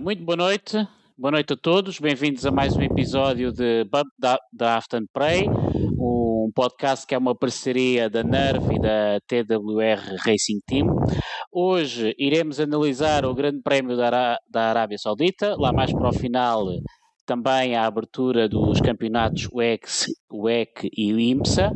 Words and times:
Muito 0.00 0.24
boa 0.24 0.34
noite, 0.34 0.88
boa 1.16 1.30
noite 1.30 1.52
a 1.52 1.56
todos, 1.58 2.00
bem-vindos 2.00 2.46
a 2.46 2.50
mais 2.50 2.74
um 2.74 2.80
episódio 2.80 3.52
de 3.52 3.84
Bump 3.84 4.08
da, 4.18 4.38
da 4.50 4.78
Afton 4.78 5.04
Prey, 5.12 5.46
um 5.98 6.50
podcast 6.54 7.06
que 7.06 7.14
é 7.14 7.18
uma 7.18 7.34
parceria 7.34 8.08
da 8.08 8.24
NERV 8.24 8.76
e 8.76 8.80
da 8.80 9.20
TWR 9.28 10.16
Racing 10.24 10.60
Team. 10.66 10.86
Hoje 11.52 12.14
iremos 12.18 12.58
analisar 12.58 13.26
o 13.26 13.34
Grande 13.34 13.60
Prémio 13.60 13.94
da, 13.94 14.06
Ará 14.06 14.38
da 14.50 14.70
Arábia 14.70 14.96
Saudita, 14.96 15.54
lá 15.58 15.70
mais 15.70 15.92
para 15.92 16.08
o 16.08 16.14
final 16.14 16.64
também 17.30 17.76
a 17.76 17.86
abertura 17.86 18.48
dos 18.48 18.80
campeonatos 18.80 19.48
WEC, 19.52 19.86
WEC 20.32 20.90
e 20.92 21.12
IMSA 21.30 21.70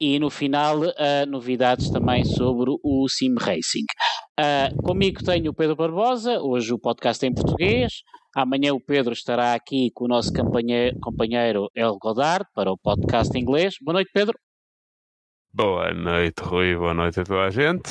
e 0.00 0.18
no 0.18 0.30
final 0.30 0.78
uh, 0.78 1.26
novidades 1.28 1.90
também 1.90 2.24
sobre 2.24 2.70
o 2.82 3.06
Sim 3.06 3.34
Racing. 3.38 3.84
Uh, 4.40 4.82
comigo 4.82 5.22
tenho 5.22 5.50
o 5.50 5.54
Pedro 5.54 5.76
Barbosa, 5.76 6.40
hoje 6.40 6.72
o 6.72 6.78
podcast 6.78 7.22
é 7.22 7.28
em 7.28 7.34
português. 7.34 7.96
Amanhã 8.34 8.72
o 8.72 8.80
Pedro 8.80 9.12
estará 9.12 9.52
aqui 9.52 9.90
com 9.92 10.06
o 10.06 10.08
nosso 10.08 10.32
companheiro 10.32 11.68
El 11.74 11.98
Godard 11.98 12.46
para 12.54 12.72
o 12.72 12.78
podcast 12.78 13.36
em 13.36 13.42
inglês. 13.42 13.74
Boa 13.82 13.92
noite, 13.92 14.10
Pedro. 14.14 14.38
Boa 15.52 15.92
noite, 15.92 16.40
Rui. 16.40 16.74
Boa 16.74 16.94
noite 16.94 17.20
a 17.20 17.24
toda 17.24 17.42
a 17.42 17.50
gente. 17.50 17.90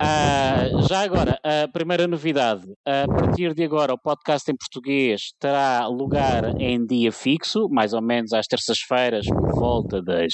Uh, 0.00 0.88
já 0.88 1.02
agora, 1.02 1.38
a 1.44 1.68
primeira 1.68 2.06
novidade: 2.06 2.62
a 2.86 3.06
partir 3.06 3.52
de 3.52 3.62
agora, 3.62 3.92
o 3.92 3.98
podcast 3.98 4.50
em 4.50 4.56
português 4.56 5.34
terá 5.38 5.86
lugar 5.88 6.58
em 6.58 6.86
dia 6.86 7.12
fixo, 7.12 7.68
mais 7.68 7.92
ou 7.92 8.00
menos 8.00 8.32
às 8.32 8.46
terças-feiras, 8.46 9.26
por 9.26 9.50
volta 9.54 10.00
das 10.00 10.32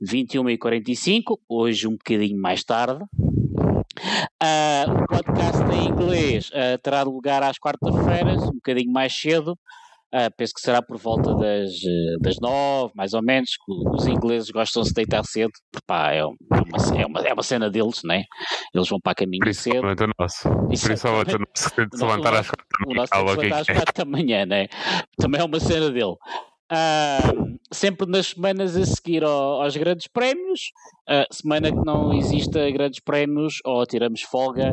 21h45, 0.00 1.36
hoje 1.48 1.88
um 1.88 1.92
bocadinho 1.92 2.40
mais 2.40 2.62
tarde. 2.62 3.02
Uh, 4.40 5.02
o 5.02 5.06
podcast 5.08 5.62
em 5.72 5.88
inglês 5.88 6.50
uh, 6.50 6.78
terá 6.80 7.02
lugar 7.02 7.42
às 7.42 7.58
quartas-feiras, 7.58 8.44
um 8.44 8.54
bocadinho 8.54 8.92
mais 8.92 9.12
cedo, 9.12 9.58
Uh, 10.14 10.30
penso 10.36 10.52
que 10.54 10.60
será 10.60 10.80
por 10.80 10.96
volta 10.96 11.34
das, 11.34 11.70
eh, 11.72 12.16
das 12.20 12.36
nove, 12.40 12.92
mais 12.94 13.14
ou 13.14 13.22
menos. 13.22 13.50
Os 13.92 14.06
ingleses 14.06 14.48
gostam 14.48 14.82
de 14.82 14.90
se 14.90 14.94
deitar 14.94 15.24
cedo, 15.24 15.50
pá, 15.88 16.12
é, 16.12 16.24
uma, 16.24 16.36
é, 16.96 17.04
uma, 17.04 17.20
é 17.22 17.32
uma 17.32 17.42
cena 17.42 17.68
deles, 17.68 18.00
né? 18.04 18.22
Eles 18.72 18.88
vão 18.88 19.00
para 19.00 19.10
a 19.10 19.14
caminho 19.16 19.52
cedo. 19.52 19.80
Principalmente 19.80 20.04
o 20.04 20.10
nosso. 20.16 20.48
Principalmente 20.68 21.34
o 21.34 21.38
nosso 21.40 21.74
tem 21.74 21.88
de 21.88 21.98
se 21.98 22.04
levantar 22.04 22.34
às 22.34 22.46
quatro 22.48 22.66
da 22.70 22.86
manhã. 22.86 22.92
O 22.92 22.94
nosso 22.94 23.10
tem 23.10 23.24
de 23.24 23.30
se 23.30 23.36
levantar 23.36 23.60
às 23.60 23.66
quatro 23.66 23.94
da 23.96 24.04
manhã, 24.04 24.46
né? 24.46 24.66
Também 25.18 25.40
é 25.40 25.44
uma 25.44 25.58
cena 25.58 25.90
dele. 25.90 26.14
Uh, 26.72 27.58
sempre 27.72 28.06
nas 28.08 28.28
semanas 28.28 28.76
a 28.76 28.86
seguir 28.86 29.24
ao, 29.24 29.62
aos 29.62 29.76
grandes 29.76 30.06
prémios, 30.06 30.60
uh, 31.10 31.26
semana 31.34 31.70
que 31.70 31.84
não 31.84 32.14
exista 32.14 32.70
grandes 32.70 33.00
prémios, 33.00 33.58
ou 33.64 33.84
tiramos 33.84 34.22
folga, 34.22 34.72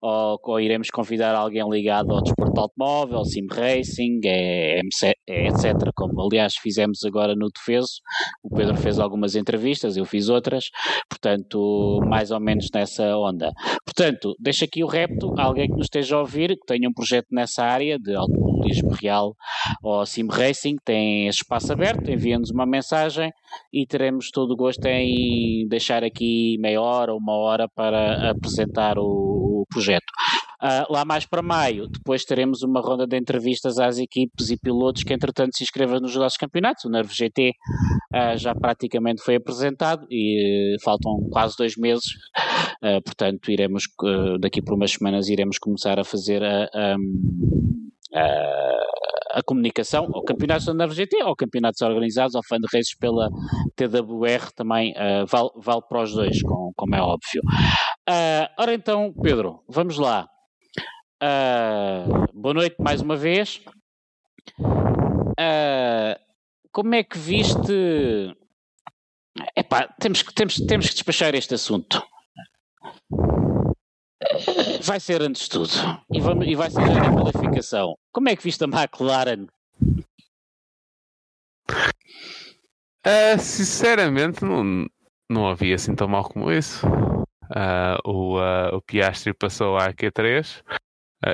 ou, 0.00 0.38
ou, 0.42 0.60
iremos 0.60 0.88
convidar 0.90 1.34
alguém 1.34 1.68
ligado 1.68 2.12
ao 2.12 2.22
desporto 2.22 2.60
automóvel, 2.60 3.24
sim 3.24 3.46
racing, 3.50 4.20
é, 4.24 4.80
é, 4.80 5.12
é, 5.28 5.46
etc. 5.48 5.90
Como 5.94 6.20
aliás 6.20 6.54
fizemos 6.54 7.04
agora 7.04 7.34
no 7.34 7.48
Defeso, 7.54 8.00
o 8.42 8.54
Pedro 8.54 8.76
fez 8.76 8.98
algumas 8.98 9.36
entrevistas, 9.36 9.96
eu 9.96 10.04
fiz 10.04 10.28
outras, 10.28 10.64
portanto, 11.08 12.00
mais 12.06 12.30
ou 12.30 12.40
menos 12.40 12.68
nessa 12.74 13.16
onda. 13.16 13.52
Portanto, 13.84 14.34
deixo 14.38 14.64
aqui 14.64 14.82
o 14.82 14.86
repto, 14.86 15.34
alguém 15.38 15.66
que 15.68 15.76
nos 15.76 15.86
esteja 15.86 16.16
a 16.16 16.20
ouvir, 16.20 16.50
que 16.50 16.66
tenha 16.66 16.88
um 16.88 16.92
projeto 16.92 17.26
nessa 17.30 17.62
área 17.64 17.98
de 17.98 18.14
automobilismo 18.14 18.90
real 18.90 19.34
ou 19.82 20.04
sim 20.06 20.26
racing, 20.30 20.76
tem 20.84 21.28
espaço 21.28 21.72
aberto, 21.72 22.10
envia-nos 22.10 22.50
uma 22.50 22.66
mensagem 22.66 23.30
e 23.72 23.86
teremos 23.86 24.30
todo 24.30 24.52
o 24.52 24.56
gosto 24.56 24.84
em 24.86 25.66
deixar 25.68 26.02
aqui 26.04 26.56
meia 26.58 26.80
hora 26.80 27.12
ou 27.12 27.18
uma 27.18 27.34
hora 27.34 27.68
para 27.68 28.30
apresentar 28.30 28.98
o 28.98 29.29
projeto. 29.70 30.04
Uh, 30.62 30.92
lá 30.92 31.04
mais 31.04 31.24
para 31.24 31.40
maio, 31.40 31.86
depois 31.88 32.24
teremos 32.24 32.62
uma 32.62 32.80
ronda 32.80 33.06
de 33.06 33.16
entrevistas 33.16 33.78
às 33.78 33.98
equipes 33.98 34.50
e 34.50 34.58
pilotos 34.58 35.02
que 35.02 35.14
entretanto 35.14 35.56
se 35.56 35.64
inscrevam 35.64 36.00
nos 36.00 36.14
nossos 36.14 36.36
campeonatos. 36.36 36.84
O 36.84 36.90
Nervo 36.90 37.12
GT 37.12 37.50
uh, 37.50 37.52
ah, 38.14 38.36
já 38.36 38.54
praticamente 38.54 39.22
foi 39.22 39.36
apresentado 39.36 40.06
e 40.10 40.76
uh, 40.76 40.84
faltam 40.84 41.12
quase 41.30 41.56
dois 41.56 41.76
meses, 41.76 42.04
portanto 43.04 43.50
iremos 43.50 43.84
daqui 44.40 44.62
por 44.62 44.74
umas 44.74 44.92
semanas 44.92 45.28
iremos 45.28 45.58
começar 45.58 45.98
a 45.98 46.04
fazer 46.04 46.42
a, 46.42 46.64
a, 46.74 46.96
a 48.14 48.80
a 49.32 49.42
comunicação 49.42 50.08
ao 50.12 50.24
campeonatos 50.24 50.66
da 50.66 50.74
Nervo 50.74 50.94
GT, 50.94 51.22
ou 51.22 51.36
campeonatos 51.36 51.80
organizados, 51.82 52.34
ou 52.34 52.42
fan 52.46 52.58
races 52.72 52.96
pela 52.96 53.28
TWR 53.76 54.52
também 54.54 54.92
uh, 54.92 55.26
vale, 55.26 55.50
vale 55.56 55.82
para 55.88 56.02
os 56.02 56.12
dois, 56.12 56.42
com, 56.42 56.72
como 56.76 56.94
é 56.94 57.00
óbvio. 57.00 57.42
Uh, 58.10 58.50
ora 58.58 58.74
então, 58.74 59.14
Pedro, 59.22 59.62
vamos 59.68 59.96
lá. 59.96 60.28
Uh, 61.22 62.26
boa 62.34 62.54
noite 62.54 62.74
mais 62.80 63.00
uma 63.00 63.16
vez. 63.16 63.62
Uh, 64.58 66.18
como 66.72 66.92
é 66.96 67.04
que 67.04 67.16
viste. 67.16 68.34
Epá, 69.54 69.86
temos, 70.00 70.24
temos, 70.24 70.56
temos 70.56 70.88
que 70.88 70.94
despachar 70.94 71.36
este 71.36 71.54
assunto. 71.54 72.04
Vai 74.82 74.98
ser 74.98 75.22
antes 75.22 75.42
de 75.42 75.50
tudo. 75.50 75.70
E, 76.12 76.20
vamos, 76.20 76.48
e 76.48 76.56
vai 76.56 76.68
ser 76.68 76.80
a 76.80 77.12
qualificação. 77.12 77.96
Como 78.12 78.28
é 78.28 78.34
que 78.34 78.42
viste 78.42 78.64
a 78.64 78.66
McLaren? 78.66 79.46
Sinceramente, 83.38 84.44
não, 84.44 84.88
não 85.30 85.48
havia 85.48 85.76
assim 85.76 85.94
tão 85.94 86.08
mal 86.08 86.24
como 86.24 86.50
isso. 86.50 86.84
Uh, 87.50 88.08
o, 88.08 88.38
uh, 88.38 88.76
o 88.76 88.80
Piastri 88.82 89.34
passou 89.34 89.76
à 89.76 89.92
Q3 89.92 90.62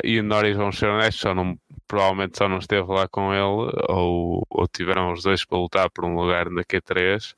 e 0.02 0.18
o 0.18 0.24
Norris, 0.24 0.56
vamos 0.56 0.78
ser 0.78 0.88
honestos, 0.88 1.20
só 1.20 1.32
não, 1.32 1.56
provavelmente 1.86 2.36
só 2.36 2.48
não 2.48 2.58
esteve 2.58 2.90
lá 2.90 3.06
com 3.06 3.32
ele 3.32 3.70
ou, 3.88 4.44
ou 4.50 4.66
tiveram 4.66 5.12
os 5.12 5.22
dois 5.22 5.44
para 5.44 5.58
lutar 5.58 5.90
por 5.90 6.04
um 6.04 6.16
lugar 6.16 6.50
na 6.50 6.64
Q3 6.64 7.34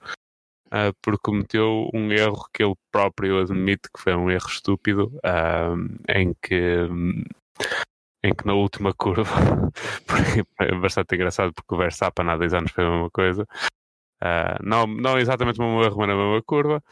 uh, 0.69 0.95
porque 1.03 1.21
cometeu 1.23 1.89
um 1.93 2.13
erro 2.13 2.49
que 2.53 2.63
ele 2.63 2.75
próprio 2.91 3.41
admite 3.41 3.89
que 3.95 4.01
foi 4.01 4.15
um 4.15 4.31
erro 4.31 4.49
estúpido, 4.49 5.13
uh, 5.19 5.77
em 6.09 6.35
que 6.41 6.87
em 8.23 8.35
que 8.35 8.47
na 8.47 8.55
última 8.55 8.93
curva, 8.95 9.31
é 10.61 10.75
bastante 10.75 11.15
engraçado 11.15 11.53
porque 11.53 11.75
o 11.75 11.79
Verstappen 11.79 12.29
há 12.29 12.37
dois 12.37 12.53
anos 12.55 12.73
foi 12.73 12.85
a 12.85 12.91
mesma 12.91 13.11
coisa, 13.11 13.47
Uh, 14.23 14.59
não, 14.65 14.85
não 14.87 15.17
exatamente 15.17 15.61
erro, 15.61 15.97
mas 15.97 16.09
na 16.09 16.15
mesma 16.17 16.43
curva. 16.43 16.83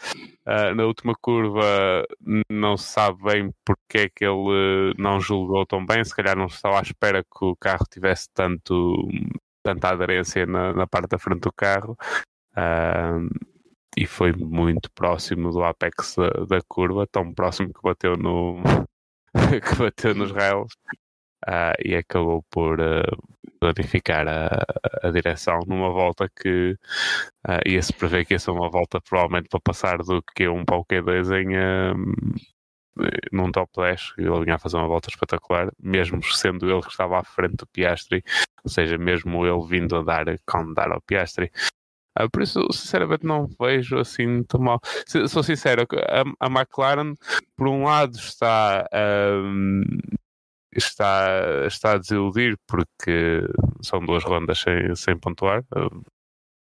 Uh, 0.47 0.75
na 0.75 0.85
última 0.85 1.15
curva 1.21 2.07
não 2.49 2.77
se 2.77 2.93
sabe 2.93 3.21
bem 3.23 3.51
porque 3.65 3.99
é 3.99 4.09
que 4.09 4.25
ele 4.25 4.95
não 4.97 5.21
julgou 5.21 5.67
tão 5.67 5.85
bem, 5.85 6.05
se 6.05 6.15
calhar 6.15 6.37
não 6.37 6.47
estava 6.47 6.79
à 6.79 6.83
espera 6.83 7.25
que 7.25 7.45
o 7.45 7.57
carro 7.57 7.85
tivesse 7.91 8.29
tanto, 8.33 9.09
tanta 9.63 9.89
aderência 9.91 10.47
na, 10.47 10.73
na 10.73 10.87
parte 10.87 11.09
da 11.09 11.19
frente 11.19 11.41
do 11.41 11.53
carro. 11.53 11.97
Uh, 12.53 13.29
e 13.97 14.07
foi 14.07 14.33
muito 14.33 14.91
próximo 14.93 15.51
do 15.51 15.65
apex 15.65 16.15
da, 16.17 16.29
da 16.45 16.61
curva, 16.69 17.07
tão 17.07 17.33
próximo 17.33 17.73
que 17.73 17.83
bateu 17.83 18.17
no 18.17 18.63
que 19.35 19.75
bateu 19.83 20.15
nos 20.15 20.31
rails 20.31 20.73
e 21.85 21.95
acabou 21.95 22.43
por 22.51 22.79
danificar 23.61 24.27
a, 24.29 24.49
a, 25.03 25.11
direção 25.11 25.61
numa 25.67 25.91
volta 25.91 26.29
que 26.29 26.77
uh, 27.47 27.69
ia-se 27.69 27.93
prever 27.93 28.25
que 28.25 28.35
ia 28.35 28.39
ser 28.39 28.51
uma 28.51 28.71
volta 28.71 29.01
provavelmente 29.01 29.49
para 29.49 29.61
passar 29.61 29.99
do 29.99 30.23
Q1 30.39 30.65
para 30.65 30.77
o 30.77 30.85
Q2 30.85 31.43
em 31.43 31.57
um, 31.57 32.15
num 33.33 33.53
top 33.53 33.71
10 33.77 34.15
ele 34.19 34.45
vinha 34.45 34.57
a 34.57 34.59
fazer 34.59 34.77
uma 34.77 34.89
volta 34.89 35.09
espetacular, 35.09 35.71
mesmo 35.81 36.23
sendo 36.23 36.71
ele 36.71 36.83
que 36.83 36.91
estava 36.91 37.19
à 37.19 37.25
frente 37.25 37.57
do 37.57 37.67
Piastri, 37.67 38.25
ou 38.65 38.71
seja, 38.71 38.97
mesmo 38.97 39.47
ele 39.47 39.67
vindo 39.67 39.97
a 39.97 40.03
dar, 40.03 40.25
dar 40.75 40.93
ao 40.93 41.01
Piastri. 41.03 41.51
Uh, 42.19 42.31
por 42.31 42.43
isso, 42.43 42.67
sinceramente, 42.73 43.27
não 43.27 43.47
vejo 43.61 43.99
assim 43.99 44.43
tão 44.45 44.61
mal. 44.61 44.81
Sou 45.29 45.43
sincero, 45.43 45.87
a, 46.09 46.47
a, 46.47 46.49
McLaren, 46.49 47.15
por 47.55 47.69
um 47.69 47.85
lado, 47.85 48.17
está, 48.17 48.89
um, 49.35 49.83
está, 50.79 51.67
está 51.67 51.93
a 51.93 51.99
desiludir 51.99 52.57
porque 52.67 53.43
são 53.83 54.01
duas 54.01 54.25
rondas 54.25 54.59
sem, 54.59 54.95
sem 54.95 55.19
pontuar. 55.19 55.65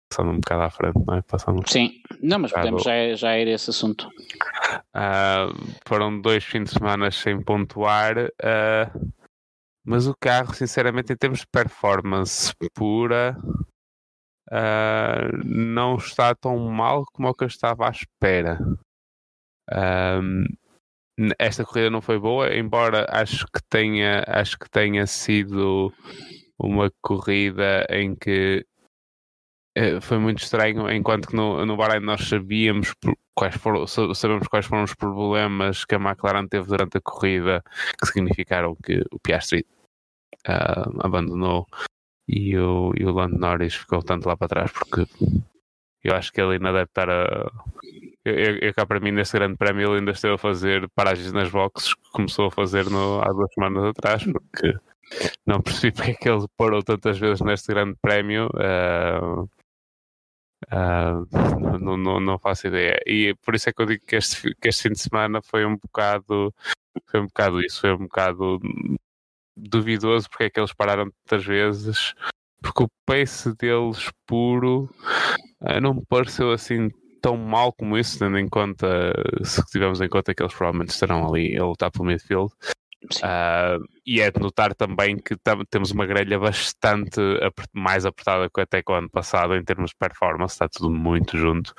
Passando 0.09 0.31
um 0.31 0.39
bocado 0.39 0.61
à 0.63 0.69
frente, 0.69 0.99
não 1.07 1.15
é? 1.15 1.21
Passando 1.21 1.69
Sim, 1.69 2.01
não, 2.21 2.39
mas 2.39 2.51
podemos 2.51 2.83
já, 2.83 3.13
já 3.15 3.37
ir 3.37 3.47
a 3.47 3.51
esse 3.51 3.69
assunto. 3.69 4.09
Uh, 4.93 5.55
foram 5.87 6.19
dois 6.19 6.43
fins 6.43 6.65
de 6.65 6.71
semana 6.71 7.09
sem 7.11 7.41
pontuar, 7.41 8.17
uh, 8.17 9.11
mas 9.85 10.07
o 10.07 10.15
carro, 10.19 10.53
sinceramente, 10.53 11.13
em 11.13 11.15
termos 11.15 11.39
de 11.39 11.47
performance 11.47 12.53
pura, 12.73 13.37
uh, 14.51 15.37
não 15.45 15.95
está 15.95 16.35
tão 16.35 16.57
mal 16.57 17.05
como 17.13 17.29
o 17.29 17.33
que 17.33 17.45
eu 17.45 17.47
estava 17.47 17.87
à 17.87 17.91
espera. 17.91 18.59
Um, 19.71 20.43
esta 21.39 21.65
corrida 21.65 21.89
não 21.89 22.01
foi 22.01 22.19
boa, 22.19 22.53
embora 22.55 23.05
acho 23.09 23.45
que 23.47 23.61
tenha, 23.69 24.23
acho 24.27 24.57
que 24.57 24.69
tenha 24.69 25.05
sido 25.07 25.93
uma 26.57 26.91
corrida 27.01 27.85
em 27.89 28.15
que 28.15 28.65
uh, 29.77 30.01
foi 30.01 30.17
muito 30.19 30.39
estranho, 30.39 30.89
enquanto 30.91 31.27
que 31.27 31.35
no, 31.35 31.65
no 31.65 31.77
Bahrein 31.77 32.01
nós 32.01 32.27
sabíamos, 32.27 32.93
quais 33.35 33.55
foram, 33.55 33.87
sabemos 33.87 34.47
quais 34.47 34.65
foram 34.65 34.83
os 34.83 34.93
problemas 34.93 35.85
que 35.85 35.95
a 35.95 35.99
McLaren 35.99 36.47
teve 36.47 36.67
durante 36.67 36.97
a 36.97 37.01
corrida 37.01 37.63
que 37.99 38.07
significaram 38.07 38.75
que 38.75 39.03
o 39.11 39.19
Piastri 39.19 39.65
uh, 40.47 41.05
abandonou 41.05 41.67
e 42.27 42.57
o, 42.57 42.93
e 42.97 43.05
o 43.05 43.11
Lando 43.11 43.37
Norris 43.37 43.75
ficou 43.75 44.01
tanto 44.01 44.27
lá 44.27 44.37
para 44.37 44.47
trás 44.47 44.71
porque 44.71 45.05
eu 46.03 46.15
acho 46.15 46.31
que 46.31 46.41
ele 46.41 46.53
ainda 46.53 46.71
deve 46.71 46.85
estar 46.85 47.09
a. 47.09 47.51
Eu, 48.23 48.57
eu, 48.57 48.73
cá 48.73 48.85
para 48.85 48.99
mim, 48.99 49.11
nesse 49.11 49.33
grande 49.33 49.57
prémio, 49.57 49.89
ele 49.89 49.99
ainda 49.99 50.11
esteve 50.11 50.35
a 50.35 50.37
fazer 50.37 50.87
paragens 50.93 51.31
nas 51.31 51.49
boxes 51.49 51.95
que 51.95 52.11
começou 52.11 52.47
a 52.47 52.51
fazer 52.51 52.89
no, 52.89 53.19
há 53.19 53.27
duas 53.33 53.51
semanas 53.53 53.85
atrás, 53.85 54.23
porque 54.23 54.77
não 55.45 55.61
percebi 55.61 55.91
porque 55.95 56.11
é 56.11 56.13
que 56.13 56.29
ele 56.29 56.45
parou 56.55 56.83
tantas 56.83 57.17
vezes 57.17 57.41
neste 57.41 57.67
grande 57.67 57.95
prémio. 58.01 58.47
Uh, 58.47 59.49
Uh, 60.67 61.25
não, 61.79 61.97
não, 61.97 62.19
não, 62.19 62.39
faço 62.39 62.67
ideia. 62.67 62.99
E 63.07 63.35
por 63.43 63.55
isso 63.55 63.67
é 63.67 63.73
que 63.73 63.81
eu 63.81 63.85
digo 63.85 64.05
que 64.05 64.15
este, 64.15 64.53
que 64.55 64.69
este 64.69 64.83
fim 64.83 64.89
de 64.93 64.99
semana 64.99 65.41
foi 65.41 65.65
um 65.65 65.75
bocado 65.75 66.53
foi 67.09 67.19
um 67.19 67.25
bocado 67.25 67.59
isso, 67.61 67.81
foi 67.81 67.93
um 67.93 67.99
bocado 67.99 68.59
duvidoso 69.57 70.29
porque 70.29 70.45
é 70.45 70.49
que 70.49 70.59
eles 70.59 70.73
pararam 70.73 71.09
tantas 71.25 71.45
vezes, 71.45 72.13
porque 72.61 72.83
o 72.83 72.89
pace 73.05 73.55
deles 73.55 74.09
puro 74.25 74.89
uh, 75.61 75.81
não 75.81 75.95
me 75.95 76.05
pareceu 76.07 76.51
assim 76.51 76.89
tão 77.21 77.37
mal 77.37 77.71
como 77.71 77.97
isso, 77.97 78.19
tendo 78.19 78.37
em 78.37 78.49
conta, 78.49 79.13
se 79.43 79.63
tivermos 79.65 80.01
em 80.01 80.09
conta 80.09 80.33
que 80.33 80.41
eles 80.41 80.53
provavelmente 80.53 80.89
estarão 80.89 81.27
ali 81.27 81.57
a 81.57 81.65
lutar 81.65 81.91
pelo 81.91 82.05
midfield. 82.05 82.51
Uh, 83.17 83.83
e 84.05 84.21
é 84.21 84.29
de 84.29 84.39
notar 84.39 84.75
também 84.75 85.17
que 85.17 85.35
temos 85.71 85.89
uma 85.89 86.05
grelha 86.05 86.37
bastante 86.37 87.19
mais 87.73 88.05
apertada 88.05 88.47
que 88.47 88.61
até 88.61 88.83
com 88.83 88.93
o 88.93 88.95
ano 88.95 89.09
passado 89.09 89.55
em 89.55 89.63
termos 89.63 89.89
de 89.89 89.95
performance, 89.97 90.53
está 90.53 90.69
tudo 90.69 90.91
muito 90.91 91.35
junto, 91.35 91.73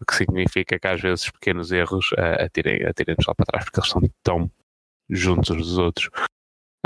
o 0.00 0.04
que 0.06 0.14
significa 0.14 0.78
que 0.78 0.86
às 0.86 1.00
vezes 1.00 1.30
pequenos 1.30 1.72
erros 1.72 2.12
uh, 2.12 2.44
atirem, 2.44 2.84
atirem-nos 2.84 3.26
lá 3.26 3.34
para 3.34 3.46
trás 3.46 3.64
porque 3.64 3.80
eles 3.80 3.88
estão 3.88 4.02
tão 4.22 4.50
juntos 5.10 5.50
uns 5.50 5.66
dos 5.66 5.78
outros. 5.78 6.10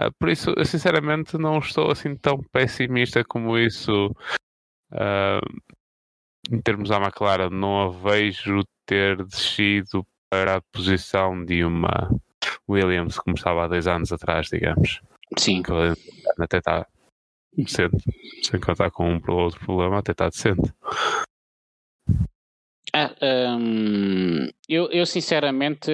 Uh, 0.01 0.11
por 0.19 0.31
isso, 0.31 0.55
eu 0.57 0.65
sinceramente 0.65 1.37
não 1.37 1.59
estou 1.59 1.91
assim 1.91 2.17
tão 2.17 2.39
pessimista 2.51 3.23
como 3.23 3.59
isso 3.59 4.07
uh, 4.91 5.63
em 6.51 6.61
termos 6.61 6.89
da 6.89 6.97
McLaren. 6.97 7.51
Não 7.51 7.83
a 7.83 7.89
vejo 7.91 8.63
ter 8.87 9.25
descido 9.25 10.07
para 10.31 10.57
a 10.57 10.63
posição 10.73 11.45
de 11.45 11.65
uma 11.65 12.11
Williams, 12.69 13.19
como 13.19 13.37
estava 13.37 13.65
há 13.65 13.69
dois 13.69 13.87
anos 13.87 14.13
atrás, 14.13 14.49
digamos. 14.49 15.01
Sim. 15.39 15.63
Que 15.63 15.73
até 16.39 16.59
está 16.59 16.87
decente. 17.57 18.03
Sem 18.43 18.61
contar 18.61 18.91
com 18.91 19.15
um 19.15 19.21
ou 19.29 19.41
outro 19.41 19.61
problema, 19.61 19.99
até 19.99 20.13
está 20.13 20.29
decente. 20.29 20.73
Ah, 22.95 23.15
hum, 23.59 24.49
eu, 24.69 24.91
eu, 24.91 25.07
sinceramente, 25.07 25.91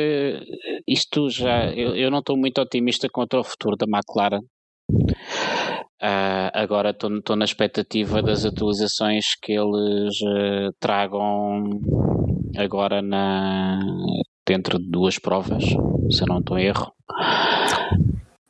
isto 0.86 1.30
já. 1.30 1.70
Eu, 1.72 1.94
eu 1.94 2.10
não 2.10 2.18
estou 2.18 2.36
muito 2.36 2.60
otimista 2.60 3.08
quanto 3.08 3.36
ao 3.36 3.44
futuro 3.44 3.76
da 3.76 3.86
McLaren. 3.86 4.42
Uh, 6.00 6.50
agora 6.54 6.90
estou 6.90 7.34
na 7.34 7.44
expectativa 7.44 8.22
das 8.22 8.44
atualizações 8.44 9.34
que 9.42 9.52
eles 9.52 10.20
uh, 10.20 10.72
tragam 10.78 11.70
agora 12.56 13.02
na, 13.02 13.80
dentro 14.46 14.78
de 14.78 14.88
duas 14.88 15.18
provas, 15.18 15.64
se 15.64 16.22
eu 16.22 16.26
não 16.28 16.38
estou 16.38 16.56
em 16.58 16.66
erro. 16.66 16.92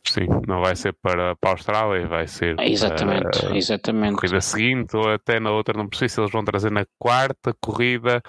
Sim, 0.05 0.27
não 0.47 0.61
vai 0.61 0.77
ser 0.77 0.95
para, 1.03 1.37
para 1.37 1.51
a 1.51 1.53
Austrália, 1.53 2.07
vai 2.07 2.27
ser 2.27 2.55
exatamente, 2.61 3.41
para 3.41 3.57
exatamente. 3.57 4.15
a 4.15 4.17
corrida 4.17 4.41
seguinte 4.41 4.97
ou 4.97 5.09
até 5.11 5.41
na 5.41 5.51
outra, 5.51 5.77
não 5.77 5.89
precisa, 5.89 6.21
eles 6.21 6.33
vão 6.33 6.45
trazer 6.45 6.71
na 6.71 6.85
quarta 6.99 7.55
corrida 7.61 8.23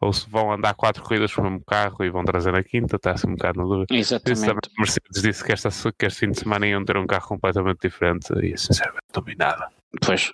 ou 0.00 0.12
se 0.12 0.28
vão 0.30 0.52
andar 0.52 0.74
quatro 0.74 1.02
corridas 1.02 1.32
com 1.34 1.42
o 1.42 1.44
mesmo 1.44 1.64
carro 1.64 2.02
e 2.02 2.10
vão 2.10 2.24
trazer 2.24 2.52
na 2.52 2.62
quinta, 2.62 2.96
está 2.96 3.12
assim 3.12 3.28
um 3.28 3.34
bocado 3.34 3.60
na 3.60 3.64
dúvida. 3.66 3.94
Exatamente. 3.94 4.50
A 4.50 4.54
Mercedes 4.78 5.22
disse 5.22 5.44
que, 5.44 5.52
esta, 5.52 5.68
que 5.92 6.06
este 6.06 6.20
fim 6.20 6.30
de 6.30 6.40
semana 6.40 6.66
iam 6.66 6.84
ter 6.84 6.96
um 6.96 7.06
carro 7.06 7.28
completamente 7.28 7.80
diferente 7.82 8.32
e 8.42 8.56
sinceramente 8.56 9.04
não 9.14 9.22
vi 9.22 9.36
nada. 9.36 9.68
Pois. 10.04 10.32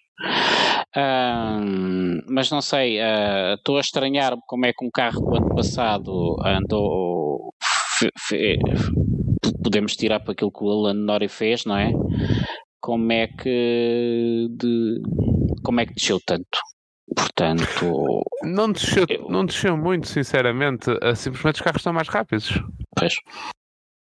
mas 2.28 2.50
não 2.50 2.60
sei, 2.62 3.00
uh, 3.00 3.54
estou 3.54 3.78
a 3.78 3.80
estranhar 3.80 4.36
como 4.46 4.66
é 4.66 4.72
que 4.72 4.84
um 4.84 4.90
carro 4.90 5.20
do 5.20 5.36
ano 5.36 5.54
passado 5.54 6.36
andou. 6.44 7.52
podemos 9.64 9.96
tirar 9.96 10.20
para 10.20 10.32
aquilo 10.32 10.52
que 10.52 10.62
o 10.62 10.70
Alan 10.70 10.94
Nori 10.94 11.28
fez, 11.28 11.64
não 11.64 11.76
é? 11.76 11.90
Como 12.80 13.10
é 13.10 13.26
que 13.26 14.46
de, 14.50 15.00
como 15.64 15.80
é 15.80 15.86
que 15.86 15.94
desceu 15.94 16.20
tanto? 16.24 16.58
Portanto. 17.14 18.22
Não 18.42 18.72
desceu, 18.72 19.04
eu... 19.08 19.28
não 19.28 19.44
desceu 19.44 19.76
muito, 19.76 20.08
sinceramente. 20.08 20.90
Uh, 20.90 21.14
simplesmente 21.14 21.56
os 21.56 21.60
carros 21.60 21.80
estão 21.80 21.92
mais 21.92 22.08
rápidos. 22.08 22.50
Pois. 22.96 23.14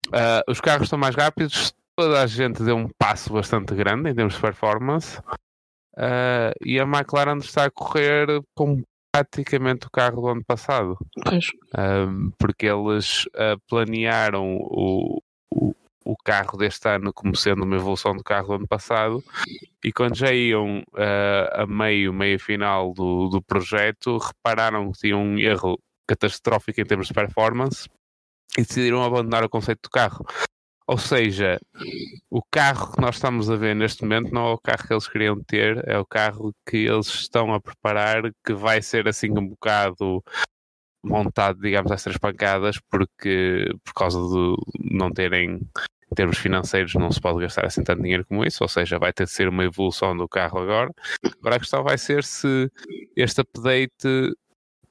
Uh, 0.08 0.42
os 0.48 0.60
carros 0.60 0.86
estão 0.86 0.98
mais 0.98 1.14
rápidos, 1.14 1.72
toda 1.96 2.20
a 2.20 2.26
gente 2.26 2.62
deu 2.64 2.76
um 2.76 2.88
passo 2.98 3.32
bastante 3.32 3.74
grande 3.74 4.10
em 4.10 4.14
termos 4.14 4.34
de 4.34 4.40
performance 4.40 5.18
uh, 5.96 6.52
e 6.64 6.80
a 6.80 6.82
McLaren 6.82 7.38
está 7.38 7.66
a 7.66 7.70
correr 7.70 8.26
com 8.56 8.82
praticamente 9.12 9.86
o 9.86 9.90
carro 9.90 10.20
do 10.20 10.28
ano 10.28 10.44
passado. 10.44 10.96
Uh, 11.18 12.32
porque 12.38 12.66
eles 12.66 13.24
planearam 13.68 14.56
o, 14.56 15.22
o, 15.54 15.74
o, 16.04 16.16
carro 16.16 16.56
deste 16.58 16.88
ano 16.88 17.12
como 17.12 17.36
sendo 17.36 17.64
uma 17.64 17.76
evolução 17.76 18.16
do 18.16 18.22
carro 18.22 18.48
do 18.48 18.54
ano 18.54 18.68
passado 18.68 19.22
e 19.84 19.92
quando 19.92 20.16
já 20.16 20.32
iam 20.32 20.82
a 21.52 21.66
meio, 21.66 22.12
meio 22.12 22.38
final 22.38 22.92
do, 22.92 23.28
do 23.28 23.42
projeto, 23.42 24.18
repararam 24.18 24.92
que 24.92 25.00
tinham 25.00 25.22
um 25.22 25.38
erro 25.38 25.78
catastrófico 26.06 26.80
em 26.80 26.84
termos 26.84 27.06
de 27.08 27.14
performance 27.14 27.88
e 28.58 28.62
decidiram 28.62 29.02
abandonar 29.02 29.44
o 29.44 29.48
conceito 29.48 29.82
do 29.84 29.90
carro. 29.90 30.24
Ou 30.86 30.98
seja, 30.98 31.60
o 32.28 32.42
carro 32.50 32.92
que 32.92 33.00
nós 33.00 33.14
estamos 33.14 33.48
a 33.48 33.54
ver 33.54 33.76
neste 33.76 34.02
momento 34.02 34.34
não 34.34 34.48
é 34.48 34.52
o 34.54 34.58
carro 34.58 34.88
que 34.88 34.92
eles 34.92 35.06
queriam 35.06 35.40
ter, 35.40 35.88
é 35.88 35.96
o 35.96 36.04
carro 36.04 36.52
que 36.68 36.78
eles 36.78 37.06
estão 37.06 37.54
a 37.54 37.60
preparar, 37.60 38.24
que 38.44 38.52
vai 38.52 38.82
ser 38.82 39.06
assim 39.06 39.30
um 39.30 39.46
bocado 39.46 40.20
montado, 41.02 41.60
digamos, 41.60 41.90
às 41.90 42.02
três 42.02 42.18
pancadas, 42.18 42.78
porque 42.90 43.66
por 43.84 43.94
causa 43.94 44.18
de 44.18 44.56
não 44.92 45.10
terem, 45.10 45.60
em 46.10 46.14
termos 46.14 46.38
financeiros, 46.38 46.94
não 46.94 47.10
se 47.10 47.20
pode 47.20 47.40
gastar 47.40 47.66
assim 47.66 47.82
tanto 47.82 48.02
dinheiro 48.02 48.24
como 48.26 48.44
isso, 48.44 48.62
ou 48.62 48.68
seja, 48.68 48.98
vai 48.98 49.12
ter 49.12 49.24
de 49.24 49.30
ser 49.30 49.48
uma 49.48 49.64
evolução 49.64 50.16
do 50.16 50.28
carro 50.28 50.60
agora. 50.60 50.90
Agora 51.38 51.56
a 51.56 51.60
questão 51.60 51.82
vai 51.82 51.98
ser 51.98 52.24
se 52.24 52.70
este 53.16 53.40
update 53.40 54.34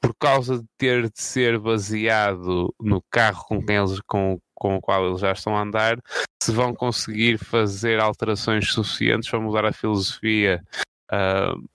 por 0.02 0.16
causa 0.16 0.60
de 0.60 0.66
ter 0.78 1.10
de 1.10 1.22
ser 1.22 1.60
baseado 1.60 2.74
no 2.80 3.02
carro 3.10 3.44
com 3.46 3.62
quem 3.62 3.76
eles 3.76 4.00
com, 4.08 4.40
com 4.56 4.76
o 4.78 4.82
qual 4.82 5.06
eles 5.06 5.20
já 5.20 5.34
estão 5.34 5.56
a 5.56 5.62
andar, 5.62 6.00
se 6.42 6.52
vão 6.52 6.74
conseguir 6.74 7.38
fazer 7.38 8.00
alterações 8.00 8.72
suficientes 8.72 9.30
para 9.30 9.42
mudar 9.42 9.66
a 9.66 9.74
filosofia 9.74 10.64
uh, 11.12 11.70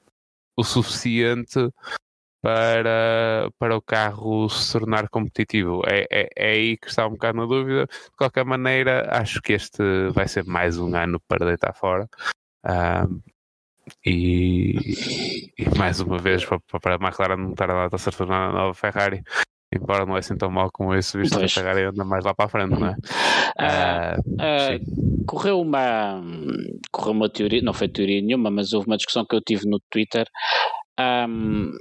o 0.56 0.64
suficiente 0.64 1.58
para, 2.44 3.50
para 3.58 3.74
o 3.74 3.80
carro 3.80 4.50
se 4.50 4.78
tornar 4.78 5.08
competitivo. 5.08 5.80
É, 5.86 6.06
é, 6.10 6.28
é, 6.36 6.50
aí 6.50 6.76
que 6.76 6.88
está 6.88 7.06
um 7.06 7.12
bocado 7.12 7.38
na 7.38 7.46
dúvida. 7.46 7.86
De 7.86 8.16
qualquer 8.18 8.44
maneira, 8.44 9.08
acho 9.10 9.40
que 9.40 9.54
este 9.54 9.82
vai 10.12 10.28
ser 10.28 10.44
mais 10.44 10.78
um 10.78 10.94
ano 10.94 11.18
para 11.26 11.46
deitar 11.46 11.72
fora. 11.72 12.06
Uh, 12.66 13.22
e, 14.04 14.76
e, 15.58 15.78
mais 15.78 16.00
uma 16.00 16.18
vez 16.18 16.44
para, 16.44 16.60
para 16.82 16.96
a 16.96 16.98
McLaren 16.98 17.38
não 17.38 17.52
estar 17.52 17.70
a 17.70 17.88
dar 17.88 17.98
certo 17.98 18.26
na 18.26 18.52
nova 18.52 18.74
Ferrari 18.74 19.22
embora 19.74 20.06
não 20.06 20.14
é 20.14 20.20
assim 20.20 20.36
tão 20.36 20.50
mal 20.50 20.70
como 20.70 20.94
esse, 20.94 21.18
visto 21.18 21.36
pois. 21.36 21.52
que 21.52 21.58
a 21.58 21.62
Ferrari 21.62 21.86
anda 21.86 22.04
mais 22.04 22.24
lá 22.24 22.32
para 22.32 22.44
a 22.44 22.48
frente, 22.48 22.78
não 22.78 22.86
é? 22.86 22.96
Uh, 23.58 24.20
uh, 24.20 25.24
correu 25.26 25.60
uma 25.60 26.22
correu 26.92 27.12
uma 27.12 27.28
teoria, 27.28 27.60
não 27.60 27.74
foi 27.74 27.88
teoria 27.88 28.22
nenhuma, 28.22 28.50
mas 28.52 28.72
houve 28.72 28.86
uma 28.86 28.96
discussão 28.96 29.26
que 29.26 29.34
eu 29.34 29.40
tive 29.40 29.68
no 29.68 29.80
Twitter. 29.90 30.26
Um, 30.98 31.72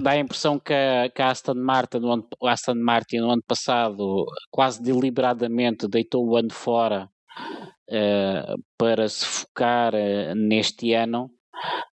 dá 0.00 0.10
a 0.12 0.18
impressão 0.18 0.58
que 0.58 0.72
a, 0.72 1.08
que 1.08 1.22
a 1.22 1.30
Aston, 1.30 1.54
Martin, 1.54 1.98
no 1.98 2.12
ano, 2.12 2.28
Aston 2.42 2.74
Martin 2.74 3.18
no 3.18 3.30
ano 3.30 3.42
passado 3.46 4.26
quase 4.50 4.82
deliberadamente 4.82 5.88
deitou 5.88 6.26
o 6.26 6.36
ano 6.36 6.52
fora 6.52 7.08
uh, 7.90 8.62
para 8.76 9.08
se 9.08 9.24
focar 9.24 9.92
neste 10.34 10.92
ano 10.94 11.30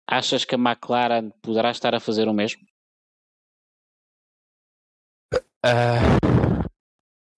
Achas 0.07 0.45
que 0.45 0.55
a 0.55 0.57
McLaren 0.57 1.31
poderá 1.41 1.71
estar 1.71 1.95
a 1.95 1.99
fazer 1.99 2.27
o 2.27 2.33
mesmo? 2.33 2.61
Uh, 5.65 6.69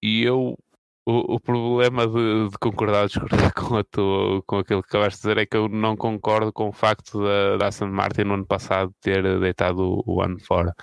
e 0.04 0.24
eu 0.24 0.58
o, 1.07 1.35
o 1.35 1.39
problema 1.39 2.05
de, 2.05 2.49
de, 2.49 2.57
concordar 2.59 3.03
ou 3.03 3.07
discordar 3.07 3.53
com, 3.55 3.77
a 3.77 3.83
tua, 3.85 4.41
com 4.43 4.57
aquilo 4.57 4.83
que 4.83 4.89
acabaste 4.89 5.21
de 5.21 5.21
dizer 5.21 5.37
é 5.37 5.45
que 5.45 5.55
eu 5.55 5.69
não 5.69 5.95
concordo 5.95 6.51
com 6.51 6.67
o 6.67 6.73
facto 6.73 7.23
da, 7.23 7.55
da 7.55 7.67
Aston 7.67 7.87
Martin 7.87 8.23
no 8.23 8.33
ano 8.33 8.45
passado 8.45 8.93
ter 9.01 9.39
deitado 9.39 9.79
o, 9.79 10.03
o 10.05 10.21
ano 10.21 10.37
fora. 10.39 10.73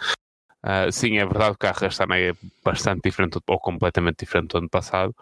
Uh, 0.64 0.90
sim, 0.90 1.18
é 1.18 1.26
verdade 1.26 1.50
que 1.50 1.66
o 1.66 1.72
carro 1.72 1.86
este 1.86 2.02
é 2.02 2.32
bastante 2.64 3.02
diferente 3.04 3.38
ou 3.46 3.60
completamente 3.60 4.20
diferente 4.20 4.52
do 4.52 4.58
ano 4.58 4.70
passado, 4.70 5.14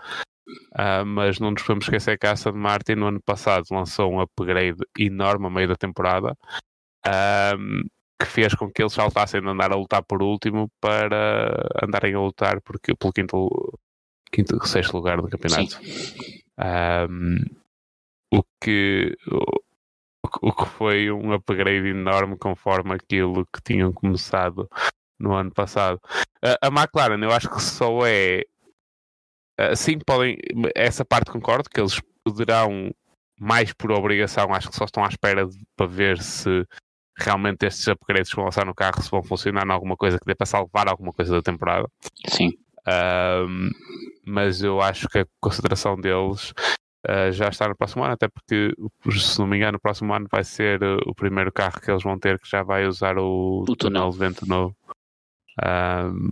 Uh, 0.75 1.07
mas 1.07 1.39
não 1.39 1.53
nos 1.53 1.63
podemos 1.63 1.85
esquecer 1.85 2.19
que 2.19 2.27
a 2.27 2.33
Aston 2.33 2.53
Martin 2.53 2.97
no 2.97 3.07
ano 3.07 3.23
passado 3.23 3.65
lançou 3.71 4.13
um 4.13 4.21
upgrade 4.21 4.79
enorme 4.99 5.47
a 5.47 5.51
meio 5.51 5.69
da 5.69 5.77
temporada 5.77 6.37
uh, 7.07 7.89
que 8.19 8.27
fez 8.27 8.55
com 8.55 8.71
que 8.71 8.83
eles 8.83 8.93
saltassem 8.93 9.41
de 9.41 9.49
andar 9.49 9.73
a 9.73 9.77
lutar 9.77 10.03
por 10.03 10.21
último 10.21 10.69
para 10.81 11.65
andarem 11.83 12.15
a 12.15 12.21
lutar 12.21 12.61
porque, 12.61 12.95
pelo 12.95 13.13
quinto, 13.13 13.49
quinto 14.33 14.67
sexto 14.67 14.95
lugar 14.95 15.21
do 15.21 15.29
campeonato. 15.29 15.79
Um, 16.59 17.37
o 18.33 18.43
que 18.61 19.17
o 20.41 20.53
que 20.53 20.67
foi 20.67 21.11
um 21.11 21.33
upgrade 21.33 21.89
enorme 21.89 22.39
conforme 22.39 22.95
aquilo 22.95 23.47
que 23.47 23.61
tinham 23.63 23.93
começado 23.93 24.69
no 25.19 25.35
ano 25.35 25.53
passado. 25.53 26.01
A, 26.43 26.69
McLaren, 26.69 27.23
eu 27.23 27.31
acho 27.31 27.51
que 27.51 27.61
só 27.61 28.07
é 28.07 28.45
assim 29.59 29.99
podem. 29.99 30.39
Essa 30.75 31.05
parte 31.05 31.31
concordo 31.31 31.69
que 31.69 31.81
eles 31.81 32.01
poderão 32.25 32.91
mais 33.39 33.73
por 33.73 33.91
obrigação, 33.93 34.55
acho 34.55 34.71
que 34.71 34.77
só 34.77 34.85
estão 34.85 35.05
à 35.05 35.09
espera 35.09 35.47
de, 35.47 35.59
para 35.77 35.87
ver 35.87 36.23
se 36.23 36.65
realmente 37.19 37.67
estes 37.67 37.87
upgrades 37.89 38.31
que 38.31 38.37
vão 38.37 38.47
lançar 38.47 38.65
no 38.65 38.75
carro 38.75 39.03
se 39.03 39.11
vão 39.11 39.23
funcionar 39.23 39.67
em 39.67 39.73
alguma 39.73 39.97
coisa 39.97 40.19
que 40.19 40.25
dê 40.25 40.35
para 40.35 40.47
salvar 40.47 40.89
alguma 40.89 41.13
coisa 41.13 41.35
da 41.35 41.43
temporada. 41.43 41.89
Sim. 42.29 42.51
Um, 42.87 43.71
mas 44.25 44.63
eu 44.63 44.81
acho 44.81 45.09
que 45.09 45.19
a 45.19 45.27
consideração 45.41 45.97
deles 45.97 46.53
uh, 47.09 47.33
já 47.33 47.49
está 47.49 47.69
no 47.69 47.77
próximo 47.77 48.05
ano, 48.05 48.15
até 48.15 48.29
porque, 48.29 48.75
se 49.11 49.39
não 49.39 49.47
me 49.47 49.57
engano, 49.57 49.73
no 49.73 49.81
próximo 49.81 50.13
ano 50.15 50.27
vai 50.31 50.45
ser 50.45 50.83
uh, 50.83 50.99
o 51.07 51.15
primeiro 51.15 51.53
carro 51.53 51.81
que 51.81 51.91
eles 51.91 52.03
vão 52.03 52.19
ter 52.19 52.39
que 52.39 52.49
já 52.49 52.63
vai 52.63 52.87
usar 52.87 53.19
o, 53.19 53.65
o 53.69 53.77
túnel 53.77 54.11
de 54.11 54.19
vento 54.19 54.47
novo. 54.47 54.77
Um, 55.63 56.31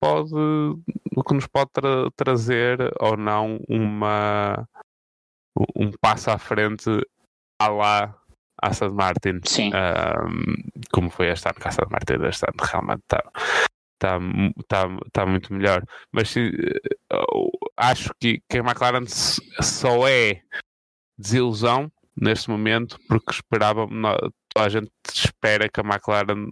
pode, 0.00 0.34
o 1.16 1.24
que 1.24 1.34
nos 1.34 1.46
pode 1.46 1.70
tra 1.72 2.10
trazer 2.16 2.78
ou 3.00 3.16
não 3.16 3.58
uma 3.68 4.68
um 5.74 5.90
passo 6.00 6.30
à 6.30 6.38
frente 6.38 6.90
à 7.60 7.68
lá 7.68 8.14
Aston 8.62 8.90
Martin. 8.90 9.40
Sim. 9.44 9.70
Um, 9.74 10.54
como 10.92 11.10
foi 11.10 11.28
este 11.28 11.48
ano, 11.48 11.58
Aston 11.64 11.88
Martin 11.90 12.24
este 12.26 12.44
ano 12.44 12.56
realmente 12.62 13.02
está 13.02 13.22
tá, 13.98 14.18
tá, 14.68 14.84
tá 15.12 15.26
muito 15.26 15.52
melhor. 15.52 15.82
Mas 16.12 16.34
uh, 16.36 17.50
acho 17.76 18.10
que, 18.20 18.42
que 18.48 18.58
a 18.58 18.60
McLaren 18.60 19.06
só 19.06 20.06
é 20.08 20.40
desilusão 21.18 21.90
neste 22.16 22.50
momento 22.50 22.98
porque 23.08 23.32
esperava 23.32 23.86
toda 23.86 24.66
a 24.66 24.68
gente 24.68 24.90
espera 25.12 25.68
que 25.68 25.80
a 25.80 25.84
McLaren 25.84 26.50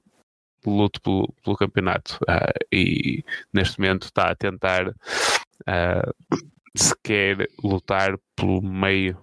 lute 0.67 1.01
pelo, 1.01 1.33
pelo 1.43 1.57
campeonato 1.57 2.19
uh, 2.23 2.67
e 2.73 3.25
neste 3.53 3.79
momento 3.79 4.05
está 4.05 4.31
a 4.31 4.35
tentar 4.35 4.89
uh, 4.89 6.35
se 6.77 6.95
quer 7.03 7.49
lutar 7.63 8.19
pelo 8.37 8.63
meio 8.63 9.19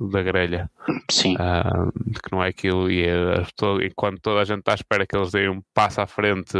da 0.00 0.22
grelha. 0.22 0.70
Sim. 1.10 1.34
Uh, 1.34 1.92
que 2.20 2.32
não 2.32 2.42
é 2.42 2.48
aquilo. 2.48 2.90
E 2.90 3.04
é, 3.04 3.42
enquanto 3.84 4.20
toda 4.20 4.40
a 4.40 4.44
gente 4.44 4.60
está 4.60 4.72
à 4.72 4.74
espera 4.74 5.06
que 5.06 5.16
eles 5.16 5.32
deem 5.32 5.50
um 5.50 5.62
passo 5.74 6.00
à 6.00 6.06
frente 6.06 6.56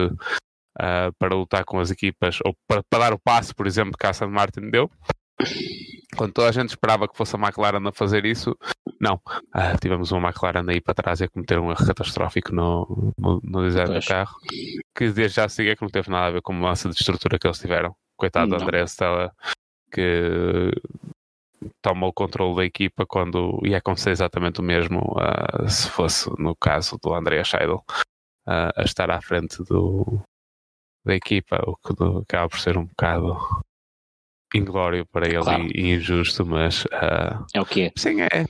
uh, 0.77 1.13
para 1.19 1.35
lutar 1.35 1.65
com 1.65 1.79
as 1.79 1.91
equipas, 1.91 2.39
ou 2.45 2.55
para, 2.67 2.83
para, 2.89 2.99
dar 3.05 3.13
o 3.13 3.19
passo, 3.19 3.55
por 3.55 3.67
exemplo, 3.67 3.97
que 3.99 4.07
a 4.07 4.11
Aston 4.11 4.29
Martin 4.29 4.71
deu, 4.71 4.91
quando 6.17 6.33
toda 6.33 6.49
a 6.49 6.53
gente 6.53 6.71
esperava 6.71 7.09
que 7.09 7.17
fosse 7.17 7.37
a 7.37 7.39
McLaren 7.39 7.87
a 7.87 7.93
fazer 7.93 8.25
isso, 8.25 8.57
não. 9.01 9.21
Uh, 9.55 9.79
tivemos 9.81 10.11
uma 10.13 10.29
McLaren 10.29 10.65
aí 10.69 10.81
para 10.81 10.95
trás 10.95 11.21
a 11.21 11.29
cometer 11.29 11.59
um 11.59 11.71
erro 11.71 11.87
catastrófico 11.87 12.55
no, 12.55 13.13
no, 13.19 13.41
no 13.43 13.63
design 13.63 13.91
pois. 13.91 14.05
do 14.05 14.09
carro, 14.09 14.37
que 14.95 15.11
desde 15.11 15.37
já 15.37 15.49
siga 15.49 15.77
que 15.77 15.83
não 15.83 15.91
teve 15.91 16.11
nada 16.11 16.27
a 16.27 16.31
ver 16.31 16.43
com 16.43 16.53
a 16.53 16.57
mudança 16.57 16.89
de 16.89 16.95
estrutura 16.95 17.39
que 17.39 17.47
eles 17.47 17.59
tiveram. 17.59 17.95
Coitado 18.17 18.57
do 18.57 18.63
André 18.63 18.83
Stella, 18.85 19.31
que 19.93 20.73
toma 21.83 22.07
o 22.07 22.13
controle 22.13 22.57
da 22.57 22.65
equipa 22.65 23.05
quando 23.07 23.61
ia 23.65 23.79
acontecer 23.79 24.11
exatamente 24.11 24.61
o 24.61 24.65
mesmo 24.65 25.01
uh, 25.17 25.69
se 25.69 25.89
fosse 25.91 26.31
no 26.39 26.55
caso 26.55 26.99
do 27.03 27.13
André 27.15 27.43
Scheidel 27.45 27.85
uh, 28.47 28.73
a 28.77 28.83
estar 28.83 29.11
à 29.11 29.21
frente 29.21 29.63
do, 29.65 30.21
da 31.07 31.15
equipa, 31.15 31.63
o 31.67 31.77
que 31.77 31.93
acaba 32.23 32.49
por 32.49 32.59
ser 32.59 32.77
um 32.77 32.85
bocado 32.85 33.39
inglório 34.55 35.07
para 35.07 35.27
ele 35.27 35.43
claro. 35.43 35.69
e, 35.75 35.93
injusto, 35.93 36.45
mas 36.45 36.85
uh, 36.87 37.47
é 37.55 37.61
o 37.61 37.65
que 37.65 37.83
é. 37.83 37.93
Sim, 37.97 38.23
é. 38.23 38.47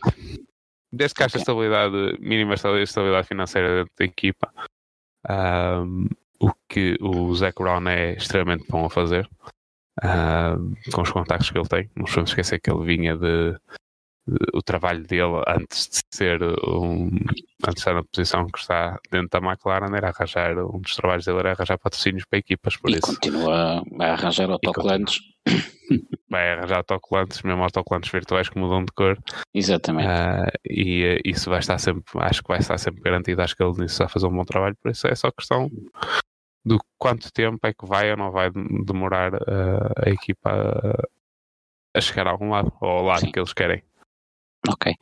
Desde 0.93 1.15
que 1.15 1.23
haja 1.23 1.33
okay. 1.33 1.43
estabilidade, 1.43 2.19
mínima 2.21 2.55
estabilidade 2.55 3.29
financeira 3.29 3.77
dentro 3.77 3.93
da 3.99 4.05
equipa, 4.05 4.53
um, 5.29 6.09
o 6.41 6.53
que 6.69 6.97
o 7.01 7.35
Zac 7.35 7.59
Brown 7.59 7.89
é 7.89 8.15
extremamente 8.15 8.67
bom 8.69 8.87
a 8.87 8.91
fazer, 8.91 9.29
com 10.93 11.03
os 11.03 11.11
contactos 11.11 11.51
que 11.51 11.59
ele 11.59 11.69
tem. 11.69 11.91
Não 11.95 12.05
podemos 12.05 12.31
esquecer 12.31 12.61
que 12.61 12.71
ele 12.71 12.85
vinha 12.85 13.17
de, 13.17 13.59
o 14.53 14.63
trabalho 14.63 15.07
dele 15.07 15.43
antes 15.47 15.89
de 15.89 16.17
ser 16.17 16.43
um, 16.43 17.11
antes 17.65 17.75
de 17.75 17.79
estar 17.79 17.95
na 17.95 18.03
posição 18.03 18.47
que 18.47 18.59
está 18.59 18.99
dentro 19.11 19.29
da 19.29 19.39
McLaren 19.39 19.95
era 19.97 20.09
arranjar 20.09 20.59
um 20.59 20.81
dos 20.81 20.97
trabalhos 20.97 21.25
dele 21.25 21.39
era 21.39 21.53
arranjar 21.53 21.79
patrocínios 21.79 22.25
para 22.25 22.41
equipas 22.41 22.77
por 22.77 22.91
e 22.91 22.95
isso. 22.95 23.03
continua 23.03 23.85
a 24.01 24.13
arranjar 24.13 24.51
autocolantes. 24.51 25.21
Vai 26.29 26.53
arranjar 26.53 26.79
autocolantes 26.79 27.41
mesmo 27.43 27.63
autocolantes 27.63 28.11
virtuais 28.11 28.49
que 28.49 28.59
mudam 28.59 28.85
de 28.85 28.93
cor. 28.93 29.17
Exatamente. 29.55 30.09
Uh, 30.09 30.51
e 30.69 31.05
uh, 31.05 31.21
isso 31.25 31.49
vai 31.49 31.61
estar 31.61 31.79
sempre 31.79 32.03
acho 32.17 32.43
que 32.43 32.49
vai 32.49 32.59
estar 32.59 32.77
sempre 32.79 33.01
garantido. 33.01 33.41
Acho 33.41 33.57
que 33.57 33.63
ele 33.63 33.83
nisso 33.83 33.99
vai 34.01 34.09
fazer 34.09 34.27
um 34.27 34.35
bom 34.35 34.45
trabalho. 34.45 34.77
Por 34.83 34.91
isso 34.91 35.07
é 35.07 35.15
só 35.15 35.31
questão 35.31 35.71
do 36.65 36.79
quanto 36.99 37.33
tempo 37.33 37.65
é 37.65 37.73
que 37.73 37.87
vai 37.87 38.11
ou 38.11 38.17
não 38.17 38.33
vai 38.33 38.51
demorar 38.85 39.35
uh, 39.35 39.93
a 40.05 40.11
equipa 40.11 40.51
a, 40.51 41.99
a, 41.99 42.01
chegar 42.01 42.27
a 42.27 42.31
algum 42.31 42.51
lado 42.51 42.73
ou 42.81 42.89
ao 42.89 43.05
lado 43.05 43.21
Sim. 43.21 43.31
que 43.31 43.39
eles 43.39 43.53
querem 43.53 43.85
Ok. 44.69 44.93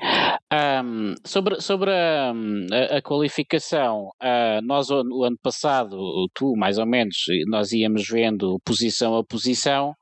Um, 0.52 1.14
sobre 1.24 1.60
sobre 1.60 1.90
a, 1.90 2.32
a, 2.32 2.98
a 2.98 3.02
qualificação, 3.02 4.10
uh, 4.22 4.60
nós 4.62 4.90
o, 4.90 5.02
o, 5.02 5.24
ano 5.24 5.38
passado, 5.42 5.96
tu 6.34 6.54
mais 6.56 6.78
ou 6.78 6.86
menos, 6.86 7.16
nós 7.46 7.72
íamos 7.72 8.06
vendo 8.08 8.60
posição 8.64 9.16
a 9.16 9.24
posição 9.24 9.94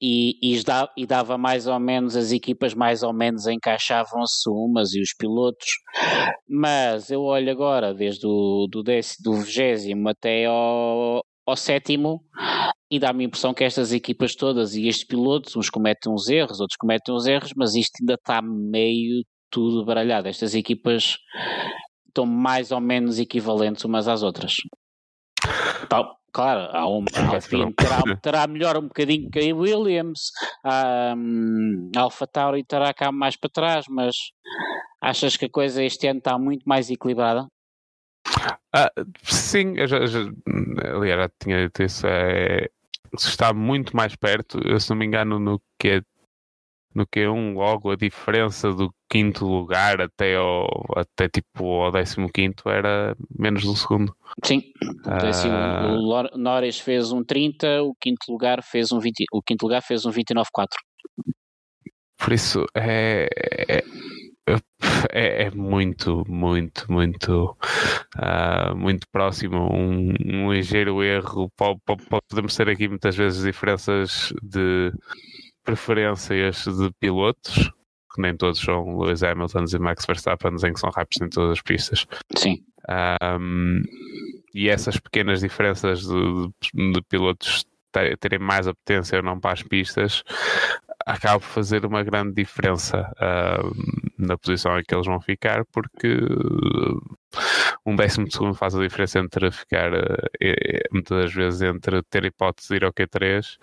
e, 0.00 0.36
e, 0.42 0.60
e 0.96 1.06
dava 1.06 1.38
mais 1.38 1.68
ou 1.68 1.78
menos, 1.78 2.16
as 2.16 2.32
equipas 2.32 2.74
mais 2.74 3.04
ou 3.04 3.12
menos 3.12 3.46
encaixavam-se 3.46 4.50
umas 4.50 4.94
e 4.94 5.00
os 5.00 5.14
pilotos, 5.16 5.68
mas 6.48 7.10
eu 7.10 7.22
olho 7.22 7.50
agora 7.52 7.94
desde 7.94 8.26
o 8.26 8.66
do, 8.68 8.82
décimo, 8.82 9.22
do 9.22 9.40
vigésimo 9.42 10.08
até 10.08 10.46
ao, 10.46 11.22
ao 11.46 11.56
sétimo 11.56 12.24
e 12.90 12.98
dá-me 12.98 13.24
a 13.24 13.26
impressão 13.26 13.54
que 13.54 13.64
estas 13.64 13.92
equipas 13.92 14.34
todas 14.34 14.74
e 14.74 14.86
estes 14.86 15.06
pilotos, 15.06 15.56
uns 15.56 15.70
cometem 15.70 16.12
uns 16.12 16.28
erros, 16.28 16.60
outros 16.60 16.76
cometem 16.76 17.14
uns 17.14 17.26
erros, 17.26 17.52
mas 17.56 17.74
isto 17.74 17.92
ainda 18.00 18.14
está 18.14 18.42
meio 18.42 19.24
tudo 19.50 19.84
baralhado. 19.84 20.28
Estas 20.28 20.54
equipas 20.54 21.16
estão 22.06 22.26
mais 22.26 22.70
ou 22.70 22.80
menos 22.80 23.18
equivalentes 23.18 23.84
umas 23.84 24.08
às 24.08 24.22
outras. 24.22 24.56
Então, 25.82 26.14
claro, 26.32 26.76
há 26.76 26.88
um, 26.88 27.04
Alpine 27.14 27.72
terá, 27.74 28.02
terá 28.22 28.46
melhor 28.46 28.76
um 28.76 28.88
bocadinho 28.88 29.30
que 29.30 29.38
a 29.50 29.54
Williams, 29.54 30.30
a, 30.64 31.14
um, 31.16 31.90
a 31.96 32.00
Alpha 32.00 32.26
Tauri 32.26 32.64
terá 32.64 32.92
cá 32.92 33.10
mais 33.10 33.36
para 33.36 33.50
trás, 33.50 33.84
mas 33.88 34.14
achas 35.00 35.36
que 35.36 35.46
a 35.46 35.50
coisa 35.50 35.82
este 35.82 36.06
ano 36.06 36.18
está 36.18 36.38
muito 36.38 36.62
mais 36.66 36.90
equilibrada? 36.90 37.46
Ah, 38.74 38.90
sim, 39.22 39.74
eu 39.76 39.86
já, 39.86 40.06
já, 40.06 40.20
aliás, 40.94 41.20
já 41.22 41.30
tinha 41.38 41.62
dito 41.62 41.82
isso. 41.82 42.06
É, 42.06 42.68
está 43.14 43.52
muito 43.52 43.96
mais 43.96 44.16
perto, 44.16 44.58
se 44.80 44.90
não 44.90 44.96
me 44.96 45.06
engano, 45.06 45.38
no 45.38 45.60
que 45.78 45.88
é 45.88 46.02
no 46.94 47.06
que 47.06 47.20
é 47.20 47.30
um 47.30 47.54
logo 47.54 47.90
a 47.90 47.96
diferença 47.96 48.70
do 48.70 48.94
quinto 49.10 49.46
lugar 49.46 50.00
até 50.00 50.36
ao 50.36 50.66
até 50.94 51.28
tipo 51.28 51.64
ao 51.64 51.90
décimo 51.90 52.30
quinto 52.30 52.68
era 52.68 53.16
menos 53.38 53.64
do 53.64 53.74
segundo. 53.74 54.14
Sim, 54.44 54.62
décimo, 55.20 55.54
uh... 55.54 56.34
o 56.34 56.38
Norris 56.38 56.78
fez 56.78 57.10
um 57.10 57.24
30, 57.24 57.82
o 57.82 57.94
quinto 57.98 58.30
lugar 58.30 58.62
fez 58.62 58.92
um 58.92 58.98
20, 58.98 59.24
o 59.32 59.42
quinto 59.42 59.62
lugar 59.62 59.82
fez 59.82 60.04
um 60.04 60.10
29.4. 60.10 60.66
Por 62.18 62.32
isso 62.32 62.66
é, 62.74 63.28
é 63.68 63.82
é, 65.10 65.44
é, 65.44 65.50
muito, 65.50 66.24
muito, 66.28 66.90
muito, 66.90 67.56
uh, 68.16 68.76
muito 68.76 69.06
próximo. 69.10 69.68
Um, 69.72 70.14
um 70.24 70.52
ligeiro 70.52 71.02
erro. 71.02 71.50
Pode, 71.56 71.80
pode, 71.84 72.02
podemos 72.28 72.54
ter 72.56 72.68
aqui 72.68 72.88
muitas 72.88 73.16
vezes 73.16 73.42
diferenças 73.42 74.32
de 74.42 74.92
preferências 75.64 76.64
de 76.64 76.90
pilotos, 76.98 77.70
que 78.14 78.20
nem 78.20 78.36
todos 78.36 78.60
são 78.60 78.98
Lewis 78.98 79.22
Hamilton 79.22 79.64
e 79.72 79.78
Max 79.78 80.04
Verstappen, 80.04 80.52
em 80.52 80.72
que 80.72 80.80
são 80.80 80.90
rápidos 80.90 81.20
em 81.22 81.28
todas 81.28 81.52
as 81.52 81.62
pistas. 81.62 82.06
Sim. 82.36 82.64
Um, 83.38 83.82
e 84.52 84.68
essas 84.68 84.98
pequenas 84.98 85.40
diferenças 85.40 86.00
de, 86.00 86.48
de, 86.74 86.92
de 86.92 87.02
pilotos 87.08 87.64
terem 88.20 88.38
mais 88.38 88.66
apetência 88.66 89.18
ou 89.18 89.22
não 89.22 89.38
para 89.38 89.52
as 89.52 89.62
pistas 89.62 90.24
acaba 91.06 91.40
por 91.40 91.48
fazer 91.48 91.84
uma 91.84 92.02
grande 92.02 92.34
diferença 92.34 93.10
uh, 93.16 93.72
na 94.18 94.36
posição 94.36 94.78
em 94.78 94.82
que 94.82 94.94
eles 94.94 95.06
vão 95.06 95.20
ficar, 95.20 95.64
porque 95.72 96.18
um 97.86 97.96
décimo 97.96 98.26
de 98.26 98.32
segundo 98.32 98.54
faz 98.54 98.74
a 98.74 98.80
diferença 98.80 99.18
entre 99.18 99.50
ficar, 99.50 99.92
uh, 99.92 100.88
muitas 100.92 101.22
das 101.22 101.34
vezes, 101.34 101.62
entre 101.62 102.02
ter 102.04 102.24
hipótese 102.24 102.68
de 102.68 102.76
ir 102.76 102.84
ao 102.84 102.92
Q3 102.92 103.58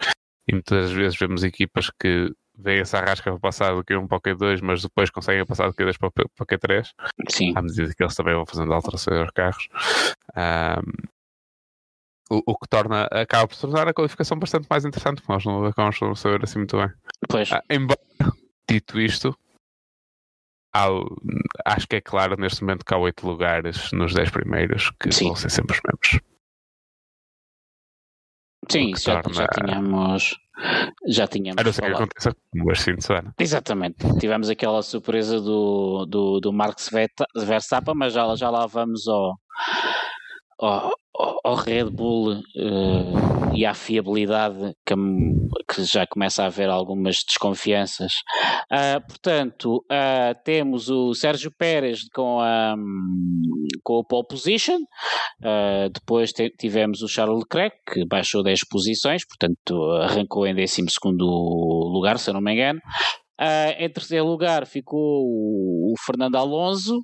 e 0.48 0.54
muitas 0.54 0.86
das 0.86 0.92
vezes 0.92 1.18
vemos 1.18 1.44
equipas 1.44 1.92
que 2.00 2.34
veio 2.58 2.82
essa 2.82 2.98
arrasca 2.98 3.32
para 3.32 3.40
passar 3.40 3.74
do 3.74 3.84
Q1 3.84 4.08
para 4.08 4.18
o 4.18 4.22
Q2, 4.22 4.62
mas 4.62 4.82
depois 4.82 5.10
conseguem 5.10 5.46
passar 5.46 5.68
do 5.68 5.74
Q2 5.74 5.98
para 5.98 6.10
o 6.10 6.46
Q3. 6.46 6.90
Sim. 7.30 7.54
À 7.56 7.62
medida 7.62 7.94
que 7.94 8.04
eles 8.04 8.16
também 8.16 8.36
vão 8.36 8.46
fazendo 8.46 8.74
alterações 8.74 9.18
aos 9.18 9.32
carros. 9.32 9.68
Um, 10.36 11.10
o, 12.30 12.42
o, 12.46 12.58
que 12.58 12.68
torna, 12.68 13.04
acaba 13.12 13.48
por 13.48 13.58
tornar 13.58 13.88
a 13.88 13.94
qualificação 13.94 14.38
bastante 14.38 14.68
mais 14.70 14.86
interessante, 14.86 15.22
porque 15.22 15.32
nós 15.32 15.46
não 15.46 15.66
acabamos 15.66 15.98
de 15.98 16.20
saber 16.20 16.44
assim 16.44 16.60
muito 16.60 16.78
bem. 16.78 16.90
Pois. 17.28 17.52
Ah, 17.52 17.64
embora, 17.70 18.00
dito 18.70 19.00
isto, 19.00 19.38
há, 20.74 20.88
acho 21.66 21.88
que 21.88 21.96
é 21.96 22.02
claro 22.02 22.36
neste 22.40 22.62
momento 22.62 22.86
que 22.86 22.94
há 22.94 22.98
oito 22.98 23.28
lugares 23.28 23.92
nos 23.92 24.14
dez 24.14 24.30
primeiros 24.30 24.92
que 25.00 25.12
Sim. 25.12 25.28
vão 25.28 25.36
ser 25.36 25.50
sempre 25.50 25.76
os 25.76 25.82
mesmos. 25.84 26.24
Sim, 28.70 28.94
já, 28.96 29.22
torna... 29.22 29.36
já 29.36 29.48
tínhamos. 29.48 30.36
Já 31.08 31.28
tínhamos. 31.28 31.60
A 31.60 31.64
não 31.64 31.74
ser 31.74 31.82
que 31.82 31.88
aconteça 31.88 32.36
este 32.72 32.84
fim 32.84 32.96
de 32.96 33.04
semana. 33.04 33.34
Exatamente. 33.40 34.20
Tivemos 34.20 34.50
aquela 34.50 34.84
surpresa 34.84 35.40
do, 35.40 36.06
do, 36.06 36.40
do 36.40 36.54
Marx 36.54 36.92
Verstappen, 37.36 37.96
mas 37.96 38.14
já, 38.14 38.36
já 38.36 38.50
lá 38.50 38.68
vamos 38.68 39.08
ao, 39.08 39.40
ao, 40.60 40.92
ao 41.44 41.56
Red 41.56 41.86
Bull 41.86 42.34
uh, 42.34 43.54
e 43.54 43.66
à 43.66 43.74
fiabilidade 43.74 44.74
que, 44.86 44.96
que, 45.68 45.84
já 45.84 46.06
começa 46.08 46.44
a 46.44 46.46
haver 46.48 46.70
algumas 46.70 47.18
desconfianças. 47.28 48.12
Uh, 48.72 49.06
portanto, 49.08 49.78
uh, 49.92 50.44
temos 50.44 50.90
o 50.90 51.14
Sérgio 51.14 51.52
Pérez 51.58 52.08
com 52.14 52.40
a, 52.40 52.76
com 53.84 54.00
a 54.00 54.04
pole 54.04 54.28
position, 54.28 54.80
depois 55.94 56.32
tivemos 56.60 57.02
o 57.02 57.08
Charles 57.08 57.40
Leclerc, 57.40 57.78
que 57.92 58.06
baixou 58.06 58.44
10 58.44 58.60
posições, 58.70 59.24
portanto 59.26 59.92
arrancou 60.02 60.46
em 60.46 60.54
12 60.54 60.82
lugar, 61.18 62.20
se 62.20 62.30
eu 62.30 62.34
não 62.34 62.42
me 62.42 62.54
engano. 62.54 62.80
Uh, 63.40 63.72
em 63.78 63.90
terceiro 63.90 64.26
lugar 64.26 64.68
ficou 64.68 65.24
o, 65.24 65.94
Fernando 66.06 66.36
Alonso, 66.36 67.02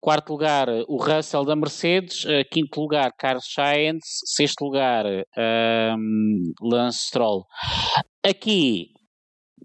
quarto 0.00 0.30
lugar 0.30 0.68
o 0.88 0.96
Russell 0.96 1.44
da 1.44 1.54
Mercedes, 1.54 2.24
uh, 2.24 2.44
quinto 2.50 2.80
lugar 2.80 3.12
Carlos 3.16 3.52
Sainz, 3.52 4.02
sexto 4.24 4.64
lugar 4.64 5.04
Lance 6.60 7.06
Stroll. 7.06 7.44
Aqui, 8.24 8.88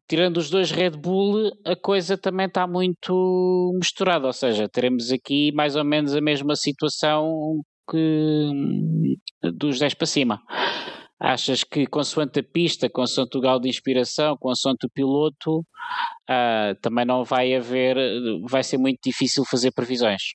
tirando 0.08 0.38
os 0.38 0.50
dois 0.50 0.70
Red 0.70 0.92
Bull, 0.92 1.51
a 1.66 1.75
coisa 1.75 2.16
também 2.16 2.46
está 2.46 2.68
muito 2.68 3.72
misturada, 3.74 4.28
ou 4.28 4.34
seja, 4.34 4.70
teremos 4.70 5.12
aqui 5.12 5.51
mais 5.54 5.75
ou 5.75 5.84
menos 5.84 6.16
a 6.16 6.22
mesma 6.22 6.56
situação 6.56 7.63
que 7.90 9.18
dos 9.54 9.80
10 9.80 9.96
para 9.96 10.06
cima. 10.08 10.42
Achas 11.22 11.63
que, 11.63 11.86
consoante 11.86 12.40
a 12.40 12.44
pista, 12.44 12.90
consoante 12.90 13.38
o 13.38 13.42
grau 13.42 13.60
de 13.60 13.70
inspiração, 13.70 14.36
consoante 14.38 14.88
o 14.88 14.90
piloto, 14.90 15.60
uh, 15.60 16.74
também 16.82 17.06
não 17.06 17.24
vai 17.24 17.54
haver, 17.54 17.96
vai 18.50 18.63
ser 18.63 18.80
muito 18.80 19.00
difícil 19.06 19.46
fazer 19.46 19.72
previsões? 19.72 20.34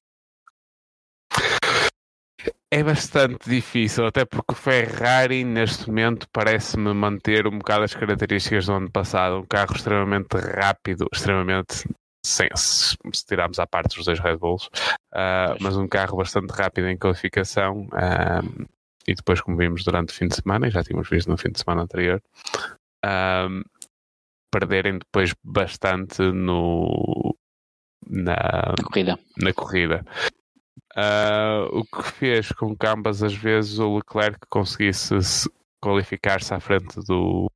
É 2.70 2.82
bastante 2.84 3.48
difícil, 3.48 4.06
até 4.06 4.24
porque 4.24 4.52
o 4.52 4.56
Ferrari 4.56 5.44
neste 5.44 5.88
momento 5.88 6.28
parece-me 6.32 6.92
manter 6.92 7.46
um 7.46 7.58
bocado 7.58 7.84
as 7.84 7.94
características 7.94 8.66
do 8.66 8.72
ano 8.72 8.90
passado. 8.90 9.38
Um 9.38 9.46
carro 9.46 9.74
extremamente 9.74 10.36
rápido, 10.36 11.08
extremamente 11.12 11.84
sem, 12.24 12.48
se, 12.54 12.96
tirarmos 13.26 13.58
à 13.58 13.66
parte 13.66 13.98
os 13.98 14.04
dois 14.04 14.18
Red 14.18 14.36
Bulls, 14.36 14.66
uh, 15.14 15.56
mas 15.60 15.76
um 15.76 15.86
carro 15.86 16.16
bastante 16.16 16.50
rápido 16.50 16.88
em 16.88 16.98
qualificação, 16.98 17.86
uh, 17.86 18.66
e 19.06 19.14
depois, 19.14 19.40
como 19.40 19.56
vimos 19.56 19.84
durante 19.84 20.10
o 20.10 20.14
fim 20.14 20.28
de 20.28 20.36
semana, 20.36 20.66
e 20.66 20.70
já 20.70 20.82
tínhamos 20.82 21.08
visto 21.08 21.28
no 21.30 21.36
fim 21.36 21.50
de 21.50 21.58
semana 21.58 21.82
anterior, 21.82 22.22
um, 23.04 23.62
perderem 24.50 24.98
depois 24.98 25.34
bastante 25.44 26.22
no, 26.22 27.36
na, 28.06 28.74
corrida. 28.82 29.18
Na 29.40 29.52
corrida. 29.52 30.04
Uh, 30.96 31.80
o 31.80 31.84
que 31.84 32.02
fez 32.02 32.52
com 32.52 32.74
que 32.74 32.86
ambas 32.86 33.22
as 33.22 33.34
vezes 33.34 33.78
o 33.78 33.96
Leclerc 33.96 34.38
conseguisse 34.48 35.14
qualificar-se 35.80 36.54
à 36.54 36.58
frente 36.58 36.98
do, 37.06 37.50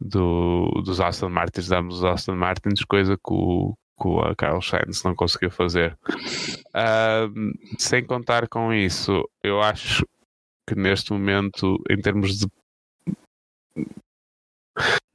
do, 0.00 0.82
dos 0.84 1.00
Aston 1.00 1.28
Martins, 1.28 1.70
ambos 1.70 1.98
os 1.98 2.04
Aston 2.04 2.34
Martins, 2.34 2.84
coisa 2.84 3.16
que 3.16 3.32
o, 3.32 3.74
que 4.00 4.08
o 4.08 4.36
Carlos 4.36 4.68
Sainz 4.68 5.02
não 5.04 5.14
conseguiu 5.14 5.50
fazer. 5.50 5.96
Uh, 6.68 7.52
sem 7.78 8.04
contar 8.04 8.48
com 8.48 8.72
isso, 8.72 9.22
eu 9.42 9.62
acho 9.62 10.04
que 10.68 10.74
neste 10.74 11.12
momento, 11.12 11.82
em 11.88 11.98
termos 12.00 12.38
de 12.38 12.46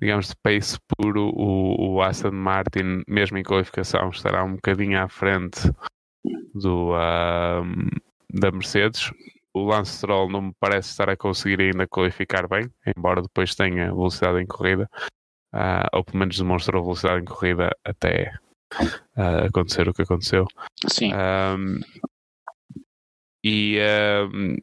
digamos 0.01 0.27
de 0.27 0.35
pace 0.43 0.77
puro, 0.97 1.29
o, 1.33 1.93
o 1.93 2.01
Aston 2.01 2.31
Martin, 2.31 3.03
mesmo 3.07 3.37
em 3.37 3.43
qualificação, 3.43 4.09
estará 4.09 4.43
um 4.43 4.55
bocadinho 4.55 4.99
à 4.99 5.07
frente 5.07 5.61
do, 6.53 6.91
um, 6.91 7.87
da 8.33 8.51
Mercedes. 8.51 9.11
O 9.53 9.63
Lance 9.63 9.97
Stroll 9.97 10.29
não 10.29 10.41
me 10.41 10.53
parece 10.59 10.89
estar 10.89 11.09
a 11.09 11.15
conseguir 11.15 11.61
ainda 11.61 11.87
qualificar 11.87 12.47
bem, 12.49 12.69
embora 12.97 13.21
depois 13.21 13.55
tenha 13.55 13.93
velocidade 13.93 14.41
em 14.41 14.47
corrida, 14.47 14.89
uh, 15.53 15.87
ou 15.93 16.03
pelo 16.03 16.17
menos 16.17 16.37
demonstrou 16.37 16.83
velocidade 16.83 17.21
em 17.21 17.25
corrida 17.25 17.69
até 17.85 18.33
uh, 19.15 19.45
acontecer 19.47 19.87
o 19.87 19.93
que 19.93 20.01
aconteceu. 20.01 20.45
Sim. 20.89 21.13
Um, 21.13 21.79
e 23.43 23.77
um, 24.33 24.57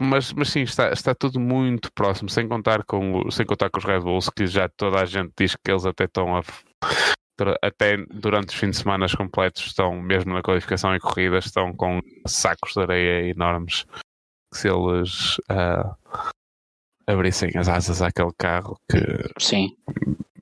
mas, 0.00 0.32
mas 0.32 0.50
sim, 0.50 0.62
está, 0.62 0.90
está 0.90 1.14
tudo 1.14 1.38
muito 1.40 1.92
próximo, 1.92 2.28
sem 2.28 2.48
contar, 2.48 2.84
com, 2.84 3.30
sem 3.30 3.44
contar 3.46 3.70
com 3.70 3.78
os 3.78 3.84
Red 3.84 4.00
Bulls, 4.00 4.30
que 4.30 4.46
já 4.46 4.68
toda 4.68 5.00
a 5.00 5.04
gente 5.04 5.32
diz 5.38 5.54
que 5.56 5.70
eles 5.70 5.86
até 5.86 6.04
estão 6.04 6.36
a, 6.36 6.42
até 7.62 7.96
durante 8.10 8.50
os 8.50 8.54
fins 8.54 8.70
de 8.70 8.76
semana 8.78 9.06
completos 9.14 9.66
estão, 9.66 10.00
mesmo 10.00 10.32
na 10.32 10.42
qualificação 10.42 10.94
e 10.94 11.00
corridas, 11.00 11.46
estão 11.46 11.72
com 11.74 12.00
sacos 12.26 12.72
de 12.72 12.80
areia 12.80 13.30
enormes. 13.30 13.84
Que 14.52 14.58
se 14.58 14.68
eles 14.68 15.38
uh, 15.50 16.22
abrissem 17.06 17.50
as 17.56 17.68
asas 17.68 18.00
àquele 18.00 18.32
carro 18.38 18.78
que 18.90 18.98
Sim. 19.38 19.76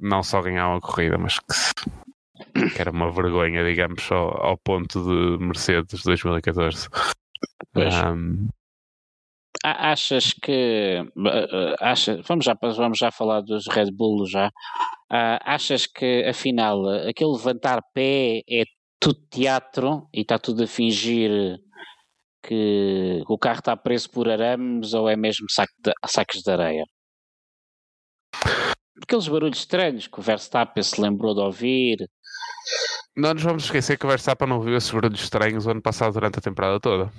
não 0.00 0.22
só 0.22 0.40
ganhavam 0.40 0.76
a 0.76 0.80
corrida, 0.80 1.18
mas 1.18 1.38
que, 1.38 2.70
que 2.70 2.80
era 2.80 2.90
uma 2.90 3.10
vergonha, 3.10 3.64
digamos, 3.64 4.10
ao, 4.12 4.46
ao 4.46 4.58
ponto 4.58 5.02
de 5.02 5.44
Mercedes 5.44 6.02
2014. 6.04 6.88
Um, 7.76 8.48
achas 9.64 10.34
que 10.34 11.02
acha, 11.80 12.20
vamos, 12.28 12.44
já, 12.44 12.54
vamos 12.60 12.98
já 12.98 13.10
falar 13.10 13.40
dos 13.40 13.66
Red 13.66 13.90
Bull 13.90 14.26
já 14.26 14.48
uh, 14.48 15.40
achas 15.40 15.86
que 15.86 16.24
afinal 16.28 16.86
aquele 17.08 17.32
levantar 17.32 17.80
pé 17.94 18.42
é 18.48 18.64
tudo 19.00 19.20
teatro 19.30 20.06
e 20.12 20.20
está 20.20 20.38
tudo 20.38 20.64
a 20.64 20.66
fingir 20.66 21.58
que 22.46 23.22
o 23.26 23.38
carro 23.38 23.60
está 23.60 23.74
preso 23.74 24.10
por 24.10 24.28
arames 24.28 24.92
ou 24.92 25.08
é 25.08 25.16
mesmo 25.16 25.46
saco 25.50 25.72
de, 25.78 25.92
sacos 26.06 26.42
de 26.42 26.50
areia? 26.50 26.84
Aqueles 29.02 29.28
barulhos 29.28 29.58
estranhos 29.58 30.06
que 30.06 30.20
o 30.20 30.22
Verstappen 30.22 30.82
se 30.82 31.00
lembrou 31.00 31.34
de 31.34 31.40
ouvir. 31.40 32.08
Não 33.16 33.32
nos 33.32 33.42
vamos 33.42 33.64
esquecer 33.64 33.98
que 33.98 34.04
o 34.04 34.08
Verstappen 34.08 34.46
não 34.46 34.60
viu 34.60 34.76
esses 34.76 34.90
barulhos 34.90 35.22
estranhos 35.22 35.66
o 35.66 35.70
ano 35.70 35.82
passado 35.82 36.12
durante 36.12 36.38
a 36.38 36.42
temporada 36.42 36.78
toda 36.78 37.10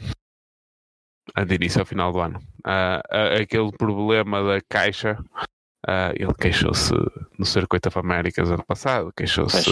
de 1.46 1.56
início 1.56 1.80
ao 1.80 1.86
final 1.86 2.12
do 2.12 2.20
ano. 2.20 2.40
Uh, 2.66 3.42
aquele 3.42 3.72
problema 3.72 4.44
da 4.44 4.62
caixa, 4.62 5.18
uh, 5.88 6.14
ele 6.14 6.34
queixou-se 6.34 6.94
no 7.38 7.46
Circuito 7.46 7.90
of 7.90 8.00
Américas 8.00 8.50
ano 8.52 8.64
passado, 8.64 9.12
queixou-se, 9.16 9.72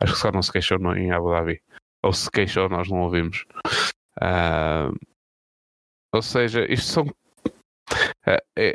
acho 0.00 0.12
que 0.12 0.18
só 0.18 0.30
não 0.30 0.42
se 0.42 0.52
queixou 0.52 0.78
no, 0.78 0.96
em 0.96 1.10
Abu 1.10 1.30
Dhabi, 1.30 1.60
ou 2.02 2.12
se 2.12 2.30
queixou, 2.30 2.68
nós 2.68 2.88
não 2.88 3.00
ouvimos. 3.00 3.44
Uh, 4.16 4.94
ou 6.12 6.22
seja, 6.22 6.64
isto 6.72 6.86
são. 6.86 7.06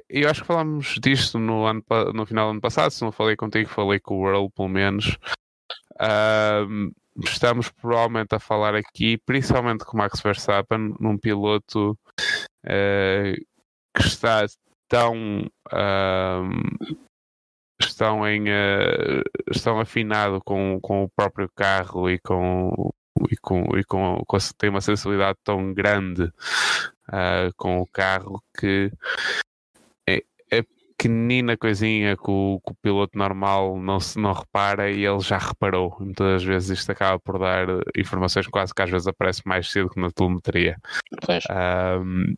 eu 0.10 0.30
acho 0.30 0.42
que 0.42 0.48
falámos 0.48 0.98
disto 1.02 1.40
no, 1.40 1.66
ano, 1.66 1.84
no 2.14 2.26
final 2.26 2.48
do 2.48 2.52
ano 2.52 2.62
passado. 2.62 2.92
Se 2.92 3.02
não 3.02 3.12
falei 3.12 3.36
contigo, 3.36 3.70
falei 3.70 4.00
com 4.00 4.20
o 4.20 4.28
Earl, 4.28 4.50
pelo 4.50 4.70
menos. 4.70 5.18
Estamos 7.24 7.70
provavelmente 7.72 8.36
a 8.36 8.40
falar 8.40 8.76
aqui, 8.76 9.18
principalmente 9.26 9.86
com 9.86 9.98
Max 9.98 10.20
Verstappen, 10.22 10.94
num 11.00 11.18
piloto 11.18 11.98
uh, 12.66 13.46
que 13.96 14.04
está 14.04 14.46
tão 14.88 15.46
uh, 15.72 16.96
estão 17.80 18.28
em 18.28 18.44
uh, 18.44 19.24
estão 19.50 19.80
afinado 19.80 20.42
com, 20.44 20.80
com 20.82 21.04
o 21.04 21.10
próprio 21.10 21.50
carro 21.56 22.10
e 22.10 22.20
com 22.20 22.92
e 23.32 23.38
com, 23.38 23.78
e 23.78 23.84
com, 23.86 24.22
com 24.28 24.38
tem 24.58 24.70
uma 24.70 24.82
sensibilidade 24.82 25.38
tão 25.44 25.74
grande 25.74 26.30
com 27.56 27.80
o 27.80 27.88
carro 27.88 28.44
que 28.60 28.92
pequenina 31.06 31.56
coisinha 31.56 32.18
que 32.18 32.30
o, 32.30 32.60
que 32.66 32.72
o, 32.72 32.76
piloto 32.82 33.18
normal 33.18 33.78
não, 33.78 34.00
se, 34.00 34.20
não 34.20 34.34
repara 34.34 34.90
e 34.90 35.06
ele 35.06 35.20
já 35.20 35.38
reparou. 35.38 35.96
Muitas 36.00 36.26
das 36.26 36.44
vezes 36.44 36.80
isto 36.80 36.92
acaba 36.92 37.20
por 37.20 37.38
dar 37.38 37.68
informações 37.96 38.48
quase 38.48 38.74
que 38.74 38.82
às 38.82 38.90
vezes 38.90 39.08
aparece 39.08 39.42
mais 39.46 39.70
cedo 39.70 39.90
que 39.90 40.00
na 40.00 40.10
telemetria. 40.10 40.78
Um, 42.02 42.34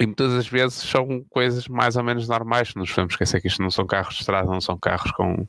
e 0.00 0.06
muitas 0.06 0.32
das 0.32 0.48
vezes 0.48 0.74
são 0.74 1.24
coisas 1.28 1.66
mais 1.66 1.96
ou 1.96 2.04
menos 2.04 2.28
normais. 2.28 2.72
Nos 2.74 2.90
podemos 2.90 3.14
esquecer 3.14 3.40
que 3.40 3.48
isto 3.48 3.60
não 3.60 3.70
são 3.70 3.86
carros 3.86 4.14
de 4.14 4.20
estrada, 4.20 4.46
não 4.46 4.60
são 4.60 4.78
carros 4.78 5.10
com 5.12 5.46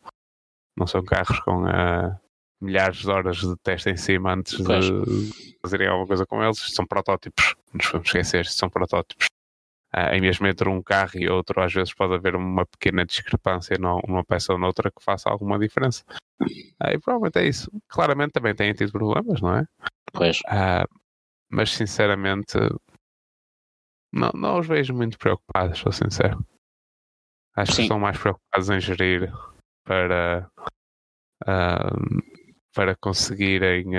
não 0.75 0.86
são 0.86 1.03
carros 1.03 1.39
com 1.39 1.63
uh, 1.63 2.15
milhares 2.62 2.97
de 2.97 3.10
horas 3.10 3.38
de 3.38 3.56
teste 3.63 3.89
em 3.89 3.97
cima 3.97 4.34
antes 4.34 4.62
pois. 4.62 4.86
de 4.86 5.58
fazerem 5.62 5.88
alguma 5.88 6.08
coisa 6.08 6.25
com 6.25 6.43
eles. 6.43 6.58
Isto 6.58 6.75
são 6.75 6.86
protótipos, 6.86 7.56
não 7.67 7.77
nos 7.77 7.86
podemos 7.88 8.08
esquecer, 8.08 8.41
isto 8.41 8.58
são 8.58 8.69
protótipos. 8.69 9.27
Uh, 9.97 10.13
e 10.13 10.21
mesmo 10.21 10.45
entre 10.45 10.69
um 10.69 10.83
carro 10.83 11.13
e 11.15 11.27
outro, 11.27 11.60
às 11.60 11.73
vezes 11.73 11.91
pode 11.91 12.13
haver 12.13 12.36
uma 12.36 12.67
pequena 12.67 13.03
discrepância 13.03 13.75
numa 13.79 14.23
peça 14.23 14.53
ou 14.53 14.60
noutra 14.60 14.91
que 14.91 15.03
faça 15.03 15.27
alguma 15.27 15.57
diferença. 15.57 16.03
Uh, 16.39 16.91
e 16.93 16.99
provavelmente 16.99 17.39
é 17.39 17.47
isso. 17.47 17.71
Claramente 17.88 18.33
também 18.33 18.53
têm 18.53 18.73
tido 18.73 18.91
problemas, 18.91 19.41
não 19.41 19.55
é? 19.55 19.65
Pois. 20.13 20.39
Uh, 20.41 20.88
mas 21.49 21.73
sinceramente, 21.73 22.60
não, 24.13 24.29
não 24.36 24.60
os 24.60 24.67
vejo 24.67 24.93
muito 24.93 25.17
preocupados, 25.17 25.79
sou 25.79 25.91
sincero. 25.91 26.45
Acho 27.55 27.71
Sim. 27.71 27.75
que 27.77 27.81
estão 27.83 27.99
mais 27.99 28.19
preocupados 28.19 28.69
em 28.69 28.79
gerir 28.79 29.33
para, 29.83 30.47
para 32.75 32.95
conseguirem 32.97 33.95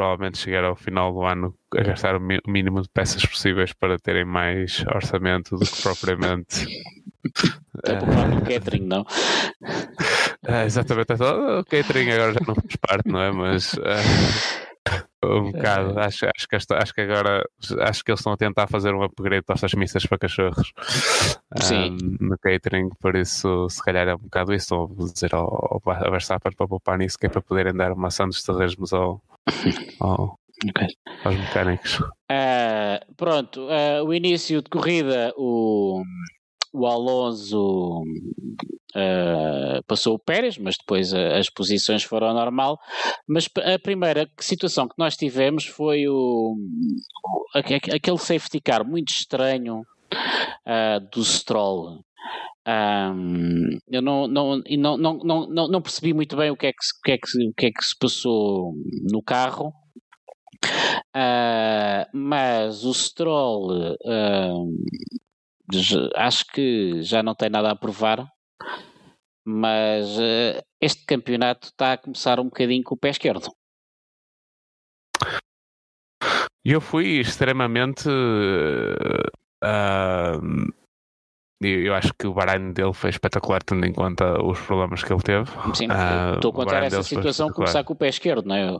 provavelmente 0.00 0.38
chegar 0.38 0.64
ao 0.64 0.74
final 0.74 1.12
do 1.12 1.22
ano 1.22 1.54
a 1.76 1.82
gastar 1.82 2.16
o 2.16 2.20
mínimo 2.20 2.80
de 2.80 2.88
peças 2.88 3.22
possíveis 3.26 3.74
para 3.74 3.98
terem 3.98 4.24
mais 4.24 4.82
orçamento 4.94 5.58
do 5.58 5.66
que 5.66 5.76
propriamente. 5.82 6.66
Está 7.76 7.98
a 7.98 8.28
no 8.28 8.40
catering, 8.40 8.86
não? 8.86 9.04
É, 10.42 10.64
exatamente, 10.64 11.12
o 11.12 11.64
catering 11.66 12.10
agora 12.12 12.32
já 12.32 12.40
não 12.48 12.54
faz 12.54 12.76
parte, 12.76 13.08
não 13.08 13.20
é? 13.20 13.30
Mas 13.30 13.74
uh, 13.74 15.22
um 15.22 15.52
bocado. 15.52 16.00
É. 16.00 16.06
Acho, 16.06 16.26
acho, 16.34 16.48
que 16.48 16.56
esta, 16.56 16.78
acho 16.82 16.94
que 16.94 17.02
agora 17.02 17.44
acho 17.80 18.02
que 18.02 18.10
eles 18.10 18.20
estão 18.20 18.32
a 18.32 18.38
tentar 18.38 18.66
fazer 18.66 18.94
um 18.94 19.02
upgrade 19.02 19.44
para 19.44 19.54
estas 19.54 19.74
missas 19.74 20.06
para 20.06 20.18
cachorros 20.18 20.72
Sim. 21.56 21.98
Um, 22.20 22.28
no 22.28 22.38
catering, 22.38 22.88
por 22.98 23.16
isso 23.16 23.68
se 23.68 23.82
calhar 23.84 24.08
é 24.08 24.14
um 24.14 24.18
bocado 24.18 24.54
isso. 24.54 24.64
Estou 24.64 25.06
a 25.06 25.12
dizer 25.12 25.34
ao, 25.34 25.82
ao 25.84 26.10
Verstappen 26.10 26.52
para 26.56 26.66
poupar 26.66 26.96
nisso, 26.96 27.18
que 27.18 27.26
é 27.26 27.28
para 27.28 27.42
poderem 27.42 27.74
dar 27.74 27.92
uma 27.92 28.08
ação 28.08 28.26
dos 28.26 28.42
terresmos 28.42 28.94
ao, 28.94 29.22
ao, 30.00 30.36
okay. 30.68 30.88
aos 31.24 31.36
mecânicos. 31.36 32.00
Uh, 32.30 33.14
pronto, 33.16 33.66
uh, 33.66 34.04
o 34.04 34.14
início 34.14 34.62
de 34.62 34.68
corrida, 34.68 35.32
o, 35.36 36.02
o 36.72 36.86
Alonso 36.86 38.02
uh, 38.94 39.82
passou 39.86 40.14
o 40.14 40.18
Pérez, 40.18 40.58
mas 40.58 40.76
depois 40.78 41.12
as 41.12 41.50
posições 41.50 42.02
foram 42.02 42.28
ao 42.28 42.34
normal. 42.34 42.78
Mas 43.28 43.48
a 43.58 43.78
primeira 43.78 44.28
situação 44.38 44.88
que 44.88 44.94
nós 44.98 45.16
tivemos 45.16 45.66
foi 45.66 46.08
o 46.08 46.56
aquele 47.54 48.18
safety 48.18 48.60
car 48.60 48.84
muito 48.84 49.10
estranho 49.10 49.80
uh, 49.80 51.00
do 51.12 51.24
Stroll. 51.24 52.00
Um, 52.66 53.78
eu 53.88 54.02
não, 54.02 54.28
não, 54.28 54.62
não, 54.68 54.96
não, 54.96 55.46
não, 55.48 55.68
não 55.68 55.82
percebi 55.82 56.12
muito 56.12 56.36
bem 56.36 56.50
o 56.50 56.56
que, 56.56 56.66
é 56.66 56.72
que, 56.72 56.78
o, 56.78 57.02
que 57.02 57.12
é 57.12 57.18
que, 57.18 57.48
o 57.48 57.54
que 57.54 57.66
é 57.66 57.70
que 57.70 57.84
se 57.84 57.96
passou 57.98 58.74
no 59.10 59.22
carro. 59.22 59.72
Uh, 61.16 62.04
mas 62.12 62.84
o 62.84 62.92
Stroll 62.92 63.94
uh, 63.94 64.68
acho 66.16 66.44
que 66.52 67.02
já 67.02 67.22
não 67.22 67.34
tem 67.34 67.48
nada 67.48 67.70
a 67.70 67.76
provar 67.76 68.28
mas 69.44 70.18
uh, 70.18 70.62
este 70.80 71.04
campeonato 71.04 71.68
está 71.68 71.94
a 71.94 71.98
começar 71.98 72.38
um 72.38 72.44
bocadinho 72.44 72.84
com 72.84 72.94
o 72.94 72.98
pé 72.98 73.10
esquerdo. 73.10 73.48
Eu 76.64 76.80
fui 76.80 77.18
extremamente. 77.18 78.08
Uh, 79.62 80.79
eu 81.60 81.94
acho 81.94 82.14
que 82.18 82.26
o 82.26 82.32
Bahrein 82.32 82.72
dele 82.72 82.94
foi 82.94 83.10
espetacular, 83.10 83.62
tendo 83.62 83.84
em 83.84 83.92
conta 83.92 84.42
os 84.42 84.58
problemas 84.60 85.04
que 85.04 85.12
ele 85.12 85.22
teve. 85.22 85.50
Sim, 85.74 85.88
uh, 85.88 86.36
estou 86.36 86.50
a 86.50 86.54
contar 86.54 86.84
essa 86.84 87.02
situação 87.02 87.50
começar 87.50 87.84
com 87.84 87.92
o 87.92 87.96
pé 87.96 88.08
esquerdo, 88.08 88.46
não 88.46 88.54
é? 88.54 88.78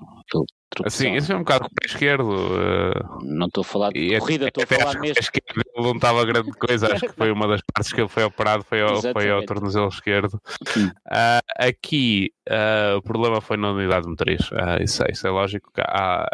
Sim, 0.89 1.15
isso 1.15 1.33
é 1.33 1.37
um 1.37 1.41
bocado 1.41 1.65
com 1.65 1.71
o 1.71 1.75
pé 1.75 1.87
esquerdo. 1.87 2.31
Uh, 2.31 3.25
não 3.25 3.49
estou 3.49 3.61
a 3.61 3.65
falar 3.65 3.91
de 3.91 4.19
corrida, 4.19 4.49
estou 4.49 4.65
a 4.65 4.67
falar 4.67 4.99
mesmo. 4.99 5.21
Esquerdo, 5.21 5.63
ele 5.77 5.87
não 5.87 5.93
estava 5.93 6.25
grande 6.25 6.51
coisa, 6.53 6.93
acho 6.93 7.07
que 7.07 7.17
foi 7.17 7.31
uma 7.31 7.47
das 7.47 7.61
partes 7.61 7.93
que 7.93 8.01
ele 8.01 8.09
foi 8.09 8.25
operado, 8.25 8.65
foi 8.65 8.81
ao, 8.81 9.03
foi 9.03 9.31
ao 9.31 9.45
tornozelo 9.45 9.89
esquerdo. 9.89 10.41
Uh, 10.77 11.43
aqui 11.59 12.33
o 12.97 13.03
problema 13.03 13.41
foi 13.41 13.57
na 13.57 13.73
unidade 13.73 14.09
motriz, 14.09 14.49
isso, 14.81 15.05
é, 15.05 15.13
isso 15.13 15.27
é 15.27 15.31
lógico 15.31 15.71
que 15.73 15.81
há 15.83 16.27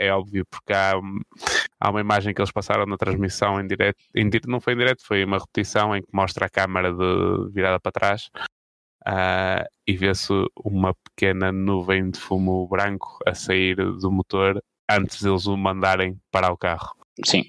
é 0.00 0.10
óbvio, 0.10 0.46
porque 0.46 0.72
há, 0.72 0.94
há 1.78 1.90
uma 1.90 2.00
imagem 2.00 2.32
que 2.32 2.40
eles 2.40 2.50
passaram 2.50 2.86
na 2.86 2.96
transmissão 2.96 3.60
em 3.60 3.66
direto, 3.66 4.02
em, 4.14 4.30
não 4.46 4.60
foi 4.60 4.72
em 4.72 4.78
direto, 4.78 5.06
foi 5.06 5.22
uma 5.22 5.38
repetição 5.38 5.94
em 5.94 6.00
que 6.00 6.08
mostra 6.10 6.46
a 6.46 6.48
câmara 6.48 6.90
de, 6.90 7.52
virada 7.52 7.78
para 7.78 7.92
trás 7.92 8.30
uh, 9.06 9.62
e 9.86 9.94
vê-se 9.94 10.32
uma 10.64 10.94
pequena 10.94 11.52
nuvem 11.52 12.10
de 12.10 12.18
fumo 12.18 12.66
branco 12.66 13.18
a 13.26 13.34
sair 13.34 13.76
do 13.76 14.10
motor 14.10 14.62
antes 14.90 15.22
deles 15.22 15.46
o 15.46 15.56
mandarem 15.56 16.18
parar 16.30 16.50
o 16.50 16.56
carro. 16.56 16.99
Sim. 17.24 17.44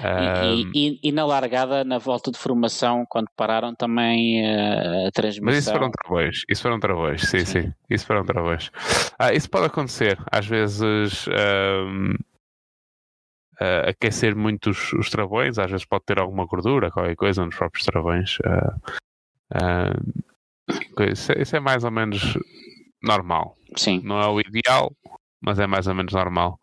Um, 0.00 0.70
e, 0.74 0.88
e, 0.88 1.00
e, 1.04 1.12
na 1.12 1.24
largada, 1.26 1.84
na 1.84 1.98
volta 1.98 2.30
de 2.30 2.38
formação, 2.38 3.04
quando 3.08 3.28
pararam 3.36 3.74
também 3.74 4.42
uh, 4.42 5.08
a 5.08 5.10
transmissão. 5.10 5.44
Mas 5.44 5.58
isso 5.58 5.72
foram 5.72 5.90
travões, 5.90 6.42
isso 6.48 6.62
foram 6.62 6.80
travões, 6.80 7.22
sim, 7.22 7.44
sim, 7.44 7.62
sim 7.62 7.72
isso 7.88 8.06
foram 8.06 8.24
travões. 8.24 8.70
Ah, 9.18 9.32
isso 9.32 9.50
pode 9.50 9.66
acontecer, 9.66 10.18
às 10.30 10.46
vezes 10.46 11.26
um, 11.28 12.14
uh, 13.60 13.88
aquecer 13.88 14.34
muito 14.36 14.70
os, 14.70 14.92
os, 14.94 15.10
travões, 15.10 15.58
às 15.58 15.70
vezes 15.70 15.84
pode 15.84 16.04
ter 16.04 16.18
alguma 16.20 16.46
gordura, 16.46 16.90
qualquer 16.90 17.16
coisa 17.16 17.44
nos 17.44 17.56
próprios 17.56 17.84
travões. 17.84 18.38
Uh, 18.40 18.80
isso, 21.10 21.32
isso 21.32 21.56
é 21.56 21.60
mais 21.60 21.84
ou 21.84 21.90
menos 21.90 22.38
normal. 23.02 23.56
Sim. 23.76 24.00
Não 24.04 24.20
é 24.20 24.26
o 24.28 24.40
ideal, 24.40 24.92
mas 25.40 25.58
é 25.58 25.66
mais 25.66 25.86
ou 25.86 25.94
menos 25.94 26.12
normal. 26.12 26.58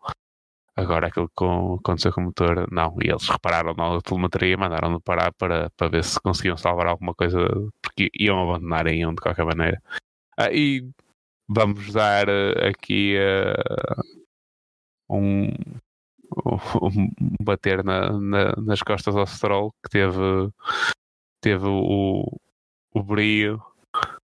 Agora 0.78 1.08
aquilo 1.08 1.28
que 1.28 1.44
aconteceu 1.44 2.12
com 2.12 2.20
o 2.20 2.24
motor, 2.26 2.68
não. 2.70 2.96
E 3.02 3.10
eles 3.10 3.28
repararam 3.28 3.74
na 3.74 4.00
telemetria 4.00 4.52
e 4.54 4.56
mandaram-no 4.56 5.00
parar 5.00 5.32
para, 5.32 5.70
para 5.70 5.88
ver 5.88 6.04
se 6.04 6.20
conseguiam 6.20 6.56
salvar 6.56 6.86
alguma 6.86 7.12
coisa, 7.14 7.38
porque 7.82 8.08
iam 8.14 8.40
abandonar 8.40 8.86
iam 8.86 9.12
de 9.12 9.20
qualquer 9.20 9.44
maneira. 9.44 9.82
Ah, 10.36 10.52
e 10.52 10.88
vamos 11.48 11.92
dar 11.92 12.28
uh, 12.28 12.68
aqui 12.68 13.16
uh, 13.18 14.02
um, 15.10 15.48
um, 16.80 17.10
bater 17.42 17.82
na, 17.82 18.12
na, 18.12 18.52
nas 18.56 18.80
costas 18.80 19.16
ao 19.16 19.26
Stroll 19.26 19.72
que 19.82 19.90
teve, 19.90 20.52
teve 21.40 21.66
o, 21.66 22.38
o 22.94 23.02
brio 23.02 23.60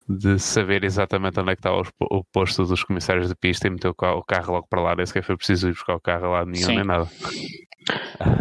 de 0.08 0.40
saber 0.40 0.84
exatamente 0.84 1.40
onde 1.40 1.52
é 1.52 1.56
que 1.56 1.60
estava 1.60 1.82
o 2.00 2.24
posto 2.32 2.66
dos 2.66 2.84
comissários 2.84 3.28
de 3.28 3.36
pista 3.36 3.68
e 3.68 3.70
meteu 3.70 3.92
o 3.92 4.24
carro 4.24 4.54
logo 4.54 4.68
para 4.70 4.82
lá, 4.82 4.96
nem 4.96 5.06
sequer 5.06 5.24
foi 5.24 5.36
preciso 5.36 5.68
ir 5.68 5.74
buscar 5.74 5.96
o 5.96 6.00
carro 6.00 6.32
lá 6.32 6.46
nenhum 6.46 6.68
Sim. 6.68 6.76
nem 6.76 6.86
nada. 6.86 7.10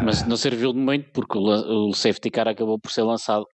Mas 0.04 0.26
não 0.26 0.36
serviu 0.36 0.72
de 0.72 0.78
muito 0.78 1.10
porque 1.12 1.38
o 1.38 1.92
safety 1.92 2.30
car 2.30 2.48
acabou 2.48 2.78
por 2.78 2.90
ser 2.90 3.02
lançado. 3.02 3.46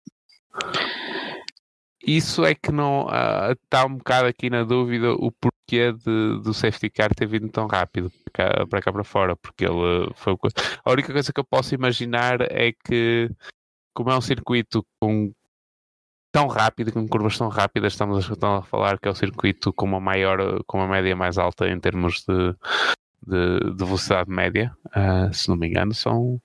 Isso 2.04 2.44
é 2.44 2.54
que 2.54 2.72
não 2.72 3.06
uh, 3.06 3.52
está 3.52 3.86
um 3.86 3.96
bocado 3.96 4.26
aqui 4.26 4.50
na 4.50 4.64
dúvida 4.64 5.12
o 5.12 5.30
porquê 5.30 5.92
de, 5.92 6.42
do 6.42 6.52
safety 6.52 6.90
car 6.90 7.14
ter 7.14 7.26
vindo 7.26 7.48
tão 7.48 7.66
rápido 7.66 8.10
para 8.24 8.32
cá 8.32 8.66
para, 8.66 8.82
cá 8.82 8.92
para 8.92 9.04
fora, 9.04 9.36
porque 9.36 9.64
ele 9.64 10.10
foi 10.16 10.34
a 10.84 10.90
única 10.90 11.12
coisa 11.12 11.32
que 11.32 11.38
eu 11.38 11.44
posso 11.44 11.74
imaginar 11.74 12.40
é 12.40 12.72
que 12.72 13.30
como 13.94 14.10
é 14.10 14.16
um 14.16 14.20
circuito 14.20 14.84
com 15.00 15.32
tão 16.32 16.48
rápido, 16.48 16.90
com 16.90 17.06
curvas 17.06 17.36
tão 17.36 17.48
rápidas, 17.48 17.92
estamos 17.92 18.28
a, 18.28 18.58
a 18.58 18.62
falar 18.62 18.98
que 18.98 19.06
é 19.06 19.10
o 19.10 19.14
circuito 19.14 19.72
com 19.72 19.84
uma 19.84 20.00
maior, 20.00 20.64
com 20.66 20.78
uma 20.78 20.88
média 20.88 21.14
mais 21.14 21.36
alta 21.36 21.68
em 21.68 21.78
termos 21.78 22.24
de, 22.26 22.54
de, 23.26 23.74
de 23.74 23.84
velocidade 23.84 24.30
média, 24.30 24.74
uh, 24.88 25.32
se 25.32 25.48
não 25.50 25.56
me 25.56 25.68
engano, 25.68 25.92
são 25.92 26.40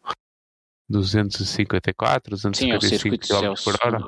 254, 0.90 2.32
255 2.32 3.18
km 3.18 3.54
por 3.64 3.76
hora. 3.84 4.00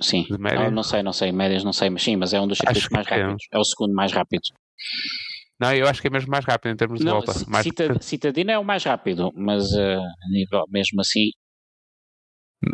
Sim, 0.00 0.24
não, 0.30 0.70
não, 0.70 0.82
sei, 0.84 1.02
não 1.02 1.12
sei, 1.12 1.32
médias 1.32 1.64
não 1.64 1.72
sei, 1.72 1.90
mas 1.90 2.02
sim, 2.04 2.14
mas 2.14 2.32
é 2.32 2.40
um 2.40 2.46
dos 2.46 2.58
circuitos 2.58 2.88
mais 2.90 3.06
é. 3.08 3.16
rápidos, 3.16 3.46
é. 3.52 3.56
é 3.56 3.60
o 3.60 3.64
segundo 3.64 3.92
mais 3.92 4.12
rápido. 4.12 4.42
Não, 5.60 5.74
eu 5.74 5.88
acho 5.88 6.00
que 6.00 6.06
é 6.06 6.10
mesmo 6.10 6.30
mais 6.30 6.44
rápido 6.44 6.72
em 6.72 6.76
termos 6.76 7.00
de 7.00 7.04
não, 7.04 7.14
volta. 7.14 7.32
Mais... 7.48 7.66
Citadina 8.00 8.52
é 8.52 8.58
o 8.58 8.64
mais 8.64 8.84
rápido, 8.84 9.32
mas 9.34 9.72
uh, 9.72 10.00
mesmo 10.70 11.00
assim 11.00 11.32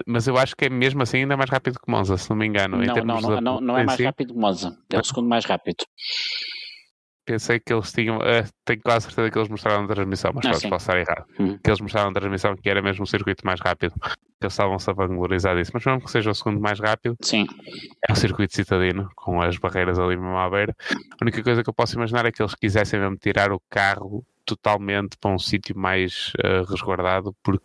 mas 0.07 0.27
eu 0.27 0.37
acho 0.39 0.57
que 0.57 0.65
é 0.67 0.71
mesmo 0.71 1.03
assim 1.03 1.19
ainda 1.19 1.37
mais 1.37 1.51
rápido 1.51 1.79
que 1.79 1.91
Monza, 1.91 2.17
se 2.17 2.31
não 2.31 2.37
me 2.37 2.47
engano. 2.47 2.79
Não, 2.79 2.95
não, 3.05 3.21
não, 3.21 3.41
não, 3.41 3.61
não, 3.61 3.79
é 3.79 3.85
mais 3.85 4.01
rápido 4.01 4.33
que 4.33 4.41
Monza, 4.41 4.77
é 4.91 4.99
o 4.99 5.05
segundo 5.05 5.29
mais 5.29 5.45
rápido. 5.45 5.85
Pensei 7.27 7.59
que 7.59 7.73
eles 7.73 7.91
tinham, 7.91 8.19
uh, 8.19 8.47
tenho 8.67 8.81
quase 8.83 9.07
certeza 9.07 9.31
que 9.31 9.39
eles 9.39 9.49
mostraram 9.49 9.83
na 9.83 9.89
transmissão, 9.89 10.31
mas 10.35 10.45
ah, 10.45 10.51
pode, 10.51 10.69
posso 10.69 10.91
estar 10.91 10.99
errado. 10.99 11.25
Uhum. 11.39 11.59
Que 11.59 11.71
eles 11.71 11.81
mostraram 11.81 12.11
na 12.11 12.21
transmissão 12.21 12.55
que 12.55 12.69
era 12.69 12.83
mesmo 12.83 13.05
o 13.05 13.07
circuito 13.07 13.47
mais 13.47 13.61
rápido, 13.61 13.95
eles 14.43 14.53
estavam-se 14.53 14.91
a 14.91 14.93
vanglorizar 14.93 15.57
disso. 15.57 15.71
Mas 15.73 15.85
mesmo 15.87 16.03
que 16.03 16.11
seja 16.11 16.31
o 16.31 16.35
segundo 16.35 16.61
mais 16.61 16.79
rápido, 16.79 17.17
Sim. 17.23 17.47
é 18.07 18.13
um 18.13 18.15
circuito 18.15 18.55
citadino, 18.55 19.09
com 19.17 19.41
as 19.41 19.57
barreiras 19.57 19.99
ali 19.99 20.17
mesmo 20.17 20.37
à 20.37 20.51
beira. 20.51 20.77
A 20.91 21.25
única 21.25 21.43
coisa 21.43 21.63
que 21.63 21.71
eu 21.71 21.75
posso 21.75 21.97
imaginar 21.97 22.27
é 22.27 22.33
que 22.33 22.43
eles 22.43 22.55
quisessem 22.55 23.01
mesmo 23.01 23.17
tirar 23.17 23.53
o 23.53 23.61
carro 23.71 24.23
totalmente 24.45 25.17
para 25.19 25.31
um 25.31 25.39
sítio 25.39 25.77
mais 25.79 26.33
uh, 26.45 26.71
resguardado, 26.71 27.35
porque 27.43 27.65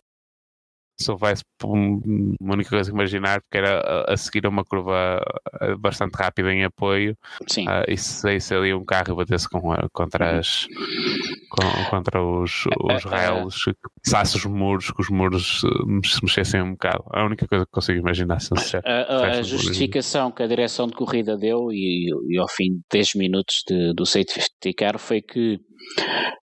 se 1.00 1.12
houvesse 1.12 1.44
uma 1.64 2.54
única 2.54 2.70
coisa 2.70 2.90
que 2.90 2.96
imaginar, 2.96 3.42
porque 3.42 3.58
era 3.58 4.06
a, 4.08 4.18
seguir 4.18 4.46
uma 4.46 4.64
curva 4.64 5.22
eh, 5.62 5.76
bastante 5.78 6.16
rápida 6.16 6.54
em 6.54 6.64
apoio, 6.64 7.16
Sim. 7.48 7.66
Uh, 7.68 7.86
e 7.88 7.98
saísse 7.98 8.54
ali 8.54 8.74
um 8.74 8.84
carro 8.84 9.14
e 9.14 9.16
batesse 9.16 9.48
com, 9.50 9.62
contra, 9.94 10.40
as, 10.40 10.68
com, 11.50 11.90
contra 11.90 12.24
os, 12.24 12.66
os 12.82 13.04
rails, 13.06 13.64
passasse 14.04 14.38
os 14.38 14.46
muros, 14.46 14.92
que 14.92 15.02
os 15.02 15.10
muros 15.10 15.62
se 15.62 16.24
mexessem 16.24 16.62
um 16.62 16.72
bocado. 16.72 17.04
A 17.14 17.26
única 17.26 17.48
coisa 17.48 17.66
que 17.66 17.72
consigo 17.72 18.00
imaginar. 18.00 18.40
A, 18.84 18.92
a, 18.92 19.28
a 19.40 19.42
justificação 19.42 20.32
que 20.32 20.44
a 20.44 20.48
direção 20.48 20.88
de 20.88 20.94
corrida 20.94 21.38
deu, 21.38 21.72
e, 21.72 22.10
e 22.30 22.38
ao 22.38 22.48
fim 22.50 22.74
de 22.74 22.82
10 22.92 23.16
minutos 23.16 23.64
de, 23.68 23.94
do 23.94 24.06
safety 24.06 24.74
car, 24.76 25.00
foi 25.00 25.22
que 25.22 25.60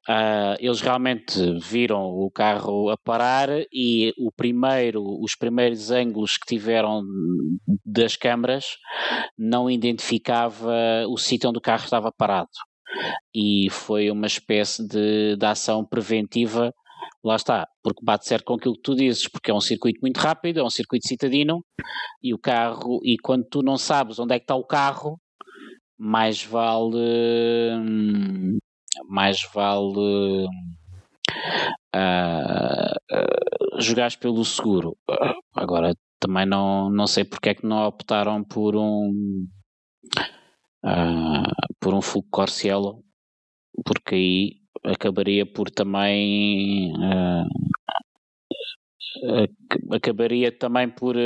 Uh, 0.09 0.57
eles 0.61 0.81
realmente 0.81 1.59
viram 1.61 2.05
o 2.05 2.31
carro 2.31 2.90
a 2.90 2.96
parar 2.96 3.49
e 3.72 4.12
o 4.18 4.31
primeiro, 4.31 5.03
os 5.20 5.35
primeiros 5.35 5.90
ângulos 5.90 6.37
que 6.37 6.46
tiveram 6.46 7.03
das 7.85 8.16
câmaras 8.16 8.77
não 9.37 9.70
identificava 9.70 10.72
o 11.09 11.16
sítio 11.16 11.51
onde 11.51 11.59
o 11.59 11.62
carro 11.62 11.85
estava 11.85 12.12
parado. 12.12 12.49
E 13.35 13.68
foi 13.70 14.11
uma 14.11 14.27
espécie 14.27 14.87
de, 14.87 15.37
de 15.37 15.46
ação 15.46 15.85
preventiva 15.85 16.72
lá 17.27 17.37
está, 17.37 17.66
porque 17.83 18.05
bate 18.05 18.27
certo 18.27 18.44
com 18.44 18.55
aquilo 18.55 18.75
que 18.75 18.83
tu 18.83 18.94
dizes, 18.94 19.29
porque 19.29 19.51
é 19.51 19.55
um 19.55 19.61
circuito 19.61 20.01
muito 20.01 20.18
rápido, 20.18 20.61
é 20.61 20.62
um 20.62 20.70
circuito 20.70 21.09
citadino, 21.09 21.64
e 22.22 22.33
o 22.33 22.38
carro, 22.38 23.01
e 23.03 23.16
quando 23.18 23.44
tu 23.51 23.62
não 23.62 23.77
sabes 23.77 24.18
onde 24.18 24.35
é 24.35 24.38
que 24.38 24.44
está 24.44 24.55
o 24.55 24.64
carro, 24.64 25.18
mais 25.99 26.42
vale 26.44 26.96
hum, 27.75 28.59
mais 29.05 29.39
vale 29.55 30.47
uh, 31.95 33.81
jogares 33.81 34.17
pelo 34.17 34.45
seguro. 34.45 34.97
Agora, 35.55 35.95
também 36.21 36.47
não, 36.47 36.91
não 36.91 37.07
sei 37.07 37.25
porque 37.25 37.51
é 37.51 37.55
que 37.55 37.67
não 37.67 37.87
optaram 37.87 38.43
por 38.45 38.77
um 38.77 39.47
uh, 40.85 41.67
por 41.81 41.95
um 41.95 42.03
Fulco 42.03 42.29
Corcielo, 42.31 43.03
porque 43.85 44.15
aí 44.15 44.61
acabaria 44.85 45.45
por 45.47 45.71
também 45.71 46.93
acabaria 49.93 50.53
também 50.53 50.89
por, 50.89 51.17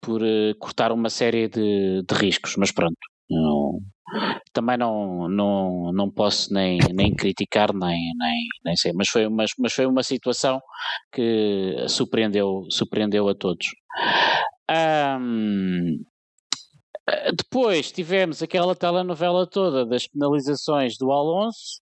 por 0.00 0.20
cortar 0.58 0.92
uma 0.92 1.10
série 1.10 1.48
de, 1.48 2.02
de 2.02 2.14
riscos, 2.14 2.56
mas 2.56 2.72
pronto. 2.72 3.11
Não, 3.32 3.80
também 4.52 4.76
não, 4.76 5.28
não, 5.28 5.92
não 5.92 6.10
posso 6.10 6.52
nem, 6.52 6.78
nem 6.92 7.14
criticar, 7.14 7.72
nem, 7.72 7.98
nem, 8.16 8.48
nem 8.64 8.76
sei, 8.76 8.92
mas 8.92 9.08
foi, 9.08 9.28
mas, 9.28 9.50
mas 9.58 9.72
foi 9.72 9.86
uma 9.86 10.02
situação 10.02 10.60
que 11.12 11.76
surpreendeu, 11.88 12.66
surpreendeu 12.70 13.28
a 13.28 13.34
todos. 13.34 13.66
Um, 14.70 16.04
depois 17.36 17.90
tivemos 17.90 18.42
aquela 18.42 18.76
telenovela 18.76 19.46
toda 19.46 19.84
das 19.86 20.06
penalizações 20.06 20.96
do 20.98 21.10
Alonso, 21.10 21.80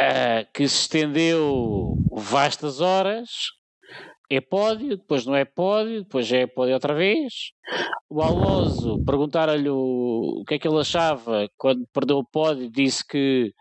uh, 0.00 0.52
que 0.54 0.66
se 0.68 0.80
estendeu 0.82 1.96
vastas 2.12 2.80
horas, 2.80 3.28
é 4.28 4.40
pódio, 4.40 4.96
depois 4.96 5.24
não 5.24 5.34
é 5.34 5.44
pódio, 5.44 6.02
depois 6.02 6.26
já 6.26 6.38
é 6.38 6.46
pódio 6.46 6.74
outra 6.74 6.94
vez. 6.94 7.52
O 8.08 8.22
Alonso, 8.22 9.02
perguntaram-lhe 9.04 9.68
o, 9.68 10.40
o 10.40 10.44
que 10.44 10.54
é 10.54 10.58
que 10.58 10.66
ele 10.66 10.80
achava 10.80 11.48
quando 11.56 11.86
perdeu 11.92 12.18
o 12.18 12.24
pódio, 12.24 12.70
disse 12.70 13.06
que 13.06 13.52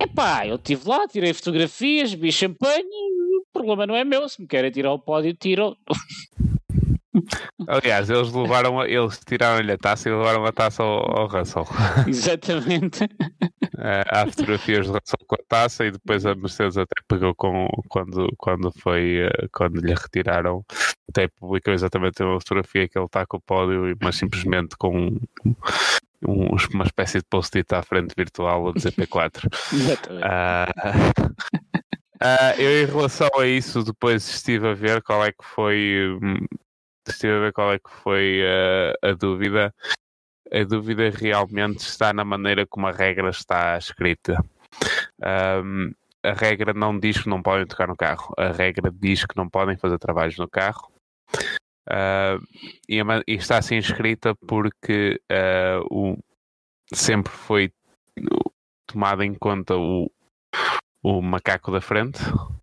epá, 0.00 0.46
eu 0.46 0.56
estive 0.56 0.88
lá, 0.88 1.06
tirei 1.08 1.32
fotografias, 1.32 2.12
vi 2.12 2.30
champanhe, 2.30 2.84
o 2.84 3.44
problema 3.52 3.86
não 3.86 3.96
é 3.96 4.04
meu, 4.04 4.28
se 4.28 4.40
me 4.40 4.46
querem 4.48 4.70
tirar 4.70 4.92
o 4.92 4.98
pódio, 4.98 5.34
tiram. 5.34 5.76
Aliás, 7.68 8.10
eles 8.10 8.32
levaram 8.32 8.80
a, 8.80 8.88
eles 8.88 9.20
tiraram-lhe 9.26 9.72
a 9.72 9.78
taça 9.78 10.08
e 10.08 10.12
levaram 10.12 10.44
a 10.44 10.52
taça 10.52 10.82
ao, 10.82 11.18
ao 11.18 11.26
Russell. 11.26 11.66
Exatamente. 12.06 13.04
É, 13.78 14.02
há 14.10 14.26
fotografias 14.26 14.86
do 14.86 14.92
Russell 14.92 15.26
com 15.26 15.36
a 15.36 15.44
taça 15.48 15.84
e 15.84 15.90
depois 15.90 16.26
a 16.26 16.34
Mercedes 16.34 16.76
até 16.76 16.94
pegou 17.08 17.34
com 17.34 17.68
quando, 17.88 18.32
quando 18.36 18.72
foi 18.80 19.20
eh, 19.26 19.48
quando 19.52 19.80
lhe 19.80 19.94
retiraram, 19.94 20.64
até 21.08 21.28
publicou 21.28 21.72
exatamente 21.72 22.22
uma 22.22 22.40
fotografia 22.40 22.88
que 22.88 22.98
ele 22.98 23.06
está 23.06 23.24
com 23.26 23.36
o 23.36 23.40
pódio, 23.40 23.96
mas 24.02 24.16
simplesmente 24.16 24.76
com 24.76 24.96
um, 24.96 25.20
um, 26.26 26.56
uma 26.72 26.84
espécie 26.84 27.18
de 27.18 27.24
post-it 27.30 27.72
à 27.74 27.82
frente 27.82 28.14
virtual 28.16 28.68
a 28.68 28.72
dizer 28.72 28.92
P4. 28.92 29.48
Exatamente. 29.72 30.24
Uh, 30.24 31.84
Uh, 32.22 32.58
eu, 32.58 32.82
em 32.82 32.86
relação 32.86 33.28
a 33.38 33.46
isso, 33.46 33.82
depois 33.82 34.26
estive 34.26 34.68
a 34.68 34.72
ver 34.72 35.02
qual 35.02 35.22
é 35.22 35.30
que 35.30 35.44
foi 35.44 36.18
hum, 36.22 36.46
estive 37.10 37.34
a 37.34 37.40
ver 37.40 37.52
qual 37.52 37.72
é 37.72 37.78
que 37.78 37.90
foi 37.90 38.42
a, 38.42 39.10
a 39.10 39.12
dúvida. 39.12 39.74
A 40.52 40.64
dúvida 40.64 41.10
realmente 41.10 41.80
está 41.80 42.12
na 42.12 42.24
maneira 42.24 42.66
como 42.66 42.86
a 42.86 42.92
regra 42.92 43.30
está 43.30 43.76
escrita. 43.78 44.44
Um, 45.20 45.92
a 46.22 46.32
regra 46.32 46.72
não 46.72 46.98
diz 46.98 47.22
que 47.22 47.28
não 47.28 47.42
podem 47.42 47.66
tocar 47.66 47.86
no 47.86 47.96
carro, 47.96 48.32
a 48.38 48.48
regra 48.50 48.90
diz 48.90 49.26
que 49.26 49.36
não 49.36 49.48
podem 49.48 49.76
fazer 49.76 49.98
trabalhos 49.98 50.38
no 50.38 50.48
carro. 50.48 50.90
Uh, 51.86 52.40
e, 52.88 52.98
e, 53.26 53.34
está 53.34 53.58
assim 53.58 53.76
escrita 53.76 54.34
porque 54.34 55.20
uh, 55.30 55.84
o, 55.90 56.18
sempre 56.94 57.30
foi 57.30 57.70
tomado 58.86 59.22
em 59.22 59.34
conta 59.34 59.76
o, 59.76 60.10
o 61.02 61.20
macaco 61.20 61.70
da 61.70 61.80
frente. 61.80 62.18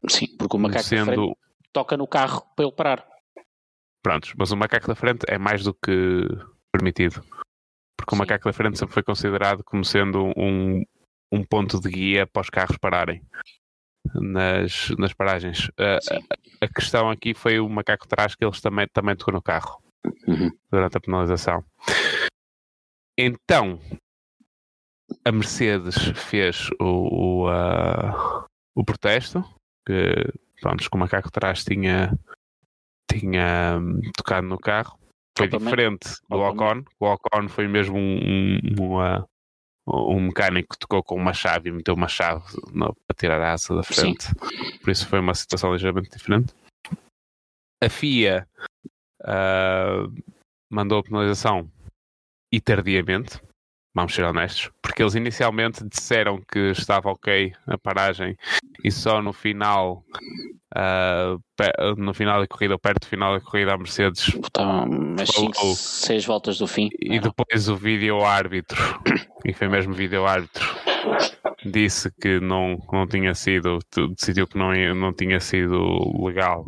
Sim, 0.10 0.28
porque 0.38 0.58
o 0.58 0.60
macaco 0.60 0.84
sendo... 0.84 1.06
da 1.06 1.14
frente 1.14 1.38
toca 1.72 1.96
no 1.96 2.08
carro 2.08 2.44
para 2.56 2.66
ele 2.66 2.76
parar. 2.76 3.11
Prontos, 4.04 4.34
mas 4.38 4.52
o 4.52 4.58
macaco 4.58 4.88
da 4.88 4.96
frente 4.96 5.26
é 5.28 5.38
mais 5.38 5.64
do 5.64 5.74
que 5.74 6.28
permitido. 6.72 7.24
Porque 7.98 8.12
Sim. 8.12 8.16
o 8.16 8.18
macaco 8.18 8.46
da 8.46 8.54
frente 8.54 8.80
sempre 8.80 8.94
foi 8.94 9.04
considerado 9.04 9.64
como 9.64 9.86
sendo 9.86 10.32
um, 10.36 10.84
um 11.32 11.44
ponto 11.44 11.80
de 11.80 11.90
guia 11.90 12.26
para 12.26 12.42
os 12.42 12.50
carros 12.50 12.78
pararem 12.78 13.22
nas, 14.16 14.90
nas 14.98 15.14
paragens. 15.14 15.70
A, 15.78 15.98
a, 16.16 16.66
a 16.66 16.68
questão 16.68 17.10
aqui 17.10 17.34
foi 17.34 17.60
o 17.60 17.70
macaco 17.70 18.06
de 18.06 18.10
trás 18.10 18.36
que 18.36 18.44
eles 18.44 18.60
também, 18.60 18.88
também 18.92 19.16
tocou 19.16 19.34
no 19.34 19.42
carro 19.42 19.82
uhum. 20.28 20.50
durante 20.72 20.98
a 20.98 21.02
penalização. 21.02 21.64
Então, 23.18 23.80
a 25.26 25.32
Mercedes 25.32 25.96
fez 26.16 26.70
o, 26.80 26.86
o, 26.86 27.50
uh, 27.50 28.46
o 28.76 28.84
protesto, 28.84 29.44
que 29.86 30.34
pronto, 30.62 30.90
que 30.90 30.96
o 30.96 31.00
macaco 31.00 31.32
trás 31.32 31.64
tinha 31.64 32.18
tinha 33.19 33.78
hum, 33.80 34.02
tocado 34.15 34.47
no 34.47 34.58
carro. 34.58 35.00
Foi 35.38 35.47
diferente 35.47 36.10
do 36.30 36.39
Ocon. 36.39 36.84
O 37.00 37.06
Ocon 37.06 37.47
foi 37.47 37.67
mesmo 37.67 37.97
um, 37.97 38.60
uma, 38.80 39.28
um 39.88 40.19
mecânico 40.19 40.74
que 40.74 40.80
tocou 40.80 41.04
com 41.04 41.15
uma 41.15 41.34
chave 41.34 41.69
e 41.69 41.71
meteu 41.71 41.93
uma 41.93 42.08
chave 42.08 42.43
no, 42.74 42.93
para 43.08 43.15
tirar 43.17 43.41
a 43.41 43.54
asa 43.54 43.76
da 43.76 43.84
frente. 43.84 44.26
Sim. 44.26 44.80
Por 44.80 44.91
isso 44.91 45.08
foi 45.08 45.19
uma 45.19 45.34
situação 45.34 45.74
ligeiramente 45.74 46.17
diferente. 46.17 46.54
A 47.84 47.89
FIA 47.89 48.47
uh, 49.21 50.13
mandou 50.69 51.00
a 51.00 51.04
penalização 51.04 51.69
e 52.54 52.60
tardiamente, 52.60 53.41
vamos 53.95 54.13
ser 54.13 54.24
honestos, 54.24 54.69
porque 54.82 55.02
eles 55.02 55.15
inicialmente 55.15 55.84
disseram 55.88 56.41
que 56.41 56.71
estava 56.71 57.10
ok 57.10 57.54
a 57.65 57.78
paragem 57.78 58.38
e 58.84 58.91
só 58.91 59.21
no 59.21 59.34
final 59.34 60.04
Uh, 60.74 61.42
no 61.98 62.14
final 62.14 62.40
da 62.40 62.48
corrida, 62.48 62.76
ou 62.76 62.80
perto 62.80 63.02
do 63.02 63.08
final 63.08 63.34
da 63.34 63.42
corrida, 63.42 63.74
a 63.74 63.78
Mercedes 63.78 64.30
Estavam 64.30 64.86
umas 64.86 65.30
5, 65.30 65.76
6 65.76 66.26
voltas 66.26 66.58
do 66.58 66.68
fim. 66.68 66.90
E 67.00 67.20
não. 67.20 67.24
depois 67.24 67.68
o 67.68 67.76
vídeo 67.76 68.24
árbitro, 68.24 68.78
e 69.46 69.54
foi 69.54 69.68
mesmo 69.68 69.94
vídeo 69.94 70.26
árbitro, 70.26 70.66
disse 71.66 72.10
que 72.22 72.40
não, 72.40 72.78
não 72.92 73.06
tinha 73.06 73.34
sido, 73.36 73.80
decidiu 74.18 74.48
que 74.48 74.58
não, 74.58 74.74
não 74.96 75.14
tinha 75.14 75.42
sido 75.42 76.24
legal. 76.24 76.66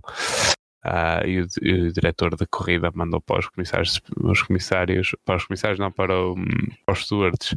Uh, 0.86 1.26
e, 1.26 1.39
o, 1.39 1.48
e, 1.62 1.74
o, 1.88 1.94
diretor 1.94 2.36
da 2.36 2.46
corrida 2.46 2.92
mandou 2.94 3.22
para 3.22 3.39
os 3.39 3.48
comissários, 3.48 4.02
os 4.22 4.42
comissários 4.42 5.16
para 5.24 5.38
os 5.38 5.46
comissários, 5.46 5.80
não 5.80 5.89
para, 5.89 6.13
o, 6.13 6.36
para 6.86 6.94
os 6.94 7.06
stewards. 7.06 7.54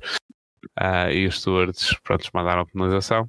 Uh, 0.79 1.11
e 1.13 1.27
os 1.27 1.41
stewards, 1.41 1.93
pronto, 2.05 2.31
mandaram 2.33 2.63
a 2.63 2.67
penalização. 2.67 3.29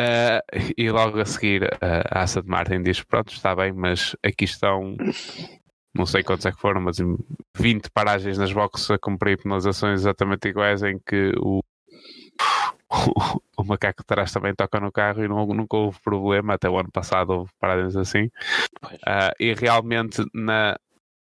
Uh, 0.00 0.40
e 0.78 0.90
logo 0.90 1.20
a 1.20 1.24
seguir 1.24 1.64
uh, 1.64 1.68
a 2.10 2.22
Aston 2.22 2.42
Martin 2.46 2.82
diz: 2.82 3.02
Pronto, 3.02 3.32
está 3.32 3.54
bem, 3.54 3.72
mas 3.72 4.14
aqui 4.24 4.44
estão, 4.44 4.96
não 5.94 6.06
sei 6.06 6.22
quantos 6.22 6.46
é 6.46 6.52
que 6.52 6.60
foram, 6.60 6.80
mas 6.80 6.98
20 7.56 7.90
paragens 7.90 8.38
nas 8.38 8.52
boxes 8.52 8.90
a 8.90 8.98
cumprir 8.98 9.42
penalizações 9.42 10.00
exatamente 10.00 10.48
iguais 10.48 10.82
em 10.82 10.98
que 10.98 11.32
o, 11.38 11.62
o, 12.88 13.40
o 13.58 13.64
macaco 13.64 14.02
de 14.02 14.06
trás 14.06 14.32
também 14.32 14.54
toca 14.54 14.78
no 14.78 14.92
carro 14.92 15.24
e 15.24 15.28
não, 15.28 15.44
nunca 15.46 15.76
houve 15.76 15.98
problema. 16.00 16.54
Até 16.54 16.70
o 16.70 16.78
ano 16.78 16.90
passado 16.92 17.30
houve 17.30 17.50
paragens 17.58 17.96
assim. 17.96 18.30
Uh, 18.84 19.34
e 19.40 19.52
realmente 19.52 20.24
na, 20.32 20.78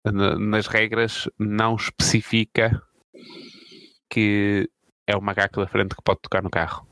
na, 0.05 0.37
nas 0.37 0.67
regras 0.67 1.29
não 1.39 1.77
especifica 1.77 2.83
que 4.11 4.69
é 5.07 5.17
o 5.17 5.23
macaco 5.23 5.61
da 5.61 5.67
frente 5.67 5.95
que 5.95 6.03
pode 6.03 6.21
tocar 6.21 6.43
no 6.43 6.51
carro 6.51 6.87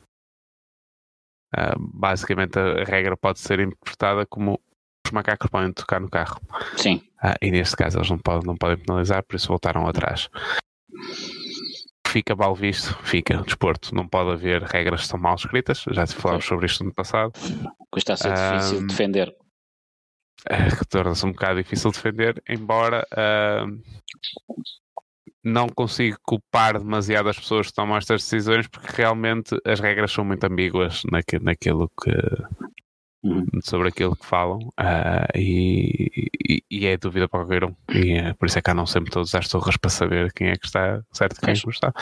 Uh, 1.53 1.79
basicamente, 1.79 2.59
a 2.59 2.85
regra 2.85 3.17
pode 3.17 3.41
ser 3.41 3.61
interpretada 3.61 4.27
como 4.27 4.61
os 5.07 5.13
macacos 5.13 5.51
podem 5.51 5.73
tocar 5.73 6.01
no 6.01 6.09
carro. 6.09 6.41
Sim. 6.77 7.03
Uh, 7.23 7.37
e 7.41 7.51
neste 7.51 7.77
caso 7.77 7.99
eles 7.99 8.11
não 8.11 8.19
podem, 8.19 8.47
não 8.47 8.57
podem 8.57 8.79
penalizar, 8.79 9.23
por 9.23 9.37
isso 9.37 9.49
voltaram 9.49 9.87
atrás. 9.87 10.29
Fica 12.09 12.37
mal 12.37 12.55
visto, 12.55 12.95
fica. 13.03 13.39
Desporto, 13.39 13.95
não 13.95 14.07
pode 14.07 14.33
haver 14.33 14.63
regras 14.63 15.01
que 15.01 15.05
estão 15.05 15.19
mal 15.19 15.35
escritas. 15.35 15.85
Já 15.91 16.07
te 16.07 16.15
falámos 16.15 16.45
sobre 16.45 16.67
isto 16.67 16.85
no 16.85 16.93
passado. 16.93 17.33
Custa 17.91 18.13
a 18.13 18.17
ser 18.17 18.35
difícil 18.35 18.81
de 18.81 18.87
defender. 18.87 19.35
que 20.79 20.85
torna-se 20.87 21.25
um 21.25 21.33
bocado 21.33 21.63
difícil 21.63 21.91
de 21.91 21.97
defender, 21.97 22.43
embora 22.49 23.07
não 25.45 25.69
consigo 25.69 26.19
culpar 26.23 26.79
demasiado 26.79 27.29
as 27.29 27.39
pessoas 27.39 27.69
que 27.69 27.75
tomam 27.75 27.97
estas 27.97 28.23
decisões 28.23 28.69
porque 28.69 28.89
realmente 28.95 29.57
as 29.65 29.81
regras 29.81 30.13
são 30.13 30.25
muito 30.25 30.45
ambíguas 30.45 31.03
naquilo, 31.11 31.45
naquilo 31.45 31.91
que 32.01 32.11
uhum. 33.25 33.47
sobre 33.63 33.89
aquilo 33.89 34.17
que 34.17 34.25
falam 34.25 34.59
uh, 34.59 35.27
e, 35.35 36.31
e, 36.49 36.65
e, 36.71 36.87
é 36.87 36.97
dúvida 36.97 37.29
para 37.29 37.41
qualquer 37.41 37.65
um 37.65 37.75
e 37.93 38.13
é, 38.13 38.35
por 38.35 38.47
isso 38.47 38.59
é 38.59 38.63
que 38.63 38.71
andam 38.71 38.87
sempre 38.87 39.11
todos 39.11 39.35
às 39.35 39.49
torres 39.49 39.77
para 39.77 39.91
saber 39.91 40.33
quem 40.33 40.49
é 40.49 40.57
que 40.57 40.67
está 40.67 41.03
certo 41.13 41.39
e 41.39 41.47
quem 41.47 41.55
não 41.65 41.71
está. 41.71 41.93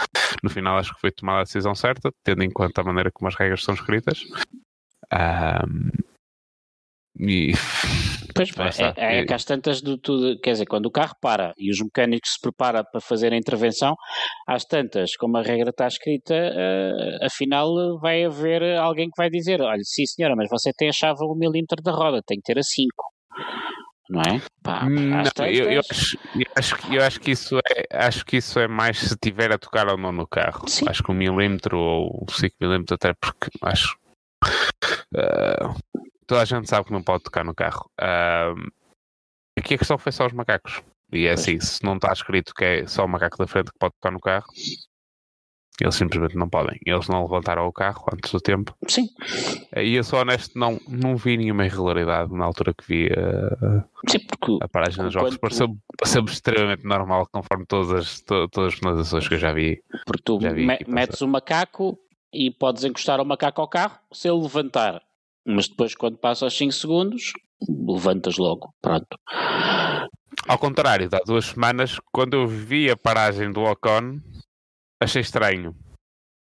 No 0.43 0.51
final 0.51 0.77
acho 0.77 0.95
que 0.95 1.01
foi 1.01 1.11
tomada 1.11 1.41
a 1.41 1.45
decisão 1.45 1.75
certa 1.75 2.13
tendo 2.23 2.43
em 2.43 2.51
conta 2.51 2.83
a 2.83 2.85
maneira 2.85 3.11
como 3.11 3.29
as 3.29 3.37
regras 3.37 3.65
são 3.65 3.75
escritas. 3.75 4.23
Uh, 5.13 6.10
e 7.21 7.53
Pois, 8.35 8.79
é, 8.79 9.21
é, 9.21 9.25
que 9.25 9.35
às 9.35 9.45
tantas 9.45 9.83
do 9.83 9.99
tudo, 9.99 10.39
quer 10.41 10.53
dizer, 10.53 10.67
quando 10.67 10.87
o 10.87 10.91
carro 10.91 11.15
para 11.21 11.53
e 11.59 11.71
os 11.71 11.79
mecânicos 11.81 12.35
se 12.35 12.41
preparam 12.41 12.83
para 12.91 13.01
fazer 13.01 13.33
a 13.33 13.37
intervenção, 13.37 13.95
às 14.47 14.65
tantas, 14.65 15.17
como 15.17 15.37
a 15.37 15.43
regra 15.43 15.71
está 15.71 15.87
escrita, 15.87 16.35
uh, 16.35 17.27
afinal 17.27 17.99
vai 18.01 18.25
haver 18.25 18.79
alguém 18.79 19.07
que 19.07 19.17
vai 19.17 19.29
dizer, 19.29 19.61
olha, 19.61 19.83
sim 19.83 20.07
senhora, 20.07 20.35
mas 20.37 20.49
você 20.49 20.71
tem 20.73 20.89
a 20.89 20.93
chave 20.93 21.19
a 21.21 21.27
um 21.27 21.37
milímetro 21.37 21.83
da 21.83 21.93
roda, 21.93 22.23
tem 22.25 22.39
que 22.39 22.45
ter 22.45 22.59
a 22.59 22.63
5 22.63 22.89
não 24.09 24.23
é? 24.23 24.43
Pá, 24.61 24.89
não, 24.89 25.47
eu, 25.47 25.71
eu, 25.71 25.81
acho, 25.89 26.19
eu, 26.35 26.47
acho, 26.57 26.77
eu 26.93 27.03
acho 27.05 27.21
que 27.21 27.31
isso 27.31 27.59
é 27.59 27.87
acho 27.97 28.27
que 28.27 28.39
isso 28.39 28.59
é 28.59 28.67
mais 28.67 28.99
se 28.99 29.17
tiver 29.17 29.53
a 29.53 29.59
tocar 29.59 29.87
ou 29.89 29.97
não 29.97 30.11
no 30.11 30.27
carro. 30.27 30.69
Sim. 30.69 30.85
Acho 30.89 31.05
que 31.05 31.13
um 31.13 31.15
milímetro 31.15 31.79
ou 31.79 32.27
5 32.29 32.57
milímetros 32.61 32.97
até 32.97 33.15
porque 33.15 33.51
acho 33.63 33.97
uh, 35.15 35.75
toda 36.31 36.43
a 36.43 36.45
gente 36.45 36.71
sabe 36.71 36.87
que 36.87 36.93
não 36.93 37.03
pode 37.03 37.25
tocar 37.25 37.45
no 37.45 37.53
carro. 37.53 37.91
Uh, 38.01 38.71
aqui 39.59 39.75
a 39.75 39.79
questão 39.79 39.99
foi 39.99 40.13
só 40.13 40.27
os 40.27 40.33
macacos. 40.33 40.81
E 41.13 41.27
é 41.27 41.33
assim, 41.33 41.59
se 41.59 41.83
não 41.83 41.97
está 41.97 42.13
escrito 42.13 42.55
que 42.55 42.65
é 42.65 42.87
só 42.87 43.05
o 43.05 43.09
macaco 43.09 43.37
da 43.37 43.49
frente 43.49 43.73
que 43.73 43.79
pode 43.81 43.95
tocar 43.95 44.13
no 44.13 44.21
carro, 44.21 44.47
eles 45.81 45.95
simplesmente 45.97 46.37
não 46.37 46.49
podem. 46.49 46.79
Eles 46.87 47.09
não 47.09 47.23
levantaram 47.23 47.67
o 47.67 47.73
carro 47.73 48.05
antes 48.15 48.31
do 48.31 48.41
tempo. 48.41 48.77
Sim. 48.87 49.09
E 49.77 49.97
eu 49.97 50.05
sou 50.05 50.21
honesto, 50.21 50.57
não, 50.57 50.79
não 50.87 51.17
vi 51.17 51.37
nenhuma 51.37 51.67
irregularidade 51.67 52.33
na 52.33 52.45
altura 52.45 52.73
que 52.75 52.87
vi 52.87 53.07
uh, 53.09 53.83
Sim, 54.09 54.21
porque 54.21 54.57
a 54.63 54.69
paragem 54.69 55.03
dos 55.03 55.13
jogos. 55.13 55.37
Pareceu, 55.37 55.77
pareceu 55.99 56.25
extremamente 56.27 56.85
normal, 56.85 57.27
conforme 57.33 57.67
todas 57.67 57.91
as, 57.91 58.21
to, 58.21 58.47
todas 58.51 58.75
as 58.75 58.79
penalizações 58.79 59.27
que 59.27 59.35
eu 59.35 59.39
já 59.39 59.53
vi. 59.53 59.83
Porque 60.07 60.23
tu 60.23 60.39
vi 60.39 60.65
me, 60.65 60.79
metes 60.87 61.21
o 61.23 61.27
macaco 61.27 61.99
e 62.33 62.53
podes 62.53 62.85
encostar 62.85 63.21
o 63.21 63.25
macaco 63.25 63.61
ao 63.61 63.67
carro. 63.67 63.99
Se 64.13 64.29
ele 64.29 64.41
levantar 64.41 65.03
mas 65.55 65.69
depois, 65.69 65.95
quando 65.95 66.19
passa 66.19 66.45
aos 66.45 66.57
5 66.57 66.73
segundos, 66.73 67.33
levantas 67.69 68.37
logo. 68.37 68.73
Pronto. 68.81 69.19
Ao 70.49 70.59
contrário, 70.59 71.09
há 71.13 71.21
duas 71.25 71.47
semanas, 71.47 71.99
quando 72.13 72.35
eu 72.35 72.47
vi 72.47 72.91
a 72.91 72.97
paragem 72.97 73.53
do 73.53 73.63
Ocon, 73.63 74.21
achei 75.01 75.21
estranho. 75.23 75.75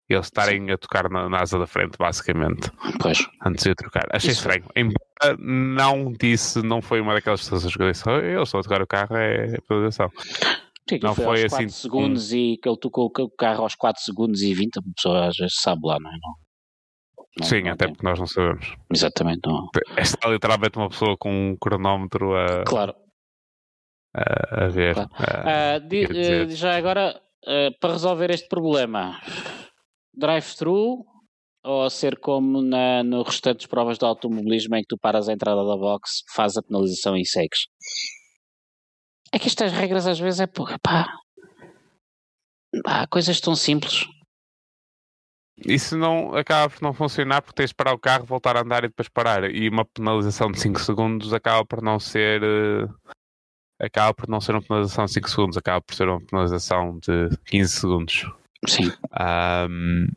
Eles 0.07 0.27
estarem 0.27 0.69
a 0.71 0.77
tocar 0.77 1.09
na, 1.09 1.27
na, 1.27 1.41
asa 1.41 1.57
da 1.57 1.65
frente, 1.65 1.97
basicamente. 1.97 2.69
Pois. 3.01 3.27
Antes 3.43 3.63
de 3.63 3.73
trocar. 3.73 4.05
Achei 4.11 4.31
Isso. 4.31 4.41
estranho. 4.41 4.65
Embora 4.75 5.37
não 5.39 6.13
disse, 6.13 6.61
não 6.61 6.79
foi 6.79 7.01
uma 7.01 7.13
daquelas 7.13 7.43
situações 7.43 7.75
que 7.75 7.81
eu 7.81 7.91
disse, 7.91 8.07
eu 8.07 8.43
estou 8.43 8.59
a 8.59 8.63
tocar 8.63 8.81
o 8.83 8.87
carro, 8.87 9.15
é 9.15 9.57
penalização. 9.67 10.11
Sim, 10.87 10.99
não 11.01 11.15
foi, 11.15 11.49
foi 11.49 11.65
assim. 11.65 11.69
segundos 11.69 12.31
hum. 12.31 12.35
e 12.35 12.57
que 12.57 12.69
ele 12.69 12.77
tocou 12.77 13.07
o 13.07 13.29
carro 13.31 13.63
aos 13.63 13.73
4 13.73 14.03
segundos 14.03 14.41
e 14.43 14.53
20, 14.53 14.77
a 14.77 14.81
pessoa 14.95 15.27
às 15.27 15.35
vezes 15.35 15.55
sabe 15.59 15.81
lá, 15.83 15.99
não 15.99 16.11
é? 16.11 16.13
Não. 16.13 16.44
Não, 17.39 17.47
Sim, 17.47 17.63
não 17.63 17.71
até 17.71 17.85
tem. 17.85 17.93
porque 17.93 18.07
nós 18.07 18.19
não 18.19 18.27
sabemos. 18.27 18.75
Exatamente. 18.93 19.41
Não. 19.45 19.69
Está 19.97 20.29
literalmente 20.29 20.77
uma 20.77 20.89
pessoa 20.89 21.17
com 21.17 21.29
um 21.29 21.57
cronómetro 21.57 22.35
a. 22.35 22.63
Claro. 22.63 22.95
A, 24.15 24.65
a 24.65 24.67
ver. 24.69 24.93
Claro. 24.93 25.09
A, 25.13 25.77
uh, 25.77 25.87
di, 25.87 26.55
já 26.55 26.77
agora, 26.77 27.21
uh, 27.45 27.77
para 27.79 27.93
resolver 27.93 28.31
este 28.31 28.47
problema, 28.47 29.19
drive-thru 30.13 31.05
ou 31.65 31.89
ser 31.89 32.19
como 32.19 32.61
na, 32.61 33.03
no 33.03 33.23
restantes 33.23 33.65
provas 33.65 33.97
de 33.97 34.05
automobilismo 34.05 34.75
em 34.75 34.81
que 34.81 34.87
tu 34.87 34.97
paras 34.97 35.27
a 35.27 35.33
entrada 35.33 35.65
da 35.65 35.75
box, 35.75 36.23
faz 36.33 36.55
a 36.55 36.61
penalização 36.61 37.17
e 37.17 37.25
segues? 37.25 37.67
É 39.33 39.39
que 39.39 39.47
estas 39.47 39.73
regras 39.73 40.07
às 40.07 40.19
vezes 40.19 40.39
é 40.39 40.47
pá. 40.47 41.11
Há 42.85 43.07
coisas 43.07 43.41
tão 43.41 43.55
simples. 43.55 44.05
Isso 45.57 45.97
não 45.97 46.35
acaba 46.35 46.69
por 46.69 46.81
não 46.81 46.93
funcionar 46.93 47.41
porque 47.41 47.55
tens 47.55 47.69
de 47.69 47.75
parar 47.75 47.93
o 47.93 47.99
carro, 47.99 48.25
voltar 48.25 48.57
a 48.57 48.61
andar 48.61 48.83
e 48.83 48.89
depois 48.89 49.07
parar. 49.07 49.49
E 49.49 49.69
uma 49.69 49.85
penalização 49.85 50.51
de 50.51 50.59
5 50.59 50.79
segundos 50.81 51.33
acaba 51.33 51.65
por 51.65 51.81
não 51.81 51.99
ser. 51.99 52.43
Uh, 52.43 52.93
acaba 53.79 54.13
por 54.13 54.27
não 54.27 54.41
ser 54.41 54.51
uma 54.51 54.61
penalização 54.61 55.05
de 55.05 55.13
5 55.13 55.29
segundos, 55.29 55.57
acaba 55.57 55.81
por 55.81 55.95
ser 55.95 56.09
uma 56.09 56.21
penalização 56.21 56.99
de 56.99 57.29
15 57.45 57.71
segundos. 57.71 58.25
Sim. 58.67 58.91
Um, 59.69 60.07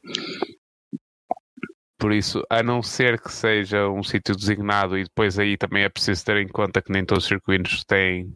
por 1.99 2.13
isso, 2.13 2.43
a 2.49 2.63
não 2.63 2.83
ser 2.83 3.21
que 3.21 3.31
seja 3.31 3.89
um 3.89 4.03
sítio 4.03 4.35
designado, 4.35 4.97
e 4.97 5.05
depois 5.05 5.39
aí 5.39 5.57
também 5.57 5.85
é 5.85 5.89
preciso 5.89 6.25
ter 6.25 6.37
em 6.39 6.49
conta 6.49 6.81
que 6.81 6.93
nem 6.93 7.05
todos 7.05 7.25
os 7.25 7.29
circuitos 7.29 7.85
têm 7.85 8.33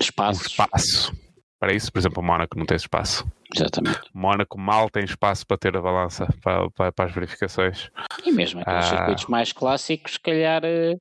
espaço. 0.00 0.42
Um 0.42 0.46
espaço 0.46 1.27
para 1.58 1.72
isso. 1.72 1.92
Por 1.92 1.98
exemplo, 1.98 2.22
o 2.22 2.26
Mónaco 2.26 2.58
não 2.58 2.64
tem 2.64 2.76
espaço. 2.76 3.26
Exatamente. 3.54 4.00
Mónaco 4.14 4.58
mal 4.58 4.88
tem 4.90 5.04
espaço 5.04 5.46
para 5.46 5.58
ter 5.58 5.76
a 5.76 5.80
balança 5.80 6.26
para, 6.42 6.70
para, 6.70 6.92
para 6.92 7.04
as 7.06 7.14
verificações. 7.14 7.90
E 8.24 8.30
mesmo 8.30 8.60
aqueles 8.60 8.86
ah, 8.86 8.96
circuitos 8.96 9.26
mais 9.26 9.52
clássicos, 9.52 10.12
se 10.12 10.20
calhar. 10.20 10.62
Uh... 10.64 10.98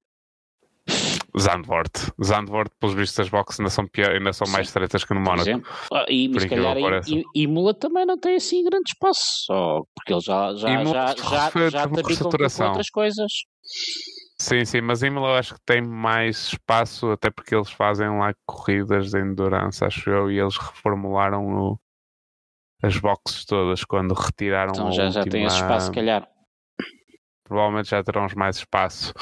Zandvoort. 1.38 2.12
Zandvoort, 2.24 2.72
pelos 2.80 2.96
vistos, 2.96 3.20
as 3.20 3.30
boxes 3.30 3.60
ainda 3.60 3.70
são, 3.70 3.88
pior, 3.88 4.12
ainda 4.12 4.34
são 4.34 4.48
mais 4.48 4.68
estreitas 4.68 5.04
que 5.04 5.14
no 5.14 5.20
Mónaco. 5.20 5.68
Ah, 5.94 6.06
e, 6.10 6.28
mas 6.30 6.44
se 6.44 6.50
calhar 6.50 6.76
Imola 7.36 7.74
também 7.74 8.06
não 8.06 8.18
tem 8.18 8.36
assim 8.36 8.64
grande 8.64 8.90
espaço, 8.90 9.46
só 9.46 9.82
porque 9.94 10.14
ele 10.14 10.22
já, 10.22 10.56
já, 10.56 10.84
já, 10.84 11.16
já, 11.16 11.52
já, 11.52 11.70
já 11.70 11.88
com 11.88 12.68
outras 12.68 12.90
coisas. 12.90 13.32
Sim, 14.48 14.64
sim, 14.64 14.80
mas 14.80 15.04
Imola 15.04 15.28
eu 15.28 15.36
acho 15.36 15.56
que 15.56 15.62
tem 15.66 15.82
mais 15.82 16.38
espaço, 16.54 17.12
até 17.12 17.30
porque 17.30 17.54
eles 17.54 17.70
fazem 17.70 18.08
lá 18.08 18.34
corridas 18.46 19.12
de 19.12 19.20
endurance, 19.20 19.84
acho 19.84 20.10
eu, 20.10 20.32
e 20.32 20.40
eles 20.40 20.56
reformularam 20.56 21.46
o, 21.46 21.80
as 22.82 22.98
boxes 22.98 23.44
todas 23.44 23.84
quando 23.84 24.14
retiraram 24.14 24.72
então, 24.72 24.90
já, 24.94 25.04
última... 25.04 25.24
já 25.24 25.30
tem 25.30 25.44
esse 25.44 25.58
espaço, 25.58 25.88
se 25.88 25.92
calhar. 25.92 26.26
Provavelmente 27.44 27.90
já 27.90 28.02
terão 28.02 28.26
mais 28.38 28.58
espaço. 28.58 29.14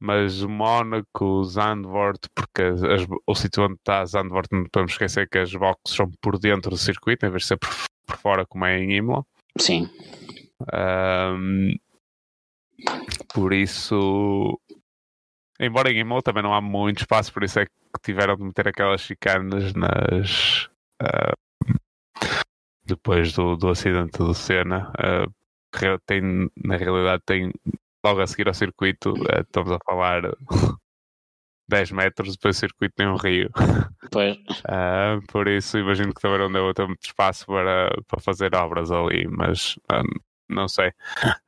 Mas 0.00 0.42
Mónaco, 0.42 1.44
Zandvoort, 1.44 2.30
porque 2.34 2.62
as, 2.62 3.06
o 3.26 3.34
sítio 3.34 3.64
onde 3.64 3.74
está 3.74 4.02
Zandvoort, 4.06 4.48
não 4.50 4.64
podemos 4.64 4.92
esquecer 4.92 5.28
que 5.28 5.36
as 5.36 5.52
boxes 5.52 5.96
são 5.96 6.10
por 6.22 6.38
dentro 6.38 6.70
do 6.70 6.78
circuito, 6.78 7.26
em 7.26 7.30
vez 7.30 7.42
de 7.42 7.48
ser 7.48 7.58
por, 7.58 7.68
por 8.06 8.16
fora, 8.16 8.46
como 8.46 8.64
é 8.64 8.78
em 8.78 8.96
Imola. 8.96 9.22
Sim. 9.58 9.90
Um, 10.72 11.74
por 13.32 13.52
isso, 13.52 14.58
embora 15.60 15.90
em 15.90 15.98
Imola 15.98 16.22
também 16.22 16.42
não 16.42 16.54
há 16.54 16.60
muito 16.60 17.00
espaço, 17.00 17.32
por 17.32 17.44
isso 17.44 17.60
é 17.60 17.66
que 17.66 17.72
tiveram 18.02 18.36
de 18.36 18.44
meter 18.44 18.68
aquelas 18.68 19.00
chicanas 19.00 19.72
nas. 19.74 20.68
Uh, 21.02 21.42
depois 22.84 23.32
do, 23.32 23.56
do 23.56 23.68
acidente 23.68 24.18
do 24.18 24.34
Senna, 24.34 24.92
uh, 24.98 25.98
tem, 26.06 26.50
na 26.62 26.76
realidade 26.76 27.22
tem 27.24 27.52
logo 28.04 28.20
a 28.20 28.26
seguir 28.26 28.48
ao 28.48 28.54
circuito, 28.54 29.12
uh, 29.12 29.40
estamos 29.40 29.70
a 29.70 29.78
falar 29.84 30.22
10 31.68 31.92
metros, 31.92 32.34
depois 32.34 32.56
do 32.56 32.60
circuito 32.60 32.94
tem 32.96 33.06
um 33.06 33.16
rio. 33.16 33.50
Pois. 34.10 34.36
Uh, 34.36 35.24
por 35.28 35.48
isso 35.48 35.78
imagino 35.78 36.12
que 36.12 36.20
também 36.20 36.38
não 36.38 36.72
deu 36.72 36.86
muito 36.86 37.04
espaço 37.04 37.46
para, 37.46 37.90
para 38.06 38.20
fazer 38.20 38.54
obras 38.54 38.90
ali, 38.90 39.26
mas 39.26 39.78
não 40.52 40.68
sei. 40.68 40.88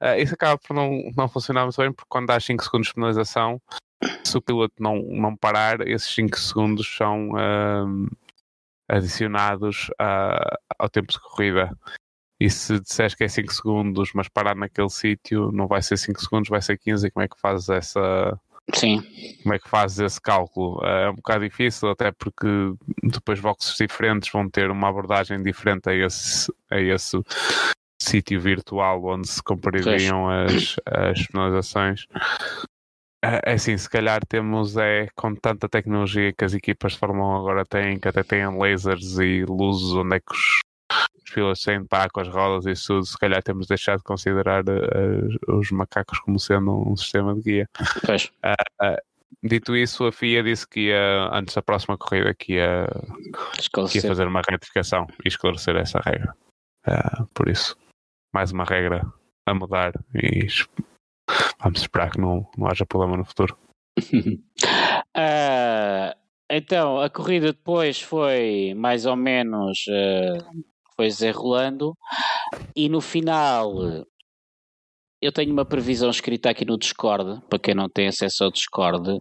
Uh, 0.01 0.19
isso 0.19 0.35
acaba 0.35 0.59
por 0.59 0.75
não, 0.75 1.11
não 1.17 1.29
funcionar 1.29 1.63
muito 1.63 1.77
bem, 1.77 1.93
porque 1.93 2.09
quando 2.09 2.27
dá 2.27 2.41
5 2.41 2.63
segundos 2.65 2.89
de 2.89 2.95
penalização, 2.95 3.61
se 4.23 4.37
o 4.37 4.43
piloto 4.43 4.75
não, 4.81 4.97
não 4.97 5.37
parar, 5.37 5.87
esses 5.87 6.13
5 6.15 6.39
segundos 6.39 6.97
são 6.97 7.31
uh, 7.31 8.09
adicionados 8.89 9.91
a, 9.99 10.59
ao 10.79 10.89
tempo 10.89 11.13
de 11.13 11.21
corrida. 11.21 11.71
E 12.41 12.51
se 12.51 12.81
disseres 12.81 13.15
que 13.15 13.25
é 13.25 13.29
5 13.29 13.53
segundos, 13.53 14.11
mas 14.15 14.29
parar 14.29 14.57
naquele 14.57 14.91
sítio, 14.91 15.53
não 15.53 15.67
vai 15.67 15.83
ser 15.83 15.97
5 15.97 16.21
segundos, 16.21 16.49
vai 16.49 16.61
ser 16.61 16.79
15. 16.79 17.07
E 17.07 17.11
como 17.11 17.25
é 17.25 17.29
que 17.29 17.41
fazes 17.41 17.69
essa. 17.69 18.41
Sim. 18.75 19.03
Como 19.43 19.55
é 19.55 19.59
que 19.59 19.69
fazes 19.69 19.99
esse 19.99 20.21
cálculo? 20.21 20.85
É 20.85 21.11
um 21.11 21.15
bocado 21.15 21.45
difícil, 21.45 21.91
até 21.91 22.11
porque 22.11 22.47
depois 23.03 23.39
boxes 23.39 23.77
diferentes 23.77 24.31
vão 24.33 24.49
ter 24.49 24.71
uma 24.71 24.89
abordagem 24.89 25.43
diferente 25.43 25.89
a 25.89 25.95
esse, 25.95 26.53
a 26.71 26.81
esse 26.81 27.17
sítio 28.05 28.41
virtual 28.41 29.05
onde 29.05 29.29
se 29.29 29.43
cumpririam 29.43 30.29
as, 30.29 30.77
as 30.87 31.27
penalizações. 31.27 32.07
É 33.25 33.55
assim, 33.55 33.77
se 33.79 33.89
calhar 33.89 34.21
temos 34.27 34.77
é 34.77 35.09
com 35.15 35.35
tanta 35.35 35.67
tecnologia 35.67 36.31
que 36.33 36.45
as 36.45 36.53
equipas 36.53 36.93
de 36.93 36.99
Fórmula 36.99 37.39
1 37.39 37.41
agora 37.41 37.65
têm, 37.65 37.99
que 37.99 38.07
até 38.07 38.23
têm 38.23 38.47
lasers 38.59 39.19
e 39.19 39.47
luzes 39.47 39.93
onde 39.95 40.17
é 40.17 40.21
que 40.21 40.31
os, 40.31 40.61
os 41.25 41.31
pilotos 41.33 41.63
têm 41.63 41.81
de 41.81 41.89
parar 41.89 42.11
com 42.11 42.21
as 42.21 42.29
rodas 42.29 42.67
e 42.67 42.73
isso 42.73 42.89
tudo, 42.89 43.07
se 43.07 43.19
calhar 43.19 43.43
temos 43.43 43.67
deixado 43.67 43.99
de 43.99 44.05
considerar 44.05 44.63
uh, 44.69 45.57
os 45.57 45.71
macacos 45.71 46.19
como 46.21 46.39
sendo 46.39 46.87
um 46.87 46.95
sistema 46.97 47.35
de 47.35 47.41
guia. 47.41 47.69
Uh, 48.05 48.85
uh, 48.85 48.97
dito 49.43 49.75
isso, 49.75 50.05
a 50.05 50.13
FIA 50.13 50.43
disse 50.43 50.69
que 50.69 50.89
ia, 50.89 51.31
antes 51.33 51.55
da 51.55 51.63
próxima 51.63 51.97
corrida, 51.97 52.35
que 52.35 52.55
ia, 52.55 52.87
que 53.91 53.99
ia 53.99 54.03
fazer 54.03 54.27
uma 54.27 54.43
retificação 54.47 55.07
e 55.25 55.29
esclarecer 55.29 55.77
essa 55.77 55.99
regra. 56.01 56.37
por 57.33 57.49
isso, 57.49 57.75
mais 58.35 58.51
uma 58.51 58.65
regra 58.65 59.01
a 59.47 59.55
mudar 59.55 59.93
e 60.13 60.49
vamos 61.63 61.81
esperar 61.81 62.11
que 62.11 62.21
não, 62.21 62.45
não 62.59 62.67
haja 62.67 62.85
problema 62.85 63.17
no 63.17 63.25
futuro. 63.25 63.57
uh, 63.97 64.11
então, 66.51 66.99
a 66.99 67.09
corrida 67.09 67.53
depois 67.53 68.01
foi 68.01 68.75
mais 68.75 69.07
ou 69.07 69.15
menos 69.15 69.79
uh, 69.87 70.65
foi 70.97 71.07
desenrolando 71.07 71.97
e 72.75 72.89
no 72.89 73.01
final 73.01 73.73
eu 75.23 75.33
tenho 75.33 75.53
uma 75.53 75.65
previsão 75.65 76.11
escrita 76.11 76.51
aqui 76.51 76.65
no 76.65 76.77
Discord, 76.77 77.41
para 77.49 77.61
quem 77.61 77.75
não 77.75 77.89
tem 77.89 78.09
acesso 78.09 78.43
ao 78.43 78.51
Discord, 78.51 79.21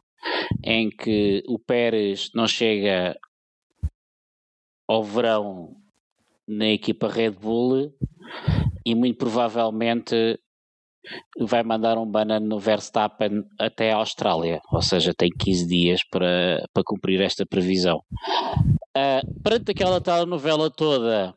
em 0.64 0.89
que 0.89 1.43
o 1.47 1.59
Pérez 1.59 2.32
não 2.34 2.47
chega 2.47 3.16
ao 4.89 5.03
verão 5.03 5.78
na 6.47 6.68
equipa 6.68 7.07
Red 7.07 7.32
Bull 7.32 7.93
e 8.86 8.95
muito 8.95 9.17
provavelmente 9.17 10.38
vai 11.39 11.63
mandar 11.63 11.97
um 11.97 12.09
banano 12.09 12.47
no 12.47 12.59
Verstappen 12.59 13.43
até 13.59 13.91
a 13.91 13.97
Austrália, 13.97 14.61
ou 14.71 14.81
seja, 14.81 15.13
tem 15.13 15.29
15 15.29 15.67
dias 15.67 15.99
para, 16.09 16.63
para 16.73 16.84
cumprir 16.86 17.21
esta 17.21 17.45
previsão. 17.45 18.01
Uh, 18.95 19.41
perante 19.41 19.71
aquela 19.71 19.99
tal 19.99 20.25
novela 20.25 20.69
toda 20.69 21.34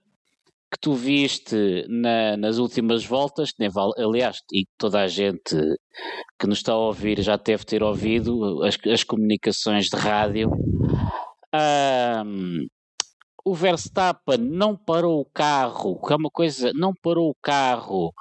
que 0.72 0.80
tu 0.80 0.94
viste 0.94 1.86
na, 1.88 2.36
nas 2.36 2.58
últimas 2.58 3.04
voltas, 3.04 3.50
que 3.50 3.60
nem 3.60 3.70
vale, 3.70 3.92
aliás, 3.98 4.38
e 4.52 4.64
toda 4.76 5.00
a 5.00 5.06
gente 5.06 5.56
que 6.38 6.46
nos 6.46 6.58
está 6.58 6.72
a 6.72 6.78
ouvir 6.78 7.20
já 7.22 7.36
deve 7.36 7.64
ter 7.64 7.82
ouvido 7.82 8.62
as, 8.64 8.76
as 8.86 9.04
comunicações 9.04 9.86
de 9.86 9.96
rádio. 9.96 10.50
Um, 11.54 12.66
o 13.46 13.54
Verstappen 13.54 14.38
não 14.38 14.76
parou 14.76 15.20
o 15.20 15.24
carro, 15.24 16.04
que 16.04 16.12
é 16.12 16.16
uma 16.16 16.28
coisa, 16.28 16.72
não 16.74 16.92
parou 16.92 17.30
o 17.30 17.36
carro 17.40 18.12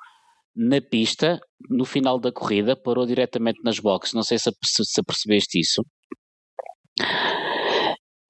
na 0.55 0.79
pista, 0.79 1.41
no 1.67 1.83
final 1.83 2.19
da 2.19 2.31
corrida, 2.31 2.75
parou 2.75 3.07
diretamente 3.07 3.59
nas 3.63 3.79
boxes. 3.79 4.13
Não 4.13 4.21
sei 4.21 4.37
se, 4.37 4.51
se 4.63 5.03
percebeste 5.03 5.59
isso. 5.59 5.83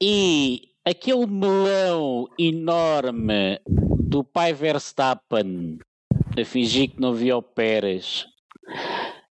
E 0.02 0.70
aquele 0.86 1.26
melão 1.26 2.30
enorme 2.40 3.60
do 3.68 4.24
pai 4.24 4.54
Verstappen 4.54 5.78
a 6.40 6.46
fingir 6.46 6.92
que 6.92 7.02
não 7.02 7.14
via 7.14 7.36
o 7.36 7.44
Pérez 7.44 8.26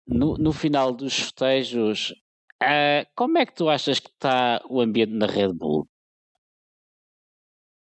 no, 0.07 0.37
no 0.37 0.53
final 0.53 0.91
dos 0.91 1.15
festejos, 1.15 2.11
uh, 2.61 3.07
como 3.15 3.39
é 3.39 3.45
que 3.47 3.55
tu 3.55 3.67
achas 3.69 3.99
que 3.99 4.09
está 4.09 4.61
o 4.69 4.79
ambiente 4.79 5.13
na 5.13 5.25
Red 5.25 5.53
Bull? 5.53 5.87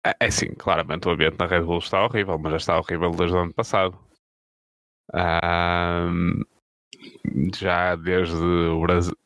É, 0.05 0.15
é 0.19 0.31
sim, 0.31 0.53
claramente 0.55 1.07
o 1.07 1.11
ambiente 1.11 1.37
na 1.39 1.45
Red 1.45 1.61
Bull 1.61 1.77
está 1.77 2.03
horrível, 2.03 2.37
mas 2.37 2.51
já 2.51 2.57
está 2.57 2.79
horrível 2.79 3.11
desde 3.11 3.35
o 3.35 3.39
ano 3.39 3.53
passado. 3.53 3.97
Um, 5.13 6.41
já 7.55 7.95
desde 7.95 8.35
o 8.35 8.81
Brasil, 8.81 9.17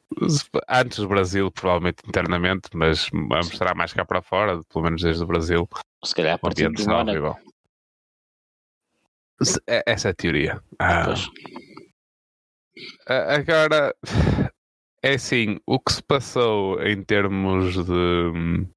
antes 0.67 0.99
do 0.99 1.07
Brasil, 1.07 1.51
provavelmente 1.51 2.03
internamente, 2.07 2.69
mas 2.73 3.09
a 3.13 3.37
mostrar 3.37 3.75
mais 3.75 3.93
cá 3.93 4.05
para 4.05 4.21
fora, 4.21 4.61
pelo 4.71 4.83
menos 4.83 5.01
desde 5.01 5.23
o 5.23 5.27
Brasil. 5.27 5.67
Se 6.03 6.13
calhar 6.13 6.35
a 6.35 6.37
partir 6.37 6.71
de 6.71 6.89
horrível. 6.89 7.35
É, 9.67 9.83
essa 9.85 10.09
é 10.09 10.11
a 10.11 10.15
teoria. 10.15 10.63
Ah, 10.79 11.13
agora, 13.35 13.95
é 15.03 15.13
assim, 15.13 15.59
o 15.65 15.79
que 15.79 15.93
se 15.93 16.03
passou 16.03 16.81
em 16.81 17.03
termos 17.03 17.73
de 17.73 18.67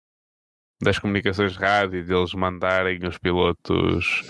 das 0.81 0.99
comunicações 0.99 1.57
rádio, 1.57 2.05
deles 2.05 2.33
mandarem 2.35 3.07
os 3.07 3.19
pilotos 3.19 4.23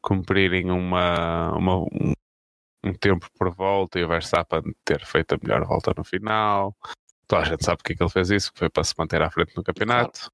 cumprirem 0.00 0.70
uma, 0.70 1.56
uma 1.56 1.78
um, 1.78 2.12
um, 2.84 2.92
tempo 2.92 3.26
por 3.38 3.54
volta 3.54 3.98
e 3.98 4.04
o 4.04 4.08
Verstappen 4.08 4.62
ter 4.84 5.04
feito 5.04 5.34
a 5.34 5.38
melhor 5.42 5.66
volta 5.66 5.92
no 5.96 6.04
final. 6.04 6.76
Toda 7.26 7.42
a 7.42 7.44
gente 7.44 7.64
sabe 7.64 7.78
porque 7.78 7.94
é 7.94 7.96
que 7.96 8.02
ele 8.02 8.10
fez 8.10 8.30
isso, 8.30 8.52
que 8.52 8.58
foi 8.58 8.70
para 8.70 8.84
se 8.84 8.94
manter 8.98 9.22
à 9.22 9.30
frente 9.30 9.56
no 9.56 9.64
campeonato. 9.64 10.20
Claro. 10.20 10.32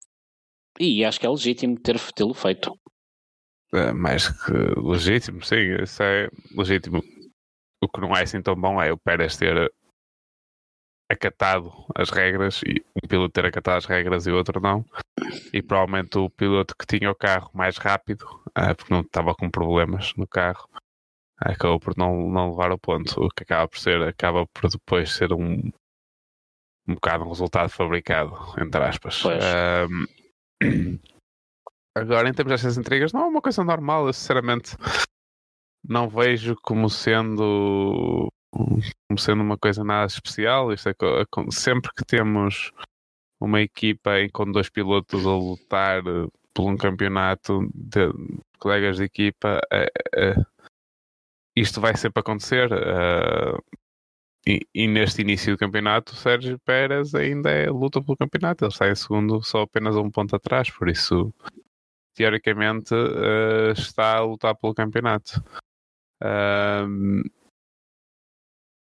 E 0.79 1.05
acho 1.05 1.21
que 1.21 1.27
é 1.27 1.31
legítimo 1.31 1.79
ter 1.79 1.99
tê-lo 2.15 2.35
feito. 2.35 2.77
É, 3.73 3.93
mais 3.93 4.29
que 4.29 4.53
legítimo, 4.77 5.45
sim, 5.45 5.77
isso 5.83 6.03
é 6.03 6.29
legítimo. 6.57 7.03
O 7.81 7.89
que 7.89 8.01
não 8.01 8.17
é 8.17 8.23
assim 8.23 8.43
tão 8.43 8.57
bom 8.57 8.83
é 8.83 8.93
o 8.93 8.99
Pérez 8.99 9.37
ter 9.37 9.73
acatado 11.11 11.73
as 11.95 12.09
regras 12.11 12.63
e 12.63 12.81
um 13.03 13.09
piloto 13.09 13.33
ter 13.33 13.45
acatado 13.45 13.79
as 13.79 13.85
regras 13.85 14.27
e 14.27 14.31
outro 14.31 14.61
não. 14.61 14.85
E 15.53 15.61
provavelmente 15.61 16.17
o 16.19 16.31
piloto 16.31 16.75
que 16.79 16.87
tinha 16.87 17.11
o 17.11 17.15
carro 17.15 17.51
mais 17.53 17.77
rápido, 17.77 18.25
uh, 18.51 18.75
porque 18.77 18.95
não 18.95 19.01
estava 19.01 19.35
com 19.35 19.51
problemas 19.51 20.15
no 20.15 20.27
carro, 20.27 20.69
acabou 21.37 21.81
por 21.81 21.97
não, 21.97 22.31
não 22.31 22.51
levar 22.51 22.71
o 22.71 22.79
ponto. 22.79 23.25
O 23.25 23.29
que 23.29 23.43
acaba 23.43 23.67
por 23.67 23.79
ser, 23.79 24.01
acaba 24.03 24.47
por 24.47 24.71
depois 24.71 25.13
ser 25.13 25.33
um, 25.33 25.73
um 26.87 26.95
bocado 26.95 27.25
um 27.25 27.29
resultado 27.29 27.69
fabricado, 27.71 28.33
entre 28.59 28.83
aspas. 28.85 29.25
Um, 29.25 30.99
agora, 31.97 32.29
em 32.29 32.33
termos 32.33 32.53
destas 32.53 32.79
intrigas, 32.79 33.13
não 33.13 33.23
é 33.23 33.27
uma 33.27 33.43
coisa 33.43 33.65
normal. 33.65 34.07
Eu 34.07 34.13
sinceramente 34.13 34.77
não 35.83 36.09
vejo 36.09 36.55
como 36.63 36.89
sendo 36.89 38.31
como 38.51 39.19
sendo 39.19 39.43
uma 39.43 39.57
coisa 39.57 39.85
nada 39.85 40.07
especial. 40.07 40.73
Isto 40.73 40.91
é, 40.91 40.95
sempre 41.51 41.91
que 41.97 42.05
temos 42.05 42.73
uma 43.41 43.61
equipa 43.61 44.13
com 44.33 44.51
dois 44.51 44.69
pilotos 44.69 45.27
a 45.27 45.35
lutar 45.35 46.07
eh, 46.07 46.29
por 46.53 46.71
um 46.71 46.77
campeonato 46.77 47.69
de 47.75 48.13
colegas 48.59 48.97
de 48.99 49.05
equipa, 49.05 49.61
é, 49.73 49.87
é, 50.15 50.35
isto 51.57 51.81
vai 51.81 51.97
sempre 51.97 52.21
acontecer. 52.21 52.71
Uh, 52.71 53.59
e, 54.47 54.61
e, 54.75 54.87
neste 54.89 55.23
início 55.23 55.55
do 55.55 55.59
campeonato, 55.59 56.13
o 56.13 56.17
Sérgio 56.17 56.59
Pérez 56.61 57.15
ainda 57.15 57.51
é 57.51 57.71
luta 57.71 58.03
pelo 58.03 58.17
campeonato. 58.17 58.65
Ele 58.65 58.73
está 58.73 58.91
em 58.91 58.95
segundo, 58.95 59.43
só 59.43 59.63
apenas 59.63 59.97
um 59.97 60.11
ponto 60.11 60.35
atrás, 60.37 60.71
por 60.71 60.89
isso, 60.89 61.33
teoricamente, 62.15 62.95
está 63.77 64.17
a 64.17 64.23
lutar 64.23 64.55
pelo 64.57 64.75
campeonato. 64.75 65.43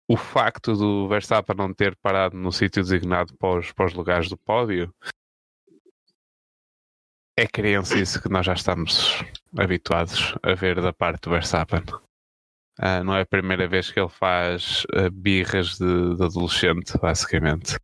O 0.07 0.15
facto 0.15 0.73
do 0.73 1.07
Verstappen 1.07 1.55
não 1.55 1.73
ter 1.73 1.95
parado 1.97 2.37
no 2.37 2.51
sítio 2.51 2.83
designado 2.83 3.35
para 3.37 3.59
os, 3.59 3.71
para 3.71 3.85
os 3.85 3.93
lugares 3.93 4.29
do 4.29 4.37
pódio 4.37 4.93
é 7.37 7.45
crença 7.47 8.21
que 8.21 8.29
nós 8.29 8.45
já 8.45 8.53
estamos 8.53 9.23
habituados 9.57 10.35
a 10.41 10.53
ver 10.53 10.81
da 10.81 10.93
parte 10.93 11.23
do 11.23 11.31
Verstappen. 11.31 11.83
Uh, 12.79 13.03
não 13.03 13.15
é 13.15 13.21
a 13.21 13.25
primeira 13.25 13.67
vez 13.67 13.91
que 13.91 13.99
ele 13.99 14.09
faz 14.09 14.85
uh, 14.85 15.11
birras 15.11 15.77
de, 15.77 16.15
de, 16.15 16.23
adolescente, 16.23 16.97
basicamente. 16.97 17.77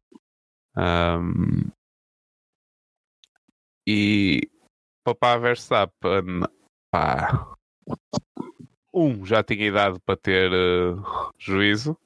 Um, 0.78 1.70
e 3.86 4.50
papá 5.04 5.38
Verstappen, 5.38 6.42
pá, 6.90 7.56
um 8.94 9.26
já 9.26 9.44
tinha 9.44 9.68
idade 9.68 10.00
para 10.06 10.18
ter 10.18 10.52
uh, 10.52 11.32
juízo 11.38 11.98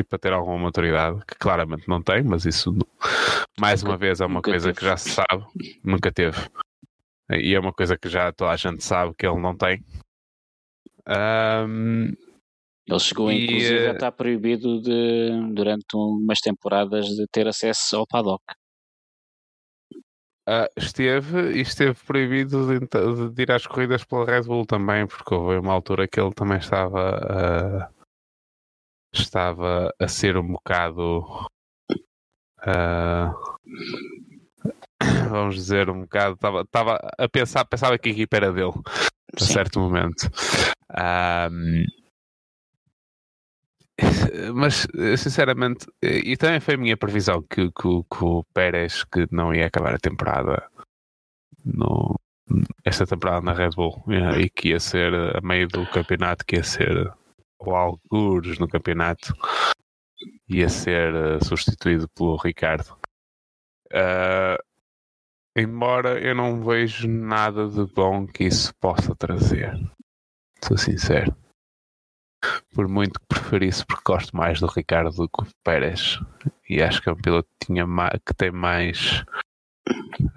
e 0.00 0.04
para 0.04 0.18
ter 0.18 0.32
alguma 0.32 0.58
maturidade, 0.58 1.24
que 1.26 1.34
claramente 1.36 1.88
não 1.88 2.02
tem, 2.02 2.22
mas 2.22 2.44
isso 2.44 2.74
mais 3.58 3.82
uma 3.82 3.96
vez 3.96 4.20
é 4.20 4.26
uma 4.26 4.42
coisa 4.42 4.68
teve. 4.68 4.78
que 4.78 4.84
já 4.84 4.96
se 4.96 5.10
sabe, 5.10 5.44
nunca 5.84 6.10
teve. 6.10 6.38
E 7.30 7.54
é 7.54 7.60
uma 7.60 7.72
coisa 7.72 7.96
que 7.96 8.08
já 8.08 8.32
toda 8.32 8.50
a 8.50 8.56
gente 8.56 8.82
sabe 8.82 9.14
que 9.16 9.26
ele 9.26 9.38
não 9.38 9.56
tem. 9.56 9.84
Um, 11.06 12.12
ele 12.86 12.98
chegou, 12.98 13.30
e, 13.30 13.44
inclusive, 13.44 13.86
a 13.86 13.90
eh, 13.90 13.92
estar 13.92 14.12
proibido 14.12 14.80
de, 14.82 15.52
durante 15.54 15.94
umas 15.94 16.40
temporadas 16.40 17.06
de 17.06 17.26
ter 17.30 17.46
acesso 17.46 17.96
ao 17.96 18.06
paddock. 18.06 18.42
Uh, 20.48 20.66
esteve 20.76 21.52
e 21.52 21.60
esteve 21.60 21.94
proibido 22.04 22.66
de, 22.66 22.80
de, 23.30 23.42
ir 23.42 23.52
às 23.52 23.66
corridas 23.66 24.02
pela 24.02 24.24
Red 24.24 24.42
Bull 24.42 24.66
também, 24.66 25.06
porque 25.06 25.32
houve 25.32 25.58
uma 25.58 25.72
altura 25.72 26.08
que 26.08 26.18
ele 26.18 26.32
também 26.32 26.58
estava 26.58 27.90
uh, 27.90 27.99
estava 29.12 29.92
a 29.98 30.08
ser 30.08 30.36
um 30.36 30.52
bocado 30.52 31.20
uh, 32.62 33.58
vamos 35.30 35.54
dizer, 35.54 35.88
um 35.88 36.02
bocado, 36.02 36.38
estava 36.62 36.98
a 37.18 37.28
pensar, 37.28 37.64
pensava 37.64 37.98
que 37.98 38.08
a 38.08 38.12
equipa 38.12 38.36
era 38.36 38.52
dele 38.52 38.72
a 39.36 39.44
certo 39.44 39.80
momento. 39.80 40.28
Um, 40.90 41.84
mas 44.54 44.86
sinceramente, 45.18 45.86
e 46.02 46.36
também 46.36 46.60
foi 46.60 46.74
a 46.74 46.78
minha 46.78 46.96
previsão 46.96 47.42
que, 47.42 47.70
que, 47.70 48.02
que, 48.10 48.24
o 48.24 48.44
Pérez 48.54 49.04
que 49.04 49.26
não 49.30 49.54
ia 49.54 49.66
acabar 49.66 49.94
a 49.94 49.98
temporada 49.98 50.66
no, 51.64 52.18
esta 52.84 53.06
temporada 53.06 53.42
na 53.42 53.52
Red 53.52 53.70
Bull 53.76 54.02
e 54.38 54.48
que 54.48 54.70
ia 54.70 54.80
ser 54.80 55.12
a 55.36 55.40
meio 55.42 55.68
do 55.68 55.86
campeonato, 55.90 56.44
que 56.46 56.56
ia 56.56 56.62
ser 56.62 57.12
ou 57.60 57.76
algures 57.76 58.58
no 58.58 58.66
campeonato, 58.66 59.34
ia 60.48 60.68
ser 60.68 61.14
uh, 61.14 61.44
substituído 61.44 62.08
pelo 62.08 62.36
Ricardo. 62.36 62.96
Uh, 63.92 64.58
embora 65.56 66.18
eu 66.20 66.34
não 66.34 66.62
vejo 66.64 67.06
nada 67.08 67.68
de 67.68 67.84
bom 67.92 68.26
que 68.26 68.44
isso 68.44 68.74
possa 68.76 69.14
trazer, 69.14 69.74
sou 70.64 70.76
sincero. 70.76 71.36
Por 72.74 72.88
muito 72.88 73.20
que 73.20 73.26
preferisse, 73.26 73.84
porque 73.84 74.02
gosto 74.06 74.34
mais 74.34 74.60
do 74.60 74.66
Ricardo 74.66 75.10
do 75.10 75.28
que 75.28 75.44
do 75.44 75.54
Pérez. 75.62 76.18
E 76.68 76.82
acho 76.82 77.02
que 77.02 77.10
é 77.10 77.12
um 77.12 77.20
piloto 77.20 77.48
que, 77.58 77.66
tinha 77.66 77.84
que 78.24 78.34
tem 78.34 78.50
mais 78.50 79.22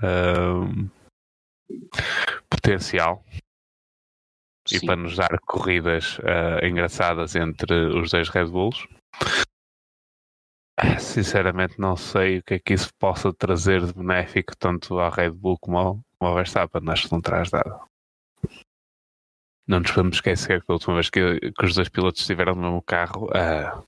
uh, 0.03 0.89
potencial 2.49 3.23
Sim. 4.67 4.77
e 4.77 4.85
para 4.85 4.95
nos 4.95 5.15
dar 5.15 5.39
corridas 5.41 6.17
uh, 6.19 6.65
engraçadas 6.65 7.35
entre 7.35 7.73
os 7.97 8.11
dois 8.11 8.29
Red 8.29 8.47
Bulls. 8.47 8.87
Sinceramente, 10.99 11.79
não 11.79 11.95
sei 11.95 12.39
o 12.39 12.43
que 12.43 12.55
é 12.55 12.59
que 12.59 12.73
isso 12.73 12.89
possa 12.99 13.33
trazer 13.33 13.85
de 13.85 13.93
benéfico 13.93 14.55
tanto 14.57 14.99
à 14.99 15.09
Red 15.09 15.31
Bull 15.31 15.57
como 15.59 15.77
ao, 15.77 15.99
como 16.17 16.29
ao 16.29 16.35
Verstappen. 16.35 16.81
Acho 16.89 17.07
que 17.07 17.13
não 17.13 17.21
traz 17.21 17.51
nada. 17.51 17.79
Não 19.67 19.79
nos 19.79 19.91
podemos 19.91 20.17
esquecer 20.17 20.61
que 20.63 20.71
a 20.71 20.73
última 20.73 20.95
vez 20.95 21.09
que, 21.09 21.39
que 21.39 21.65
os 21.65 21.75
dois 21.75 21.89
pilotos 21.89 22.21
estiveram 22.21 22.55
no 22.55 22.61
mesmo 22.61 22.81
carro, 22.81 23.27
uh, 23.27 23.85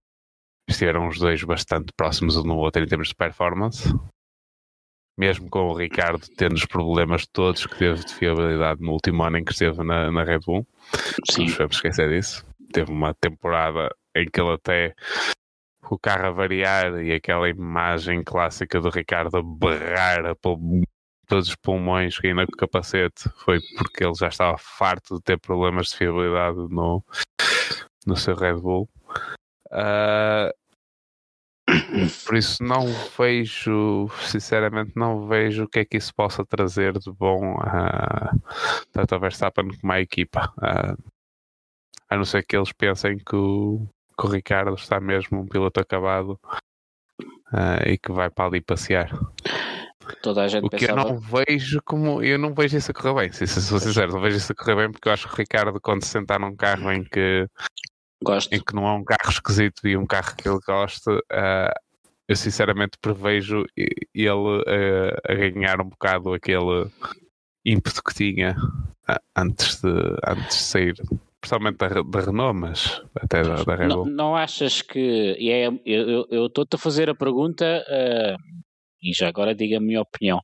estiveram 0.70 1.08
os 1.08 1.20
dois 1.20 1.44
bastante 1.44 1.92
próximos 1.98 2.38
um 2.38 2.44
no 2.44 2.56
outro 2.58 2.84
em 2.84 2.88
termos 2.88 3.10
de 3.10 3.16
performance 3.16 3.90
mesmo 5.18 5.50
com 5.50 5.68
o 5.68 5.74
Ricardo 5.74 6.26
tendo 6.38 6.56
os 6.56 6.66
problemas 6.66 7.26
todos 7.26 7.66
que 7.66 7.78
teve 7.78 8.04
de 8.04 8.14
fiabilidade 8.14 8.82
no 8.82 8.92
último 8.92 9.24
ano 9.24 9.38
em 9.38 9.46
que 9.46 9.54
esteve 9.54 9.84
na, 9.84 10.12
na 10.12 10.24
Red 10.24 10.40
Bull. 10.40 10.68
Sim. 11.32 11.48
Não 11.48 11.56
vamos 11.56 11.76
esquecer 11.76 12.10
disso. 12.10 12.46
Teve 12.74 12.92
uma 12.92 13.14
temporada 13.14 13.90
em 14.16 14.26
que 14.26 14.40
ele 14.40 14.54
até 14.54 14.94
o 15.90 15.98
carro 15.98 16.28
a 16.28 16.32
variar 16.32 17.02
e 17.02 17.14
aquela 17.14 17.48
imagem 17.48 18.24
clássica 18.24 18.82
do 18.82 18.90
Ricardo 18.90 19.38
a 19.38 19.42
berrar 19.42 20.26
a 20.26 20.36
todos 20.36 21.50
os 21.50 21.56
pulmões 21.56 22.18
ainda 22.24 22.46
com 22.46 22.54
o 22.54 22.58
capacete 22.58 23.30
foi 23.44 23.60
porque 23.78 24.04
ele 24.04 24.14
já 24.16 24.28
estava 24.28 24.58
farto 24.58 25.16
de 25.16 25.22
ter 25.22 25.40
problemas 25.40 25.88
de 25.88 25.98
fiabilidade 25.98 26.58
no, 26.70 27.04
no 28.06 28.16
seu 28.16 28.36
Red 28.36 28.56
Bull. 28.56 28.90
Uh, 29.68 30.52
por 32.26 32.36
isso 32.36 32.64
não 32.64 32.86
vejo, 33.18 34.10
sinceramente, 34.22 34.94
não 34.96 35.28
vejo 35.28 35.64
o 35.64 35.68
que 35.68 35.80
é 35.80 35.86
que 35.86 35.98
isso 35.98 36.14
possa 36.14 36.46
trazer 36.46 36.98
de 36.98 37.12
bom 37.12 37.58
a 37.62 38.32
tanto 38.92 39.14
ao 39.14 39.22
Verstappen 39.22 39.68
como 39.80 39.94
à 39.94 40.00
equipa. 40.00 40.54
Uh, 40.58 41.12
a 42.10 42.18
não 42.18 42.26
ser 42.26 42.44
que 42.44 42.56
eles 42.56 42.72
pensem 42.72 43.18
que 43.18 43.36
o, 43.36 43.88
que 44.20 44.26
o 44.26 44.30
Ricardo 44.30 44.74
está 44.76 45.00
mesmo 45.00 45.40
um 45.40 45.48
piloto 45.48 45.80
acabado 45.80 46.40
uh, 47.52 47.88
e 47.88 47.98
que 47.98 48.12
vai 48.12 48.30
para 48.30 48.46
ali 48.46 48.62
passear. 48.62 49.10
Toda 50.22 50.44
a 50.44 50.48
gente 50.48 50.66
o 50.66 50.70
que 50.70 50.78
pensava... 50.78 51.02
eu 51.02 51.14
não 51.14 51.20
vejo 51.20 51.82
como 51.84 52.22
eu 52.22 52.38
não 52.38 52.54
vejo 52.54 52.78
isso 52.78 52.92
a 52.92 52.94
correr 52.94 53.22
bem, 53.22 53.32
se 53.32 53.48
sou 53.48 53.80
sincero, 53.80 54.14
não 54.14 54.22
vejo 54.22 54.38
isso 54.38 54.52
a 54.52 54.56
correr 54.56 54.76
bem 54.76 54.92
porque 54.92 55.10
eu 55.10 55.14
acho 55.14 55.28
que 55.28 55.34
o 55.34 55.38
Ricardo 55.38 55.82
quando 55.82 56.04
se 56.04 56.10
sentar 56.10 56.40
num 56.40 56.56
carro 56.56 56.92
em 56.92 57.04
que 57.04 57.48
Gosto. 58.26 58.54
em 58.54 58.60
que 58.60 58.76
não 58.76 58.88
é 58.88 58.94
um 58.94 59.04
carro 59.04 59.30
esquisito 59.30 59.88
e 59.88 59.96
um 59.96 60.06
carro 60.06 60.36
que 60.36 60.48
ele 60.48 60.60
gosta, 60.66 61.12
uh, 61.14 61.80
eu 62.28 62.36
sinceramente 62.36 62.98
prevejo 63.00 63.66
ele 63.78 64.30
uh, 64.30 65.16
a 65.24 65.34
ganhar 65.34 65.80
um 65.80 65.90
bocado 65.90 66.34
aquele 66.34 66.90
ímpeto 67.64 68.04
que 68.04 68.14
tinha 68.14 68.56
uh, 69.10 69.20
antes, 69.36 69.82
de, 69.82 69.90
antes 70.28 70.58
de 70.58 70.64
sair, 70.64 70.96
principalmente 71.40 71.78
da, 71.78 71.88
da 71.88 72.20
Renault, 72.20 72.60
mas 72.60 73.02
até 73.16 73.44
da, 73.44 73.64
da 73.64 73.76
Red 73.76 73.90
Bull. 73.90 74.06
Não, 74.06 74.14
não 74.14 74.36
achas 74.36 74.82
que. 74.82 75.38
É, 75.40 75.68
eu 75.86 76.48
estou-te 76.48 76.76
a 76.76 76.80
fazer 76.80 77.10
a 77.10 77.16
pergunta 77.16 77.86
e 79.06 79.14
já 79.14 79.28
agora 79.28 79.54
diga 79.54 79.78
a 79.78 79.82
minha 79.82 80.02
opinião. 80.02 80.42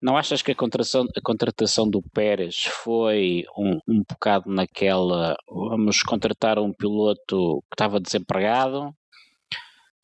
Não 0.00 0.16
achas 0.16 0.40
que 0.40 0.52
a 0.52 0.54
contratação, 0.54 1.04
a 1.04 1.20
contratação 1.22 1.88
do 1.88 2.00
Pérez 2.14 2.64
foi 2.64 3.44
um, 3.58 3.78
um 3.88 4.02
bocado 4.08 4.48
naquela 4.48 5.36
vamos 5.48 6.02
contratar 6.02 6.58
um 6.58 6.72
piloto 6.72 7.60
que 7.62 7.74
estava 7.74 7.98
desempregado, 8.00 8.88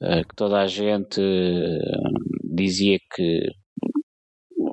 uh, 0.02 0.28
que 0.28 0.34
toda 0.34 0.60
a 0.60 0.66
gente 0.66 1.20
uh, 1.20 2.54
dizia 2.54 2.98
que 3.14 3.42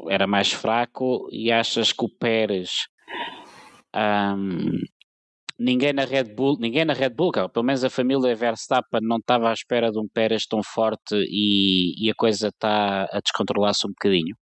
era 0.10 0.26
mais 0.26 0.52
fraco 0.52 1.28
e 1.32 1.52
achas 1.52 1.92
que 1.92 2.04
o 2.04 2.10
Pérez 2.10 2.88
um, 3.96 4.72
ninguém 5.60 5.94
na 5.94 6.06
Red 6.06 6.36
Bull, 6.36 6.58
ninguém 6.60 6.86
na 6.86 6.94
Red 6.94 7.10
Bull, 7.10 7.32
pelo 7.32 7.66
menos 7.66 7.84
a 7.84 7.90
família 7.90 8.36
Verstappen 8.36 9.02
não 9.02 9.18
estava 9.18 9.50
à 9.50 9.54
espera 9.54 9.92
de 9.92 10.00
um 10.00 10.08
Pérez 10.08 10.46
tão 10.46 10.62
forte 10.64 11.16
e, 11.16 12.06
e 12.06 12.10
a 12.10 12.16
coisa 12.16 12.50
está 12.50 13.08
a 13.12 13.20
descontrolar-se 13.20 13.88
um 13.88 13.92
bocadinho. 13.92 14.36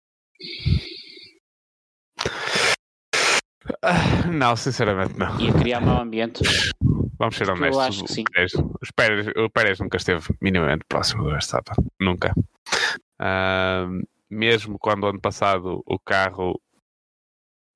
Ah, 3.81 4.27
não, 4.27 4.55
sinceramente 4.55 5.17
não. 5.17 5.39
E 5.39 5.49
a 5.49 5.53
criar 5.53 5.81
mau 5.81 6.01
ambiente. 6.01 6.41
Vamos 7.17 7.35
ser 7.35 7.49
honestos. 7.49 7.75
Eu 7.75 7.81
acho 7.81 8.03
que 8.03 8.11
sim. 8.11 8.23
O 8.23 8.93
Pérez, 8.95 9.27
o 9.27 9.49
Pérez 9.49 9.79
nunca 9.79 9.97
esteve 9.97 10.21
minimamente 10.41 10.83
próximo 10.87 11.23
do 11.23 11.29
Verstappen. 11.29 11.75
Nunca. 11.99 12.33
Uh, 13.21 14.03
mesmo 14.29 14.77
quando 14.79 15.07
ano 15.07 15.21
passado 15.21 15.81
o 15.85 15.99
carro 15.99 16.59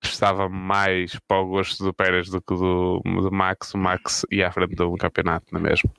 estava 0.10 0.50
mais 0.50 1.18
para 1.28 1.42
o 1.42 1.48
gosto 1.48 1.84
do 1.84 1.94
Pérez 1.94 2.30
do 2.30 2.42
que 2.42 2.54
do, 2.54 3.02
do 3.04 3.32
Max. 3.32 3.74
O 3.74 3.78
Max 3.78 4.26
ia 4.32 4.48
à 4.48 4.52
frente 4.52 4.76
do 4.76 4.96
campeonato, 4.96 5.46
não 5.52 5.60
é 5.60 5.64
mesmo? 5.64 5.92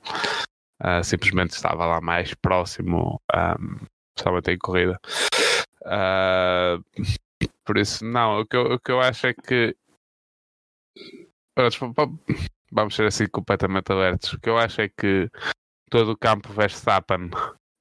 Uh, 0.81 1.03
simplesmente 1.03 1.51
estava 1.51 1.85
lá 1.85 1.99
mais 1.99 2.33
próximo, 2.35 3.21
um, 3.33 3.85
principalmente 4.15 4.51
em 4.51 4.57
corrida. 4.57 4.99
Uh, 5.81 6.83
por 7.65 7.77
isso, 7.77 8.05
não, 8.05 8.41
o 8.41 8.45
que, 8.45 8.55
eu, 8.55 8.73
o 8.73 8.79
que 8.79 8.91
eu 8.91 9.01
acho 9.01 9.27
é 9.27 9.33
que. 9.33 9.75
Vamos 12.71 12.95
ser 12.95 13.07
assim 13.07 13.27
completamente 13.27 13.91
abertos. 13.91 14.33
O 14.33 14.39
que 14.39 14.49
eu 14.49 14.57
acho 14.57 14.81
é 14.81 14.89
que 14.89 15.29
todo 15.89 16.11
o 16.11 16.17
campo 16.17 16.53
Verstappen 16.53 17.29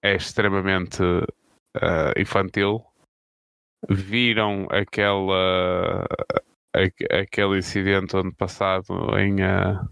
é 0.03 0.17
extremamente 0.17 1.03
uh, 1.03 2.13
infantil 2.17 2.88
viram 3.89 4.67
aquela, 4.71 6.07
aquele 7.11 7.59
incidente 7.59 8.17
ano 8.17 8.35
passado 8.35 9.17
em, 9.19 9.37
uh, 9.43 9.85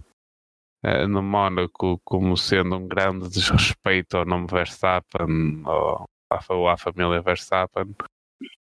uh, 0.84 1.08
no 1.08 1.22
Mónaco 1.22 2.00
como 2.04 2.36
sendo 2.36 2.76
um 2.76 2.88
grande 2.88 3.28
desrespeito 3.28 4.16
ao 4.16 4.24
nome 4.24 4.46
Verstappen 4.50 5.62
ou 5.64 6.04
à, 6.30 6.40
ou 6.48 6.68
à 6.68 6.76
família 6.76 7.20
Verstappen 7.22 7.94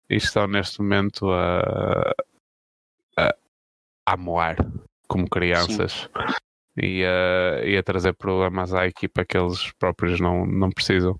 e 0.08 0.16
estão 0.16 0.46
neste 0.46 0.80
momento 0.80 1.30
a, 1.30 2.12
a, 3.16 3.34
a 4.06 4.16
moar 4.16 4.56
como 5.06 5.28
crianças 5.28 6.08
e 6.76 7.04
a, 7.04 7.64
e 7.64 7.76
a 7.76 7.82
trazer 7.82 8.14
problemas 8.14 8.72
à 8.72 8.86
equipa 8.86 9.24
que 9.24 9.36
eles 9.36 9.72
próprios 9.72 10.20
não, 10.20 10.46
não 10.46 10.70
precisam 10.70 11.18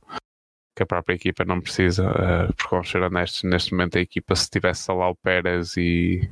que 0.81 0.85
a 0.85 0.87
própria 0.87 1.15
equipa 1.15 1.45
não 1.45 1.61
precisa, 1.61 2.11
uh, 2.11 2.55
porque 2.57 2.71
vamos 2.71 2.91
ser 2.91 3.03
honestos, 3.03 3.43
neste 3.43 3.73
momento 3.73 3.99
a 3.99 4.01
equipa 4.01 4.35
se 4.35 4.49
tivesse 4.49 4.85
só 4.85 4.95
lá 4.95 5.11
o 5.11 5.15
Pérez 5.15 5.77
e, 5.77 6.27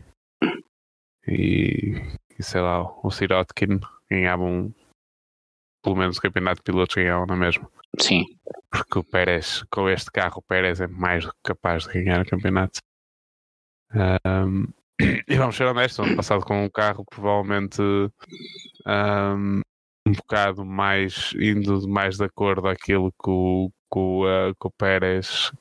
e, 1.26 2.00
e 2.38 2.42
sei 2.42 2.62
lá, 2.62 2.82
o 3.02 3.10
Sirotkin 3.10 3.78
ganhavam 4.10 4.74
pelo 5.84 5.96
menos 5.96 6.16
o 6.16 6.22
campeonato 6.22 6.60
de 6.60 6.62
pilotos 6.62 6.94
ganhavam 6.96 7.26
na 7.26 7.36
mesma. 7.36 7.70
Sim. 8.00 8.24
Porque 8.70 8.98
o 8.98 9.04
Pérez, 9.04 9.64
com 9.70 9.86
este 9.86 10.10
carro, 10.10 10.38
o 10.38 10.42
Pérez 10.42 10.80
é 10.80 10.86
mais 10.86 11.26
do 11.26 11.30
que 11.30 11.38
capaz 11.44 11.84
de 11.84 11.92
ganhar 11.92 12.22
o 12.22 12.28
campeonato. 12.28 12.80
Um, 13.94 14.66
e 15.28 15.36
vamos 15.36 15.56
ser 15.56 15.66
honestos, 15.66 16.06
ano 16.06 16.16
passado 16.16 16.42
com 16.42 16.64
um 16.64 16.70
carro 16.70 17.04
provavelmente 17.04 17.82
um, 17.82 19.60
um 20.06 20.12
bocado 20.12 20.64
mais 20.64 21.34
indo 21.38 21.86
mais 21.86 22.16
de 22.16 22.24
acordo 22.24 22.66
àquilo 22.66 23.12
que 23.12 23.30
o, 23.30 23.70
que 23.92 23.98
o, 23.98 24.24
uh, 24.24 24.54
que 24.54 24.66
o 24.66 24.70
Pérez 24.70 25.52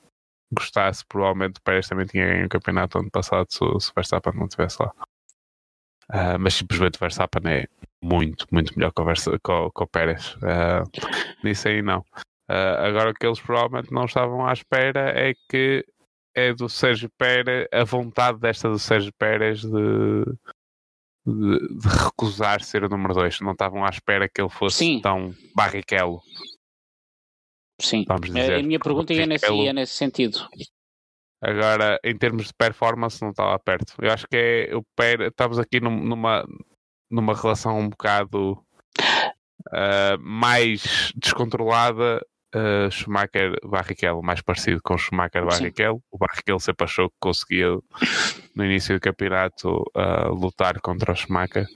gostasse, 0.52 1.04
provavelmente 1.06 1.58
o 1.58 1.62
Pérez 1.62 1.88
também 1.88 2.06
tinha 2.06 2.26
ganho 2.26 2.46
o 2.46 2.48
campeonato 2.48 2.98
ano 2.98 3.10
passado 3.10 3.46
se, 3.50 3.58
se 3.58 3.90
o 3.90 3.94
Verstappen 3.94 4.34
não 4.34 4.46
estivesse 4.46 4.82
lá. 4.82 4.92
Uh, 6.10 6.38
mas 6.40 6.54
simplesmente 6.54 6.96
o 6.96 7.00
Verstappen 7.00 7.52
é 7.52 7.66
muito, 8.02 8.46
muito 8.50 8.76
melhor 8.76 8.92
que 8.92 9.02
o, 9.02 9.04
Versa, 9.04 9.30
que 9.32 9.50
o, 9.52 9.70
que 9.70 9.82
o 9.82 9.86
Pérez. 9.86 10.34
Uh, 10.36 11.44
nisso 11.44 11.68
aí 11.68 11.82
não. 11.82 12.00
Uh, 12.50 12.80
agora 12.86 13.10
o 13.10 13.14
que 13.14 13.26
eles 13.26 13.40
provavelmente 13.40 13.92
não 13.92 14.06
estavam 14.06 14.46
à 14.46 14.52
espera 14.52 15.10
é 15.10 15.34
que 15.50 15.84
é 16.34 16.54
do 16.54 16.68
Sérgio 16.68 17.10
Pérez, 17.18 17.68
a 17.72 17.84
vontade 17.84 18.38
desta 18.38 18.70
do 18.70 18.78
Sérgio 18.78 19.12
Pérez 19.18 19.60
de, 19.60 20.24
de, 21.26 21.78
de 21.78 21.88
recusar 21.88 22.62
ser 22.62 22.84
o 22.84 22.88
número 22.88 23.12
2. 23.12 23.40
Não 23.40 23.52
estavam 23.52 23.84
à 23.84 23.90
espera 23.90 24.28
que 24.28 24.40
ele 24.40 24.48
fosse 24.48 24.78
Sim. 24.78 25.00
tão 25.02 25.34
barriquelo. 25.54 26.22
Sim. 27.80 28.04
Dizer. 28.22 28.54
a 28.54 28.62
minha 28.62 28.78
pergunta 28.78 29.12
ia 29.12 29.26
nesse, 29.26 29.42
Barrichello. 29.46 29.64
ia 29.66 29.72
nesse 29.72 29.92
sentido. 29.94 30.48
Agora, 31.40 32.00
em 32.02 32.16
termos 32.16 32.46
de 32.48 32.54
performance, 32.54 33.22
não 33.22 33.30
estava 33.30 33.56
perto. 33.60 33.94
Eu 34.00 34.12
acho 34.12 34.26
que 34.26 34.36
é 34.70 34.76
o 34.76 34.82
Pérez. 34.96 35.28
Estamos 35.30 35.58
aqui 35.58 35.78
num- 35.80 36.02
numa, 36.04 36.44
numa 37.08 37.34
relação 37.34 37.78
um 37.78 37.88
bocado 37.88 38.58
ah, 39.72 40.16
mais 40.20 41.12
descontrolada. 41.16 42.24
Uh, 42.56 42.90
Schumacher 42.90 43.54
Barrichello, 43.62 44.22
mais 44.22 44.40
parecido 44.40 44.80
com 44.82 44.96
Schumacher. 44.96 45.44
Barrichello. 45.44 46.02
O 46.10 46.16
Barrichello 46.16 46.58
sempre 46.58 46.84
achou 46.86 47.10
que 47.10 47.16
conseguia 47.20 47.68
no 48.56 48.64
início 48.64 48.94
do 48.94 49.00
campeonato 49.00 49.84
ah, 49.94 50.28
lutar 50.28 50.80
contra 50.80 51.12
o 51.12 51.14
Schumacher. 51.14 51.66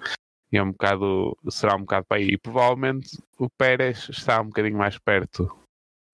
E 0.50 0.56
é 0.56 0.62
um 0.62 0.72
bocado, 0.72 1.36
será 1.50 1.76
um 1.76 1.80
bocado 1.80 2.06
para 2.08 2.16
aí. 2.16 2.28
E 2.30 2.38
provavelmente 2.38 3.10
o 3.38 3.48
Pérez 3.50 4.08
está 4.08 4.40
um 4.40 4.46
bocadinho 4.46 4.78
mais 4.78 4.98
perto. 4.98 5.46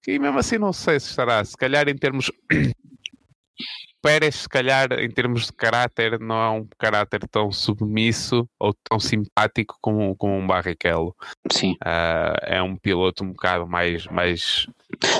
E 0.06 0.18
mesmo 0.18 0.38
assim 0.38 0.58
não 0.58 0.72
sei 0.72 0.98
se 1.00 1.10
estará. 1.10 1.44
Se 1.44 1.56
calhar 1.56 1.88
em 1.88 1.96
termos 1.96 2.30
Pérez, 4.00 4.36
se 4.36 4.48
calhar, 4.48 4.92
em 4.92 5.10
termos 5.10 5.46
de 5.46 5.52
caráter, 5.52 6.20
não 6.20 6.36
é 6.40 6.50
um 6.50 6.68
caráter 6.78 7.26
tão 7.28 7.50
submisso 7.50 8.48
ou 8.58 8.72
tão 8.88 9.00
simpático 9.00 9.76
como, 9.80 10.14
como 10.16 10.34
um 10.34 10.46
Barrichello. 10.46 11.16
Sim. 11.50 11.76
Ah, 11.84 12.38
é 12.42 12.62
um 12.62 12.76
piloto 12.76 13.24
um 13.24 13.32
bocado 13.32 13.66
mais, 13.66 14.06
mais 14.06 14.68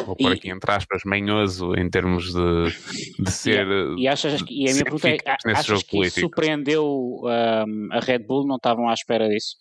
vou 0.06 0.14
pôr 0.14 0.30
E- 0.30 0.34
aqui 0.34 0.50
entre 0.50 0.70
aspas, 0.70 1.02
manhoso 1.04 1.74
em 1.74 1.90
termos 1.90 2.32
de, 2.32 3.22
de 3.24 3.30
ser. 3.32 3.66
E 3.98 4.06
achas 4.06 4.40
que, 4.42 4.54
e 4.54 4.70
a 4.70 4.72
minha 4.72 4.84
pergunta 4.84 5.08
é, 5.08 5.16
achas 5.52 5.82
que 5.82 6.00
isso 6.06 6.20
surpreendeu 6.20 7.22
ahm, 7.26 7.88
a 7.90 7.98
Red 7.98 8.20
Bull? 8.20 8.46
Não 8.46 8.56
estavam 8.56 8.88
à 8.88 8.94
espera 8.94 9.28
disso? 9.28 9.56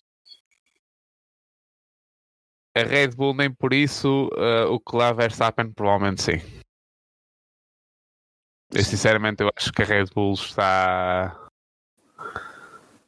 A 2.77 2.83
Red 2.83 3.09
Bull, 3.15 3.33
nem 3.33 3.51
por 3.51 3.73
isso, 3.73 4.29
ah, 4.37 4.67
o 4.69 4.79
que 4.79 4.95
lá 4.95 5.11
Verstappen, 5.11 5.71
provavelmente 5.73 6.21
sim. 6.21 6.41
Eu 8.71 8.83
sinceramente 8.83 9.41
eu 9.41 9.49
acho 9.55 9.71
que 9.71 9.81
a 9.81 9.85
Red 9.85 10.05
Bull 10.13 10.33
está. 10.33 11.35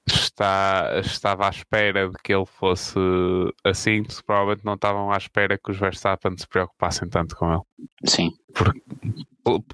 Está, 0.07 0.99
estava 1.05 1.45
à 1.45 1.49
espera 1.49 2.09
de 2.09 2.15
que 2.23 2.33
ele 2.33 2.45
fosse 2.45 2.97
assim, 3.63 4.01
provavelmente 4.25 4.65
não 4.65 4.73
estavam 4.73 5.11
à 5.11 5.17
espera 5.17 5.55
que 5.55 5.69
os 5.69 5.77
Verstappen 5.77 6.35
se 6.35 6.47
preocupassem 6.47 7.07
tanto 7.07 7.35
com 7.35 7.53
ele. 7.53 7.61
Sim. 8.05 8.31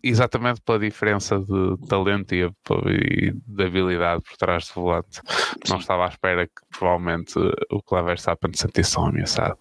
Exatamente 0.04 0.60
pela 0.62 0.80
diferença 0.80 1.40
de 1.40 1.88
talento 1.88 2.36
e, 2.36 2.44
e 2.44 3.32
de 3.32 3.64
habilidade 3.64 4.24
por 4.24 4.36
trás 4.36 4.68
do 4.68 4.74
volante. 4.74 5.22
Não 5.70 5.78
Sim. 5.78 5.82
estava 5.82 6.04
à 6.04 6.10
espera 6.10 6.46
que 6.48 6.78
provavelmente 6.78 7.40
o 7.72 8.04
Verstappen 8.04 8.52
se 8.54 8.64
sentisse 8.64 8.96
tão 8.96 9.08
ameaçado. 9.08 9.58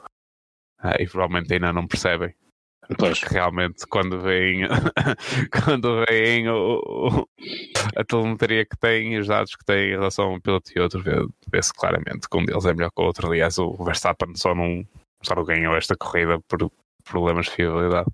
Ah, 0.85 0.97
e 1.01 1.07
provavelmente 1.07 1.53
ainda 1.55 1.73
não 1.73 1.87
percebem. 1.87 2.35
Pois. 2.99 3.19
Porque 3.19 3.33
realmente 3.35 3.87
quando 3.89 4.21
veem, 4.21 4.67
quando 5.65 6.05
veem 6.07 6.47
o, 6.51 6.79
o- 6.85 7.29
a 7.97 8.05
telemetria 8.05 8.67
que 8.67 8.77
têm 8.79 9.15
e 9.15 9.19
os 9.19 9.27
dados 9.27 9.57
que 9.57 9.65
têm 9.65 9.89
em 9.89 9.93
relação 9.93 10.27
a 10.27 10.33
um 10.35 10.41
piloto 10.41 10.71
e 10.77 10.81
outro, 10.81 11.01
vê- 11.03 11.27
vê-se 11.51 11.73
claramente 11.73 12.29
que 12.31 12.37
um 12.37 12.45
deles 12.45 12.67
é 12.67 12.75
melhor 12.75 12.91
que 12.95 13.03
o 13.03 13.07
outro. 13.07 13.27
Aliás, 13.27 13.57
o 13.59 13.73
Verstappen 13.83 14.35
só 14.37 14.55
não, 14.55 14.85
só 15.23 15.35
não 15.35 15.45
ganhou 15.45 15.75
esta 15.75 15.97
corrida 15.97 16.39
por 16.47 16.71
problemas 17.05 17.47
de 17.47 17.53
fiabilidade. 17.53 18.07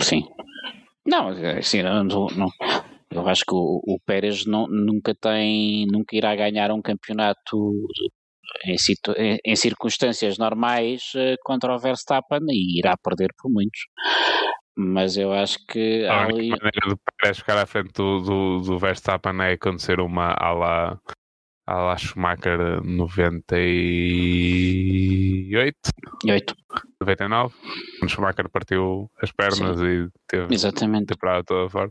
Sim. 0.00 0.28
Não, 1.06 1.28
assim, 1.58 1.82
não, 1.82 2.04
não- 2.04 2.26
não- 2.36 2.50
eu 3.10 3.26
acho 3.26 3.44
que 3.46 3.54
o, 3.54 3.80
o 3.86 3.98
Pérez 4.04 4.44
não- 4.44 4.68
nunca 4.68 5.14
tem, 5.14 5.86
nunca 5.86 6.14
irá 6.14 6.36
ganhar 6.36 6.70
um 6.70 6.82
campeonato 6.82 7.88
em, 8.64 8.78
situ- 8.78 9.14
em- 9.16 9.38
em 9.44 9.56
circunstâncias 9.56 10.38
normais 10.38 11.02
eh, 11.16 11.36
contra 11.42 11.74
o 11.74 11.78
Verstappen 11.78 12.40
e 12.48 12.78
irá 12.78 12.96
perder 12.96 13.28
por 13.38 13.50
muitos. 13.50 13.80
Mas 14.76 15.16
eu 15.16 15.32
acho 15.32 15.58
que 15.66 16.06
A 16.06 16.24
ali, 16.24 16.48
única 16.48 16.56
maneira 16.64 16.88
do 16.88 16.98
Pérez 17.20 17.38
ficar 17.38 17.58
à 17.58 17.66
frente 17.66 17.92
do, 17.92 18.20
do, 18.20 18.60
do 18.60 18.78
Verstappen 18.78 19.40
é 19.42 19.52
acontecer 19.52 20.00
uma 20.00 20.32
à 20.32 20.52
la, 20.52 20.98
à 21.66 21.74
la 21.74 21.96
Schumacher 21.98 22.80
98, 22.82 25.76
oito, 26.26 26.54
99, 27.00 27.54
quando 27.98 28.10
Schumacher 28.10 28.48
partiu 28.48 29.10
as 29.22 29.32
pernas 29.32 29.80
e 29.80 30.08
teve 30.28 30.54
exatamente. 30.54 31.06
temporada 31.06 31.44
toda 31.44 31.68
fora. 31.68 31.90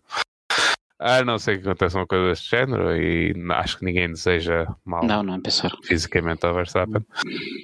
A 1.00 1.24
não 1.24 1.40
ser 1.40 1.62
que 1.62 1.68
aconteça 1.68 1.98
uma 1.98 2.06
coisa 2.08 2.28
deste 2.28 2.50
género 2.50 2.94
e 2.96 3.34
acho 3.54 3.78
que 3.80 3.86
ninguém 3.86 4.10
deseja 4.10 4.68
mal 4.84 5.06
Não, 5.08 5.24
não 5.24 5.36
é 5.36 5.40
pensar. 5.40 5.72
fisicamente 5.84 6.46
ao 6.46 6.54
Verstappen, 6.54 7.02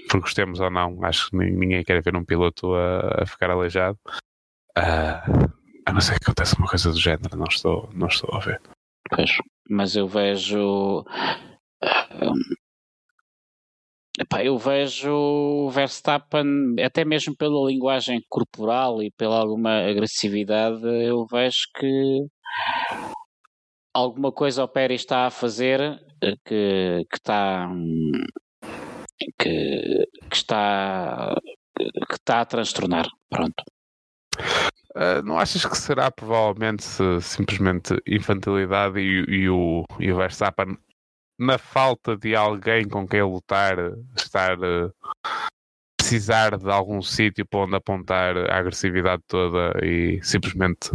porque 0.08 0.20
gostemos 0.22 0.62
ou 0.62 0.70
não, 0.70 1.04
acho 1.04 1.30
que 1.30 1.38
ni- 1.38 1.52
ninguém 1.52 1.84
quer 1.84 2.02
ver 2.02 2.16
um 2.16 2.24
piloto 2.24 2.74
a, 2.74 3.24
a 3.24 3.26
ficar 3.26 3.50
aleijado. 3.50 4.00
Ah, 4.78 5.22
a 5.86 5.92
não 5.94 6.00
ser 6.00 6.18
que 6.18 6.24
aconteça 6.26 6.56
uma 6.58 6.68
coisa 6.68 6.90
do 6.92 7.00
género, 7.00 7.36
não 7.38 7.48
estou, 7.50 7.90
não 7.94 8.08
estou 8.08 8.34
a 8.34 8.40
ver. 8.40 8.62
Pois, 9.10 9.32
mas 9.70 9.96
eu 9.98 10.08
vejo. 10.08 11.04
ah, 11.84 12.32
epá, 14.18 14.46
eu 14.46 14.58
vejo 14.58 15.12
o 15.12 15.70
Verstappen, 15.72 16.76
até 16.82 17.04
mesmo 17.04 17.36
pela 17.36 17.68
linguagem 17.70 18.24
corporal 18.30 19.04
e 19.04 19.12
pela 19.12 19.38
alguma 19.40 19.90
agressividade, 19.90 20.82
eu 21.06 21.26
vejo 21.26 21.68
que 21.78 22.26
alguma 23.96 24.32
coisa 24.32 24.64
o 24.64 24.68
Pérez 24.68 25.02
está 25.02 25.28
a 25.28 25.32
fazer 25.32 25.80
eh, 26.22 26.36
que, 26.46 27.06
que 27.10 27.16
está. 27.16 27.68
hum, 27.68 28.12
Que, 29.40 30.06
que 30.30 30.36
está 30.36 31.36
que 32.10 32.16
está 32.16 32.42
a 32.42 32.46
transtornar. 32.46 33.08
Pronto. 33.30 33.64
Ah, 34.96 35.22
não 35.24 35.38
achas 35.40 35.66
que 35.66 35.78
será 35.78 36.12
provavelmente 36.12 36.84
simplesmente 37.22 37.96
infantilidade 38.06 39.00
e, 39.00 39.26
e 39.28 39.50
o, 39.50 39.86
e 40.00 40.12
o 40.12 40.18
Verstappen, 40.18 40.78
na 41.40 41.58
falta 41.58 42.16
de 42.18 42.36
alguém 42.36 42.88
com 42.88 43.08
quem 43.08 43.22
lutar, 43.24 43.78
estar 44.16 44.58
ah, 44.64 44.92
precisar 45.98 46.58
de 46.58 46.70
algum 46.70 47.02
sítio 47.02 47.46
para 47.46 47.62
onde 47.62 47.76
apontar 47.76 48.38
a 48.38 48.58
agressividade 48.58 49.24
toda 49.28 49.74
e 49.84 50.20
simplesmente 50.24 50.92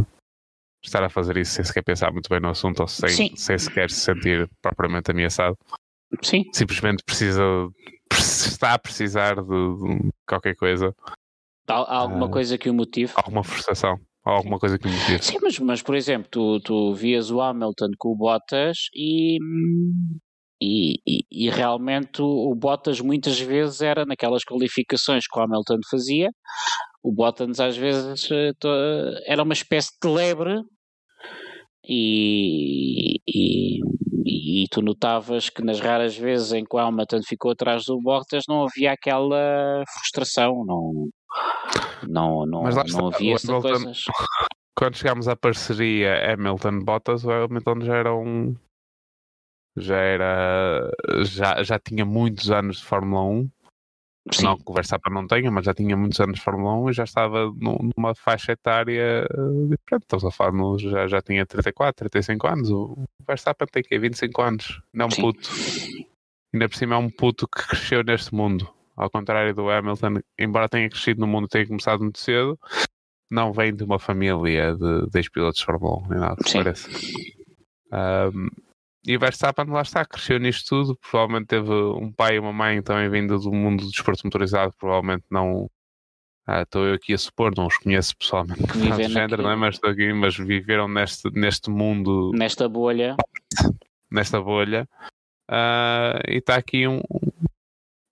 estar 0.82 1.02
a 1.04 1.10
fazer 1.10 1.36
isso 1.36 1.52
sem 1.52 1.64
sequer 1.64 1.82
pensar 1.82 2.12
muito 2.12 2.28
bem 2.28 2.40
no 2.40 2.48
assunto 2.50 2.80
ou 2.80 2.88
sem, 2.88 3.08
Sim. 3.10 3.36
sem 3.36 3.58
sequer 3.58 3.90
se 3.90 4.00
sentir 4.00 4.48
propriamente 4.62 5.10
ameaçado? 5.10 5.56
Sim, 6.22 6.44
Simplesmente 6.52 7.02
precisa, 7.04 7.42
está 8.12 8.74
a 8.74 8.78
precisar 8.78 9.36
de, 9.36 9.42
de 9.42 10.10
qualquer 10.26 10.56
coisa, 10.56 10.94
há, 11.68 11.96
alguma 11.96 12.26
Ah. 12.26 12.30
coisa 12.30 12.58
que 12.58 12.68
o 12.68 12.74
motive. 12.74 13.12
alguma 13.14 13.44
frustração, 13.44 13.96
ou 14.26 14.32
alguma 14.32 14.58
coisa 14.58 14.78
que 14.78 14.88
me 14.88 14.94
motive. 14.94 15.22
Sim, 15.22 15.38
mas, 15.42 15.58
mas 15.60 15.82
por 15.82 15.94
exemplo, 15.94 16.28
tu, 16.30 16.60
tu 16.60 16.94
vias 16.94 17.30
o 17.30 17.40
Hamilton 17.40 17.90
com 17.96 18.10
o 18.10 18.16
Bottas 18.16 18.76
e, 18.94 19.38
e, 20.60 20.94
e, 21.06 21.20
e 21.30 21.50
realmente 21.50 22.20
o, 22.20 22.50
o 22.50 22.54
Bottas 22.54 23.00
muitas 23.00 23.38
vezes 23.38 23.80
era 23.80 24.04
naquelas 24.04 24.42
qualificações 24.44 25.24
que 25.30 25.38
o 25.38 25.42
Hamilton 25.42 25.78
fazia, 25.90 26.30
o 27.02 27.12
Bottas 27.12 27.58
às 27.60 27.76
vezes 27.76 28.30
eh, 28.30 28.52
to- 28.58 28.68
era 29.26 29.42
uma 29.42 29.52
espécie 29.54 29.90
de 30.02 30.08
lebre 30.08 30.62
e, 31.88 33.16
e, 33.26 33.80
e 34.64 34.68
tu 34.70 34.82
notavas 34.82 35.48
que 35.48 35.62
nas 35.62 35.80
raras 35.80 36.16
vezes 36.16 36.52
em 36.52 36.64
que 36.64 36.76
o 36.76 36.78
Hamilton 36.78 37.22
ficou 37.22 37.52
atrás 37.52 37.84
do 37.86 38.00
Bottas 38.00 38.44
não 38.48 38.64
havia 38.66 38.92
aquela 38.92 39.82
frustração, 39.94 40.64
não, 40.66 41.08
não, 42.06 42.46
não, 42.46 42.62
Mas 42.62 42.76
lá 42.76 42.84
não 42.84 43.08
está, 43.08 43.16
havia 43.16 43.32
o 43.32 43.34
essa 43.34 43.52
Hamilton- 43.52 43.68
coisas. 43.68 44.04
quando 44.76 44.96
chegámos 44.96 45.28
à 45.28 45.36
parceria 45.36 46.32
Hamilton-Bottas, 46.32 47.24
o 47.24 47.30
Hamilton 47.30 47.80
já 47.82 47.96
era 47.96 48.14
um. 48.14 48.54
Já 49.76 49.96
era. 49.96 50.90
Já, 51.24 51.62
já 51.62 51.78
tinha 51.78 52.04
muitos 52.04 52.50
anos 52.50 52.78
de 52.78 52.84
Fórmula 52.84 53.22
1. 53.22 53.50
Sim. 54.32 54.44
Não 54.44 54.56
que 54.56 54.62
o 54.70 54.72
Verstappen 54.74 55.12
não 55.12 55.26
tenha, 55.26 55.50
mas 55.50 55.64
já 55.64 55.74
tinha 55.74 55.96
muitos 55.96 56.20
anos 56.20 56.36
de 56.36 56.40
Fórmula 56.44 56.74
1 56.76 56.90
e 56.90 56.92
já 56.92 57.04
estava 57.04 57.46
nu- 57.56 57.90
numa 57.96 58.14
faixa 58.14 58.52
etária 58.52 59.26
eh, 59.28 59.62
diferente. 59.68 60.02
Estamos 60.02 60.24
a 60.24 60.30
falar, 60.30 60.52
no, 60.52 60.78
já, 60.78 61.06
já 61.08 61.20
tinha 61.20 61.44
34, 61.44 62.08
35 62.08 62.46
anos. 62.46 62.70
O 62.70 62.96
Verstappen 63.26 63.66
tem 63.70 63.82
que 63.82 63.98
25 63.98 64.42
anos. 64.42 64.80
Não 64.94 65.06
é 65.06 65.08
um 65.08 65.10
puto. 65.10 65.50
Ainda 66.52 66.68
por 66.68 66.76
cima 66.76 66.94
é 66.94 66.98
um 66.98 67.10
puto 67.10 67.46
que 67.48 67.66
cresceu 67.66 68.02
neste 68.04 68.34
mundo. 68.34 68.68
Ao 68.96 69.08
contrário 69.10 69.54
do 69.54 69.70
Hamilton, 69.70 70.20
embora 70.38 70.68
tenha 70.68 70.88
crescido 70.90 71.20
no 71.20 71.26
mundo 71.26 71.48
tenha 71.48 71.66
começado 71.66 72.00
muito 72.00 72.18
cedo, 72.18 72.58
não 73.30 73.52
vem 73.52 73.74
de 73.74 73.82
uma 73.84 73.98
família 73.98 74.74
de 74.74 75.08
10 75.10 75.28
pilotos 75.30 75.60
de 75.60 75.66
Fórmula 75.66 75.98
1, 76.04 76.08
nem 76.08 76.20
nada 76.20 76.36
que 76.36 76.50
Sim. 76.50 76.58
pareça. 76.58 76.88
Ahm, 77.92 78.48
e 79.06 79.16
Verstappen 79.18 79.66
lá 79.66 79.82
está, 79.82 80.04
cresceu 80.04 80.38
nisto 80.38 80.68
tudo. 80.68 80.96
Provavelmente 81.10 81.46
teve 81.48 81.70
um 81.72 82.12
pai 82.12 82.36
e 82.36 82.38
uma 82.38 82.52
mãe 82.52 82.82
também 82.82 83.08
vindo 83.10 83.38
do 83.38 83.52
mundo 83.52 83.84
do 83.84 83.90
desporto 83.90 84.22
motorizado, 84.24 84.74
provavelmente 84.78 85.24
não, 85.30 85.70
Ah, 86.46 86.62
estou 86.62 86.84
eu 86.86 86.94
aqui 86.94 87.14
a 87.14 87.18
supor, 87.18 87.52
não 87.56 87.66
os 87.66 87.76
conheço 87.78 88.16
pessoalmente 88.16 88.62
Que 88.64 89.08
género, 89.08 89.42
não 89.42 89.50
é? 89.52 89.56
mas, 89.56 89.76
estou 89.76 89.90
aqui, 89.90 90.12
mas 90.12 90.36
viveram 90.36 90.88
neste, 90.88 91.30
neste 91.30 91.70
mundo, 91.70 92.32
Nesta 92.34 92.68
bolha. 92.68 93.16
nesta 94.10 94.40
bolha, 94.40 94.88
ah, 95.48 96.18
e 96.28 96.38
está 96.38 96.56
aqui 96.56 96.86
um, 96.88 97.00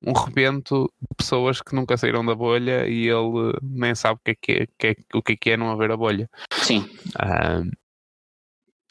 um 0.07 0.13
rebento 0.13 0.91
de 1.01 1.17
pessoas 1.17 1.61
que 1.61 1.75
nunca 1.75 1.97
saíram 1.97 2.25
da 2.25 2.35
bolha 2.35 2.87
e 2.89 3.09
ele 3.09 3.53
nem 3.63 3.95
sabe 3.95 4.21
o 4.21 4.23
que 4.25 4.31
é 4.31 4.35
que 4.41 4.53
é, 4.53 4.67
que 4.79 4.87
é- 4.87 5.17
o 5.19 5.23
que 5.23 5.33
é, 5.33 5.37
que 5.37 5.51
é 5.51 5.57
não 5.57 5.71
haver 5.71 5.91
a 5.91 5.97
bolha. 5.97 6.31
Sim, 6.53 6.89
Ah, 7.19 7.63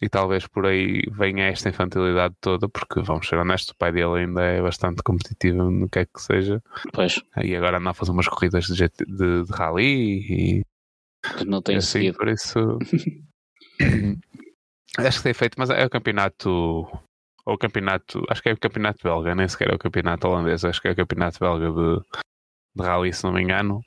e 0.02 0.08
talvez 0.10 0.46
por 0.48 0.66
aí 0.66 1.02
venha 1.12 1.46
esta 1.48 1.70
infantilidade 1.70 2.36
toda, 2.40 2.70
porque 2.70 3.02
vamos 3.02 3.28
ser 3.28 3.38
honestos, 3.38 3.70
o 3.70 3.78
pai 3.78 3.92
dele 3.92 4.20
ainda 4.20 4.42
é 4.42 4.62
bastante 4.62 5.02
competitivo 5.02 5.72
no 5.72 5.90
que 5.90 6.00
é 6.00 6.06
que 6.06 6.22
seja, 6.22 6.62
pois, 6.94 7.22
e 7.44 7.56
agora 7.56 7.78
anda 7.78 7.90
a 7.90 7.94
fazer 7.94 8.12
umas 8.12 8.28
corridas 8.28 8.66
de, 8.66 8.76
GT 8.76 9.06
de, 9.06 9.44
de 9.44 9.52
rally 9.52 10.62
e 10.64 10.66
que 11.38 11.46
não 11.46 11.62
tem 11.62 11.78
assim, 11.78 12.00
seguido. 12.00 12.18
por 12.18 12.28
isso 12.28 12.78
acho 15.00 15.18
que 15.18 15.24
tem 15.24 15.34
feito, 15.34 15.56
mas 15.58 15.70
é 15.70 15.84
o 15.84 15.90
campeonato 15.90 16.88
ou 17.48 17.54
o 17.54 17.58
campeonato, 17.58 18.24
acho 18.30 18.44
que 18.44 18.50
é 18.50 18.54
o 18.54 18.60
campeonato 18.60 19.00
belga, 19.04 19.34
nem 19.34 19.48
sequer 19.48 19.72
é 19.72 19.76
o 19.76 19.80
campeonato 19.80 20.28
holandês, 20.28 20.64
acho 20.66 20.82
que 20.82 20.90
é 20.90 20.92
o 20.92 20.96
campeonato 20.96 21.40
belga 21.40 21.72
de, 21.72 22.22
de 22.76 22.84
rally, 22.84 23.14
se 23.14 23.24
não 23.24 23.32
me 23.32 23.42
engano, 23.42 23.82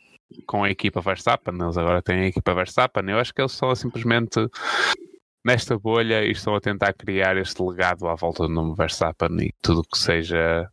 com 0.47 0.65
a 0.65 0.71
equipa 0.71 1.01
Verstappen, 1.01 1.55
eles 1.61 1.77
agora 1.77 2.03
têm 2.03 2.21
a 2.21 2.27
equipa 2.27 2.55
Verstappen, 2.55 3.09
eu 3.09 3.19
acho 3.19 3.35
que 3.35 3.41
eles 3.41 3.53
estão 3.53 3.75
simplesmente 3.75 4.41
nesta 5.45 5.79
bolha 5.79 6.25
e 6.25 6.33
estão 6.33 6.55
a 6.55 6.61
tentar 6.61 6.93
criar 6.93 7.37
este 7.37 7.63
legado 7.63 8.09
à 8.09 8.15
volta 8.15 8.45
do 8.47 8.53
nome 8.53 8.75
Verstappen 8.77 9.37
e 9.41 9.53
tudo 9.63 9.83
que 9.83 9.99
seja 9.99 10.71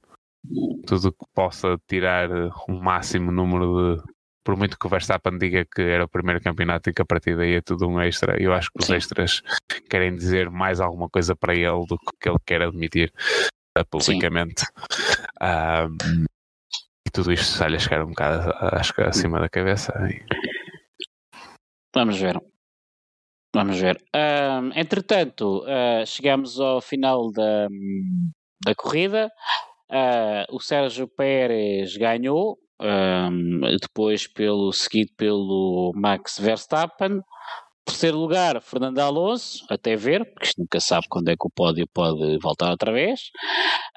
tudo 0.85 1.11
que 1.11 1.25
possa 1.33 1.77
tirar 1.87 2.29
um 2.69 2.79
máximo 2.79 3.31
número 3.31 3.95
de 3.97 4.17
por 4.47 4.55
muito 4.55 4.79
que 4.79 4.87
o 4.87 4.89
Verstappen 4.89 5.37
diga 5.37 5.65
que 5.65 5.81
era 5.81 6.05
o 6.05 6.07
primeiro 6.07 6.41
campeonato 6.41 6.89
e 6.89 6.93
que 6.93 7.01
a 7.01 7.05
partir 7.05 7.35
daí 7.35 7.55
é 7.55 7.61
tudo 7.61 7.85
um 7.85 7.99
extra, 7.99 8.41
eu 8.41 8.53
acho 8.53 8.71
que 8.71 8.81
os 8.81 8.89
extras 8.89 9.41
querem 9.89 10.15
dizer 10.15 10.49
mais 10.49 10.79
alguma 10.79 11.09
coisa 11.09 11.35
para 11.35 11.53
ele 11.53 11.85
do 11.85 11.97
que 12.17 12.29
ele 12.29 12.39
quer 12.45 12.61
admitir 12.61 13.11
uh, 13.77 13.85
publicamente. 13.89 14.63
Ah, 15.41 15.87
e 17.05 17.11
tudo 17.11 17.33
isto 17.33 17.51
está-lhe 17.51 17.75
a 17.75 17.79
chegar 17.79 18.05
um 18.05 18.07
bocado, 18.07 18.53
acho 18.77 18.93
que 18.93 19.01
acima 19.01 19.41
da 19.41 19.49
cabeça. 19.49 19.93
Vamos 21.93 22.17
ver. 22.17 22.41
Vamos 23.57 23.79
ver. 23.79 23.97
Entretanto, 24.75 25.63
ah, 25.67 26.05
chegamos 26.05 26.59
ao 26.59 26.79
final 26.79 27.31
da, 27.31 27.67
da 28.63 28.75
corrida. 28.75 29.31
Ah, 29.91 30.45
o 30.51 30.59
Sérgio 30.59 31.07
Pérez 31.07 31.97
ganhou, 31.97 32.57
depois 33.81 34.27
pelo, 34.27 34.71
seguido 34.71 35.11
pelo 35.17 35.91
Max 35.95 36.37
Verstappen. 36.39 37.21
Terceiro 37.83 38.17
lugar, 38.17 38.61
Fernando 38.61 38.99
Alonso, 38.99 39.65
até 39.69 39.95
ver, 39.95 40.25
porque 40.25 40.47
isto 40.47 40.59
nunca 40.59 40.77
sabe 40.77 41.07
quando 41.09 41.29
é 41.29 41.35
que 41.35 41.47
o 41.47 41.49
pódio 41.49 41.87
pode 41.93 42.37
voltar 42.37 42.69
outra 42.69 42.91
vez. 42.91 43.31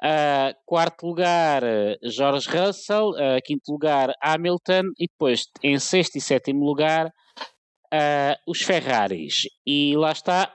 Ah, 0.01 0.53
quarto 0.65 1.05
lugar, 1.05 1.61
George 2.03 2.49
Russell. 2.49 3.11
Ah, 3.17 3.37
quinto 3.43 3.71
lugar, 3.71 4.11
Hamilton. 4.23 4.83
E 4.97 5.07
depois, 5.07 5.43
em 5.61 5.77
sexto 5.77 6.15
e 6.15 6.21
sétimo 6.21 6.65
lugar, 6.65 7.11
ah, 7.91 8.37
os 8.47 8.61
Ferraris. 8.61 9.43
E 9.65 9.95
lá 9.95 10.11
está. 10.11 10.53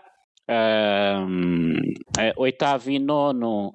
eh, 2.18 2.32
oitavo 2.37 2.91
e 2.91 2.99
nono 3.01 3.72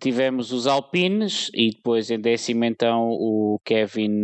tivemos 0.00 0.50
os 0.50 0.66
Alpines 0.66 1.48
e 1.54 1.70
depois 1.70 2.10
em 2.10 2.20
décimo 2.20 2.64
então 2.64 3.10
o 3.10 3.60
Kevin 3.64 4.22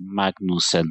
Magnussen. 0.00 0.84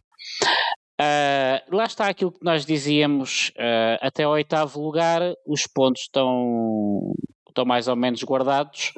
Ah, 1.04 1.64
lá 1.72 1.86
está 1.86 2.10
aquilo 2.10 2.32
que 2.32 2.46
nós 2.46 2.64
dizíamos, 2.64 3.52
ah, 3.58 3.98
até 4.02 4.24
ao 4.24 4.34
oitavo 4.34 4.80
lugar 4.80 5.22
os 5.48 5.64
pontos 5.66 6.04
estão, 6.04 7.14
estão 7.48 7.66
mais 7.66 7.88
ou 7.88 7.96
menos 7.96 8.24
guardados, 8.24 8.92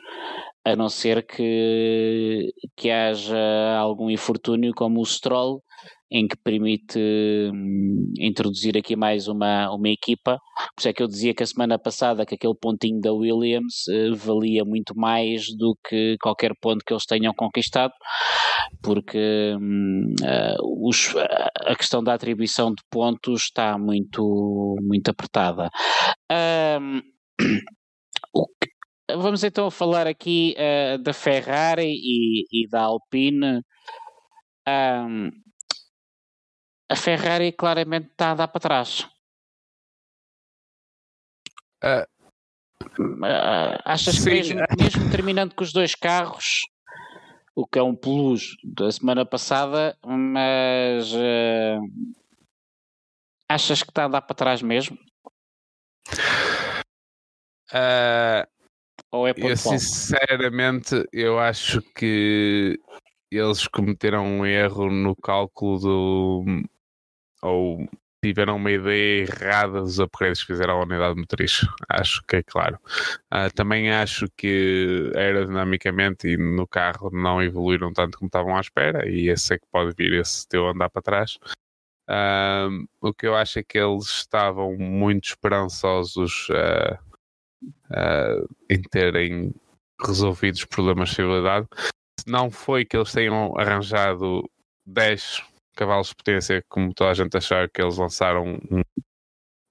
a 0.65 0.75
não 0.75 0.89
ser 0.89 1.25
que, 1.25 2.51
que 2.75 2.89
haja 2.89 3.37
algum 3.77 4.09
infortúnio 4.09 4.73
como 4.75 5.01
o 5.01 5.05
Stroll, 5.05 5.61
em 6.11 6.27
que 6.27 6.37
permite 6.37 6.99
hum, 7.51 8.13
introduzir 8.19 8.77
aqui 8.77 8.95
mais 8.95 9.27
uma, 9.27 9.71
uma 9.73 9.89
equipa. 9.89 10.37
Por 10.75 10.79
isso 10.81 10.87
é 10.89 10.93
que 10.93 11.01
eu 11.01 11.07
dizia 11.07 11.33
que 11.33 11.41
a 11.41 11.47
semana 11.47 11.79
passada 11.79 12.25
que 12.25 12.35
aquele 12.35 12.53
pontinho 12.55 13.01
da 13.01 13.11
Williams 13.11 13.87
eh, 13.89 14.11
valia 14.15 14.63
muito 14.63 14.93
mais 14.95 15.45
do 15.57 15.75
que 15.87 16.15
qualquer 16.21 16.51
ponto 16.61 16.83
que 16.85 16.93
eles 16.93 17.05
tenham 17.07 17.33
conquistado, 17.33 17.93
porque 18.81 19.55
ah, 20.23 20.55
os- 20.63 21.13
a 21.65 21.75
questão 21.75 22.03
da 22.03 22.13
atribuição 22.13 22.69
de 22.73 22.81
pontos 22.89 23.43
está 23.43 23.77
muito, 23.77 24.75
muito 24.81 25.09
apertada. 25.09 25.69
Ahm, 26.31 27.01
o 28.33 28.47
que- 28.47 28.71
vamos 29.09 29.43
então 29.43 29.69
falar 29.69 30.07
aqui 30.07 30.55
ah, 30.57 30.97
da 30.97 31.13
Ferrari 31.13 31.93
e, 31.93 32.45
e 32.51 32.67
da 32.67 32.81
Alpine. 32.81 33.63
Ahm, 34.65 35.29
a 36.89 36.95
Ferrari 36.95 37.51
claramente 37.51 38.11
está 38.11 38.31
a 38.31 38.35
dar 38.35 38.47
para 38.47 38.61
trás. 38.61 39.07
Ah, 41.81 42.07
Ah, 43.23 43.79
achas 43.85 44.15
Sim. 44.15 44.23
que 44.23 44.29
mesmo, 44.29 44.59
mesmo 44.77 45.11
terminando 45.11 45.55
com 45.55 45.63
os 45.63 45.71
dois 45.71 45.95
carros, 45.95 46.61
o 47.55 47.65
que 47.65 47.79
é 47.79 47.83
um 47.83 47.95
plus 47.95 48.55
da 48.63 48.91
semana 48.91 49.25
passada, 49.25 49.97
mas 50.05 51.13
ah, 51.15 51.79
achas 53.47 53.81
que 53.83 53.89
está 53.89 54.05
a 54.05 54.09
dar 54.09 54.21
para 54.21 54.35
trás 54.35 54.61
mesmo? 54.61 54.97
ah, 57.71 58.47
Ou 59.13 59.27
é 59.27 59.29
eu 59.29 59.35
pontual? 59.35 59.55
sinceramente 59.55 61.07
eu 61.13 61.39
acho 61.39 61.81
que 61.95 62.79
eles 63.31 63.67
cometeram 63.67 64.25
um 64.25 64.45
erro 64.45 64.89
no 64.89 65.15
cálculo 65.15 65.79
do 65.79 66.45
ou 67.43 67.87
tiveram 68.23 68.55
uma 68.55 68.71
ideia 68.71 69.23
errada 69.23 69.81
dos 69.81 69.99
upgrades 69.99 70.41
que 70.41 70.47
fizeram 70.47 70.79
à 70.79 70.83
unidade 70.83 71.19
motriz. 71.19 71.61
Acho 71.89 72.23
que 72.25 72.37
é 72.37 72.43
claro. 72.43 72.79
Ah, 73.29 73.49
também 73.49 73.91
acho 73.91 74.27
que 74.37 75.11
aerodinamicamente 75.13 76.29
e 76.29 76.37
no 76.37 76.65
carro 76.65 77.11
não 77.11 77.43
evoluíram 77.43 77.91
tanto 77.91 78.17
como 78.17 78.27
estavam 78.27 78.55
à 78.55 78.61
espera, 78.61 79.07
e 79.09 79.27
esse 79.27 79.55
é 79.55 79.59
que 79.59 79.67
pode 79.69 79.93
vir 79.95 80.13
esse 80.13 80.47
teu 80.47 80.69
andar 80.69 80.89
para 80.89 81.01
trás. 81.01 81.37
Ah, 82.07 82.69
o 83.01 83.13
que 83.13 83.27
eu 83.27 83.35
acho 83.35 83.59
é 83.59 83.63
que 83.63 83.77
eles 83.77 84.05
estavam 84.05 84.75
muito 84.77 85.25
esperançosos 85.25 86.47
ah, 86.51 86.97
ah, 87.89 88.41
em 88.69 88.81
terem 88.81 89.53
resolvido 90.05 90.55
os 90.55 90.65
problemas 90.65 91.09
de 91.09 91.15
fiabilidade. 91.15 91.67
Não 92.27 92.49
foi 92.51 92.85
que 92.85 92.95
eles 92.97 93.11
tenham 93.11 93.53
arranjado 93.57 94.49
10 94.85 95.43
cavalos 95.75 96.09
de 96.09 96.15
potência, 96.15 96.63
como 96.69 96.93
toda 96.93 97.11
a 97.11 97.13
gente 97.13 97.35
achar 97.37 97.69
que 97.69 97.81
eles 97.81 97.97
lançaram 97.97 98.45
um, 98.71 98.81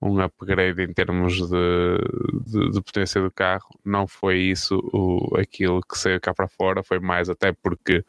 um 0.03 0.21
upgrade 0.21 0.83
em 0.83 0.93
termos 0.93 1.35
de, 1.37 1.99
de, 2.47 2.71
de 2.71 2.83
potência 2.83 3.21
do 3.23 3.31
carro. 3.31 3.69
Não 3.85 4.07
foi 4.07 4.39
isso 4.39 4.79
o, 4.93 5.37
aquilo 5.37 5.81
que 5.83 5.97
saiu 5.99 6.21
cá 6.21 6.35
para 6.35 6.49
fora, 6.49 6.83
foi 6.83 6.99
mais 6.99 7.29
até 7.31 7.53
porque 7.53 8.05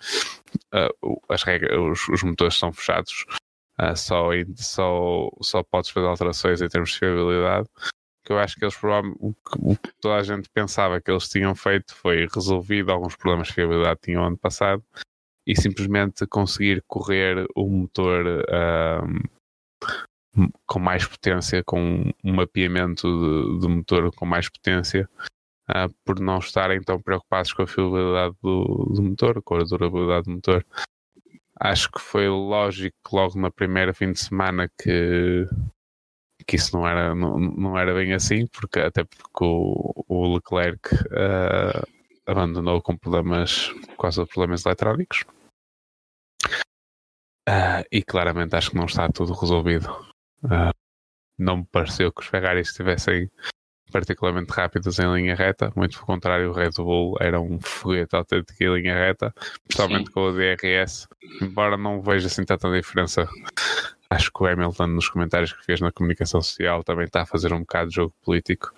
o- 1.02 1.22
as 1.30 1.44
regras, 1.44 1.78
os, 1.78 2.10
os 2.10 2.24
motores 2.24 2.56
são 2.56 2.72
fechados, 2.74 3.26
ah, 3.78 3.96
só, 3.96 4.30
só, 4.56 5.30
só 5.42 5.64
podes 5.64 5.90
fazer 5.92 6.08
alterações 6.08 6.62
em 6.62 6.68
termos 6.68 6.92
de 6.92 7.00
fiabilidade. 7.00 7.68
Que 8.26 8.32
eu 8.32 8.40
acho 8.40 8.56
que 8.56 8.64
eles 8.64 8.78
o 9.20 9.34
que, 9.34 9.58
o 9.60 9.76
que 9.76 9.92
toda 10.00 10.16
a 10.16 10.24
gente 10.24 10.50
pensava 10.50 11.02
que 11.02 11.12
eles 11.12 11.28
tinham 11.28 11.54
feito 11.54 11.94
foi 11.94 12.28
resolvido 12.34 12.92
alguns 12.92 13.16
problemas 13.16 13.48
de 13.48 13.54
fiabilidade 13.54 14.00
que 14.00 14.06
tinham 14.08 14.26
ano 14.26 14.38
passado 14.38 14.84
e 15.46 15.60
simplesmente 15.60 16.26
conseguir 16.28 16.84
correr 16.88 17.46
o 17.56 17.68
motor 17.68 18.46
ahm, 18.50 19.20
com 20.66 20.80
mais 20.80 21.06
potência, 21.06 21.64
com 21.64 22.12
um 22.24 22.34
mapeamento 22.34 23.08
de 23.60 23.68
motor 23.68 24.12
com 24.16 24.26
mais 24.26 24.50
potência, 24.50 25.08
ah, 25.68 25.88
por 26.06 26.20
não 26.20 26.40
estarem 26.40 26.82
tão 26.82 27.00
preocupados 27.02 27.54
com 27.54 27.64
a 27.64 27.68
fiabilidade 27.68 28.36
do, 28.42 28.92
do 28.94 29.02
motor, 29.02 29.42
com 29.44 29.56
a 29.56 29.64
durabilidade 29.64 30.26
do 30.26 30.32
motor. 30.32 30.66
Acho 31.60 31.92
que 31.92 32.02
foi 32.02 32.28
lógico 32.28 32.98
que 33.08 33.16
logo 33.16 33.40
na 33.40 33.52
primeira 33.52 33.94
fim 33.94 34.12
de 34.12 34.20
semana 34.20 34.70
que, 34.82 35.48
que 36.44 36.56
isso 36.56 36.76
não 36.76 36.88
era, 36.88 37.16
não, 37.16 37.40
não 37.40 37.78
era 37.78 37.94
bem 37.94 38.14
assim, 38.14 38.48
porque 38.48 38.80
até 38.80 39.04
porque 39.04 39.44
o, 39.44 40.06
o 40.08 40.34
Leclerc 40.36 40.90
ah, 41.12 41.84
abandonou 42.26 42.82
com 42.82 42.98
problemas, 42.98 43.70
por 43.88 43.98
causa 43.98 44.24
de 44.24 44.30
problemas 44.30 44.66
eletrónicos. 44.66 45.26
Ah, 47.48 47.84
e 47.92 48.02
claramente 48.02 48.56
acho 48.56 48.72
que 48.72 48.78
não 48.78 48.86
está 48.86 49.10
tudo 49.10 49.34
resolvido. 49.34 49.90
Ah, 50.50 50.72
não 51.38 51.58
me 51.58 51.66
pareceu 51.66 52.12
que 52.12 52.22
os 52.22 52.28
Ferraris 52.28 52.70
estivessem 52.70 53.30
particularmente 53.92 54.52
rápidas 54.52 54.98
em 54.98 55.14
linha 55.14 55.36
reta, 55.36 55.72
muito 55.76 55.94
pelo 55.94 56.08
contrário, 56.08 56.50
o 56.50 56.54
Red 56.54 56.72
Bull 56.78 57.16
era 57.20 57.40
um 57.40 57.60
foguete 57.62 58.16
autêntico 58.16 58.64
em 58.64 58.74
linha 58.74 58.96
reta, 58.96 59.32
principalmente 59.68 60.10
com 60.10 60.22
o 60.22 60.32
DRS, 60.32 61.08
embora 61.40 61.78
não 61.78 62.02
veja 62.02 62.26
assim 62.26 62.44
tanta 62.44 62.72
diferença. 62.72 63.30
Acho 64.14 64.32
que 64.32 64.44
o 64.44 64.46
Hamilton, 64.46 64.88
nos 64.88 65.10
comentários 65.10 65.54
que 65.54 65.66
fez 65.66 65.82
na 65.82 65.92
comunicação 65.92 66.40
social, 66.40 66.84
também 66.84 67.06
está 67.06 67.24
a 67.24 67.26
fazer 67.26 67.52
um 67.52 67.62
bocado 67.62 67.90
de 67.90 67.96
jogo 67.96 68.14
político. 68.24 68.72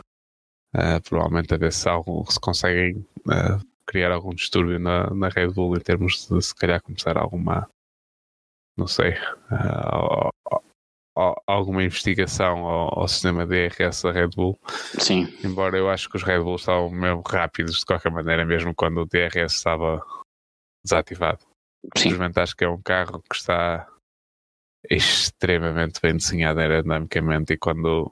Uh, 0.74 1.02
provavelmente 1.04 1.54
a 1.54 1.58
ver 1.58 1.74
se, 1.74 1.90
algo, 1.90 2.26
se 2.30 2.40
conseguem 2.40 3.06
uh, 3.28 3.66
criar 3.86 4.12
algum 4.12 4.34
distúrbio 4.34 4.80
na, 4.80 5.10
na 5.14 5.28
Red 5.28 5.50
Bull 5.50 5.76
em 5.76 5.80
termos 5.80 6.28
de 6.28 6.42
se 6.42 6.56
calhar 6.56 6.82
começar 6.82 7.18
alguma, 7.18 7.70
não 8.78 8.88
sei, 8.88 9.12
uh, 9.52 10.30
alguma 11.46 11.84
investigação 11.84 12.66
ao, 12.66 13.00
ao, 13.00 13.08
sistema 13.08 13.46
DRS 13.46 14.04
da 14.04 14.12
Red 14.12 14.30
Bull. 14.36 14.58
Sim. 15.00 15.28
Embora 15.44 15.78
eu 15.78 15.90
acho 15.90 16.10
que 16.10 16.16
os 16.16 16.24
Red 16.24 16.40
Bulls 16.40 16.62
estavam 16.62 16.90
mesmo 16.90 17.24
rápidos 17.26 17.80
de 17.80 17.86
qualquer 17.86 18.12
maneira, 18.12 18.46
mesmo 18.46 18.74
quando 18.74 19.02
o 19.02 19.06
DRS 19.06 19.54
estava 19.54 20.02
desativado. 20.84 21.40
Sim. 21.98 22.10
Simplesmente 22.10 22.40
acho 22.40 22.56
que 22.56 22.64
é 22.64 22.70
um 22.70 22.82
carro 22.82 23.22
que 23.30 23.36
está 23.36 23.88
extremamente 24.90 26.00
bem 26.02 26.16
desenhado 26.18 26.60
aerodinamicamente 26.60 27.54
e 27.54 27.58
quando 27.58 28.12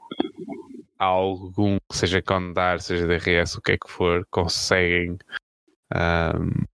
há 1.00 1.06
algum, 1.06 1.78
seja 1.92 2.22
condar, 2.22 2.80
seja 2.80 3.08
DRS, 3.08 3.56
o 3.56 3.62
que 3.62 3.74
é 3.74 3.78
que 3.78 3.90
for, 3.90 4.26
conseguem 4.30 5.18
um, 5.94 6.66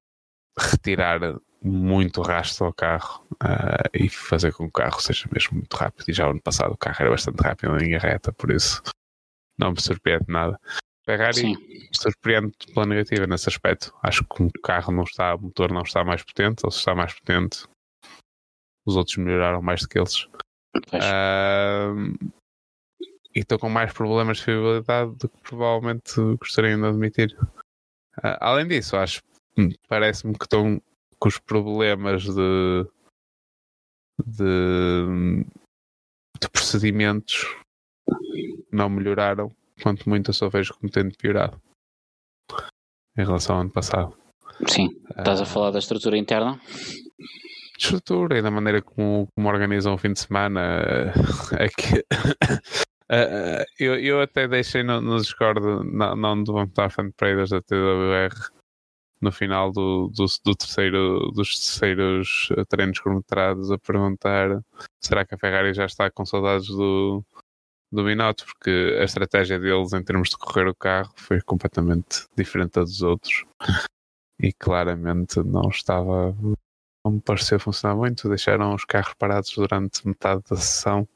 retirar 0.57 1.19
muito 1.61 2.21
rastro 2.21 2.67
ao 2.67 2.73
carro 2.73 3.25
uh, 3.43 3.89
e 3.93 4.07
fazer 4.09 4.53
com 4.53 4.63
que 4.63 4.69
o 4.69 4.71
carro 4.71 5.01
seja 5.01 5.27
mesmo 5.33 5.57
muito 5.57 5.75
rápido. 5.75 6.05
E 6.07 6.13
já 6.13 6.29
ano 6.29 6.41
passado 6.41 6.73
o 6.73 6.77
carro 6.77 6.97
era 6.99 7.09
bastante 7.09 7.41
rápido 7.41 7.75
em 7.75 7.85
linha 7.85 7.99
reta, 7.99 8.31
por 8.31 8.51
isso 8.51 8.81
não 9.57 9.71
me 9.71 9.81
surpreende 9.81 10.25
nada. 10.27 10.59
Ferrari 11.05 11.33
Sim. 11.33 11.55
surpreende 11.91 12.51
pela 12.73 12.85
negativa 12.85 13.25
nesse 13.25 13.49
aspecto. 13.49 13.93
Acho 14.03 14.23
que 14.23 14.43
o 14.43 14.51
carro 14.63 14.93
não 14.93 15.03
está, 15.03 15.35
o 15.35 15.41
motor 15.41 15.71
não 15.71 15.81
está 15.81 16.03
mais 16.03 16.23
potente, 16.23 16.61
ou 16.63 16.71
se 16.71 16.79
está 16.79 16.93
mais 16.93 17.13
potente, 17.13 17.63
os 18.89 18.97
outros 18.97 19.17
melhoraram 19.17 19.61
mais 19.61 19.81
do 19.81 19.87
que 19.87 19.99
eles. 19.99 20.27
Uh, 20.75 22.13
e 23.35 23.39
estou 23.39 23.59
com 23.59 23.69
mais 23.69 23.93
problemas 23.93 24.37
de 24.37 24.45
fiabilidade 24.45 25.15
do 25.15 25.29
que 25.29 25.41
provavelmente 25.41 26.13
gostariam 26.39 26.79
de 26.79 26.87
admitir. 26.87 27.37
Uh, 28.17 28.37
além 28.39 28.67
disso, 28.67 28.97
acho 28.97 29.21
hum, 29.57 29.69
parece-me 29.87 30.37
que 30.37 30.45
estão 30.45 30.81
com 31.19 31.27
os 31.27 31.37
problemas 31.37 32.23
de, 32.23 32.85
de, 34.25 35.45
de 36.39 36.49
procedimentos 36.51 37.45
não 38.71 38.89
melhoraram, 38.89 39.51
quanto 39.81 40.07
muito 40.07 40.29
eu 40.29 40.33
só 40.33 40.49
vejo 40.49 40.73
como 40.75 40.91
tendo 40.91 41.15
piorado 41.17 41.59
em 43.17 43.25
relação 43.25 43.55
ao 43.55 43.61
ano 43.61 43.71
passado. 43.71 44.17
Sim, 44.67 44.89
estás 45.09 45.39
a 45.39 45.43
ah. 45.43 45.45
falar 45.45 45.71
da 45.71 45.79
estrutura 45.79 46.17
interna? 46.17 46.59
Estrutura 47.79 48.37
e 48.37 48.41
da 48.41 48.51
maneira 48.51 48.81
como, 48.81 49.27
como 49.33 49.47
organizam 49.47 49.93
o 49.93 49.97
fim 49.97 50.11
de 50.11 50.19
semana. 50.19 51.13
É 51.57 51.69
que, 51.69 52.05
eu, 53.79 53.95
eu 53.95 54.21
até 54.21 54.47
deixei 54.47 54.83
no, 54.83 54.99
no 54.99 55.17
Discord, 55.17 55.61
não, 55.85 56.15
não 56.15 56.43
do 56.43 56.53
Montar 56.53 56.89
Fan 56.91 57.09
Traders 57.11 57.51
da 57.51 57.61
TWR, 57.61 58.51
no 59.21 59.31
final 59.31 59.71
do, 59.71 60.09
do, 60.09 60.25
do, 60.43 60.55
terceiro, 60.55 61.31
dos 61.31 61.57
terceiros 61.57 62.49
treinos 62.67 62.99
cronometrados 62.99 63.71
a 63.71 63.77
perguntar 63.77 64.61
será 65.01 65.25
que 65.25 65.35
a 65.35 65.37
Ferrari 65.37 65.73
já 65.73 65.85
está 65.85 66.09
com 66.09 66.25
saudades 66.25 66.67
do, 66.67 67.23
do 67.91 68.03
Binotto, 68.03 68.45
porque 68.45 68.97
a 68.99 69.03
estratégia 69.03 69.59
deles 69.59 69.93
em 69.93 70.03
termos 70.03 70.29
de 70.29 70.37
correr 70.37 70.67
o 70.67 70.75
carro 70.75 71.11
foi 71.15 71.41
completamente 71.41 72.27
diferente 72.35 72.73
da 72.73 72.81
dos 72.81 73.01
outros 73.01 73.45
e 74.39 74.53
claramente 74.53 75.39
não 75.43 75.69
estava 75.69 76.35
não 77.05 77.13
me 77.13 77.21
pareceu 77.21 77.59
funcionar 77.59 77.95
muito, 77.95 78.27
deixaram 78.27 78.73
os 78.73 78.85
carros 78.85 79.13
parados 79.13 79.53
durante 79.55 80.07
metade 80.07 80.43
da 80.49 80.55
sessão 80.55 81.07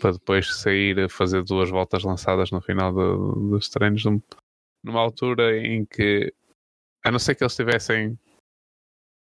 para 0.00 0.12
depois 0.12 0.54
sair 0.56 0.98
a 0.98 1.08
fazer 1.08 1.42
duas 1.44 1.70
voltas 1.70 2.02
lançadas 2.02 2.50
no 2.50 2.60
final 2.60 2.92
do, 2.92 3.50
dos 3.50 3.68
treinos 3.68 4.02
numa 4.04 5.00
altura 5.00 5.58
em 5.58 5.84
que 5.84 6.32
a 7.04 7.10
não 7.10 7.18
ser 7.18 7.34
que 7.34 7.42
eles 7.42 7.52
estivessem 7.52 8.18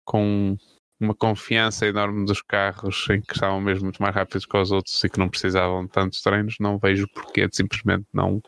com 0.05 0.57
uma 0.99 1.13
confiança 1.13 1.85
enorme 1.85 2.25
dos 2.25 2.41
carros 2.41 3.07
em 3.09 3.21
que 3.21 3.33
estavam 3.33 3.61
mesmo 3.61 3.85
muito 3.85 4.01
mais 4.01 4.15
rápidos 4.15 4.45
que 4.45 4.57
os 4.57 4.71
outros 4.71 5.03
e 5.03 5.09
que 5.09 5.19
não 5.19 5.29
precisavam 5.29 5.85
de 5.85 5.91
tantos 5.91 6.21
treinos, 6.21 6.55
não 6.59 6.79
vejo 6.79 7.07
porquê 7.09 7.47
de 7.47 7.55
simplesmente 7.55 8.07
não, 8.11 8.41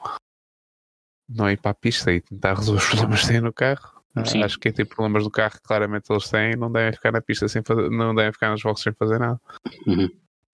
não 1.28 1.50
ir 1.50 1.58
para 1.58 1.72
a 1.72 1.76
pista 1.76 2.12
e 2.12 2.22
tentar 2.22 2.56
resolver 2.56 2.82
os 2.82 2.90
problemas 2.90 3.22
que 3.22 3.28
têm 3.28 3.42
no 3.42 3.54
carro. 3.54 3.99
Sim. 4.26 4.44
Acho 4.44 4.56
que 4.56 4.62
quem 4.62 4.74
tem 4.74 4.86
problemas 4.86 5.24
no 5.24 5.32
carro, 5.32 5.60
claramente 5.64 6.12
eles 6.12 6.30
têm, 6.30 6.56
não 6.56 6.72
devem 6.72 6.94
ficar 6.94 7.12
na 7.12 7.22
pista 7.22 7.48
sem 7.48 7.64
fazer, 7.64 7.90
não 7.90 8.14
devem 8.14 8.32
ficar 8.32 8.50
nas 8.50 8.62
boxes 8.62 8.84
sem 8.84 8.94
fazer 8.94 9.20
nada. 9.20 9.40
Uhum. 9.88 10.10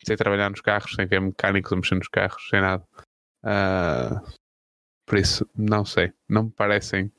Sem 0.06 0.16
trabalhar 0.16 0.50
nos 0.50 0.62
carros, 0.62 0.94
sem 0.94 1.06
ver 1.06 1.20
mecânicos 1.20 1.72
a 1.72 1.76
mexer 1.76 1.96
nos 1.96 2.08
carros, 2.08 2.48
sem 2.50 2.62
nada. 2.62 2.84
Uh, 3.44 4.34
por 5.06 5.18
isso, 5.18 5.48
não 5.56 5.86
sei. 5.86 6.14
Não 6.30 6.44
me 6.44 6.52
parecem 6.52 7.12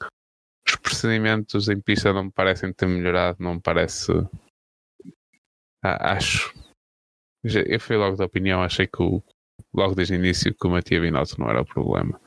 os 0.67 0.77
procedimentos 0.77 1.69
em 1.69 1.81
pista 1.81 2.13
não 2.13 2.25
me 2.25 2.33
parecem 2.33 2.73
ter 2.73 2.87
melhorado, 2.87 3.39
não 3.41 3.55
me 3.55 3.61
parece. 3.61 4.13
Ah, 5.83 6.15
acho. 6.15 6.53
Eu 7.45 7.79
fui 7.79 7.97
logo 7.97 8.17
da 8.17 8.25
opinião, 8.25 8.63
achei 8.63 8.89
que 8.89 9.01
o, 9.01 9.23
logo 9.73 9.95
desde 9.95 10.15
o 10.15 10.17
início 10.17 10.53
que 10.53 10.67
o 10.67 10.71
Matia 10.71 11.01
Binotto 11.01 11.39
não 11.39 11.49
era 11.49 11.63
o 11.63 11.67
problema 11.67 12.21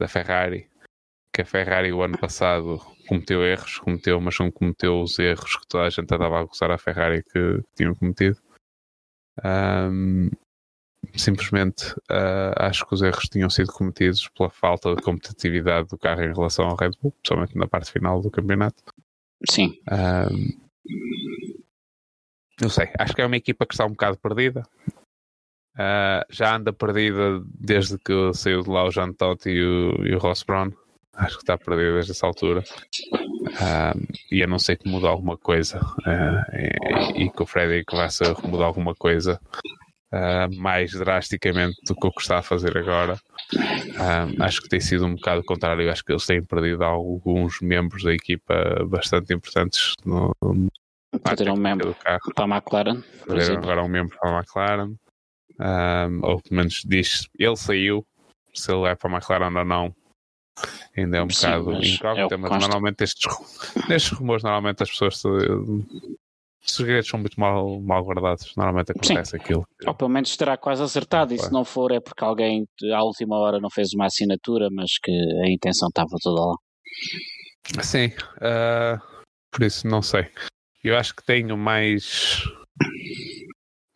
da 0.00 0.08
Ferrari. 0.08 0.69
Que 1.40 1.42
a 1.42 1.46
Ferrari 1.46 1.90
o 1.90 2.02
ano 2.02 2.18
passado 2.18 2.78
cometeu 3.08 3.42
erros, 3.42 3.78
cometeu, 3.78 4.20
mas 4.20 4.38
não 4.38 4.50
cometeu 4.50 5.00
os 5.00 5.18
erros 5.18 5.56
que 5.56 5.66
toda 5.66 5.84
a 5.84 5.88
gente 5.88 6.12
andava 6.12 6.38
a 6.38 6.42
acusar 6.42 6.70
a 6.70 6.76
Ferrari 6.76 7.22
que, 7.22 7.62
tinham 7.74 7.94
cometido. 7.94 8.36
Um, 9.42 10.28
simplesmente 11.16 11.92
uh, 12.10 12.52
acho 12.56 12.84
que 12.86 12.92
os 12.92 13.00
erros 13.00 13.24
tinham 13.24 13.48
sido 13.48 13.72
cometidos 13.72 14.28
pela 14.28 14.50
falta 14.50 14.94
de 14.94 15.00
competitividade 15.00 15.88
do 15.88 15.96
carro 15.96 16.22
em 16.22 16.34
relação 16.34 16.66
ao 16.66 16.76
Red 16.76 16.90
Bull, 17.00 17.12
principalmente 17.12 17.56
na 17.56 17.66
parte 17.66 17.90
final 17.90 18.20
do 18.20 18.30
campeonato. 18.30 18.84
Sim. 19.48 19.80
Uh, 19.88 20.60
não 22.60 22.68
sei, 22.68 22.90
acho 22.98 23.14
que 23.14 23.22
é 23.22 23.26
uma 23.26 23.36
equipa 23.38 23.64
que 23.64 23.72
está 23.72 23.86
um 23.86 23.92
bocado 23.92 24.18
perdida. 24.18 24.62
Uh, 25.74 26.20
já 26.28 26.54
anda 26.54 26.70
perdida 26.70 27.42
desde 27.46 27.96
que 27.96 28.34
saiu 28.34 28.60
de 28.60 28.68
lá 28.68 28.84
o 28.84 28.90
Jean 28.90 29.14
Todt 29.14 29.48
e 29.48 29.64
o, 29.64 30.04
e 30.04 30.14
o 30.14 30.18
Ross 30.18 30.42
Brown. 30.42 30.70
Acho 31.20 31.36
que 31.36 31.42
está 31.42 31.58
perdida 31.58 31.92
desde 31.94 32.12
essa 32.12 32.26
altura. 32.26 32.64
e 34.30 34.42
a 34.42 34.46
não 34.46 34.58
ser 34.58 34.76
que 34.76 34.88
mude 34.88 35.06
alguma 35.06 35.36
coisa 35.36 35.80
e, 36.52 37.24
e, 37.24 37.30
que 37.30 37.42
o 37.42 37.46
Frederick 37.46 37.94
Vassar 37.94 38.34
mude 38.46 38.62
alguma 38.62 38.94
coisa, 38.94 39.40
uh, 40.12 40.60
mais 40.60 40.92
drasticamente 40.92 41.76
do 41.86 41.94
que 41.94 42.06
o 42.06 42.12
que 42.12 42.20
está 42.20 42.38
a 42.38 42.42
fazer 42.42 42.76
agora. 42.76 43.14
Uh, 43.54 44.42
acho 44.42 44.62
que 44.62 44.68
tem 44.68 44.80
sido 44.80 45.06
um 45.06 45.14
bocado 45.14 45.44
contrário. 45.44 45.90
Acho 45.90 46.04
que 46.04 46.12
eles 46.12 46.26
têm 46.26 46.42
perdido 46.42 46.84
alguns 46.84 47.60
membros 47.60 48.02
da 48.02 48.12
equipa 48.12 48.84
bastante 48.86 49.34
importantes 49.34 49.94
no 50.04 50.34
Perderam 51.24 51.54
um 51.54 51.56
membro 51.56 51.94
para 52.34 52.44
a 52.44 52.48
McLaren. 52.48 53.02
Perderam 53.26 53.58
agora 53.58 53.82
um 53.82 53.88
membro 53.88 54.16
para 54.18 54.30
a 54.30 54.38
McLaren. 54.38 54.94
Um, 55.58 56.20
ou 56.24 56.40
pelo 56.40 56.56
menos 56.56 56.82
diz 56.86 57.28
ele 57.38 57.56
saiu. 57.56 58.06
Se 58.54 58.72
ele 58.72 58.86
é 58.86 58.94
para 58.94 59.10
a 59.10 59.14
McLaren 59.14 59.58
ou 59.58 59.64
não, 59.64 59.94
ainda 60.96 61.18
é 61.18 61.22
um 61.22 61.30
Sim, 61.30 61.46
bocado 61.46 61.70
mas, 61.72 62.38
mas 62.38 62.50
normalmente 62.50 63.04
estes, 63.04 63.24
nestes 63.88 64.12
rumores 64.12 64.42
normalmente 64.42 64.82
as 64.82 64.90
pessoas 64.90 65.22
os 66.62 66.74
segredos 66.74 67.08
são 67.08 67.18
muito 67.18 67.40
mal, 67.40 67.80
mal 67.80 68.04
guardados. 68.04 68.54
Normalmente 68.54 68.92
acontece 68.92 69.30
Sim. 69.30 69.36
aquilo. 69.38 69.66
Ou 69.86 69.94
pelo 69.94 70.10
menos 70.10 70.28
estará 70.30 70.56
quase 70.56 70.82
acertado. 70.82 71.32
E 71.32 71.38
se 71.38 71.50
não 71.50 71.64
for, 71.64 71.90
é 71.90 72.00
porque 72.00 72.22
alguém 72.22 72.66
à 72.94 73.02
última 73.02 73.36
hora 73.38 73.58
não 73.58 73.70
fez 73.70 73.92
uma 73.94 74.06
assinatura, 74.06 74.68
mas 74.70 74.98
que 75.02 75.10
a 75.10 75.50
intenção 75.50 75.88
estava 75.88 76.10
toda 76.22 76.40
lá. 76.40 76.56
Sim, 77.82 78.08
uh, 78.36 79.00
por 79.50 79.62
isso 79.62 79.86
não 79.86 80.02
sei. 80.02 80.28
Eu 80.84 80.96
acho 80.96 81.14
que 81.14 81.24
tenho 81.24 81.56
mais. 81.56 82.42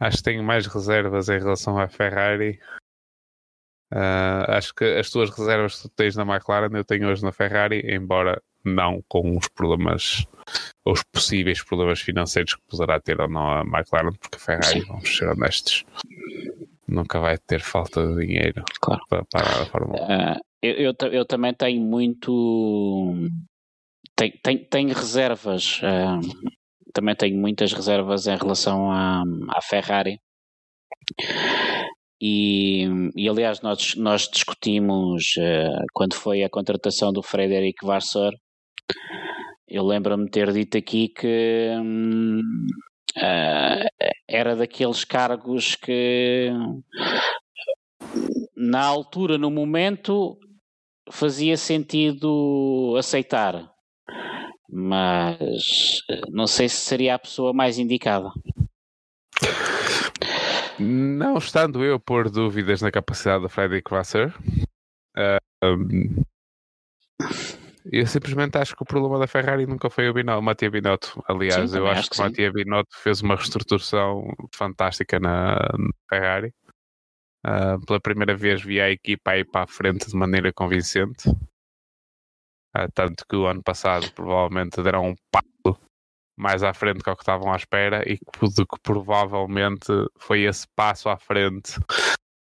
Acho 0.00 0.18
que 0.18 0.22
tenho 0.22 0.42
mais 0.42 0.66
reservas 0.66 1.28
em 1.28 1.38
relação 1.38 1.78
à 1.78 1.88
Ferrari. 1.88 2.58
Uh, 3.94 4.50
acho 4.50 4.74
que 4.74 4.84
as 4.84 5.08
tuas 5.08 5.30
reservas 5.30 5.76
que 5.76 5.82
tu 5.82 5.88
tens 5.94 6.16
na 6.16 6.24
McLaren 6.24 6.76
eu 6.76 6.84
tenho 6.84 7.08
hoje 7.08 7.22
na 7.22 7.30
Ferrari, 7.30 7.80
embora 7.94 8.42
não 8.64 9.00
com 9.06 9.36
os 9.36 9.46
problemas 9.46 10.26
os 10.84 11.00
possíveis 11.12 11.62
problemas 11.62 12.00
financeiros 12.00 12.54
que 12.54 12.62
poderá 12.68 12.98
ter 12.98 13.20
ou 13.20 13.28
não 13.28 13.48
a 13.48 13.60
McLaren, 13.60 14.12
porque 14.18 14.36
a 14.36 14.40
Ferrari, 14.40 14.80
Sim. 14.80 14.86
vamos 14.88 15.16
ser 15.16 15.28
honestos, 15.28 15.84
nunca 16.88 17.20
vai 17.20 17.38
ter 17.38 17.60
falta 17.60 18.04
de 18.04 18.26
dinheiro 18.26 18.64
claro. 18.80 19.00
para 19.08 19.24
parar 19.26 19.62
a 19.62 19.66
Fórmula 19.66 20.02
1. 20.02 20.04
Uh, 20.04 20.40
eu, 20.60 20.74
eu, 20.74 21.08
eu, 21.12 21.24
também 21.24 21.54
tenho 21.54 21.80
muito. 21.80 23.14
Tenho, 24.16 24.32
tenho, 24.42 24.64
tenho 24.66 24.88
reservas. 24.88 25.80
Uh, 25.82 26.52
também 26.92 27.14
tenho 27.14 27.38
muitas 27.38 27.72
reservas 27.72 28.26
em 28.26 28.36
relação 28.36 28.90
à, 28.90 29.22
à 29.50 29.62
Ferrari. 29.62 30.18
E, 32.20 32.86
e 33.16 33.28
aliás, 33.28 33.60
nós, 33.60 33.94
nós 33.96 34.28
discutimos 34.32 35.34
uh, 35.36 35.84
quando 35.92 36.14
foi 36.14 36.42
a 36.42 36.50
contratação 36.50 37.12
do 37.12 37.22
Frederic 37.22 37.84
Varsor. 37.84 38.32
Eu 39.68 39.84
lembro-me 39.84 40.30
ter 40.30 40.52
dito 40.52 40.78
aqui 40.78 41.08
que 41.08 41.70
uh, 43.16 44.06
era 44.28 44.56
daqueles 44.56 45.04
cargos 45.04 45.74
que 45.74 46.50
na 48.56 48.82
altura, 48.82 49.36
no 49.36 49.50
momento, 49.50 50.38
fazia 51.10 51.56
sentido 51.56 52.94
aceitar, 52.98 53.70
mas 54.68 56.00
eh, 56.10 56.20
não 56.30 56.46
sei 56.46 56.68
se 56.68 56.76
seria 56.76 57.14
a 57.14 57.18
pessoa 57.18 57.52
mais 57.52 57.78
indicada. 57.78 58.30
Não 60.78 61.38
estando 61.38 61.84
eu 61.84 62.00
por 62.00 62.30
dúvidas 62.30 62.82
na 62.82 62.90
capacidade 62.90 63.42
do 63.42 63.48
Frederick 63.48 63.90
Vassar, 63.90 64.34
uh, 65.16 65.64
um, 65.64 66.24
eu 67.92 68.06
simplesmente 68.06 68.56
acho 68.56 68.74
que 68.74 68.82
o 68.82 68.86
problema 68.86 69.18
da 69.18 69.26
Ferrari 69.26 69.66
nunca 69.66 69.90
foi 69.90 70.08
o 70.08 70.14
Binotto, 70.14 70.38
o 70.38 70.42
Mattia 70.42 70.70
Binotto. 70.70 71.22
Aliás, 71.28 71.70
sim, 71.70 71.76
eu 71.76 71.86
acho, 71.86 72.00
acho 72.00 72.10
que, 72.10 72.16
que 72.16 72.22
o 72.22 72.24
Mattia 72.24 72.52
Binotto 72.52 72.96
fez 72.96 73.20
uma 73.20 73.36
reestruturação 73.36 74.34
fantástica 74.54 75.20
na, 75.20 75.54
na 75.56 75.90
Ferrari. 76.08 76.54
Uh, 77.46 77.84
pela 77.84 78.00
primeira 78.00 78.34
vez 78.34 78.62
vi 78.62 78.80
a 78.80 78.90
equipa 78.90 79.32
aí 79.32 79.44
para 79.44 79.64
a 79.64 79.66
frente 79.66 80.08
de 80.08 80.16
maneira 80.16 80.50
convincente. 80.52 81.28
Uh, 81.28 82.90
tanto 82.94 83.24
que 83.28 83.36
o 83.36 83.46
ano 83.46 83.62
passado 83.62 84.10
provavelmente 84.12 84.82
deram 84.82 85.10
um 85.10 85.14
passo 85.30 85.78
mais 86.36 86.62
à 86.62 86.72
frente 86.72 87.02
que 87.02 87.10
o 87.10 87.16
que 87.16 87.22
estavam 87.22 87.52
à 87.52 87.56
espera 87.56 88.02
e 88.08 88.18
que, 88.18 88.64
que 88.64 88.80
provavelmente 88.82 89.86
foi 90.18 90.42
esse 90.42 90.66
passo 90.74 91.08
à 91.08 91.16
frente 91.16 91.78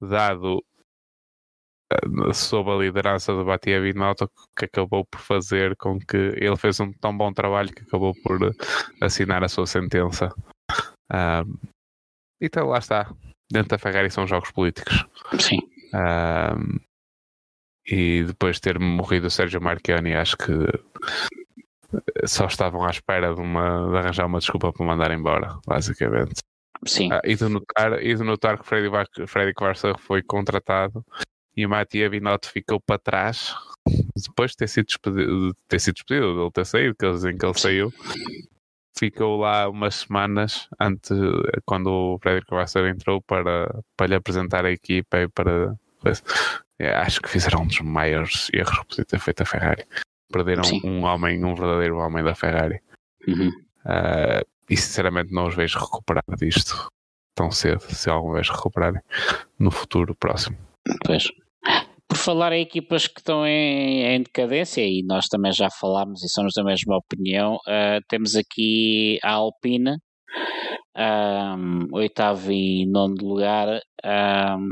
dado 0.01 0.63
uh, 1.93 2.35
sob 2.35 2.71
a 2.71 2.77
liderança 2.77 3.33
do 3.33 3.45
Batia 3.45 3.81
Binotto 3.81 4.31
que 4.57 4.65
acabou 4.65 5.05
por 5.05 5.21
fazer 5.21 5.77
com 5.77 5.99
que 5.99 6.17
ele 6.17 6.57
fez 6.57 6.81
um 6.81 6.93
tão 6.93 7.17
bom 7.17 7.33
trabalho 7.33 7.73
que 7.73 7.83
acabou 7.83 8.15
por 8.23 8.39
assinar 9.01 9.45
a 9.45 9.49
sua 9.49 9.67
sentença. 9.67 10.35
então 12.41 12.67
lá 12.67 12.79
está 12.79 13.13
dentro 13.53 13.69
da 13.69 13.79
Ferrari 13.79 14.11
são 14.11 14.27
jogos 14.27 14.51
políticos. 14.51 15.05
Sim. 15.39 15.59
Um, 15.95 16.81
e 17.87 18.25
depois 18.25 18.57
de 18.57 18.63
ter 18.63 18.79
morrido 18.79 19.27
o 19.27 19.31
Sérgio 19.31 19.61
Marchioni, 19.61 20.15
acho 20.15 20.37
que 20.37 20.53
só 22.25 22.47
estavam 22.47 22.85
à 22.85 22.91
espera 22.91 23.35
de, 23.35 23.41
uma, 23.41 23.91
de 23.91 23.97
arranjar 23.97 24.27
uma 24.27 24.39
desculpa 24.39 24.73
para 24.73 24.87
mandar 24.87 25.11
embora, 25.11 25.59
basicamente. 25.67 26.41
Sim. 26.87 27.11
Ah, 27.13 27.21
e, 27.25 27.35
de 27.37 27.49
notar, 27.49 28.03
e 28.03 28.15
de 28.15 28.23
notar 28.25 28.59
que 28.59 28.67
Freddy, 28.67 28.89
Freddy 29.27 29.55
Kvarsa 29.55 29.95
foi 29.99 30.23
contratado 30.23 31.05
e 31.57 31.65
o 31.65 31.69
Mattia 31.69 32.11
Binotto 32.11 32.51
ficou 32.51 32.81
para 32.81 32.99
trás 32.99 33.55
depois 34.17 34.53
de 34.53 34.59
ter 34.59 34.69
sido 34.69 34.87
despedido, 34.87 35.49
de 35.49 35.55
ter 35.69 35.81
sido 35.81 35.95
despedido, 35.95 36.35
de 36.35 36.41
ele 36.41 36.51
ter 36.51 36.67
saído, 36.67 36.95
que 36.95 37.05
eles 37.05 37.17
dizem 37.17 37.37
que 37.37 37.45
ele 37.45 37.59
saiu, 37.59 37.93
ficou 38.97 39.39
lá 39.39 39.69
umas 39.69 39.97
semanas 39.97 40.69
antes, 40.81 41.11
quando 41.65 41.89
o 41.91 42.19
Frederico 42.19 42.55
Vassar 42.55 42.87
entrou 42.87 43.21
para, 43.21 43.83
para 43.97 44.07
lhe 44.07 44.15
apresentar 44.15 44.65
a 44.65 44.71
equipa 44.71 45.19
e 45.19 45.29
para. 45.29 45.75
É, 46.79 46.95
acho 46.97 47.21
que 47.21 47.29
fizeram 47.29 47.63
um 47.63 47.67
dos 47.67 47.81
maiores 47.81 48.49
erros 48.53 48.79
que 48.81 48.87
podia 48.87 49.05
ter 49.05 49.19
feito 49.21 49.43
a 49.43 49.47
Ferrari. 49.47 49.87
Perderam 50.33 50.65
Sim. 50.65 50.81
um 50.85 51.05
homem, 51.05 51.45
um 51.45 51.55
verdadeiro 51.55 51.99
homem 51.99 52.25
da 52.25 52.35
Ferrari. 52.35 52.81
Uhum. 53.29 53.49
Uh, 53.85 54.45
e 54.69 54.77
sinceramente 54.77 55.33
não 55.33 55.47
os 55.47 55.55
vejo 55.55 55.79
recuperar 55.79 56.25
disto 56.39 56.89
tão 57.35 57.51
cedo, 57.51 57.81
se 57.81 58.11
alguma 58.11 58.35
vez 58.35 58.49
recuperarem 58.49 59.01
no 59.59 59.71
futuro 59.71 60.15
próximo. 60.15 60.57
Pois 61.05 61.29
por 62.13 62.19
falar 62.19 62.53
em 62.53 62.61
equipas 62.61 63.07
que 63.07 63.21
estão 63.21 63.47
em, 63.47 64.03
em, 64.05 64.23
decadência, 64.23 64.83
e 64.83 65.03
nós 65.03 65.29
também 65.29 65.51
já 65.51 65.69
falámos 65.71 66.23
e 66.23 66.29
somos 66.29 66.53
da 66.55 66.63
mesma 66.63 66.99
opinião, 66.99 67.55
uh, 67.55 68.05
temos 68.07 68.37
aqui 68.37 69.19
a 69.23 69.31
Alpine, 69.33 69.97
um, 70.95 71.89
oitavo 71.93 72.53
e 72.53 72.87
nono 72.87 73.15
lugar. 73.19 73.81
Um, 74.05 74.69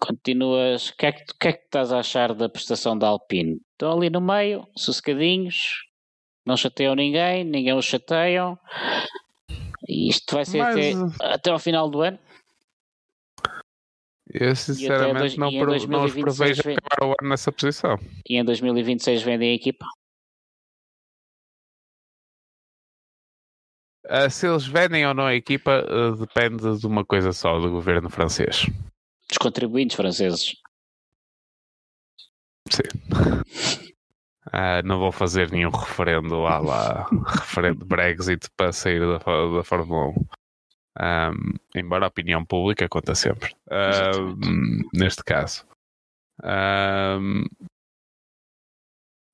continuas, 0.00 0.88
o 0.88 0.96
que, 0.96 1.06
é 1.06 1.12
que, 1.12 1.24
que, 1.40 1.48
é 1.48 1.52
que 1.52 1.64
estás 1.66 1.92
a 1.92 2.00
achar 2.00 2.34
da 2.34 2.48
prestação 2.48 2.98
da 2.98 3.06
Alpine? 3.06 3.60
Estão 3.80 3.96
ali 3.96 4.10
no 4.10 4.20
meio, 4.20 4.68
sossegadinhos, 4.76 5.86
não 6.44 6.54
chateiam 6.54 6.94
ninguém, 6.94 7.44
ninguém 7.44 7.72
os 7.72 7.86
chateiam. 7.86 8.58
E 9.88 10.10
isto 10.10 10.34
vai 10.34 10.44
ser 10.44 10.58
Mas... 10.58 11.14
até, 11.14 11.34
até 11.34 11.50
ao 11.50 11.58
final 11.58 11.88
do 11.88 12.02
ano? 12.02 12.18
Eu 14.34 14.54
sinceramente 14.54 15.18
dois, 15.18 15.36
não, 15.38 15.50
pro, 15.50 15.88
não 15.88 16.04
os 16.04 16.12
prevejo 16.12 16.62
vem... 16.62 16.76
acabar 16.76 17.08
o 17.08 17.14
ano 17.18 17.30
nessa 17.30 17.50
posição. 17.50 17.98
E 18.28 18.36
em 18.36 18.44
2026 18.44 19.22
vendem 19.22 19.52
a 19.52 19.54
equipa? 19.54 19.86
Uh, 24.04 24.28
se 24.30 24.46
eles 24.46 24.66
vendem 24.66 25.06
ou 25.06 25.14
não 25.14 25.24
a 25.24 25.34
equipa 25.34 25.86
uh, 25.88 26.16
depende 26.16 26.78
de 26.78 26.86
uma 26.86 27.02
coisa 27.02 27.32
só, 27.32 27.58
do 27.58 27.70
governo 27.70 28.10
francês. 28.10 28.66
Dos 29.26 29.38
contribuintes 29.38 29.96
franceses. 29.96 30.54
Sim. 32.68 32.99
Uh, 34.46 34.82
não 34.84 34.98
vou 34.98 35.12
fazer 35.12 35.50
nenhum 35.50 35.70
referendo 35.70 36.40
lá, 36.40 36.58
lá 36.58 37.06
referendo 37.40 37.84
Brexit 37.84 38.48
para 38.56 38.72
sair 38.72 39.00
da, 39.00 39.18
da 39.18 39.64
Fórmula 39.64 40.08
1. 40.08 40.26
Um, 40.98 41.54
embora 41.74 42.06
a 42.06 42.08
opinião 42.08 42.44
pública 42.44 42.88
conta 42.88 43.14
sempre. 43.14 43.54
Um, 43.70 44.88
neste 44.92 45.22
caso. 45.22 45.64
Um, 46.42 47.44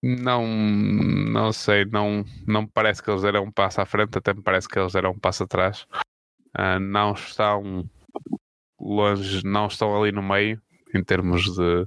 não, 0.03 0.47
não 0.47 1.53
sei, 1.53 1.85
não, 1.85 2.25
não 2.47 2.63
me 2.63 2.69
parece 2.69 3.03
que 3.03 3.11
eles 3.11 3.23
deram 3.23 3.45
um 3.45 3.53
passo 3.53 3.81
à 3.81 3.87
frente, 3.87 4.19
até 4.19 4.35
me 4.35 4.43
parece 4.43 4.69
que 4.69 4.79
eles 4.79 4.93
deram 4.93 5.13
um 5.13 5.19
passo 5.19 5.45
atrás. 5.45 5.87
Uh, 6.57 6.79
não 6.81 7.13
estão 7.13 7.89
longe, 8.79 9.45
não 9.45 9.67
estão 9.67 10.01
ali 10.01 10.13
no 10.13 10.23
meio 10.23 10.61
em 10.95 11.03
termos 11.03 11.43
de 11.55 11.87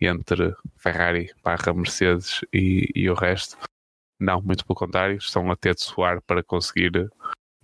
entre 0.00 0.54
Ferrari, 0.76 1.32
barra 1.42 1.72
Mercedes 1.72 2.40
e, 2.52 2.90
e 2.94 3.08
o 3.08 3.14
resto. 3.14 3.56
Não, 4.20 4.40
muito 4.40 4.64
pelo 4.64 4.76
contrário, 4.76 5.16
estão 5.16 5.50
a 5.50 5.56
ter 5.56 5.74
de 5.74 5.82
suar 5.82 6.20
para 6.22 6.42
conseguir 6.42 7.10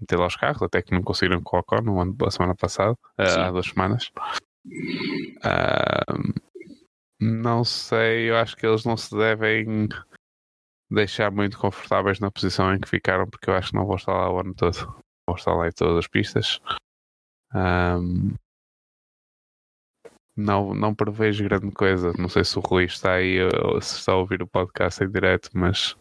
meter 0.01 0.17
lá 0.17 0.27
os 0.27 0.37
carros, 0.37 0.63
até 0.63 0.83
que 0.83 0.93
não 0.93 1.03
conseguiram 1.03 1.43
com 1.43 1.57
o 1.57 1.61
Ocon 1.61 1.83
no 1.83 2.01
ano, 2.01 2.17
a 2.27 2.31
semana 2.31 2.55
passada, 2.55 2.93
uh, 2.93 3.41
há 3.41 3.51
duas 3.51 3.67
semanas. 3.67 4.11
Uh, 4.67 6.33
não 7.21 7.65
sei, 7.65 8.31
eu 8.31 8.37
acho 8.37 8.57
que 8.57 8.67
eles 8.67 8.85
não 8.85 8.97
se 8.97 9.15
devem 9.17 9.89
deixar 10.91 11.31
muito 11.31 11.59
confortáveis 11.59 12.19
na 12.19 12.31
posição 12.31 12.75
em 12.75 12.81
que 12.81 12.89
ficaram, 12.89 13.29
porque 13.29 13.49
eu 13.49 13.55
acho 13.55 13.71
que 13.71 13.77
não 13.77 13.87
vou 13.87 13.97
estar 13.97 14.13
lá 14.13 14.31
o 14.31 14.41
ano 14.41 14.55
todo. 14.55 14.77
Vou 15.29 15.37
estar 15.37 15.55
lá 15.55 15.69
em 15.69 15.73
todas 15.73 15.99
as 15.99 16.09
pistas. 16.09 16.61
Um, 17.55 18.35
não, 20.37 20.75
não 20.75 20.95
prevejo 20.95 21.45
grande 21.45 21.71
coisa. 21.73 22.13
Não 22.19 22.29
sei 22.29 22.45
se 22.45 22.59
o 22.59 22.63
Rui 22.63 22.85
está 22.85 23.15
aí 23.15 23.39
ou 23.63 23.81
se 23.81 23.99
está 23.99 24.13
a 24.13 24.17
ouvir 24.17 24.43
o 24.43 24.47
podcast 24.47 25.03
em 25.03 25.11
direto, 25.11 25.51
mas 25.53 25.97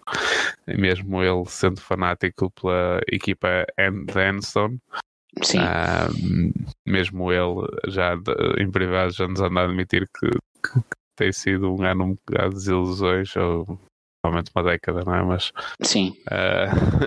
mesmo 0.68 1.22
ele 1.22 1.46
sendo 1.46 1.82
fanático 1.82 2.52
pela 2.52 3.02
equipa 3.12 3.66
de 3.78 4.30
Enstone, 4.30 4.80
mesmo 6.86 7.32
ele 7.32 7.68
já 7.88 8.16
em 8.58 8.70
privado 8.72 9.12
já 9.12 9.28
nos 9.28 9.42
anda 9.42 9.62
a 9.62 9.64
admitir 9.66 10.10
que, 10.20 10.30
que, 10.30 10.80
tem 11.16 11.32
sido 11.34 11.74
um 11.76 11.84
ano 11.84 12.06
um 12.06 12.16
bocado 12.16 12.50
de 12.50 12.56
desilusões, 12.56 13.36
ou 13.36 13.66
provavelmente 14.22 14.52
uma 14.56 14.64
década, 14.64 15.04
não 15.06 15.16
é? 15.16 15.24
Mas 15.24 15.52
Sim. 15.82 16.16
Uh, 16.32 17.06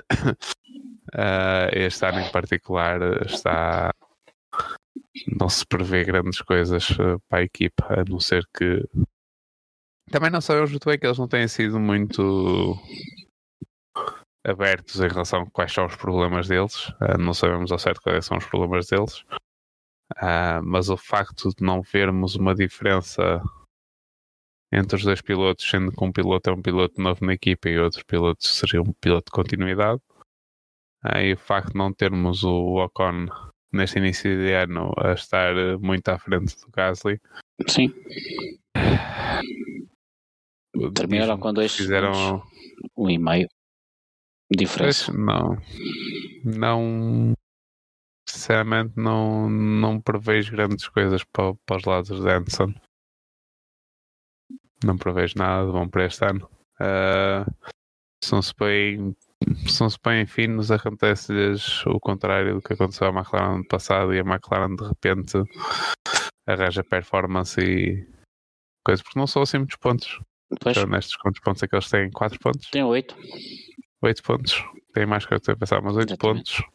uh, 1.15 1.69
este 1.73 2.05
ano 2.05 2.21
em 2.21 2.31
particular 2.31 3.01
está 3.25 3.91
não 5.39 5.49
se 5.49 5.65
prevê 5.67 6.05
grandes 6.05 6.41
coisas 6.41 6.91
uh, 6.91 7.21
para 7.29 7.41
a 7.41 7.45
equipa, 7.45 7.87
a 7.89 8.05
não 8.05 8.21
ser 8.21 8.47
que 8.57 8.83
também 10.11 10.31
não 10.31 10.41
sabemos 10.43 10.71
muito 10.71 10.87
bem 10.87 10.99
que 10.99 11.07
eles 11.07 11.19
não 11.19 11.27
têm 11.27 11.49
sido 11.49 11.81
muito 11.81 12.77
abertos 14.45 15.01
em 15.01 15.09
relação 15.09 15.43
a 15.43 15.51
quais 15.51 15.73
são 15.73 15.87
os 15.87 15.97
problemas 15.97 16.49
deles. 16.49 16.89
Uh, 16.89 17.19
não 17.19 17.33
sabemos 17.33 17.73
ao 17.73 17.79
certo 17.79 18.03
quais 18.03 18.27
são 18.27 18.37
os 18.37 18.47
problemas 18.47 18.89
deles. 18.89 19.25
Uh, 20.17 20.61
mas 20.63 20.91
o 20.91 20.97
facto 20.97 21.49
de 21.57 21.65
não 21.65 21.81
vermos 21.81 22.35
uma 22.35 22.55
diferença 22.55 23.43
entre 24.71 24.97
os 24.97 25.05
dois 25.05 25.23
pilotos, 25.23 25.69
sendo 25.69 25.93
que 25.93 26.05
um 26.05 26.13
piloto 26.13 26.51
é 26.51 26.53
um 26.53 26.61
piloto 26.61 27.01
novo 27.01 27.25
na 27.25 27.35
equipa 27.35 27.69
e 27.69 27.79
outro 27.79 28.05
piloto 28.05 28.45
seria 28.45 28.83
um 28.83 28.93
piloto 29.01 29.27
de 29.27 29.33
continuidade, 29.33 30.01
uh, 31.05 31.19
e 31.19 31.33
o 31.33 31.39
facto 31.39 31.73
de 31.73 31.79
não 31.79 31.93
termos 31.93 32.45
o 32.45 32.77
Ocon 32.85 33.29
neste 33.73 33.99
início 33.99 34.31
de 34.31 34.53
ano 34.53 34.93
a 34.99 35.13
estar 35.13 35.55
muito 35.81 36.09
à 36.09 36.19
frente 36.19 36.57
do 36.61 36.71
Gasly. 36.71 37.21
Sim. 37.69 37.93
Terminaram 40.95 41.39
com 41.39 41.53
dois 41.53 41.75
fizeram 41.75 42.43
um 42.97 43.11
e 43.11 43.19
meio 43.19 43.49
diferença. 44.57 45.13
Não. 45.13 45.57
Não. 46.45 47.33
sinceramente 48.29 48.93
não, 48.97 49.49
não 49.49 50.01
prevejo 50.01 50.53
grandes 50.53 50.89
coisas 50.89 51.23
para, 51.25 51.55
para 51.67 51.77
os 51.77 51.85
lados 51.85 52.21
de 52.21 52.31
Anderson. 52.31 52.75
Não 54.85 54.97
prevejo 54.97 55.35
nada 55.37 55.67
de 55.67 55.73
bom 55.73 55.89
para 55.89 56.07
este 56.07 56.25
ano. 56.25 56.49
Uh, 56.81 57.71
são-se 58.25 58.53
bem, 58.59 59.15
são-se 59.69 59.99
bem 60.05 60.27
finos, 60.27 60.71
acontece-lhes 60.71 61.85
o 61.87 61.99
contrário 62.01 62.55
do 62.55 62.63
que 62.63 62.73
aconteceu 62.73 63.09
à 63.09 63.11
McLaren 63.11 63.59
no 63.59 63.67
passado 63.67 64.15
e 64.15 64.19
a 64.19 64.23
McLaren 64.23 64.75
de 64.75 64.85
repente 64.85 65.39
arranja 66.47 66.83
performance 66.85 67.61
e 67.61 68.07
coisa, 68.85 69.03
porque 69.03 69.19
não 69.19 69.27
são 69.27 69.43
assim 69.43 69.59
muitos 69.59 69.77
pontos. 69.77 70.21
Pois, 70.61 70.77
São 70.77 70.87
nestes 70.87 71.17
quantos 71.17 71.41
pontos 71.41 71.63
é 71.63 71.69
que 71.69 71.75
eles 71.75 71.89
têm? 71.89 72.11
4 72.11 72.39
pontos? 72.39 72.69
tem 72.71 72.83
oito. 72.83 73.17
8 74.03 74.23
pontos. 74.23 74.63
Tem 74.93 75.07
mais 75.07 75.25
que 75.25 75.33
eu 75.33 75.39
estou 75.39 75.55
a 75.55 75.57
pensar, 75.57 75.81
mas 75.81 75.97
8 75.97 76.11
Exatamente. 76.13 76.57
pontos. 76.57 76.71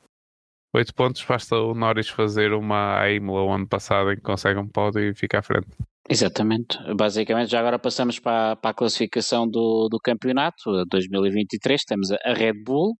8 0.73 0.93
pontos, 0.95 1.23
basta 1.23 1.55
o 1.55 1.73
Norris 1.73 2.09
fazer 2.09 2.53
uma 2.53 2.99
à 2.99 3.11
Imola 3.11 3.43
o 3.43 3.51
ano 3.53 3.67
passado 3.67 4.11
em 4.11 4.15
que 4.15 4.21
consegue 4.21 4.59
um 4.59 4.67
pódio 4.67 5.01
e 5.01 5.13
fica 5.13 5.39
à 5.39 5.41
frente. 5.43 5.67
Exatamente. 6.09 6.77
Basicamente, 6.95 7.51
já 7.51 7.59
agora 7.59 7.77
passamos 7.79 8.19
para, 8.19 8.55
para 8.55 8.71
a 8.71 8.73
classificação 8.73 9.47
do, 9.47 9.87
do 9.89 9.99
campeonato 9.99 10.69
a 10.69 10.83
2023. 10.89 11.83
Temos 11.83 12.11
a 12.11 12.33
Red 12.33 12.63
Bull, 12.63 12.95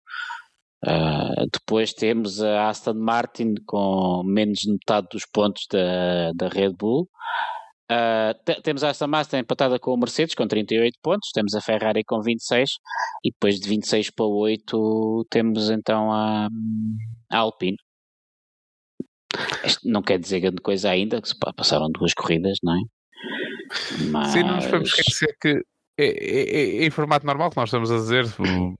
ah, 0.84 1.44
depois 1.52 1.92
temos 1.94 2.42
a 2.42 2.68
Aston 2.68 2.94
Martin 2.94 3.54
com 3.66 4.22
menos 4.26 4.60
de 4.60 4.72
metade 4.72 5.06
dos 5.10 5.24
pontos 5.32 5.64
da, 5.72 6.32
da 6.34 6.48
Red 6.48 6.74
Bull. 6.74 7.08
Te- 8.44 8.60
temos 8.62 8.84
a 8.84 8.90
Aston 8.90 9.06
Martin 9.08 9.36
empatada 9.38 9.78
com 9.78 9.92
o 9.94 9.96
Mercedes 9.98 10.34
com 10.34 10.46
38 10.46 10.98
pontos, 11.02 11.30
temos 11.32 11.54
a 11.54 11.60
Ferrari 11.62 12.04
com 12.04 12.20
26 12.20 12.70
e 13.24 13.30
depois 13.30 13.58
de 13.60 13.68
26 13.68 14.10
para 14.10 14.26
8 14.26 15.26
temos 15.30 15.70
então 15.70 16.12
a, 16.12 16.48
a 17.32 17.38
Alpine. 17.38 17.76
Isto 19.64 19.88
não 19.88 20.02
quer 20.02 20.18
dizer 20.18 20.40
grande 20.40 20.60
coisa 20.62 20.90
ainda, 20.90 21.20
que 21.22 21.30
passaram 21.56 21.90
duas 21.90 22.12
corridas, 22.14 22.58
não 22.62 22.74
é? 22.74 22.97
Mas... 24.10 24.28
Sim, 24.32 24.42
não 24.42 24.56
nos 24.56 24.64
podemos 24.66 24.88
esquecer 24.90 25.36
que 25.40 25.62
é, 25.98 26.04
é- 26.06 26.56
é- 26.82 26.84
em 26.86 26.90
formato 26.90 27.26
normal 27.26 27.50
que 27.50 27.56
nós 27.56 27.68
estamos 27.68 27.90
a 27.90 27.96
dizer, 27.96 28.24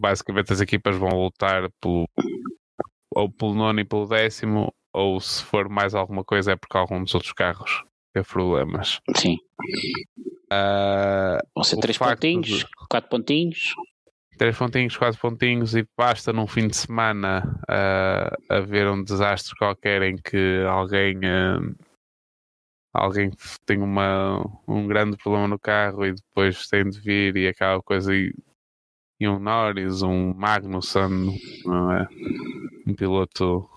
basicamente 0.00 0.52
as 0.52 0.60
equipas 0.60 0.96
vão 0.96 1.08
lutar 1.10 1.68
pelo, 1.80 2.08
ou 3.14 3.30
pelo 3.30 3.54
nono 3.54 3.80
e 3.80 3.84
pelo 3.84 4.06
décimo, 4.06 4.72
ou 4.92 5.20
se 5.20 5.42
for 5.44 5.68
mais 5.68 5.94
alguma 5.94 6.22
coisa 6.24 6.52
é 6.52 6.56
porque 6.56 6.76
algum 6.76 7.02
dos 7.02 7.14
outros 7.14 7.32
carros 7.32 7.82
teve 8.14 8.26
problemas. 8.28 9.00
Sim, 9.16 9.36
Ah, 10.50 11.38
vão 11.54 11.62
ser 11.64 11.76
três 11.78 11.98
pontinhos, 11.98 12.46
de- 12.46 12.66
quatro 12.88 13.10
pontinhos. 13.10 13.74
três 14.38 14.56
pontinhos, 14.56 14.96
quatro 14.96 15.20
pontinhos 15.20 15.74
e 15.76 15.86
basta 15.96 16.32
num 16.32 16.46
fim 16.46 16.68
de 16.68 16.76
semana 16.76 17.60
ah, 17.68 18.34
haver 18.48 18.88
um 18.88 19.02
desastre 19.02 19.54
qualquer 19.56 20.02
em 20.02 20.16
que 20.16 20.62
alguém 20.66 21.18
ah, 21.24 21.58
alguém 22.92 23.30
tem 23.64 23.78
uma, 23.78 24.44
um 24.66 24.86
grande 24.86 25.16
problema 25.16 25.48
no 25.48 25.58
carro 25.58 26.06
e 26.06 26.14
depois 26.14 26.66
tem 26.68 26.88
de 26.88 27.00
vir 27.00 27.36
e 27.36 27.48
aquela 27.48 27.82
coisa 27.82 28.14
e, 28.14 28.32
e 29.20 29.28
um 29.28 29.38
Norris, 29.38 30.02
um 30.02 30.34
Magnussen, 30.34 31.38
não 31.64 31.92
é? 31.92 32.06
um 32.86 32.94
piloto 32.94 33.68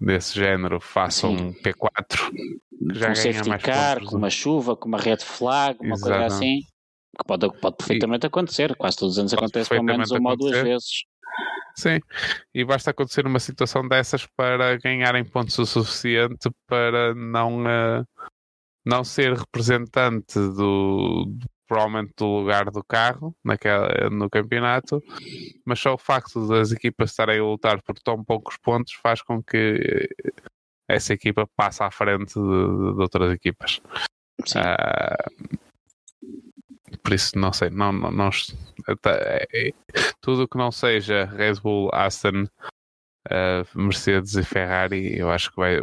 desse 0.00 0.38
género 0.38 0.80
faça 0.80 1.26
Sim. 1.26 1.36
um 1.36 1.52
P4 1.52 2.16
já 2.92 3.06
com 3.06 3.12
um 3.12 3.14
ganha 3.14 3.14
safety 3.14 3.48
mais 3.48 3.62
car, 3.62 3.96
pontos 3.96 4.10
com 4.10 4.16
uma 4.16 4.30
chuva, 4.30 4.76
com 4.76 4.88
uma 4.88 4.98
red 4.98 5.18
flag, 5.18 5.78
uma 5.80 5.98
coisa 5.98 6.26
assim. 6.26 6.60
Que 7.18 7.24
pode, 7.26 7.50
pode 7.60 7.76
perfeitamente 7.76 8.26
acontecer, 8.26 8.76
quase 8.76 8.96
todos 8.96 9.14
os 9.14 9.18
anos 9.18 9.34
acontece 9.34 9.68
pelo 9.68 9.82
menos 9.82 10.10
uma 10.10 10.30
ou 10.30 10.36
duas 10.36 10.52
acontecer. 10.52 10.70
vezes. 10.70 11.04
Sim, 11.74 12.00
e 12.54 12.64
basta 12.64 12.90
acontecer 12.90 13.26
uma 13.26 13.38
situação 13.38 13.86
dessas 13.86 14.26
para 14.36 14.76
ganharem 14.78 15.24
pontos 15.24 15.56
o 15.58 15.66
suficiente 15.66 16.50
para 16.66 17.14
não, 17.14 17.68
eh, 17.68 18.04
não 18.84 19.04
ser 19.04 19.34
representante 19.34 20.34
do, 20.38 21.36
provavelmente 21.66 22.12
do 22.16 22.26
lugar 22.26 22.70
do 22.70 22.82
carro 22.82 23.34
naquela, 23.44 24.08
no 24.10 24.30
campeonato, 24.30 25.02
mas 25.64 25.78
só 25.80 25.94
o 25.94 25.98
facto 25.98 26.46
das 26.48 26.72
equipas 26.72 27.10
estarem 27.10 27.38
a 27.40 27.44
lutar 27.44 27.82
por 27.82 27.98
tão 28.00 28.24
poucos 28.24 28.56
pontos 28.56 28.94
faz 28.94 29.20
com 29.22 29.42
que 29.42 30.08
eh, 30.26 30.30
essa 30.88 31.12
equipa 31.12 31.46
passe 31.56 31.82
à 31.82 31.90
frente 31.90 32.34
de, 32.34 32.40
de 32.40 33.00
outras 33.02 33.32
equipas. 33.32 33.80
Ah, 34.56 35.16
por 37.02 37.12
isso, 37.12 37.38
não 37.38 37.52
sei, 37.52 37.68
não, 37.70 37.92
não, 37.92 38.10
não- 38.10 38.30
até- 38.86 39.46
é- 39.52 39.68
é- 39.68 39.72
tudo 40.22 40.44
o 40.44 40.48
que 40.48 40.56
não 40.56 40.72
seja 40.72 41.26
Red 41.26 41.54
Bull, 41.60 41.90
Aston, 41.92 42.46
ah, 43.30 43.64
Mercedes 43.74 44.34
e 44.34 44.42
Ferrari, 44.42 45.18
eu 45.18 45.30
acho 45.30 45.50
que 45.50 45.56
vai, 45.56 45.78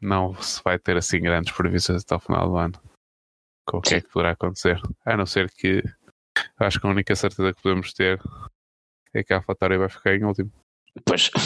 não 0.00 0.34
se 0.40 0.62
vai 0.62 0.78
ter 0.78 0.96
assim 0.96 1.20
grandes 1.20 1.52
previsões 1.52 2.02
até 2.02 2.14
o 2.14 2.20
final 2.20 2.48
do 2.48 2.56
ano. 2.56 2.80
Com 3.66 3.78
o 3.78 3.80
que 3.80 3.94
é 3.94 4.00
que 4.00 4.08
poderá 4.08 4.32
acontecer? 4.32 4.80
A 5.04 5.16
não 5.16 5.26
ser 5.26 5.50
que 5.50 5.82
eu 6.58 6.66
acho 6.66 6.80
que 6.80 6.86
a 6.86 6.90
única 6.90 7.14
certeza 7.14 7.52
que 7.52 7.62
podemos 7.62 7.92
ter 7.92 8.20
é 9.14 9.22
que 9.22 9.32
a 9.32 9.36
AlphaTauri 9.36 9.78
vai 9.78 9.88
ficar 9.88 10.14
em 10.14 10.24
último. 10.24 10.50
Pois. 11.04 11.30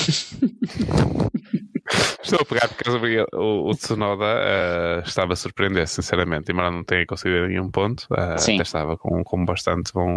Estou 2.22 2.38
a 2.40 2.44
pegar 2.46 2.68
porque 2.68 3.26
o, 3.34 3.68
o 3.68 3.74
Tsunoda 3.74 4.24
ah, 4.24 5.02
estava 5.04 5.34
a 5.34 5.36
surpreender, 5.36 5.86
sinceramente, 5.86 6.50
embora 6.50 6.70
não 6.70 6.82
tenha 6.82 7.06
conseguido 7.06 7.46
nenhum 7.46 7.70
ponto, 7.70 8.08
Sim. 8.38 8.54
até 8.54 8.62
estava 8.62 8.96
com, 8.96 9.22
com 9.22 9.44
bastante 9.44 9.92
bom, 9.92 10.16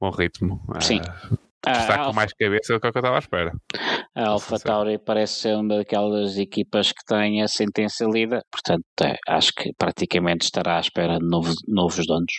bom 0.00 0.10
ritmo. 0.10 0.62
Ah, 0.72 0.80
Sim. 0.80 1.00
A, 1.66 1.72
está 1.72 2.02
a 2.02 2.06
com 2.06 2.12
mais 2.14 2.32
cabeça 2.32 2.72
do 2.72 2.80
que 2.80 2.86
eu 2.86 2.90
estava 2.90 3.16
à 3.16 3.18
espera. 3.18 3.52
a 4.14 4.28
Alpha 4.28 4.58
Tauri 4.58 4.98
parece 4.98 5.40
ser 5.40 5.56
uma 5.56 5.76
daquelas 5.78 6.36
equipas 6.38 6.92
que 6.92 7.04
tem 7.04 7.42
a 7.42 7.48
sentença 7.48 8.04
lida, 8.04 8.42
portanto, 8.50 8.84
é, 9.02 9.16
acho 9.28 9.52
que 9.52 9.72
praticamente 9.76 10.44
estará 10.44 10.76
à 10.76 10.80
espera 10.80 11.18
de 11.18 11.26
novos, 11.26 11.56
novos 11.66 12.06
donos. 12.06 12.32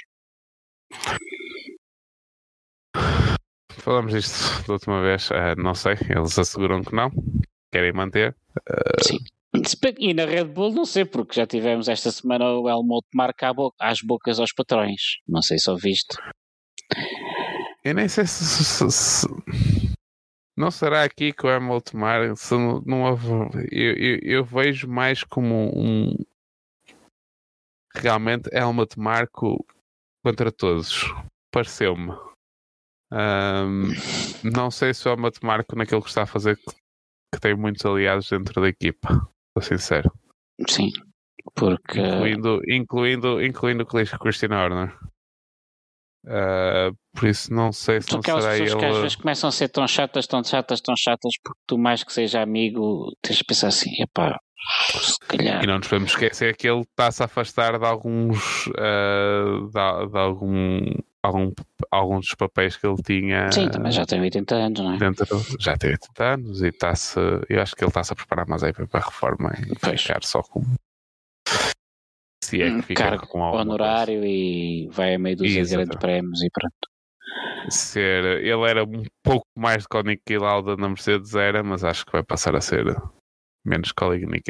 Falamos 3.72 4.14
disto 4.14 4.66
da 4.68 4.74
última 4.74 5.02
vez, 5.02 5.30
ah, 5.32 5.56
não 5.58 5.74
sei, 5.74 5.94
eles 6.10 6.38
asseguram 6.38 6.82
que 6.82 6.94
não, 6.94 7.10
querem 7.72 7.94
manter. 7.94 8.36
Sim. 9.02 9.18
Se 9.66 9.78
bem- 9.82 9.96
E 10.00 10.14
na 10.14 10.26
Red 10.26 10.46
Bull, 10.46 10.72
não 10.74 10.86
sei, 10.86 11.06
porque 11.06 11.36
já 11.36 11.48
tivemos 11.48 11.88
esta 11.88 12.12
semana 12.12 12.46
o 12.46 12.70
Helmut 12.70 13.08
marca 13.14 13.54
bo- 13.54 13.74
às 13.80 14.00
bocas 14.02 14.40
aos 14.40 14.54
patrões. 14.54 15.02
Não 15.28 15.42
sei 15.42 15.58
se 15.58 15.70
ouviste. 15.70 16.16
Eu 17.90 17.96
nem 17.96 18.08
sei 18.08 18.26
se, 18.28 18.44
se- 18.46 18.92
se- 18.92 19.28
não 20.58 20.70
será 20.70 21.04
aqui 21.04 21.34
que 21.34 21.46
o 21.46 21.50
Hamilton 21.50 21.98
Mar 21.98 22.36
se 22.38 22.54
não, 22.54 22.82
não 22.82 23.02
houve- 23.04 23.28
eu, 23.72 23.94
eu, 23.96 24.20
eu 24.22 24.46
vejo 24.46 24.88
mais 24.88 25.24
como 25.24 25.72
um 25.76 26.14
realmente 27.96 28.50
Helmut 28.54 29.00
Marco 29.00 29.66
contra 30.24 30.52
todos. 30.52 31.02
Pareceu-me. 31.52 32.12
Ahm, 33.12 33.92
não 34.44 34.70
sei 34.70 34.94
se 34.94 35.08
o 35.08 35.12
Helmut 35.12 35.40
Marco 35.44 35.76
naquilo 35.76 36.02
que 36.04 36.10
está 36.10 36.24
a 36.24 36.28
fazer 36.28 36.58
que, 36.58 36.66
que 37.34 37.42
tem 37.42 37.56
muitos 37.56 37.84
aliados 37.86 38.30
dentro 38.30 38.62
da 38.62 38.68
equipa. 38.70 39.08
Sou 39.58 39.64
sincero. 39.64 40.12
Sim. 40.68 40.92
Porque. 41.56 42.00
Incluindo, 42.00 42.62
incluindo, 42.70 43.42
incluindo 43.44 43.84
o 43.84 44.20
Christian 44.20 44.50
Horner. 44.56 44.96
Ah, 46.28 46.92
por 47.14 47.28
isso 47.28 47.54
não 47.54 47.72
sei 47.72 48.02
se 48.02 48.08
São 48.08 48.16
não 48.18 48.20
aquelas 48.22 48.44
será 48.44 48.58
pessoas 48.58 48.80
que 48.80 48.86
às 48.86 48.98
vezes 48.98 49.16
começam 49.16 49.48
a 49.48 49.52
ser 49.52 49.70
tão 49.70 49.88
chatas, 49.88 50.28
tão 50.28 50.44
chatas, 50.44 50.82
tão 50.82 50.96
chatas, 50.98 51.32
porque 51.44 51.60
tu, 51.66 51.78
mais 51.78 52.04
que 52.04 52.14
seja 52.14 52.42
amigo, 52.42 53.12
tens 53.22 53.38
de 53.38 53.44
pensar 53.44 53.68
assim: 53.68 53.90
epá, 54.02 54.38
se 55.02 55.18
calhar. 55.28 55.64
E 55.64 55.68
não 55.68 55.78
nos 55.78 55.88
podemos 55.88 56.12
esquecer 56.12 56.56
que 56.56 56.68
ele 56.70 56.82
está-se 56.82 57.22
a 57.22 57.26
afastar 57.26 57.80
de 57.80 57.86
alguns 57.86 58.70
ah, 58.78 60.04
de, 60.06 60.12
de 60.12 60.18
algum, 60.18 60.80
algum, 61.24 61.52
alguns 61.90 62.26
dos 62.28 62.36
papéis 62.36 62.76
que 62.78 62.86
ele 62.86 63.02
tinha 63.02 63.52
Sim, 63.52 63.70
também 63.70 63.92
já 63.92 64.06
tem 64.06 64.20
80 64.22 64.56
anos, 64.56 64.80
não 64.82 64.94
é? 64.94 64.98
dentro. 64.98 65.26
Já 65.60 65.78
tem 65.78 65.92
80 65.92 66.24
anos 66.24 66.62
e 66.62 66.68
está-se. 66.68 67.18
Eu 67.50 67.62
acho 67.62 67.76
que 67.76 67.84
ele 67.84 67.90
está-se 67.90 68.14
a 68.14 68.16
preparar 68.16 68.46
mais 68.48 68.64
aí 68.64 68.74
para 68.74 68.86
a 68.92 69.00
reforma 69.00 69.54
e 69.58 69.74
Pois. 69.80 70.02
ficar 70.02 70.24
só 70.24 70.42
com. 70.44 70.62
Se 72.44 72.62
é 72.62 72.70
que 72.72 72.82
fica 72.82 73.04
cargo 73.04 73.28
com 73.28 73.40
honorário 73.40 74.24
e 74.24 74.88
vai 74.92 75.16
a 75.16 75.20
meio 75.20 75.38
dos 75.38 75.54
grandes 75.54 75.98
prémios 75.98 76.42
e 76.42 76.50
pronto. 76.50 76.74
coisa. 77.64 77.72
Ser, 77.72 78.24
ele 78.44 78.70
era 78.70 78.84
um 78.84 79.04
pouco 79.24 79.46
mais 79.56 79.86
do 79.86 80.18
que 80.26 80.38
o 80.38 80.42
Lauda 80.42 80.76
na 80.76 80.90
Mercedes 80.90 81.36
era, 81.36 81.62
mas 81.64 81.84
acho 81.84 82.06
que 82.06 82.12
vai 82.12 82.24
passar 82.24 82.56
a 82.56 82.62
ser 82.62 82.86
menos 83.66 83.92
que 83.92 84.04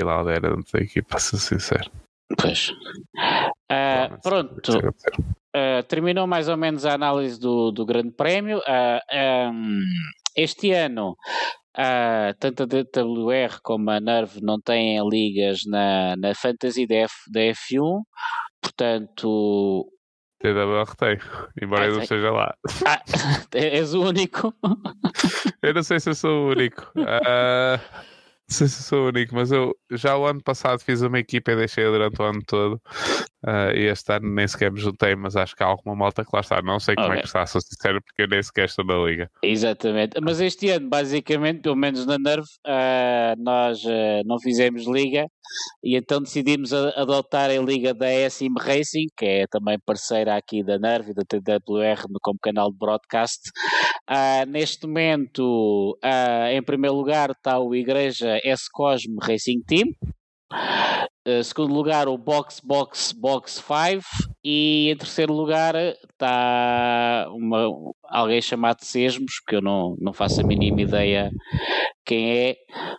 o 0.04 0.06
Lauda 0.06 0.32
era 0.32 0.56
dentro 0.56 0.72
da 0.72 0.80
equipa, 0.80 1.10
para 1.10 1.20
ser 1.20 1.38
sincero. 1.38 1.92
Pois. 2.40 2.72
Ah, 3.70 4.18
pronto, 4.24 4.72
Uh, 5.50 5.82
terminou 5.88 6.28
mais 6.28 6.48
ou 6.48 6.56
menos 6.56 6.86
a 6.86 6.94
análise 6.94 7.40
do, 7.40 7.72
do 7.72 7.84
Grande 7.84 8.12
Prémio. 8.12 8.60
Uh, 8.60 9.52
um, 9.52 9.82
este 10.36 10.72
ano, 10.72 11.18
uh, 11.80 12.36
tanto 12.40 12.64
a 12.64 12.66
DWR 12.66 13.60
como 13.64 13.90
a 13.90 14.00
Nerve 14.00 14.42
não 14.42 14.60
têm 14.60 15.00
ligas 15.08 15.62
na, 15.66 16.16
na 16.18 16.36
Fantasy 16.36 16.86
da, 16.86 16.96
F, 16.96 17.14
da 17.32 17.40
F1, 17.40 18.02
portanto. 18.62 19.90
TWR 20.42 20.96
tem, 20.98 21.18
embora 21.62 21.84
Ah, 21.84 21.88
eu 21.88 21.94
não 21.96 22.02
esteja 22.02 22.32
lá. 22.32 22.54
Ah, 22.86 23.02
és 23.54 23.94
o 23.94 24.04
único. 24.04 24.54
Eu 25.62 25.74
não 25.74 25.84
sei 25.84 26.00
se 26.00 26.10
eu 26.10 26.16
sou 26.16 26.32
o 26.32 26.50
único. 26.52 26.90
Ah, 27.06 27.78
sei 28.50 28.68
se 28.68 28.84
sou 28.84 29.06
o 29.06 29.08
único, 29.08 29.36
mas 29.36 29.52
eu 29.52 29.76
já 29.92 30.18
o 30.18 30.26
ano 30.26 30.42
passado 30.42 30.80
fiz 30.80 31.02
uma 31.02 31.20
equipa 31.20 31.52
e 31.52 31.56
deixei 31.56 31.86
durante 31.86 32.22
o 32.22 32.26
ano 32.26 32.42
todo. 32.46 32.82
Uh, 33.46 33.72
e 33.74 33.88
este 33.88 34.12
ano 34.12 34.34
nem 34.34 34.48
sequer 34.48 34.72
me 34.72 34.80
juntei, 34.80 35.16
mas 35.16 35.36
acho 35.36 35.56
que 35.56 35.64
há 35.64 35.68
alguma 35.68 35.96
malta 35.96 36.26
que 36.26 36.32
lá 36.34 36.42
está. 36.42 36.62
Não 36.62 36.80
sei 36.80 36.96
como 36.96 37.08
okay. 37.08 37.20
é 37.20 37.22
que 37.22 37.28
está, 37.28 37.46
sou 37.46 37.62
sincero, 37.62 38.02
porque 38.02 38.24
eu 38.24 38.28
nem 38.28 38.44
sequer 38.44 38.66
estou 38.66 38.84
na 38.86 38.98
liga. 38.98 39.30
Exatamente. 39.42 40.20
Mas 40.22 40.42
este 40.42 40.70
ano, 40.70 40.90
basicamente, 40.90 41.62
pelo 41.62 41.76
menos 41.76 42.06
na 42.06 42.18
Nerve, 42.18 42.48
uh, 42.68 43.42
nós 43.42 43.84
uh, 43.86 44.24
não 44.26 44.40
fizemos 44.40 44.86
liga 44.86 45.28
e 45.84 45.96
então 45.96 46.22
decidimos 46.22 46.74
adotar 46.74 47.50
a 47.50 47.58
liga 47.58 47.94
da 47.94 48.08
SM 48.30 48.54
Racing, 48.60 49.08
que 49.18 49.26
é 49.26 49.48
também 49.48 49.78
parceira 49.86 50.36
aqui 50.36 50.64
da 50.64 50.78
Nerve 50.78 51.12
e 51.12 51.14
da 51.14 51.24
TWR 51.24 52.04
como 52.22 52.40
canal 52.42 52.72
de 52.72 52.78
broadcast. 52.78 53.50
neste 54.48 54.86
momento, 54.88 55.98
em 56.52 56.64
primeiro 56.64 56.96
lugar, 56.96 57.32
está 57.32 57.60
o 57.60 57.76
Igreja 57.76 58.40
S 58.44 58.64
Cosme 58.72 59.18
Racing 59.22 59.62
Team. 59.68 59.88
Uh, 60.52 61.44
segundo 61.44 61.74
lugar, 61.74 62.08
o 62.08 62.18
Box 62.18 62.60
Box 62.64 63.12
Box 63.12 63.62
5. 63.62 64.04
E 64.44 64.90
em 64.90 64.98
terceiro 64.98 65.34
lugar 65.34 65.76
está 65.76 67.28
uma, 67.32 67.68
alguém 68.06 68.42
chamado 68.42 68.84
Sesmos, 68.84 69.40
que 69.46 69.56
eu 69.56 69.62
não, 69.62 69.96
não 70.00 70.14
faço 70.14 70.40
a 70.42 70.44
mínima 70.44 70.82
ideia 70.82 71.30
quem 72.10 72.32
é. 72.32 72.56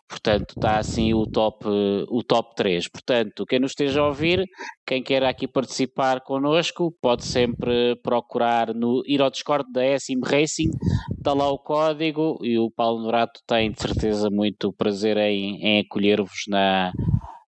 Portanto, 0.08 0.54
está 0.56 0.78
assim 0.78 1.12
o 1.14 1.26
top, 1.26 1.66
o 2.08 2.22
top 2.22 2.54
3. 2.54 2.86
Portanto, 2.88 3.44
quem 3.44 3.58
nos 3.58 3.72
esteja 3.72 4.00
a 4.00 4.06
ouvir, 4.06 4.44
quem 4.86 5.02
quer 5.02 5.24
aqui 5.24 5.48
participar 5.48 6.20
connosco, 6.20 6.94
pode 7.02 7.24
sempre 7.24 7.96
procurar 8.04 8.72
no 8.72 9.02
ir 9.06 9.20
ao 9.20 9.30
Discord 9.30 9.72
da 9.72 9.98
SM 9.98 10.20
Racing, 10.24 10.70
está 11.16 11.32
lá 11.32 11.50
o 11.50 11.58
código 11.58 12.38
e 12.42 12.56
o 12.56 12.70
Paulo 12.70 13.02
Norato 13.02 13.40
tem 13.46 13.72
de 13.72 13.80
certeza 13.80 14.28
muito 14.30 14.72
prazer 14.72 15.16
em, 15.16 15.60
em 15.60 15.80
acolher-vos 15.80 16.44
na 16.48 16.92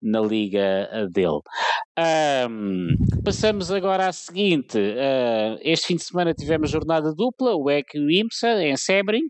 na 0.02 0.20
liga 0.20 0.90
eh, 0.92 1.08
dele. 1.08 1.42
Um, 2.50 2.88
passamos 3.24 3.72
agora 3.72 4.08
à 4.08 4.12
seguinte: 4.12 4.78
uh, 4.78 5.60
este 5.62 5.88
fim 5.88 5.96
de 5.96 6.04
semana 6.04 6.34
tivemos 6.34 6.70
jornada 6.70 7.14
dupla, 7.14 7.56
o 7.56 7.70
EC 7.70 7.96
e 7.96 8.00
o 8.00 8.10
IMSA, 8.10 8.64
em 8.64 8.76
Sebring. 8.76 9.30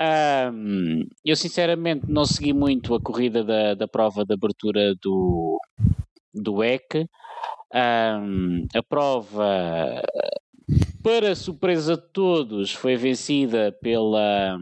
Um, 0.00 1.06
eu 1.24 1.36
sinceramente 1.36 2.04
não 2.08 2.24
segui 2.24 2.52
muito 2.52 2.94
a 2.94 3.00
corrida 3.00 3.42
da, 3.42 3.74
da 3.74 3.88
prova 3.88 4.24
de 4.24 4.34
abertura 4.34 4.94
do, 5.02 5.58
do 6.34 6.62
EC. 6.62 7.06
Um, 7.74 8.66
a 8.74 8.82
prova, 8.82 10.02
para 11.02 11.34
surpresa 11.34 11.96
de 11.96 12.12
todos, 12.12 12.72
foi 12.72 12.96
vencida 12.96 13.76
pela, 13.82 14.56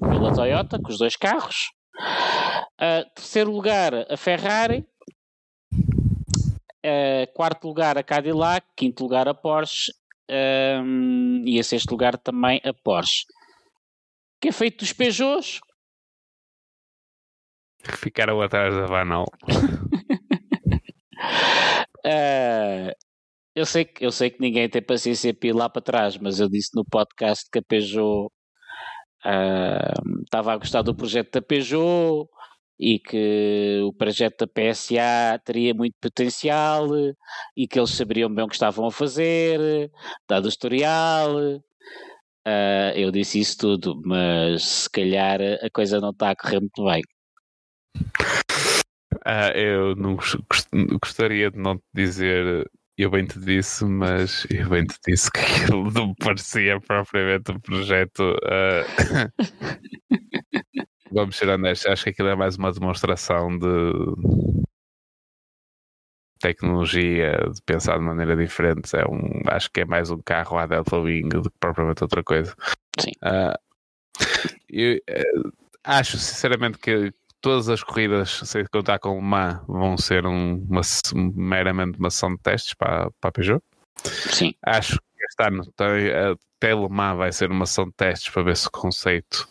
pela 0.00 0.34
Toyota, 0.34 0.80
com 0.80 0.90
os 0.90 0.98
dois 0.98 1.16
carros. 1.16 1.70
Uh, 1.96 3.08
terceiro 3.14 3.50
lugar, 3.50 3.94
a 4.10 4.16
Ferrari. 4.16 4.86
Uh, 6.84 7.26
quarto 7.34 7.66
lugar, 7.66 7.96
a 7.96 8.02
Cadillac. 8.02 8.66
Quinto 8.76 9.02
lugar, 9.02 9.28
a 9.28 9.34
Porsche. 9.34 9.92
Um, 10.30 11.42
e 11.46 11.58
a 11.60 11.64
sexto 11.64 11.90
lugar 11.90 12.16
também 12.18 12.60
a 12.64 12.72
Porsche. 12.72 13.24
O 14.36 14.40
que 14.40 14.48
é 14.48 14.52
feito 14.52 14.78
dos 14.78 14.92
Peugeots? 14.92 15.60
Ficaram 17.82 18.40
atrás 18.40 18.74
da 18.74 18.86
Vanal. 18.86 19.26
uh, 22.04 22.90
eu, 23.54 23.66
sei 23.66 23.84
que, 23.84 24.04
eu 24.04 24.10
sei 24.10 24.30
que 24.30 24.40
ninguém 24.40 24.68
tem 24.68 24.82
paciência 24.82 25.34
para 25.34 25.48
ir 25.48 25.52
lá 25.52 25.68
para 25.68 25.82
trás, 25.82 26.16
mas 26.16 26.40
eu 26.40 26.48
disse 26.48 26.70
no 26.74 26.84
podcast 26.84 27.48
que 27.50 27.58
a 27.58 27.62
Peugeot 27.62 28.30
estava 30.24 30.52
a 30.52 30.56
gostar 30.56 30.82
do 30.82 30.94
projeto 30.94 31.32
da 31.32 31.42
Peugeot 31.42 32.28
e 32.78 32.98
que 32.98 33.80
o 33.84 33.92
projeto 33.92 34.46
da 34.46 34.46
PSA 34.46 35.38
teria 35.44 35.72
muito 35.72 35.94
potencial 36.00 36.88
e 37.56 37.68
que 37.68 37.78
eles 37.78 37.90
saberiam 37.90 38.32
bem 38.32 38.44
o 38.44 38.48
que 38.48 38.54
estavam 38.54 38.86
a 38.86 38.90
fazer, 38.90 39.90
dado 40.28 40.46
o 40.46 40.48
historial. 40.48 41.36
Uh, 42.46 42.92
eu 42.94 43.10
disse 43.10 43.40
isso 43.40 43.56
tudo, 43.56 44.02
mas 44.04 44.62
se 44.62 44.90
calhar 44.90 45.40
a 45.40 45.70
coisa 45.70 46.00
não 46.00 46.10
está 46.10 46.30
a 46.30 46.36
correr 46.36 46.60
muito 46.60 46.84
bem. 46.84 47.02
Uh, 49.26 49.56
eu 49.56 49.96
não 49.96 50.18
gostaria 51.00 51.50
de 51.50 51.58
não 51.58 51.78
te 51.78 51.84
dizer 51.94 52.70
eu 52.96 53.10
bem 53.10 53.26
te 53.26 53.38
disse, 53.40 53.84
mas 53.84 54.46
eu 54.50 54.68
bem 54.68 54.86
te 54.86 54.96
disse 55.06 55.30
que 55.30 55.40
aquilo 55.40 55.90
não 55.92 56.14
parecia 56.14 56.80
propriamente 56.80 57.50
um 57.50 57.58
projeto. 57.58 58.20
Uh... 58.20 58.84
Vamos 61.10 61.36
ser 61.36 61.48
honestos, 61.48 61.86
acho 61.86 62.04
que 62.04 62.10
aquilo 62.10 62.28
é 62.28 62.34
mais 62.34 62.56
uma 62.56 62.72
demonstração 62.72 63.56
de 63.56 63.66
tecnologia, 66.40 67.38
de 67.54 67.62
pensar 67.62 67.98
de 67.98 68.04
maneira 68.04 68.36
diferente. 68.36 68.94
É 68.96 69.04
um, 69.06 69.42
acho 69.46 69.70
que 69.70 69.80
é 69.80 69.84
mais 69.84 70.10
um 70.10 70.18
carro 70.18 70.58
à 70.58 70.66
Delta 70.66 70.98
Wing 70.98 71.28
do 71.28 71.50
que 71.50 71.58
propriamente 71.58 72.02
outra 72.02 72.22
coisa. 72.22 72.54
Sim. 72.98 73.12
Uh, 73.22 73.54
eu 74.68 74.96
uh, 74.96 75.52
acho 75.84 76.18
sinceramente 76.18 76.78
que 76.78 77.12
todas 77.44 77.68
as 77.68 77.82
corridas, 77.82 78.40
sem 78.42 78.64
contar 78.72 78.98
com 78.98 79.18
o 79.18 79.22
Mans, 79.22 79.60
vão 79.68 79.98
ser 79.98 80.24
um, 80.24 80.66
uma, 80.66 80.80
meramente 81.14 81.98
uma 81.98 82.08
sessão 82.10 82.34
de 82.34 82.40
testes 82.40 82.72
para, 82.72 83.10
para 83.20 83.28
a 83.28 83.32
Peugeot. 83.32 83.62
Sim. 84.02 84.54
Acho 84.64 84.96
que 84.96 85.24
este 85.24 85.42
ano 85.46 85.62
até 85.62 86.74
Le 86.74 86.88
Mans 86.88 87.18
vai 87.18 87.30
ser 87.32 87.50
uma 87.50 87.66
sessão 87.66 87.84
de 87.84 87.92
testes 87.92 88.32
para 88.32 88.44
ver 88.44 88.56
se 88.56 88.66
o 88.66 88.70
conceito 88.70 89.46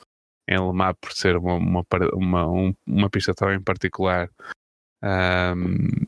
em 0.50 0.58
Le 0.58 0.74
Mans, 0.74 0.96
por 1.00 1.12
ser 1.12 1.38
uma, 1.38 1.54
uma, 1.54 1.86
uma, 2.14 2.74
uma 2.88 3.10
pista 3.12 3.32
tão 3.36 3.54
em 3.54 3.62
particular, 3.62 4.28
um, 5.04 6.08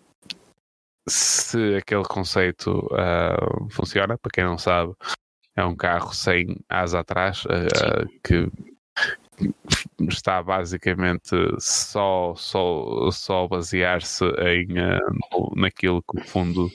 se 1.07 1.75
aquele 1.75 2.05
conceito 2.05 2.79
uh, 2.93 3.69
funciona. 3.69 4.17
Para 4.17 4.31
quem 4.33 4.43
não 4.43 4.57
sabe, 4.57 4.91
é 5.55 5.63
um 5.63 5.75
carro 5.75 6.15
sem 6.15 6.57
asa 6.67 7.01
atrás 7.01 7.45
uh, 7.45 8.09
que 8.23 8.49
está 10.09 10.43
basicamente 10.43 11.35
só, 11.59 12.33
só, 12.35 13.09
só 13.11 13.47
basear-se 13.47 14.25
em, 14.25 14.67
uh, 14.73 15.55
naquilo 15.55 16.03
que 16.03 16.19
o 16.19 16.23
fundo 16.23 16.69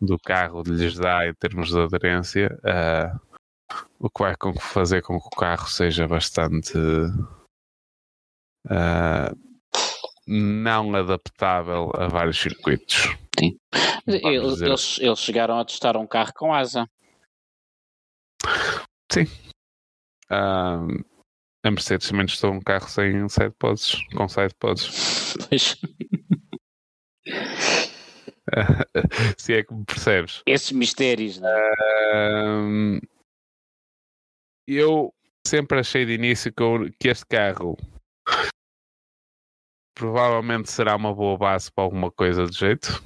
do 0.00 0.18
carro 0.18 0.62
lhes 0.66 0.96
dá 0.96 1.26
em 1.26 1.34
termos 1.34 1.70
de 1.70 1.80
aderência, 1.80 2.58
uh, 2.64 3.20
o 3.98 4.10
que 4.10 4.22
vai 4.22 4.34
fazer 4.60 5.02
com 5.02 5.18
que 5.20 5.26
o 5.26 5.38
carro 5.38 5.68
seja 5.68 6.06
bastante 6.06 6.76
uh, 8.66 9.36
não 10.26 10.94
adaptável 10.94 11.90
a 11.94 12.08
vários 12.08 12.38
circuitos. 12.38 13.16
Sim. 13.38 13.56
Eles, 14.06 14.60
eles, 14.60 14.98
eles 15.00 15.18
chegaram 15.18 15.58
a 15.58 15.64
testar 15.64 15.96
um 15.96 16.06
carro 16.06 16.32
com 16.34 16.52
asa. 16.52 16.88
Sim. 19.10 19.24
Uh, 20.30 21.04
a 21.64 21.70
Mercedes 21.70 22.08
também 22.08 22.26
testou 22.26 22.52
um 22.52 22.60
carro 22.60 22.88
sem 22.88 23.28
sidepods, 23.28 23.96
com 24.14 24.28
sidepods. 24.28 25.34
Pois. 25.48 25.76
Se 29.38 29.54
é 29.54 29.64
que 29.64 29.72
me 29.72 29.86
percebes. 29.86 30.42
Esses 30.46 30.72
mistérios, 30.72 31.40
não 31.40 31.48
é? 31.48 33.00
eu 34.68 35.14
sempre 35.46 35.80
achei 35.80 36.04
de 36.04 36.12
início 36.12 36.52
que 37.00 37.08
este 37.08 37.24
carro 37.26 37.78
provavelmente 39.94 40.70
será 40.70 40.94
uma 40.96 41.14
boa 41.14 41.38
base 41.38 41.72
para 41.72 41.84
alguma 41.84 42.10
coisa 42.10 42.44
de 42.44 42.58
jeito, 42.58 43.02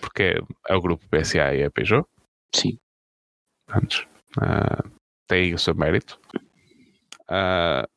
porque 0.00 0.22
é, 0.22 0.34
é 0.68 0.74
o 0.74 0.80
grupo 0.80 1.04
PSA 1.08 1.54
e 1.54 1.64
a 1.64 1.70
Peugeot. 1.70 2.06
Sim. 2.54 2.78
Antes, 3.70 4.00
uh, 4.36 4.90
tem 5.26 5.54
o 5.54 5.58
seu 5.58 5.74
mérito. 5.74 6.20
Uh, 7.30 7.93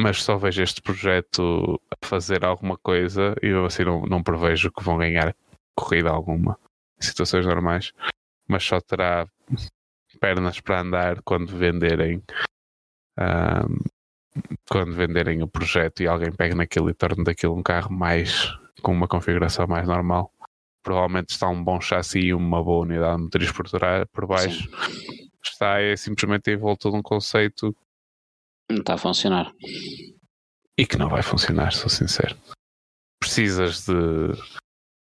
mas 0.00 0.22
só 0.22 0.36
vejo 0.38 0.62
este 0.62 0.80
projeto 0.80 1.80
a 1.90 2.06
fazer 2.06 2.44
alguma 2.44 2.76
coisa 2.78 3.34
e 3.42 3.48
eu 3.48 3.66
assim 3.66 3.84
não, 3.84 4.02
não 4.02 4.22
prevejo 4.22 4.72
que 4.72 4.82
vão 4.82 4.96
ganhar 4.96 5.36
corrida 5.76 6.10
alguma 6.10 6.58
em 6.98 7.04
situações 7.04 7.46
normais, 7.46 7.92
mas 8.48 8.64
só 8.64 8.80
terá 8.80 9.26
pernas 10.18 10.60
para 10.60 10.80
andar 10.80 11.22
quando 11.22 11.56
venderem 11.56 12.22
um, 13.18 13.78
quando 14.70 14.94
venderem 14.94 15.42
o 15.42 15.48
projeto 15.48 16.02
e 16.02 16.06
alguém 16.06 16.32
pega 16.32 16.54
naquilo 16.54 16.88
e 16.88 16.94
torna 16.94 17.24
daquilo 17.24 17.56
um 17.56 17.62
carro 17.62 17.92
mais 17.92 18.48
com 18.82 18.92
uma 18.92 19.08
configuração 19.08 19.66
mais 19.66 19.86
normal. 19.86 20.32
Provavelmente 20.82 21.30
está 21.30 21.48
um 21.48 21.62
bom 21.62 21.80
chassi 21.80 22.20
e 22.20 22.34
uma 22.34 22.62
boa 22.62 22.86
unidade 22.86 23.20
motriz 23.20 23.52
por, 23.52 23.66
por 24.12 24.26
baixo. 24.26 24.62
Sim. 24.62 25.30
Está 25.44 25.80
é 25.80 25.94
simplesmente 25.96 26.50
em 26.50 26.56
volta 26.56 26.90
de 26.90 26.96
um 26.96 27.02
conceito 27.02 27.76
não 28.72 28.80
está 28.80 28.94
a 28.94 28.98
funcionar. 28.98 29.52
E 30.76 30.86
que 30.86 30.96
não 30.96 31.08
vai 31.08 31.22
funcionar, 31.22 31.72
sou 31.72 31.88
sincero. 31.88 32.36
Precisas 33.18 33.84
de. 33.86 33.92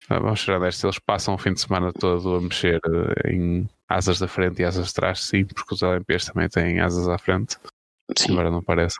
Ah, 0.09 0.19
vamos 0.19 0.41
ser 0.41 0.51
honestos, 0.51 0.83
eles 0.83 0.99
passam 0.99 1.35
o 1.35 1.37
fim 1.37 1.53
de 1.53 1.61
semana 1.61 1.93
todo 1.93 2.35
a 2.35 2.41
mexer 2.41 2.79
eh, 2.83 3.31
em 3.31 3.69
asas 3.87 4.17
da 4.17 4.27
frente 4.27 4.61
e 4.61 4.65
asas 4.65 4.87
de 4.87 4.93
trás, 4.95 5.23
sim, 5.23 5.45
porque 5.45 5.75
os 5.75 5.81
LMPs 5.83 6.25
também 6.25 6.49
têm 6.49 6.79
asas 6.79 7.07
à 7.07 7.17
frente. 7.19 7.57
Sim. 8.17 8.33
Agora 8.33 8.49
não 8.49 8.63
parece. 8.63 8.97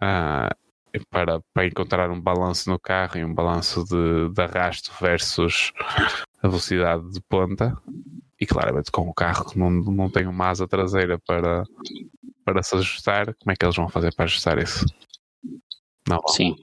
Ah, 0.00 0.50
para, 1.10 1.40
para 1.54 1.66
encontrar 1.66 2.10
um 2.10 2.20
balanço 2.20 2.68
no 2.68 2.78
carro 2.78 3.18
e 3.18 3.24
um 3.24 3.32
balanço 3.32 3.84
de, 3.84 4.28
de 4.34 4.42
arrasto 4.42 4.92
versus 5.00 5.72
a 6.42 6.48
velocidade 6.48 7.08
de 7.12 7.20
ponta. 7.20 7.76
E 8.40 8.46
claramente 8.46 8.90
com 8.90 9.08
o 9.08 9.14
carro 9.14 9.44
que 9.44 9.58
não, 9.58 9.70
não 9.70 10.10
tem 10.10 10.26
uma 10.26 10.48
asa 10.48 10.66
traseira 10.66 11.18
para, 11.18 11.62
para 12.52 12.62
se 12.62 12.74
ajustar, 12.76 13.26
como 13.26 13.52
é 13.52 13.54
que 13.54 13.64
eles 13.64 13.76
vão 13.76 13.88
fazer 13.88 14.14
para 14.14 14.24
ajustar 14.24 14.58
isso? 14.58 14.84
Não. 16.08 16.20
Sim. 16.28 16.54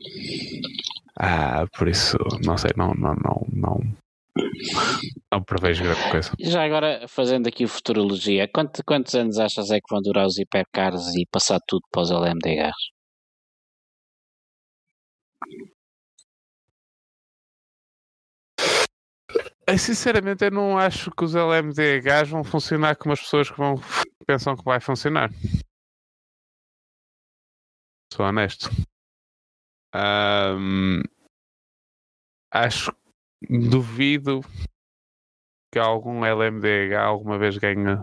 Ah, 1.19 1.65
por 1.77 1.87
isso, 1.87 2.17
não 2.45 2.57
sei, 2.57 2.71
não, 2.75 2.93
não, 2.93 3.15
não, 3.15 3.47
não, 3.51 3.79
não 5.31 5.43
prevejo 5.43 5.83
grande 5.83 6.11
coisa. 6.11 6.31
Já 6.39 6.63
agora, 6.63 7.07
fazendo 7.07 7.47
aqui 7.47 7.65
futurologia, 7.65 8.47
quantos, 8.47 8.81
quantos 8.85 9.15
anos 9.15 9.39
achas 9.39 9.71
é 9.71 9.79
que 9.79 9.89
vão 9.89 10.01
durar 10.01 10.25
os 10.25 10.37
hipercars 10.37 11.15
e 11.15 11.25
passar 11.31 11.59
tudo 11.67 11.81
para 11.91 12.01
os 12.01 12.11
LMDHs? 12.11 12.75
Sinceramente, 19.77 20.45
eu 20.45 20.51
não 20.51 20.77
acho 20.77 21.11
que 21.11 21.25
os 21.25 21.35
LMDHs 21.35 22.29
vão 22.29 22.43
funcionar 22.43 22.95
como 22.95 23.13
as 23.13 23.19
pessoas 23.19 23.49
que 23.49 23.57
vão 23.57 23.75
pensam 24.25 24.55
que 24.55 24.63
vai 24.63 24.79
funcionar. 24.79 25.29
Sou 28.13 28.25
honesto. 28.25 28.69
Um, 29.95 31.01
acho 32.51 32.91
duvido 33.49 34.41
que 35.71 35.79
algum 35.79 36.25
LMDH 36.25 36.95
alguma 36.95 37.37
vez 37.37 37.57
ganhe 37.57 37.97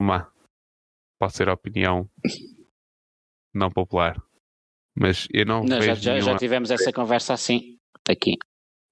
uma. 0.00 0.32
Pode 1.18 1.34
ser 1.34 1.48
opinião 1.48 2.08
não 3.54 3.70
popular. 3.70 4.16
Mas 4.96 5.26
eu 5.32 5.46
não, 5.46 5.62
não 5.62 5.80
vejo. 5.80 6.00
Já, 6.00 6.20
já, 6.20 6.36
tivemos 6.36 6.70
essa 6.70 6.92
conversa 6.92 7.34
assim 7.34 7.78
aqui. 8.08 8.36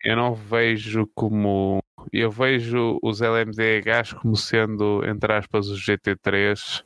Eu 0.03 0.16
não 0.16 0.35
vejo 0.35 1.07
como. 1.15 1.81
Eu 2.12 2.31
vejo 2.31 2.99
os 3.03 3.20
LMDHs 3.20 4.12
como 4.15 4.37
sendo, 4.37 5.05
entre 5.05 5.33
aspas, 5.35 5.69
os 5.69 5.85
GT3 5.85 6.85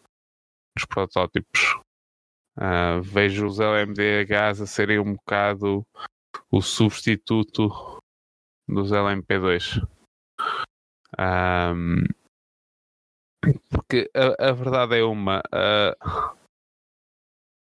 os 0.76 0.86
protótipos. 0.86 1.78
Uh, 2.56 3.00
vejo 3.02 3.46
os 3.46 3.58
LMDHs 3.58 4.60
a 4.60 4.66
serem 4.66 4.98
um 4.98 5.14
bocado 5.14 5.86
o 6.50 6.60
substituto 6.60 7.70
dos 8.68 8.90
LMP2. 8.90 9.82
Um, 11.18 12.04
porque 13.70 14.10
a, 14.14 14.50
a, 14.50 14.52
verdade 14.52 14.98
é 14.98 15.02
uma. 15.02 15.40
Uh, 15.40 16.36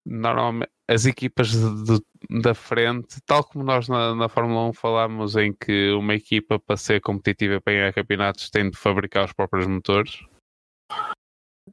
normalmente 0.04 0.70
as 0.88 1.06
equipas 1.06 1.50
de, 1.50 1.84
de, 1.84 2.40
da 2.42 2.54
frente, 2.54 3.20
tal 3.24 3.44
como 3.44 3.64
nós 3.64 3.88
na, 3.88 4.14
na 4.14 4.28
Fórmula 4.28 4.68
1 4.68 4.72
falámos 4.74 5.36
em 5.36 5.52
que 5.52 5.90
uma 5.92 6.14
equipa 6.14 6.58
para 6.58 6.76
ser 6.76 7.00
competitiva 7.00 7.60
para 7.60 7.72
ganhar 7.72 7.92
campeonatos 7.94 8.50
tem 8.50 8.68
de 8.68 8.76
fabricar 8.76 9.24
os 9.24 9.32
próprios 9.32 9.66
motores. 9.66 10.22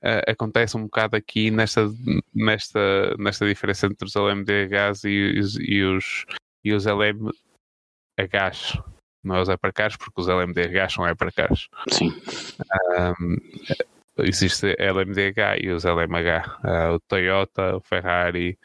Uh, 0.02 0.24
acontece 0.28 0.78
um 0.78 0.84
bocado 0.84 1.16
aqui 1.16 1.52
nesta, 1.52 1.90
nesta, 2.34 3.16
nesta 3.18 3.46
diferença 3.46 3.86
entre 3.86 4.08
os 4.08 4.16
LMDHs 4.16 5.04
e, 5.04 5.42
e, 5.60 5.84
os, 5.84 6.26
e 6.64 6.74
os 6.74 6.86
LMHs 6.86 7.34
não 9.24 9.36
é 9.36 9.42
os 9.42 9.50
hypercars, 9.50 9.98
porque 9.98 10.22
os 10.22 10.28
LMDH 10.28 10.94
são 10.94 11.06
hypercars. 11.06 11.68
Sim. 11.90 12.14
Um, 12.98 13.38
existe 14.20 14.76
LMDH 14.80 15.62
e 15.62 15.70
os 15.72 15.84
LMH. 15.86 16.60
Uh, 16.64 16.96
o 16.96 17.00
Toyota, 17.02 17.76
o 17.76 17.82
Ferrari, 17.82 18.58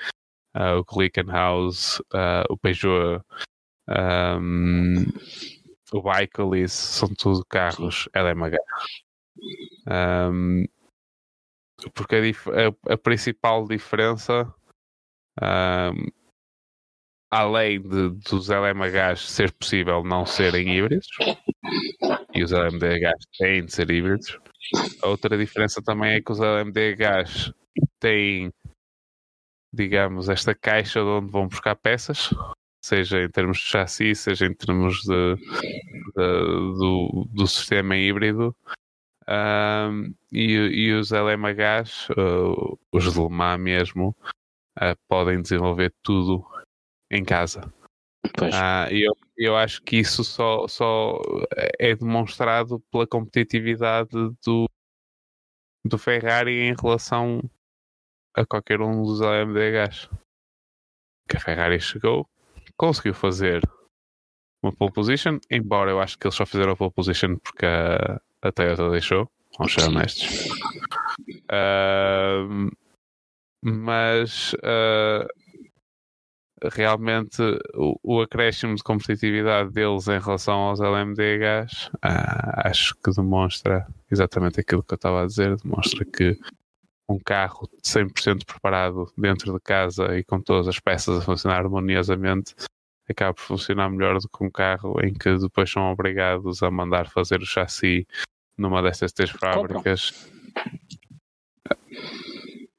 uh, 0.55 0.78
o 0.78 0.85
Glickenhaus, 0.85 1.98
uh, 2.12 2.44
o 2.48 2.56
Peugeot, 2.56 3.23
um, 3.89 5.05
o 5.93 6.02
Bicolis, 6.02 6.73
são 6.73 7.09
tudo 7.15 7.44
carros. 7.47 8.09
LMH. 8.15 8.56
Um, 9.86 10.65
porque 11.94 12.16
a, 12.16 12.90
a, 12.90 12.94
a, 12.94 12.98
principal 12.98 13.66
diferença 13.66 14.52
um, 15.42 16.09
além 17.30 17.80
de, 17.82 18.10
dos 18.30 18.48
LMHs 18.48 19.28
ser 19.28 19.52
possível 19.52 20.05
não 20.05 20.24
serem 20.24 20.76
híbridos, 20.76 21.09
e 22.32 22.44
os 22.44 22.52
LMDHs 22.52 23.26
têm 23.36 23.64
de 23.64 23.72
ser 23.72 23.90
híbridos, 23.90 24.38
a 25.02 25.09
outra 25.09 25.36
diferença 25.36 25.82
também 25.82 26.12
é 26.12 26.20
que 26.20 26.30
os 26.30 26.38
LMDHs 26.38 27.52
têm, 28.01 28.52
digamos, 29.72 30.28
esta 30.28 30.55
caixa 30.55 31.01
de 31.01 31.06
onde 31.06 31.30
vão 31.30 31.48
buscar 31.48 31.74
peças, 31.74 32.30
seja 32.84 33.22
em 33.22 33.30
termos 33.30 33.59
de 33.59 33.64
chassi, 33.64 34.14
seja 34.14 34.46
em 34.46 34.55
termos 34.55 35.01
de, 35.01 35.36
de 35.36 36.12
do, 36.16 37.28
do 37.32 37.46
sistema 37.46 37.96
híbrido. 37.96 38.55
Um, 39.28 40.14
e, 40.30 40.52
e, 40.52 40.92
os 40.92 41.10
LMHs, 41.10 42.10
uh, 42.10 42.78
os 42.92 43.12
de 43.12 43.18
Le 43.18 43.28
Mans 43.30 43.59
mesmo, 43.59 44.14
uh, 44.78 44.96
podem 45.09 45.40
desenvolver 45.40 45.92
tudo 46.02 46.46
em 47.10 47.24
casa. 47.24 47.72
Ah, 48.52 48.88
e 48.90 49.06
eu, 49.06 49.16
eu 49.36 49.56
acho 49.56 49.82
que 49.82 49.96
isso 49.96 50.24
só, 50.24 50.66
só 50.66 51.20
é 51.78 51.94
demonstrado 51.94 52.80
pela 52.90 53.06
competitividade 53.06 54.10
do, 54.44 54.68
do 55.84 55.98
Ferrari 55.98 56.60
em 56.60 56.74
relação 56.74 57.40
a 58.34 58.44
qualquer 58.44 58.80
um 58.80 59.02
dos 59.02 59.22
AMDHs. 59.22 60.09
Que 61.28 61.36
a 61.36 61.40
Ferrari 61.40 61.80
chegou, 61.80 62.28
conseguiu 62.76 63.14
fazer 63.14 63.62
uma 64.62 64.74
pole 64.74 64.92
position, 64.92 65.38
embora 65.51 65.90
eu 65.90 66.01
acho 66.01 66.18
que 66.18 66.26
eles 66.26 66.34
só 66.34 66.44
fizeram 66.44 66.72
a 66.72 66.76
pole 66.76 66.92
position 66.92 67.36
porque 67.38 67.66
a, 67.66 68.20
a 68.44 68.52
Toyota 68.52 68.90
deixou, 68.90 69.28
vamos 69.58 69.72
ser 69.72 69.88
honestos. 69.88 70.48
Uh, 71.50 72.70
mas 73.62 74.52
uh, 74.54 75.26
realmente 76.72 77.40
o, 77.74 77.98
o, 78.02 78.20
acréscimo 78.20 78.74
de 78.74 78.82
competitividade 78.82 79.70
deles 79.70 80.06
em 80.08 80.18
relação 80.18 80.54
aos 80.54 80.80
LMDHs 80.80 81.90
ah, 82.02 82.68
acho 82.68 82.94
que 83.02 83.10
demonstra 83.10 83.86
exatamente 84.10 84.60
aquilo 84.60 84.82
que 84.82 84.92
eu 84.92 84.96
estava 84.96 85.22
a 85.22 85.26
dizer, 85.26 85.56
demonstra 85.56 86.04
que 86.04 86.38
um 87.08 87.18
carro 87.18 87.68
100% 87.82 88.44
preparado 88.44 89.10
dentro 89.16 89.52
de 89.52 89.60
casa 89.60 90.16
e 90.18 90.24
com 90.24 90.40
todas 90.40 90.68
as 90.68 90.78
peças 90.78 91.18
a 91.18 91.20
funcionar 91.22 91.60
harmoniosamente 91.60 92.54
acaba 93.08 93.34
por 93.34 93.42
funcionar 93.42 93.90
melhor 93.90 94.18
do 94.18 94.28
que 94.28 94.44
um 94.44 94.50
carro 94.50 94.98
em 95.02 95.12
que 95.12 95.36
depois 95.38 95.70
são 95.70 95.90
obrigados 95.90 96.62
a 96.62 96.70
mandar 96.70 97.08
fazer 97.08 97.40
o 97.40 97.46
chassi 97.46 98.06
numa 98.56 98.82
dessas 98.82 99.12
três 99.12 99.31
fábricas. 99.31 100.31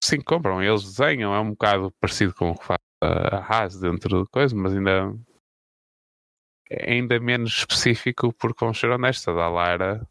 Sim, 0.02 0.22
compram, 0.22 0.62
eles 0.62 0.84
desenham, 0.84 1.34
é 1.34 1.40
um 1.40 1.52
bocado 1.52 1.92
parecido 2.00 2.34
com 2.34 2.52
o 2.52 2.58
que 2.58 2.66
faz 2.66 2.80
a 3.02 3.38
Haas 3.38 3.80
dentro 3.80 4.24
de 4.24 4.30
coisa, 4.30 4.56
mas 4.56 4.74
ainda 4.74 5.16
é 6.70 6.94
ainda 6.94 7.20
menos 7.20 7.58
específico 7.58 8.34
porque 8.34 8.58
vamos 8.60 8.80
ser 8.80 8.90
honestos, 8.90 9.28
a 9.28 9.34
da 9.34 9.50
Lara 9.50 10.08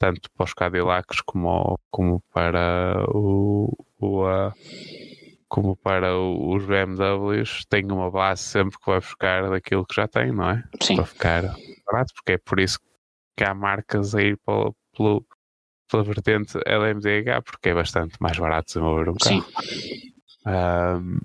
tanto 0.00 0.30
para 0.32 0.44
os 0.44 0.54
Cadillacs 0.54 1.20
como, 1.20 1.78
como 1.90 2.22
para 2.32 3.04
o, 3.10 3.70
o 4.00 4.24
uh, 4.24 4.52
como 5.46 5.76
para 5.76 6.16
o, 6.16 6.54
os 6.54 6.64
BMWs 6.64 7.66
tem 7.66 7.84
uma 7.92 8.10
base 8.10 8.42
sempre 8.42 8.78
que 8.78 8.86
vai 8.86 8.98
buscar 8.98 9.50
daquilo 9.50 9.84
que 9.84 9.94
já 9.94 10.08
tem, 10.08 10.32
não 10.32 10.50
é? 10.50 10.64
Sim. 10.80 10.96
Para 10.96 11.04
ficar 11.04 11.42
barato, 11.84 12.14
porque 12.14 12.32
é 12.32 12.38
por 12.38 12.58
isso 12.58 12.78
que 13.36 13.44
há 13.44 13.52
marcas 13.52 14.14
a 14.14 14.22
ir 14.22 14.38
pelo, 14.38 14.74
pelo, 15.00 15.26
pela 15.90 16.04
vertente 16.04 16.58
LMDH, 16.66 17.42
porque 17.42 17.70
é 17.70 17.74
bastante 17.74 18.16
mais 18.20 18.38
barato 18.38 18.66
desenvolver 18.66 19.08
um 19.08 19.14
carro. 19.14 19.42
Sim. 19.42 20.12
Um, 20.46 21.18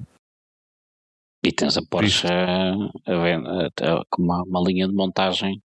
e 1.43 1.51
tens 1.51 1.77
a 1.77 1.81
Porsche 1.85 2.27
com 4.09 4.23
uma, 4.23 4.41
uma 4.43 4.61
linha 4.61 4.87
de 4.87 4.93
montagem. 4.93 5.61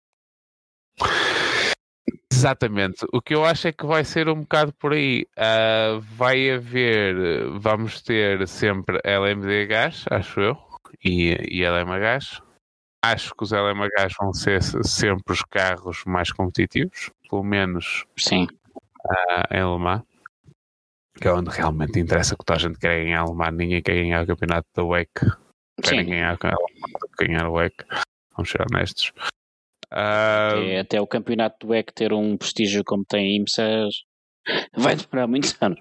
Exatamente. 2.33 3.05
O 3.13 3.21
que 3.21 3.35
eu 3.35 3.45
acho 3.45 3.69
é 3.69 3.73
que 3.73 3.87
vai 3.87 4.05
ser 4.05 4.29
um 4.29 4.41
bocado 4.41 4.73
por 4.73 4.93
aí. 4.93 5.27
Uh, 5.37 6.01
vai 6.01 6.51
haver, 6.51 7.49
vamos 7.61 8.03
ter 8.03 8.47
sempre 8.49 9.01
LMDHs, 9.05 10.07
acho 10.11 10.41
eu, 10.41 10.57
e, 11.05 11.37
e 11.49 11.65
LMHs. 11.65 12.43
Acho 13.05 13.35
que 13.35 13.45
os 13.45 13.53
LMHs 13.53 14.15
vão 14.19 14.33
ser 14.33 14.63
sempre 14.63 15.33
os 15.33 15.43
carros 15.43 16.03
mais 16.05 16.33
competitivos, 16.33 17.11
pelo 17.31 17.45
menos 17.45 18.05
Sim. 18.19 18.47
Uh, 19.05 19.55
em 19.55 19.73
Le 19.73 19.79
Mans, 19.79 20.03
que 21.15 21.29
é 21.29 21.33
onde 21.33 21.51
realmente 21.51 21.99
interessa 21.99 22.37
que 22.37 22.45
toda 22.45 22.59
a 22.59 22.63
gente 22.63 22.79
quer 22.79 23.05
ganhar 23.05 23.25
Le 23.25 23.35
Mans, 23.35 23.55
ninguém 23.57 23.83
quer 23.83 23.95
ganhar 23.95 24.25
o 24.25 24.27
campeonato 24.27 24.67
da 24.75 24.85
WEC 24.85 25.11
querem 25.83 26.07
ganhar, 26.07 26.39
ganhar 27.19 27.49
o 27.49 27.61
EC, 27.61 27.75
vamos 28.37 28.51
ser 28.51 28.63
honestos. 28.63 29.13
Uh, 29.93 30.81
até 30.81 31.01
o 31.01 31.07
campeonato 31.07 31.67
do 31.67 31.75
EC 31.75 31.93
ter 31.93 32.13
um 32.13 32.37
prestígio 32.37 32.85
como 32.85 33.05
tem 33.05 33.37
IMSA 33.37 33.89
vai 34.77 34.97
demorar 34.97 35.27
muitos 35.27 35.57
anos. 35.61 35.81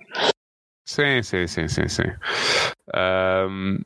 Sim, 0.86 1.22
sim, 1.22 1.48
sim, 1.48 1.68
sim, 1.68 1.88
sim. 1.88 2.10
Um, 2.96 3.80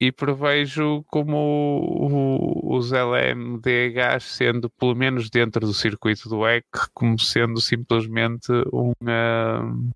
e 0.00 0.12
prevejo 0.12 1.02
como 1.04 1.36
o, 1.36 2.72
o, 2.72 2.76
os 2.76 2.92
LMDHs 2.92 4.24
sendo, 4.24 4.68
pelo 4.70 4.94
menos 4.94 5.30
dentro 5.30 5.60
do 5.60 5.72
circuito 5.72 6.28
do 6.28 6.46
EC, 6.46 6.64
como 6.92 7.18
sendo 7.18 7.60
simplesmente 7.60 8.52
um. 8.72 8.90
Uh, 9.02 9.90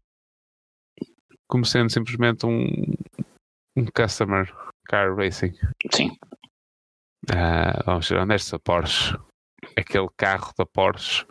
como 1.46 1.64
sendo 1.64 1.90
simplesmente 1.90 2.46
um, 2.46 2.64
um 3.76 3.84
customer 3.94 4.50
car 4.86 5.14
racing. 5.14 5.52
Sim. 5.92 6.16
Uh, 7.30 7.84
vamos 7.84 8.06
ser 8.06 8.18
honestos, 8.18 8.54
a 8.54 8.58
Porsche, 8.58 9.18
aquele 9.76 10.08
carro 10.16 10.52
da 10.56 10.64
Porsche 10.64 11.26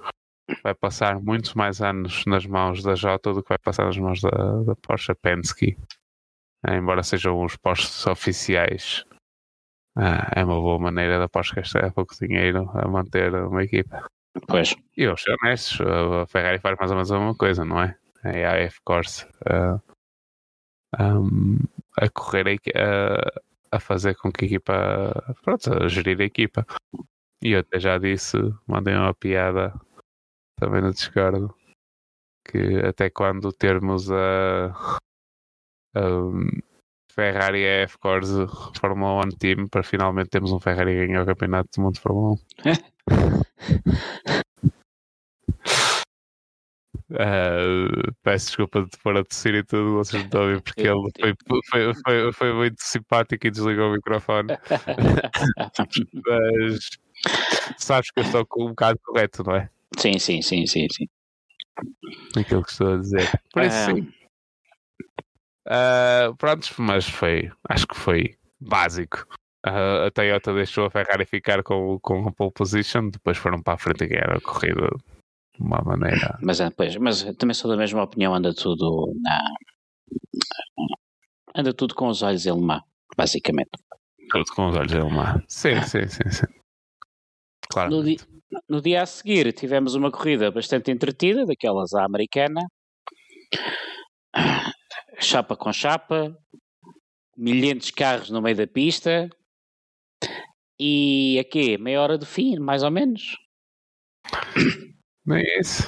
vai 0.64 0.74
passar 0.74 1.22
muitos 1.22 1.54
mais 1.54 1.82
anos 1.82 2.26
nas 2.26 2.46
mãos 2.46 2.84
da 2.84 2.96
Jota 2.96 3.34
do 3.34 3.42
que 3.42 3.50
vai 3.50 3.58
passar 3.58 3.86
nas 3.86 3.98
mãos 3.98 4.22
da, 4.22 4.30
da 4.64 4.76
Porsche 4.76 5.14
Penske. 5.16 5.78
Uh, 6.68 6.74
embora 6.74 7.04
sejam 7.04 7.44
os 7.44 7.56
Porsches 7.56 8.06
oficiais, 8.08 9.06
uh, 9.98 10.28
é 10.36 10.44
uma 10.44 10.56
boa 10.56 10.80
maneira 10.80 11.20
da 11.20 11.30
Porsche 11.30 11.56
gastar 11.56 11.92
pouco 11.94 12.16
dinheiro 12.16 12.70
a 12.74 12.88
manter 12.88 13.34
uma 13.34 13.64
equipa. 13.64 14.06
Pois. 14.48 14.76
E 14.96 15.18
ser 15.18 15.36
honestos, 15.42 15.82
a 15.82 16.26
Ferrari 16.28 16.60
faz 16.60 16.78
mais 16.78 16.92
ou 16.92 16.98
menos 16.98 17.12
a 17.12 17.18
mesma 17.18 17.36
coisa, 17.36 17.66
não 17.66 17.82
é? 17.82 17.98
É 18.24 18.46
a 18.46 18.66
AF 18.66 18.80
Corse. 18.84 19.26
Uh, 19.46 19.82
um, 21.00 21.60
a 21.98 22.10
correr 22.10 22.60
a, 22.76 23.78
a 23.78 23.80
fazer 23.80 24.16
com 24.16 24.32
que 24.32 24.46
a 24.46 24.48
equipa, 24.48 25.36
pronto, 25.44 25.74
a 25.74 25.88
gerir 25.88 26.20
a 26.22 26.26
equipa. 26.26 26.66
E 27.42 27.52
eu 27.52 27.60
até 27.60 27.80
já 27.80 27.98
disse, 27.98 28.38
mandei 28.68 28.94
uma 28.96 29.14
piada 29.14 29.74
também 30.58 30.82
no 30.82 30.92
Discord, 30.92 31.48
que 32.46 32.80
até 32.86 33.10
quando 33.10 33.54
termos 33.54 34.12
a, 34.12 35.00
Ferrari 37.12 37.60
e 37.60 37.68
a 37.68 37.82
F-Corse 37.84 38.48
Fórmula 38.80 39.26
1 39.26 39.30
Team, 39.32 39.68
para 39.68 39.84
finalmente 39.84 40.30
termos 40.30 40.52
um 40.52 40.60
Ferrari 40.60 41.08
ganhar 41.08 41.24
o 41.24 41.26
campeonato 41.26 41.70
do 41.76 41.82
mundo 41.82 41.96
de 41.96 42.00
Fórmula 42.00 42.32
1. 42.32 42.38
Uh, 47.12 48.14
peço 48.24 48.48
desculpa 48.48 48.84
de 48.84 48.98
pôr 49.04 49.18
a 49.18 49.24
tossir 49.24 49.56
e 49.56 49.64
tudo, 49.64 49.96
vocês 49.96 50.22
não 50.22 50.28
estão 50.28 50.44
a 50.44 50.48
ver 50.48 50.62
porque 50.62 50.82
ele 50.82 51.10
foi, 51.20 51.34
foi, 51.70 51.94
foi, 52.06 52.34
foi 52.34 52.54
muito 52.54 52.82
simpático 52.82 53.48
e 53.48 53.52
desligou 53.52 53.90
o 53.90 53.94
microfone. 53.94 54.50
Mas 56.26 56.90
sabes 57.78 58.12
que 58.12 58.20
eu 58.20 58.24
estou 58.24 58.46
um 58.60 58.70
bocado 58.70 59.00
correto, 59.04 59.44
não 59.44 59.56
é? 59.56 59.70
Sim, 59.98 60.18
sim, 60.20 60.42
sim, 60.42 60.66
sim, 60.66 60.88
sim. 60.90 61.06
Aquilo 62.38 62.64
que 62.64 62.72
estou 62.72 62.94
a 62.94 62.98
dizer. 62.98 63.42
Por 63.52 63.64
isso 63.64 63.86
sim. 63.86 64.19
Uh, 65.70 66.36
prontos, 66.36 66.74
mas 66.78 67.08
foi, 67.08 67.52
acho 67.70 67.88
que 67.88 67.96
foi 67.96 68.36
básico. 68.60 69.26
Uh, 69.66 70.08
a 70.08 70.12
Toyota 70.12 70.54
deixou 70.54 70.86
a 70.86 70.90
Ferrari 70.90 71.26
ficar 71.26 71.62
com, 71.64 72.00
com 72.00 72.28
a 72.28 72.32
pole 72.32 72.52
position, 72.52 73.10
depois 73.10 73.38
foram 73.38 73.62
para 73.62 73.76
a 73.76 73.78
frente 73.78 74.04
e 74.06 74.08
ganharam 74.08 74.38
a 74.38 74.42
corrida 74.42 74.90
uma 75.60 75.82
maneira. 75.86 76.40
Mas, 76.42 76.60
é, 76.60 76.70
pois, 76.70 76.96
mas 76.96 77.24
também 77.36 77.54
sou 77.54 77.70
da 77.70 77.78
mesma 77.78 78.04
opinião, 78.04 78.34
anda 78.34 78.54
tudo 78.54 79.14
na. 79.22 79.40
Anda 81.56 81.74
tudo 81.74 81.94
com 81.94 82.08
os 82.08 82.22
olhos 82.22 82.46
em 82.46 82.54
Lemar, 82.54 82.84
basicamente. 83.18 83.72
Tudo 84.32 84.46
com 84.56 84.70
os 84.70 84.76
olhos 84.76 84.94
em 84.94 85.04
Lemar. 85.04 85.44
Sim, 85.48 85.82
sim, 85.82 86.08
sim, 86.08 86.30
sim. 86.32 86.48
Claro. 87.70 87.92
No, 87.92 88.04
di 88.04 88.18
no, 88.68 88.82
dia 88.82 89.04
a 89.04 89.06
seguir 89.06 89.52
tivemos 89.54 89.94
uma 89.94 90.10
corrida 90.10 90.50
bastante 90.50 90.90
entretida, 90.90 91.46
daquelas 91.46 91.94
à 91.94 92.06
americana. 92.06 92.62
Chapa 95.20 95.56
com 95.56 95.72
chapa, 95.72 96.38
milhares 97.38 97.86
de 97.86 97.94
carros 97.94 98.30
no 98.30 98.42
meio 98.42 98.56
da 98.56 98.68
pista. 98.68 99.30
E 100.80 101.38
aqui, 101.40 101.78
meia 101.78 102.02
hora 102.02 102.18
de 102.18 102.26
fim, 102.26 102.58
mais 102.58 102.84
ou 102.84 102.92
menos. 102.92 103.36
Nem 105.26 105.44
isso. 105.60 105.84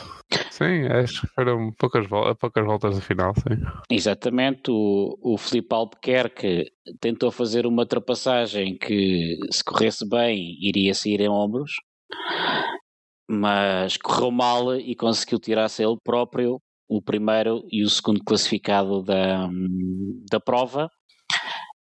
Sim, 0.49 0.85
acho 0.87 1.21
que 1.21 1.27
foram 1.27 1.71
poucas, 1.73 2.05
poucas 2.39 2.65
voltas 2.65 2.95
no 2.95 3.01
final, 3.01 3.33
sim. 3.35 3.61
Exatamente, 3.89 4.69
o, 4.69 5.17
o 5.21 5.37
Felipe 5.37 5.73
Albuquerque 5.73 6.71
tentou 6.99 7.31
fazer 7.31 7.65
uma 7.65 7.81
ultrapassagem 7.81 8.77
que, 8.77 9.37
se 9.51 9.63
corresse 9.63 10.07
bem, 10.07 10.57
iria 10.61 10.93
sair 10.93 11.19
em 11.21 11.29
ombros, 11.29 11.73
mas 13.29 13.97
correu 13.97 14.31
mal 14.31 14.75
e 14.75 14.95
conseguiu 14.95 15.39
tirar-se 15.39 15.83
ele 15.83 15.97
próprio 16.03 16.61
o 16.91 17.01
primeiro 17.01 17.65
e 17.72 17.84
o 17.84 17.89
segundo 17.89 18.22
classificado 18.22 19.01
da, 19.01 19.47
da 20.30 20.41
prova, 20.41 20.91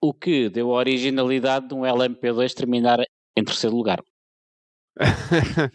o 0.00 0.14
que 0.14 0.48
deu 0.48 0.72
a 0.72 0.78
originalidade 0.78 1.68
de 1.68 1.74
um 1.74 1.82
LMP2 1.82 2.54
terminar 2.54 3.00
em 3.36 3.44
terceiro 3.44 3.76
lugar. 3.76 4.02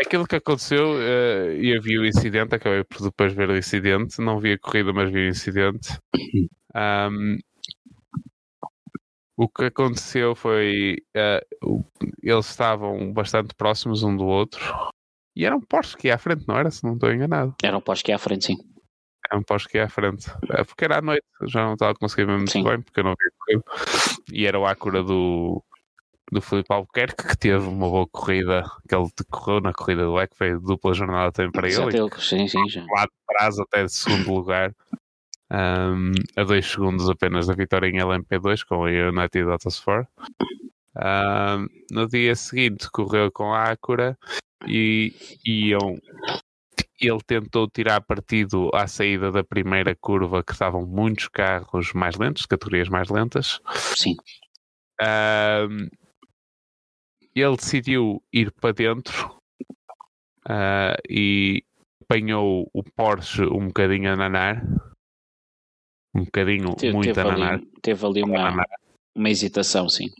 aquilo 0.00 0.24
que 0.24 0.36
aconteceu, 0.36 0.92
uh, 0.92 1.50
e 1.60 1.74
eu 1.74 1.82
vi 1.82 1.98
o 1.98 2.06
incidente, 2.06 2.54
acabei 2.54 2.84
por 2.84 3.02
depois 3.02 3.32
ver 3.32 3.50
o 3.50 3.56
incidente, 3.56 4.20
não 4.20 4.38
vi 4.38 4.52
a 4.52 4.58
corrida, 4.58 4.92
mas 4.92 5.10
vi 5.10 5.26
o 5.26 5.28
incidente. 5.28 5.98
Um, 6.74 7.36
o 9.36 9.46
que 9.46 9.64
aconteceu 9.64 10.34
foi 10.34 10.96
uh, 11.14 11.84
eles 12.22 12.48
estavam 12.48 13.12
bastante 13.12 13.54
próximos 13.54 14.02
um 14.02 14.16
do 14.16 14.24
outro 14.24 14.58
e 15.34 15.44
era 15.44 15.56
um 15.56 15.60
Porsche 15.60 15.96
que 15.96 16.08
ia 16.08 16.14
à 16.14 16.18
frente, 16.18 16.46
não 16.46 16.56
era? 16.56 16.70
Se 16.70 16.84
não 16.84 16.94
estou 16.94 17.12
enganado. 17.12 17.54
Era 17.62 17.76
um 17.76 17.80
Porsche 17.80 18.04
que 18.04 18.10
ia 18.10 18.16
à 18.16 18.18
frente, 18.18 18.46
sim. 18.46 18.56
Era 19.30 19.38
um 19.38 19.42
Porsche 19.42 19.68
que 19.68 19.78
ia 19.78 19.84
à 19.84 19.88
frente. 19.88 20.30
É 20.50 20.62
porque 20.64 20.84
era 20.84 20.98
à 20.98 21.02
noite, 21.02 21.24
já 21.46 21.64
não 21.64 21.74
estava 21.74 21.92
a 21.92 21.94
conseguir 21.94 22.26
ver 22.26 22.36
muito 22.36 22.50
sim. 22.52 22.62
bem, 22.62 22.80
porque 22.80 23.00
eu 23.00 23.04
não 23.04 23.14
vi. 23.48 23.60
E 24.32 24.46
era 24.46 24.58
o 24.58 24.66
Acura 24.66 25.02
do, 25.02 25.62
do 26.30 26.40
Filipe 26.40 26.72
Albuquerque, 26.72 27.28
que 27.28 27.36
teve 27.36 27.66
uma 27.66 27.88
boa 27.88 28.06
corrida, 28.06 28.64
que 28.88 28.94
ele 28.94 29.08
correu 29.30 29.60
na 29.60 29.72
corrida 29.72 30.04
do 30.04 30.20
EC, 30.20 30.34
foi 30.34 30.58
dupla 30.58 30.94
jornada 30.94 31.32
também 31.32 31.52
para 31.52 31.68
ele. 31.68 31.90
Teve, 31.90 32.20
sim, 32.20 32.46
sim, 32.48 32.68
já. 32.68 32.84
Lá 32.90 33.04
de 33.04 33.12
trás 33.26 33.58
até 33.58 33.84
de 33.84 33.92
segundo 33.92 34.32
lugar, 34.34 34.74
um, 35.50 36.12
a 36.36 36.44
dois 36.44 36.66
segundos 36.66 37.08
apenas 37.10 37.46
da 37.46 37.54
vitória 37.54 37.86
em 37.86 37.98
LMP2 37.98 38.64
com 38.66 38.84
a 38.84 38.88
United 38.88 39.50
Autosport. 39.50 40.08
Um, 40.94 41.68
no 41.90 42.06
dia 42.06 42.34
seguinte 42.34 42.90
correu 42.90 43.30
com 43.32 43.52
a 43.52 43.70
Acura 43.70 44.18
e 44.66 45.14
iam 45.44 45.98
ele 47.00 47.20
tentou 47.26 47.68
tirar 47.68 48.00
partido 48.00 48.70
à 48.72 48.86
saída 48.86 49.32
da 49.32 49.42
primeira 49.42 49.94
curva 49.94 50.42
que 50.44 50.52
estavam 50.52 50.86
muitos 50.86 51.26
carros 51.26 51.92
mais 51.92 52.16
lentos, 52.16 52.46
categorias 52.46 52.88
mais 52.88 53.08
lentas. 53.08 53.60
Sim. 53.96 54.14
Ele 57.34 57.56
decidiu 57.56 58.22
ir 58.32 58.52
para 58.52 58.72
dentro 58.72 59.34
uh, 60.46 61.00
e 61.08 61.64
apanhou 62.02 62.68
o 62.72 62.82
Porsche 62.84 63.42
um 63.42 63.68
bocadinho 63.68 64.12
a 64.12 64.16
nanar. 64.16 64.62
Um 66.14 66.24
bocadinho, 66.24 66.74
teve, 66.76 66.92
muito 66.92 67.14
teve 67.14 67.20
a 67.20 67.32
nanar. 67.32 67.54
Ali, 67.54 67.66
teve 67.82 68.06
ali 68.06 68.22
uma, 68.22 68.64
uma 69.16 69.30
hesitação, 69.30 69.88
sim. 69.88 70.10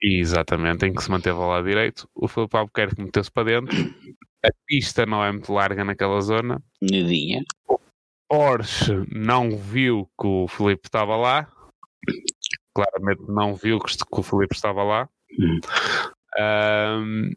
Exatamente, 0.00 0.86
em 0.86 0.94
que 0.94 1.02
se 1.02 1.10
manteve 1.10 1.38
ao 1.38 1.48
lado 1.48 1.66
direito. 1.66 2.08
O 2.14 2.28
Filipe 2.28 2.56
Albuquerque 2.56 3.00
meteu-se 3.00 3.30
para 3.30 3.44
dentro. 3.44 3.76
A 4.44 4.50
pista 4.66 5.06
não 5.06 5.24
é 5.24 5.32
muito 5.32 5.52
larga 5.52 5.84
naquela 5.84 6.20
zona. 6.20 6.62
Nadinha. 6.80 7.42
O 7.68 7.78
Porsche 8.28 8.92
não 9.10 9.56
viu 9.56 10.08
que 10.20 10.26
o 10.26 10.48
Filipe 10.48 10.86
estava 10.86 11.16
lá. 11.16 11.50
Claramente 12.74 13.22
não 13.28 13.54
viu 13.54 13.78
que 13.78 13.96
o 14.10 14.22
Filipe 14.22 14.54
estava 14.54 14.82
lá. 14.82 15.08
Um, 16.38 17.30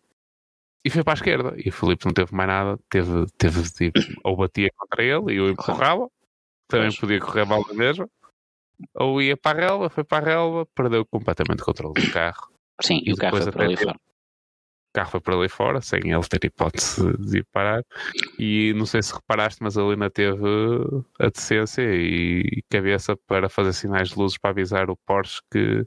e 0.84 0.90
foi 0.90 1.04
para 1.04 1.14
a 1.14 1.16
esquerda. 1.16 1.54
E 1.58 1.70
o 1.70 1.72
Filipe 1.72 2.06
não 2.06 2.14
teve 2.14 2.36
mais 2.36 2.48
nada, 2.48 2.80
teve, 2.90 3.26
teve 3.38 3.64
tipo, 3.72 4.00
ou 4.24 4.36
batia 4.36 4.70
contra 4.76 5.04
ele 5.04 5.34
e 5.34 5.40
o 5.40 5.50
empurrava, 5.50 6.10
também 6.68 6.96
podia 6.96 7.20
correr 7.20 7.46
mal 7.46 7.66
da 7.66 7.74
mesma, 7.74 8.08
ou 8.96 9.22
ia 9.22 9.38
para 9.38 9.58
a 9.58 9.62
relva, 9.68 9.90
foi 9.90 10.04
para 10.04 10.26
a 10.26 10.30
relva, 10.30 10.66
perdeu 10.76 11.06
completamente 11.06 11.62
o 11.62 11.66
controle 11.66 12.02
do 12.02 12.12
carro. 12.12 12.52
Sim, 12.82 13.02
e, 13.06 13.14
o 13.14 13.18
carro 13.18 13.38
foi 13.38 13.52
para 13.52 13.66
ali 13.66 13.78
fora. 13.78 13.96
O 13.96 14.94
carro 14.94 15.12
foi 15.12 15.20
para 15.20 15.36
ali 15.36 15.50
fora, 15.50 15.82
sem 15.82 16.00
ele 16.12 16.24
ter 16.28 16.46
hipótese 16.46 17.16
de 17.18 17.40
ir 17.40 17.46
parar. 17.52 17.84
E 18.40 18.74
não 18.76 18.86
sei 18.86 19.04
se 19.04 19.14
reparaste, 19.14 19.62
mas 19.62 19.78
a 19.78 19.84
Lina 19.84 20.10
teve 20.10 20.44
a 21.20 21.30
decência 21.30 21.84
e 21.84 22.64
cabeça 22.70 23.16
para 23.28 23.50
fazer 23.50 23.74
sinais 23.74 24.10
de 24.10 24.18
luzes 24.18 24.38
para 24.38 24.50
avisar 24.50 24.90
o 24.90 24.98
Porsche 25.06 25.42
que, 25.52 25.86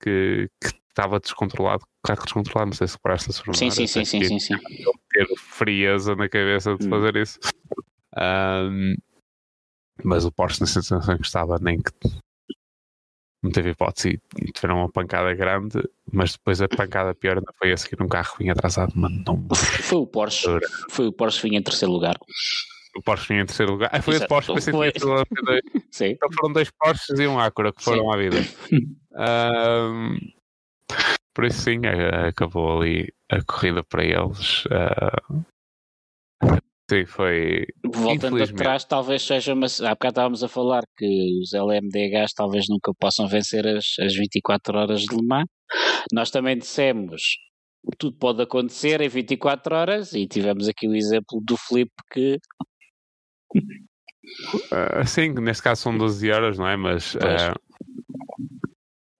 que, 0.00 0.50
que 0.60 0.76
estava 0.90 1.20
descontrolado, 1.20 1.84
carro 2.04 2.22
descontrolado, 2.24 2.70
não 2.70 2.76
sei 2.76 2.86
se 2.86 2.96
reparaste 2.96 3.30
a 3.30 3.32
sua 3.32 3.54
Sim, 3.54 3.70
sim, 3.70 3.86
sim, 3.86 4.04
sim, 4.04 4.24
sim, 4.24 4.38
sim. 4.38 4.54
Ter 5.10 5.26
frieza 5.38 6.14
na 6.14 6.28
cabeça 6.28 6.76
de 6.76 6.86
hum. 6.86 6.90
fazer 6.90 7.16
isso. 7.16 7.38
Um, 8.16 8.94
mas 10.04 10.24
o 10.24 10.32
Porsche 10.32 10.60
na 10.60 10.66
situação 10.66 11.16
que 11.16 11.24
estava 11.26 11.58
nem 11.60 11.80
que 11.80 11.90
não 13.42 13.50
teve 13.52 13.70
hipótese 13.70 14.20
e 14.38 14.52
tiveram 14.52 14.78
uma 14.78 14.90
pancada 14.90 15.32
grande, 15.34 15.82
mas 16.12 16.32
depois 16.32 16.60
a 16.60 16.68
pancada 16.68 17.14
pior 17.14 17.36
ainda 17.38 17.52
foi 17.58 17.72
a 17.72 17.76
seguir 17.76 18.02
um 18.02 18.08
carro 18.08 18.32
que 18.32 18.38
vinha 18.38 18.52
atrasado, 18.52 18.92
mano, 18.96 19.22
não 19.26 19.54
Foi 19.54 19.98
o 19.98 20.06
Porsche, 20.06 20.46
foi 20.90 21.06
o 21.06 21.12
Porsche 21.12 21.40
que 21.42 21.48
vinha 21.48 21.60
em 21.60 21.62
terceiro 21.62 21.92
lugar. 21.92 22.16
o 22.96 23.02
Porsche 23.02 23.28
vinha 23.28 23.42
em 23.42 23.46
terceiro 23.46 23.72
lugar. 23.72 23.90
Ah, 23.92 24.02
foi 24.02 24.14
Exato. 24.14 24.28
Porsche, 24.28 24.54
que 24.54 24.60
Foi. 24.72 24.90
tinha 24.90 25.00
sido 25.00 25.10
o 25.10 25.14
LMP2. 25.14 25.82
Sim. 25.90 26.06
Então 26.06 26.28
foram 26.32 26.52
dois 26.52 26.70
Porsches 26.70 27.18
e 27.20 27.26
um 27.26 27.38
Acura 27.38 27.72
que 27.72 27.82
foram 27.84 28.04
Sim. 28.04 28.12
à 28.12 28.16
vida. 28.16 28.36
Ahm, 29.18 30.18
por 31.34 31.44
isso 31.44 31.62
sim, 31.62 31.80
acabou 32.28 32.80
ali 32.80 33.12
a 33.30 33.42
corrida 33.44 33.82
para 33.84 34.04
eles. 34.04 34.64
Ah, 34.70 35.22
sim, 36.90 37.06
foi. 37.06 37.66
Voltando 37.84 38.42
atrás, 38.42 38.84
talvez 38.84 39.22
seja 39.22 39.54
uma. 39.54 39.66
Há 39.66 39.90
bocado 39.90 40.12
estávamos 40.12 40.42
a 40.42 40.48
falar 40.48 40.82
que 40.96 41.38
os 41.40 41.52
LMDHs 41.52 42.32
talvez 42.34 42.66
nunca 42.68 42.92
possam 42.98 43.26
vencer 43.26 43.66
as, 43.66 43.84
as 44.00 44.14
24 44.14 44.78
horas 44.78 45.00
de 45.02 45.14
Le 45.14 45.26
Mans. 45.26 45.46
Nós 46.12 46.30
também 46.30 46.56
dissemos 46.56 47.22
tudo 47.98 48.16
pode 48.18 48.42
acontecer 48.42 49.00
em 49.00 49.08
24 49.08 49.74
horas 49.74 50.12
e 50.12 50.26
tivemos 50.26 50.68
aqui 50.68 50.88
o 50.88 50.94
exemplo 50.94 51.40
do 51.40 51.56
Filipe 51.56 51.94
que 52.10 52.36
ah, 54.72 55.04
sim, 55.06 55.32
neste 55.34 55.62
caso 55.62 55.82
são 55.82 55.96
12 55.96 56.30
horas, 56.30 56.58
não 56.58 56.66
é? 56.68 56.76
Mas. 56.76 57.16
Pois. 57.18 57.42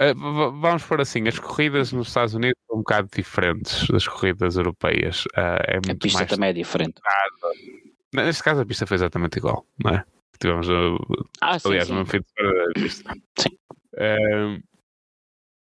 V- 0.00 0.14
vamos 0.60 0.82
por 0.84 1.00
assim, 1.00 1.26
as 1.26 1.38
corridas 1.38 1.92
nos 1.92 2.08
Estados 2.08 2.34
Unidos 2.34 2.56
são 2.66 2.76
um 2.76 2.80
bocado 2.80 3.08
diferentes 3.14 3.86
das 3.88 4.06
corridas 4.06 4.56
europeias. 4.56 5.24
Ah, 5.34 5.58
é 5.66 5.76
a 5.78 5.94
pista 5.96 6.18
mais 6.18 6.30
também 6.30 6.50
é 6.50 6.52
diferente. 6.52 7.00
Neste 8.14 8.42
caso 8.42 8.60
a 8.62 8.66
pista 8.66 8.86
foi 8.86 8.94
exatamente 8.96 9.36
igual, 9.38 9.66
não 9.82 9.92
é? 9.92 10.04
Tivemos, 10.38 10.68
uh, 10.68 10.98
Ah, 11.40 11.58
sim, 11.58 11.68
aliás, 11.68 11.88
sim. 11.88 11.94
no 11.94 12.04
fim 12.06 12.20
de 12.20 12.26
semana 12.36 12.66
da 12.66 12.72
pista. 12.74 13.14
Sim. 13.38 13.58
Um, 13.98 14.60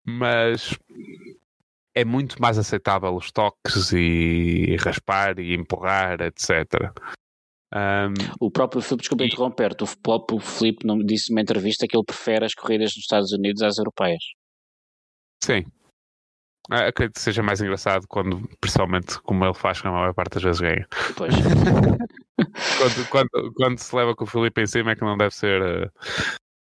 mas 0.06 0.77
é 1.95 2.06
muito 2.06 2.41
mais 2.41 2.57
aceitável 2.57 3.15
os 3.15 3.31
toques 3.31 3.91
e 3.91 4.76
raspar 4.80 5.39
e 5.39 5.53
empurrar, 5.56 6.22
etc. 6.22 6.91
Um, 7.73 8.14
O 8.39 8.52
próprio 8.52 8.81
Filipe, 8.81 9.02
desculpa 9.02 9.23
E- 9.23 9.27
interromper-te, 9.27 9.84
o 9.84 9.98
próprio 10.03 10.39
Filipe 10.39 10.85
disse 11.06 11.31
numa 11.31 11.41
entrevista 11.41 11.88
que 11.88 11.95
ele 11.95 12.03
prefere 12.06 12.43
as 12.45 12.53
corridas 12.53 12.88
nos 12.95 13.03
Estados 13.03 13.31
Unidos 13.31 13.61
às 13.61 13.77
europeias. 13.77 14.23
sim. 15.43 15.64
Ah, 16.69 16.88
acredito 16.88 17.15
que 17.15 17.22
seja 17.22 17.41
mais 17.41 17.60
engraçado 17.60 18.06
quando, 18.07 18.48
principalmente 18.61 19.19
como 19.23 19.43
ele 19.43 19.53
faz, 19.53 19.81
que 19.81 19.88
a 19.88 19.91
maior 19.91 20.14
parte 20.14 20.34
das 20.35 20.43
vezes 20.43 20.61
ganha. 20.61 20.88
Pois, 21.18 21.34
quando, 22.77 23.10
quando, 23.10 23.53
quando 23.56 23.80
se 23.80 23.95
leva 23.95 24.15
com 24.15 24.23
o 24.23 24.27
Felipe 24.27 24.61
em 24.61 24.68
cima 24.68 24.91
é 24.91 24.95
que 24.95 25.02
não 25.02 25.18
deve 25.18 25.34
ser 25.34 25.61
uh, 25.61 25.91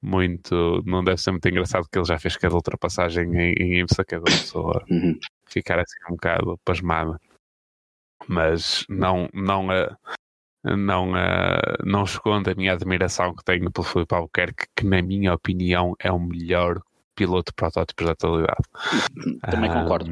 muito 0.02 0.82
não 0.84 1.02
deve 1.02 1.20
ser 1.20 1.30
muito 1.30 1.48
engraçado 1.48 1.86
que 1.90 1.96
ele 1.98 2.04
já 2.06 2.18
fez 2.18 2.36
cada 2.36 2.54
ultrapassagem 2.54 3.24
em, 3.34 3.52
em 3.54 3.80
IMSA, 3.80 4.04
cada 4.04 4.24
pessoa 4.24 4.84
Uhum. 4.90 5.18
ficar 5.46 5.78
assim 5.78 5.96
um 6.10 6.14
bocado 6.16 6.58
pasmada 6.64 7.18
mas 8.28 8.84
não 8.88 9.28
não 9.32 9.68
uh, 9.68 9.96
não, 10.64 11.12
uh, 11.12 11.76
não 11.84 12.04
esconde 12.04 12.50
a 12.50 12.54
minha 12.54 12.72
admiração 12.72 13.34
que 13.34 13.44
tenho 13.44 13.70
pelo 13.70 13.86
Felipe 13.86 14.14
Albuquerque 14.14 14.66
que 14.74 14.84
na 14.86 15.02
minha 15.02 15.34
opinião 15.34 15.94
é 15.98 16.10
o 16.10 16.18
melhor 16.18 16.80
piloto 17.14 17.50
de 17.52 17.54
protótipos 17.56 18.06
da 18.06 18.12
atualidade 18.12 18.62
também 19.50 19.70
Ah, 19.70 19.82
concordo. 19.82 20.10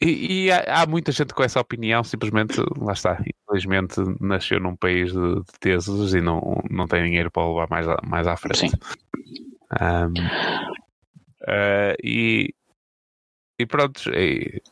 e, 0.00 0.44
e 0.46 0.50
há, 0.52 0.82
há 0.82 0.86
muita 0.86 1.12
gente 1.12 1.34
com 1.34 1.42
essa 1.42 1.60
opinião, 1.60 2.02
simplesmente, 2.02 2.58
lá 2.78 2.92
está, 2.94 3.22
infelizmente 3.46 4.00
nasceu 4.20 4.58
num 4.60 4.74
país 4.76 5.12
de, 5.12 5.34
de 5.36 5.58
tesos 5.60 6.14
e 6.14 6.20
não, 6.20 6.62
não 6.70 6.86
tem 6.86 7.04
dinheiro 7.04 7.30
para 7.30 7.46
levar 7.46 7.68
mais, 7.68 7.86
a- 7.88 8.00
mais 8.06 8.26
à 8.26 8.36
frente. 8.36 8.58
Sim. 8.60 8.70
Ahm, 9.78 10.14
ah, 11.46 11.94
e, 12.02 12.54
e 13.58 13.66
pronto, 13.66 14.00
e, 14.14 14.62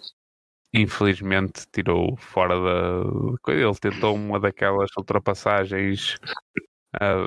infelizmente 0.72 1.66
tirou 1.72 2.16
fora 2.16 2.54
da 2.58 3.36
coisa. 3.42 3.60
Ele 3.62 3.74
tentou 3.76 4.14
uma 4.14 4.38
daquelas 4.38 4.90
ultrapassagens 4.96 6.16
ah, 7.00 7.26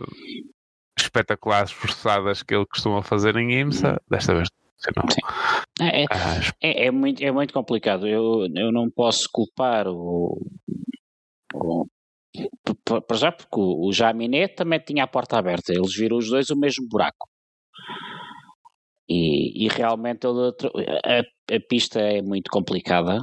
espetaculares, 0.99 1.72
forçadas 1.72 2.43
que 2.43 2.53
ele 2.55 2.65
costuma 2.65 3.01
fazer 3.01 3.35
em 3.38 3.59
IMSA. 3.59 4.01
Desta 4.09 4.34
vez. 4.35 4.47
É, 5.80 6.03
é- 6.03 6.05
Ah, 6.09 6.39
É, 6.61 6.85
é 6.88 6.91
muito, 6.91 7.22
é 7.23 7.31
muito 7.31 7.53
complicado. 7.53 8.07
Eu, 8.07 8.47
eu 8.55 8.72
não 8.72 8.89
posso 8.89 9.30
culpar 9.31 9.88
o. 9.88 10.41
o 11.53 11.85
já, 13.15 13.31
porque 13.31 13.59
o, 13.59 13.88
o 13.88 13.93
Jaminé 13.93 14.47
também 14.47 14.80
tinha 14.80 15.03
a 15.03 15.07
porta 15.07 15.38
aberta. 15.38 15.73
Eles 15.73 15.93
viram 15.95 16.18
os 16.18 16.30
dois 16.30 16.49
o 16.49 16.55
mesmo 16.57 16.88
buraco. 16.88 17.27
E, 19.14 19.66
e 19.66 19.68
realmente 19.68 20.26
a, 20.26 21.20
a 21.20 21.60
pista 21.68 22.00
é 22.00 22.22
muito 22.22 22.50
complicada. 22.50 23.20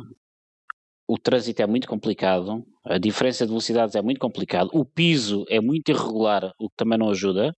O 1.09 1.17
trânsito 1.17 1.63
é 1.63 1.67
muito 1.67 1.89
complicado. 1.89 2.63
A 2.85 2.99
diferença 2.99 3.45
de 3.47 3.51
velocidades 3.51 3.95
é 3.95 4.03
muito 4.03 4.21
complicado. 4.21 4.69
O 4.75 4.85
piso 4.85 5.47
é 5.49 5.61
muito 5.61 5.89
irregular, 5.91 6.53
o 6.61 6.69
que 6.69 6.77
também 6.77 6.99
não 6.99 7.09
ajuda. 7.09 7.55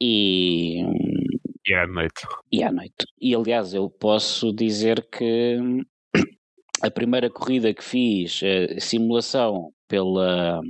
E 0.00 0.82
e 1.68 1.74
à 1.74 1.86
noite. 1.86 2.26
e 2.50 2.62
à 2.62 2.72
noite. 2.72 3.04
E 3.20 3.34
aliás, 3.34 3.74
eu 3.74 3.88
posso 3.90 4.52
dizer 4.52 5.06
que 5.10 5.58
a 6.82 6.90
primeira 6.90 7.28
corrida 7.30 7.72
que 7.74 7.84
fiz, 7.84 8.40
simulação 8.78 9.70
pela. 9.86 10.60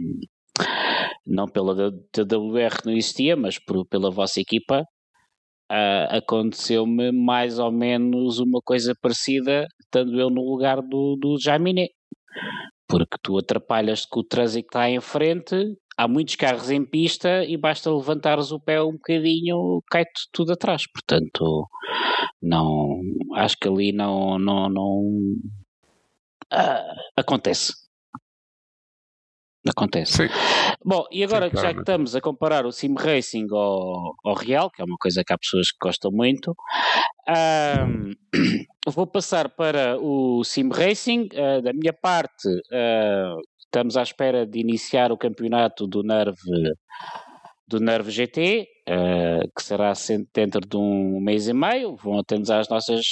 Não 1.24 1.46
pela 1.46 1.92
TWR 2.10 2.82
não 2.84 2.92
existia, 2.92 3.36
mas 3.36 3.58
por- 3.58 3.86
pela 3.86 4.10
vossa 4.10 4.40
equipa, 4.40 4.84
ah, 5.74 6.18
aconteceu-me 6.18 7.10
mais 7.12 7.58
ou 7.58 7.72
menos 7.72 8.38
uma 8.38 8.60
coisa 8.62 8.94
parecida, 9.00 9.66
estando 9.80 10.20
eu 10.20 10.28
no 10.28 10.42
lugar 10.42 10.82
do, 10.82 11.16
do 11.16 11.38
Jaminé. 11.40 11.88
Porque 12.86 13.16
tu 13.22 13.38
atrapalhas 13.38 14.04
com 14.04 14.20
o 14.20 14.24
trânsito 14.24 14.68
que 14.68 14.68
está 14.68 14.90
em 14.90 15.00
frente, 15.00 15.56
há 15.96 16.06
muitos 16.06 16.36
carros 16.36 16.70
em 16.70 16.84
pista 16.84 17.42
e 17.46 17.56
basta 17.56 17.90
levantares 17.90 18.52
o 18.52 18.60
pé 18.60 18.82
um 18.82 18.92
bocadinho, 18.92 19.82
cai-te 19.90 20.28
tudo 20.30 20.52
atrás. 20.52 20.82
Portanto, 20.92 21.66
não 22.42 23.00
acho 23.34 23.56
que 23.56 23.66
ali 23.66 23.92
não, 23.92 24.38
não, 24.38 24.68
não 24.68 25.02
ah, 26.50 26.84
acontece. 27.16 27.72
Acontece. 29.68 30.28
Sim. 30.28 30.34
Bom, 30.84 31.04
e 31.12 31.22
agora 31.22 31.48
Sim, 31.48 31.54
que 31.54 31.62
já 31.62 31.72
que 31.72 31.80
estamos 31.80 32.16
a 32.16 32.20
comparar 32.20 32.66
o 32.66 32.72
Sim 32.72 32.94
Racing 32.98 33.46
ao, 33.52 34.14
ao 34.24 34.34
Real, 34.34 34.68
que 34.68 34.82
é 34.82 34.84
uma 34.84 34.96
coisa 34.98 35.22
que 35.24 35.32
há 35.32 35.38
pessoas 35.38 35.70
que 35.70 35.78
gostam 35.80 36.10
muito, 36.10 36.56
ahm, 37.28 38.12
vou 38.88 39.06
passar 39.06 39.48
para 39.50 39.96
o 40.00 40.42
Sim 40.42 40.68
Racing. 40.68 41.28
Ah, 41.36 41.60
da 41.60 41.72
minha 41.72 41.92
parte, 41.92 42.48
ah, 42.72 43.36
estamos 43.60 43.96
à 43.96 44.02
espera 44.02 44.44
de 44.44 44.58
iniciar 44.58 45.12
o 45.12 45.16
campeonato 45.16 45.86
do 45.86 46.02
Nerve, 46.02 46.36
do 47.68 47.78
Nerve 47.78 48.10
GT, 48.10 48.66
ah, 48.88 49.42
que 49.56 49.62
será 49.62 49.92
dentro 50.34 50.60
de 50.60 50.76
um 50.76 51.20
mês 51.20 51.46
e 51.46 51.52
meio. 51.52 51.94
Vão 51.94 52.18
atentos 52.18 52.50
às 52.50 52.68
nossas 52.68 53.04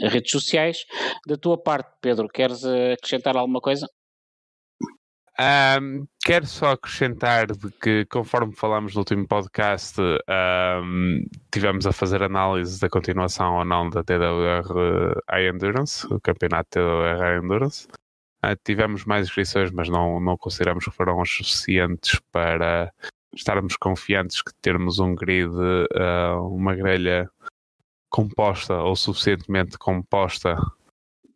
redes 0.00 0.30
sociais. 0.30 0.86
Da 1.26 1.36
tua 1.36 1.62
parte, 1.62 1.90
Pedro, 2.00 2.26
queres 2.26 2.64
acrescentar 2.64 3.36
alguma 3.36 3.60
coisa? 3.60 3.86
Ahm, 5.42 6.04
quero 6.22 6.46
só 6.46 6.72
acrescentar 6.72 7.46
de 7.46 7.70
que, 7.80 8.04
conforme 8.10 8.54
falámos 8.54 8.92
no 8.92 8.98
último 8.98 9.26
podcast, 9.26 9.98
ahm, 10.28 11.24
tivemos 11.50 11.86
a 11.86 11.92
fazer 11.92 12.22
análise 12.22 12.78
da 12.78 12.90
continuação 12.90 13.56
ou 13.56 13.64
não 13.64 13.88
da 13.88 14.04
TWR 14.04 15.18
I 15.32 15.48
Endurance, 15.48 16.06
o 16.12 16.20
campeonato 16.20 16.68
TWR 16.72 17.24
I 17.24 17.38
Endurance. 17.42 17.88
Ah, 18.42 18.54
tivemos 18.54 19.06
mais 19.06 19.28
inscrições, 19.28 19.70
mas 19.70 19.88
não, 19.88 20.20
não 20.20 20.36
consideramos 20.36 20.84
que 20.84 20.90
foram 20.90 21.22
as 21.22 21.30
suficientes 21.30 22.20
para 22.30 22.92
estarmos 23.34 23.78
confiantes 23.78 24.42
que 24.42 24.52
termos 24.60 24.98
um 24.98 25.14
grid, 25.14 25.54
ah, 25.96 26.38
uma 26.38 26.74
grelha 26.74 27.30
composta 28.10 28.74
ou 28.76 28.94
suficientemente 28.94 29.78
composta 29.78 30.54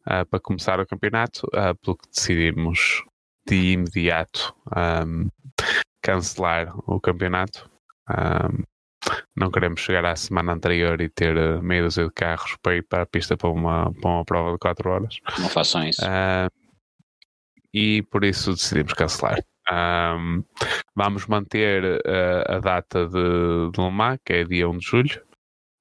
ah, 0.05 0.27
para 0.27 0.41
começar 0.41 0.79
o 0.79 0.87
campeonato, 0.87 1.49
ah, 1.55 1.75
pelo 1.75 1.97
que 1.97 2.09
decidimos 2.11 3.03
de 3.47 3.73
imediato 3.73 4.55
um, 4.77 5.29
cancelar 6.03 6.73
o 6.87 7.01
campeonato. 7.01 7.71
Um, 8.09 8.63
não 9.37 9.51
queremos 9.51 9.81
chegar 9.81 10.05
à 10.05 10.17
semana 10.17 10.53
anterior 10.53 11.01
e 11.01 11.09
ter 11.09 11.37
uh, 11.37 11.63
meia 11.63 11.83
dúzia 11.83 12.05
de 12.05 12.13
carros 12.13 12.57
para 12.63 12.77
ir 12.77 12.83
para 12.83 13.03
a 13.03 13.07
pista 13.07 13.37
para 13.37 13.51
uma, 13.51 13.93
para 13.93 14.11
uma 14.11 14.25
prova 14.25 14.53
de 14.53 14.59
4 14.59 14.91
horas. 14.91 15.19
Não 15.39 15.49
façam 15.49 15.87
isso. 15.87 16.03
Um, 16.05 16.49
e 17.73 18.03
por 18.03 18.25
isso 18.25 18.53
decidimos 18.53 18.93
cancelar. 18.95 19.39
Um, 19.71 20.45
vamos 20.95 21.27
manter 21.27 21.85
uh, 21.85 22.57
a 22.57 22.59
data 22.61 23.07
de, 23.07 23.71
de 23.73 23.81
Le 23.81 23.91
Mans, 23.91 24.19
que 24.25 24.33
é 24.33 24.45
dia 24.45 24.69
1 24.69 24.79
de 24.79 24.87
julho. 24.87 25.23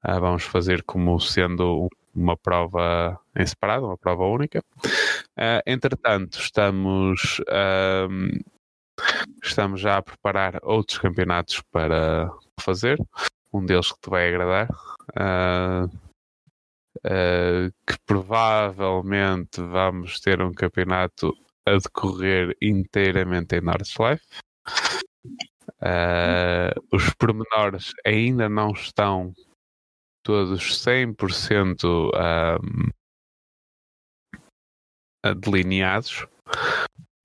Uh, 0.05 0.19
vamos 0.19 0.43
fazer 0.43 0.83
como 0.83 1.19
sendo 1.19 1.89
uma 2.13 2.37
prova 2.37 3.19
em 3.35 3.45
separado, 3.45 3.85
uma 3.85 3.97
prova 3.97 4.25
única. 4.25 4.63
Uh, 5.37 5.61
entretanto, 5.65 6.39
estamos, 6.39 7.41
um, 8.09 8.29
estamos 9.43 9.81
já 9.81 9.97
a 9.97 10.01
preparar 10.01 10.59
outros 10.63 10.99
campeonatos 10.99 11.61
para 11.71 12.31
fazer. 12.59 12.97
Um 13.51 13.65
deles 13.65 13.91
que 13.91 14.01
te 14.01 14.09
vai 14.09 14.29
agradar. 14.29 14.67
Uh, 15.11 15.85
uh, 17.05 17.71
que 17.85 17.97
provavelmente 18.05 19.61
vamos 19.61 20.19
ter 20.19 20.41
um 20.41 20.53
campeonato 20.53 21.33
a 21.65 21.77
decorrer 21.77 22.55
inteiramente 22.61 23.55
em 23.55 23.61
Nordschleife. 23.61 24.25
Uh, 25.81 26.73
os 26.91 27.09
pormenores 27.15 27.91
ainda 28.05 28.47
não 28.47 28.71
estão 28.71 29.33
todos 30.23 30.85
100% 30.85 31.85
um, 31.85 32.89
delineados. 35.39 36.25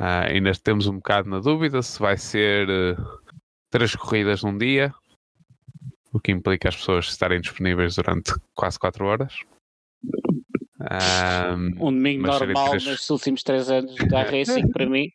Uh, 0.01 0.31
ainda 0.31 0.53
temos 0.53 0.87
um 0.87 0.97
bocado 0.97 1.29
na 1.29 1.41
dúvida 1.41 1.83
se 1.83 1.99
vai 1.99 2.16
ser 2.16 2.69
uh, 2.69 3.20
três 3.70 3.95
corridas 3.97 4.43
num 4.45 4.57
dia, 4.57 4.95
o 6.12 6.20
que 6.20 6.31
implica 6.31 6.69
as 6.69 6.77
pessoas 6.77 7.07
estarem 7.07 7.41
disponíveis 7.41 7.97
durante 7.97 8.33
quase 8.55 8.79
4 8.79 9.05
horas. 9.05 9.41
Um, 10.81 11.89
um 11.89 11.93
domingo 11.93 12.27
normal 12.27 12.70
três... 12.70 12.87
nestes 12.87 13.11
últimos 13.11 13.43
3 13.43 13.70
anos 13.70 13.97
da 14.09 14.23
Racing 14.23 14.69
para 14.69 14.87
mim. 14.87 15.11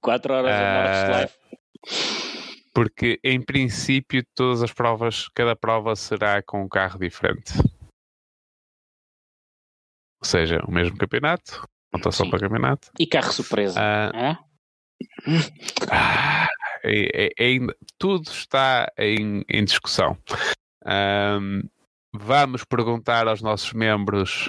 4 0.00 0.34
horas 0.34 0.50
uh, 0.50 1.06
de 1.06 1.12
live. 1.12 2.33
Porque 2.74 3.20
em 3.22 3.40
princípio 3.40 4.24
todas 4.34 4.62
as 4.62 4.72
provas, 4.72 5.28
cada 5.28 5.54
prova 5.54 5.94
será 5.94 6.42
com 6.42 6.64
um 6.64 6.68
carro 6.68 6.98
diferente. 6.98 7.52
Ou 10.20 10.26
seja, 10.26 10.58
o 10.66 10.72
mesmo 10.72 10.98
campeonato, 10.98 11.64
pontuação 11.92 12.28
para 12.28 12.40
campeonato. 12.40 12.90
E 12.98 13.06
carro 13.06 13.32
surpresa. 13.32 13.78
Uh, 13.78 14.16
é? 14.16 14.38
é, 16.82 17.30
é, 17.38 17.58
tudo 17.96 18.28
está 18.28 18.90
em, 18.98 19.44
em 19.48 19.64
discussão. 19.64 20.18
Um, 20.84 21.62
vamos 22.12 22.64
perguntar 22.64 23.28
aos 23.28 23.40
nossos 23.40 23.72
membros 23.72 24.48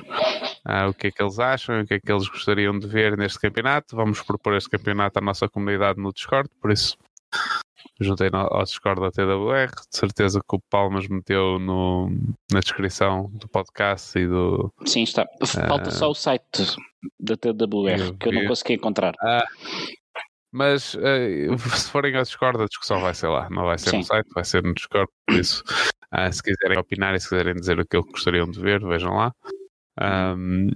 uh, 0.65 0.89
o 0.89 0.93
que 0.93 1.07
é 1.07 1.11
que 1.11 1.21
eles 1.21 1.37
acham, 1.37 1.81
o 1.81 1.85
que 1.85 1.93
é 1.95 1.99
que 1.99 2.11
eles 2.11 2.27
gostariam 2.27 2.77
de 2.79 2.87
ver 2.87 3.17
neste 3.17 3.39
campeonato. 3.39 3.95
Vamos 3.95 4.21
propor 4.21 4.55
este 4.55 4.69
campeonato 4.69 5.19
à 5.19 5.21
nossa 5.21 5.47
comunidade 5.47 5.99
no 5.99 6.11
Discord, 6.11 6.49
por 6.59 6.71
isso 6.71 6.97
juntei 7.99 8.29
ao 8.31 8.63
Discord 8.63 9.01
da 9.01 9.11
TWR. 9.11 9.69
De 9.69 9.97
certeza 9.97 10.39
que 10.39 10.55
o 10.55 10.61
Palmas 10.69 11.07
meteu 11.07 11.59
no, 11.59 12.09
na 12.51 12.59
descrição 12.59 13.29
do 13.33 13.47
podcast 13.47 14.17
e 14.17 14.27
do. 14.27 14.73
Sim, 14.85 15.03
está. 15.03 15.25
Falta 15.67 15.89
uh, 15.89 15.91
só 15.91 16.09
o 16.09 16.15
site 16.15 16.75
da 17.19 17.35
TWR 17.35 18.17
que 18.19 18.27
eu 18.27 18.33
não 18.33 18.47
consegui 18.47 18.73
encontrar. 18.73 19.13
Ah, 19.21 19.45
mas 20.51 20.95
uh, 20.95 21.57
se 21.77 21.89
forem 21.89 22.15
ao 22.15 22.23
Discord, 22.23 22.61
a 22.61 22.65
discussão 22.65 23.01
vai 23.01 23.13
ser 23.13 23.27
lá, 23.27 23.49
não 23.49 23.65
vai 23.65 23.77
ser 23.77 23.91
Sim. 23.91 23.97
no 23.97 24.03
site, 24.03 24.29
vai 24.33 24.43
ser 24.43 24.63
no 24.63 24.73
Discord. 24.73 25.11
Por 25.27 25.35
isso, 25.35 25.63
uh, 26.13 26.31
se 26.31 26.41
quiserem 26.41 26.77
opinar 26.77 27.13
e 27.15 27.19
se 27.19 27.29
quiserem 27.29 27.55
dizer 27.55 27.79
o 27.79 27.85
que 27.85 27.99
gostariam 27.99 28.49
de 28.49 28.59
ver, 28.59 28.83
vejam 28.85 29.13
lá. 29.15 29.31
Um, 30.37 30.69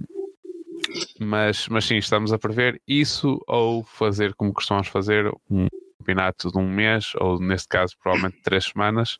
mas, 1.18 1.68
mas 1.68 1.84
sim, 1.84 1.96
estamos 1.96 2.32
a 2.32 2.38
prever 2.38 2.80
isso 2.86 3.38
ou 3.46 3.84
fazer 3.84 4.34
como 4.34 4.52
costumamos 4.52 4.88
fazer, 4.88 5.30
um 5.50 5.66
campeonato 6.00 6.50
de 6.50 6.58
um 6.58 6.68
mês, 6.68 7.12
ou 7.16 7.38
neste 7.38 7.68
caso, 7.68 7.94
provavelmente 8.02 8.42
três 8.42 8.64
semanas. 8.64 9.18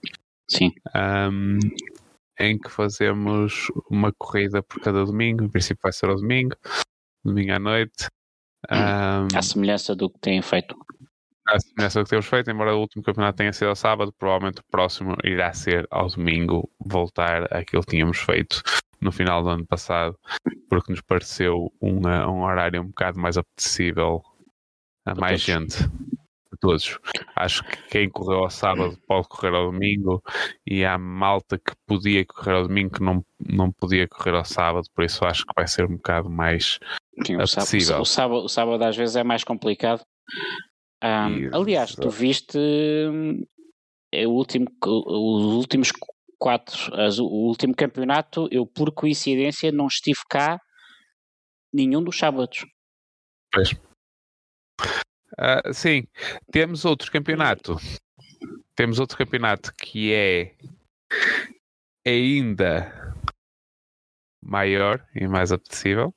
Sim. 0.51 0.73
Um, 0.94 1.59
em 2.39 2.59
que 2.59 2.70
fazemos 2.70 3.69
uma 3.89 4.12
corrida 4.12 4.62
por 4.62 4.81
cada 4.81 5.05
domingo, 5.05 5.44
em 5.44 5.48
princípio 5.48 5.82
vai 5.82 5.93
ser 5.93 6.09
ao 6.09 6.16
domingo, 6.16 6.57
domingo 7.24 7.52
à 7.52 7.59
noite. 7.59 8.09
Um, 8.70 9.36
à 9.36 9.43
semelhança 9.43 9.94
do 9.94 10.11
que 10.11 10.19
têm 10.19 10.43
feito. 10.43 10.74
À 11.47 11.59
semelhança 11.61 12.01
do 12.01 12.05
que 12.05 12.11
temos 12.11 12.27
feito, 12.27 12.51
embora 12.51 12.74
o 12.74 12.81
último 12.81 13.02
campeonato 13.02 13.39
tenha 13.39 13.52
sido 13.52 13.69
ao 13.69 13.77
sábado, 13.77 14.12
provavelmente 14.19 14.61
o 14.61 14.65
próximo 14.70 15.16
irá 15.23 15.52
ser 15.52 15.86
ao 15.90 16.09
domingo, 16.09 16.70
voltar 16.78 17.44
àquilo 17.55 17.82
que 17.82 17.90
tínhamos 17.90 18.19
feito 18.19 18.62
no 19.01 19.12
final 19.12 19.43
do 19.43 19.48
ano 19.48 19.66
passado, 19.66 20.19
porque 20.69 20.93
nos 20.93 21.01
pareceu 21.01 21.73
um, 21.81 22.07
um 22.07 22.43
horário 22.43 22.82
um 22.82 22.89
bocado 22.89 23.19
mais 23.19 23.36
apetecível 23.36 24.23
a 25.07 25.15
mais 25.15 25.40
gente 25.40 25.78
todos. 26.61 26.99
Acho 27.35 27.65
que 27.65 27.77
quem 27.89 28.11
correu 28.11 28.41
ao 28.41 28.51
sábado 28.51 28.99
pode 29.07 29.28
correr 29.28 29.55
ao 29.55 29.70
domingo 29.70 30.23
e 30.66 30.85
há 30.85 30.99
malta 30.99 31.59
que 31.59 31.73
podia 31.87 32.24
correr 32.24 32.53
ao 32.53 32.69
domingo 32.69 32.95
que 32.95 33.03
não, 33.03 33.24
não 33.39 33.73
podia 33.73 34.07
correr 34.07 34.35
ao 34.37 34.45
sábado, 34.45 34.87
por 34.95 35.05
isso 35.05 35.24
acho 35.24 35.45
que 35.45 35.53
vai 35.57 35.66
ser 35.66 35.87
um 35.87 35.97
bocado 35.97 36.28
mais 36.28 36.78
Sim, 37.27 37.37
o, 37.37 37.47
sábado, 37.47 38.01
o, 38.01 38.05
sábado, 38.05 38.45
o 38.45 38.49
sábado 38.49 38.82
às 38.85 38.97
vezes 38.97 39.16
é 39.16 39.24
mais 39.24 39.45
complicado. 39.45 40.03
Um, 41.03 41.57
aliás, 41.57 41.95
tu 41.95 42.11
viste 42.11 42.59
é 44.12 44.27
o 44.27 44.31
último, 44.31 44.66
os 44.85 45.55
últimos 45.55 45.93
quatro, 46.39 46.95
as, 46.95 47.19
o 47.19 47.27
último 47.27 47.74
campeonato, 47.74 48.49
eu 48.51 48.66
por 48.66 48.93
coincidência 48.93 49.70
não 49.70 49.87
estive 49.87 50.20
cá 50.28 50.59
nenhum 51.73 52.03
dos 52.03 52.19
sábados. 52.19 52.66
Pois. 53.53 53.70
Uh, 55.39 55.73
sim, 55.73 56.07
temos 56.51 56.85
outro 56.85 57.11
campeonato. 57.11 57.77
Temos 58.74 58.98
outro 58.98 59.16
campeonato 59.16 59.73
que 59.74 60.12
é 60.12 60.55
ainda 62.07 63.15
maior 64.43 65.07
e 65.15 65.27
mais 65.28 65.52
apetecível. 65.52 66.15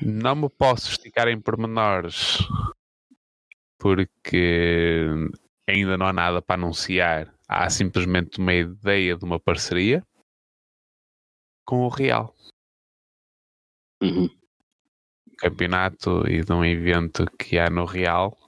Não 0.00 0.36
me 0.36 0.48
posso 0.48 0.90
esticar 0.90 1.28
em 1.28 1.40
pormenores 1.40 2.38
porque 3.78 5.08
ainda 5.68 5.96
não 5.96 6.06
há 6.06 6.12
nada 6.12 6.40
para 6.40 6.54
anunciar. 6.54 7.34
Há 7.48 7.68
simplesmente 7.68 8.38
uma 8.38 8.54
ideia 8.54 9.16
de 9.16 9.24
uma 9.24 9.40
parceria 9.40 10.06
com 11.64 11.84
o 11.84 11.88
Real. 11.88 12.34
Uhum 14.00 14.41
campeonato 15.42 16.24
e 16.28 16.42
de 16.42 16.52
um 16.52 16.64
evento 16.64 17.26
que 17.36 17.58
há 17.58 17.68
no 17.68 17.84
Real 17.84 18.38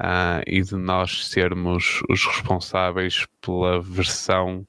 uh, 0.00 0.42
e 0.46 0.60
de 0.60 0.76
nós 0.76 1.28
sermos 1.28 2.02
os 2.10 2.24
responsáveis 2.26 3.26
pela 3.40 3.80
versão 3.80 4.66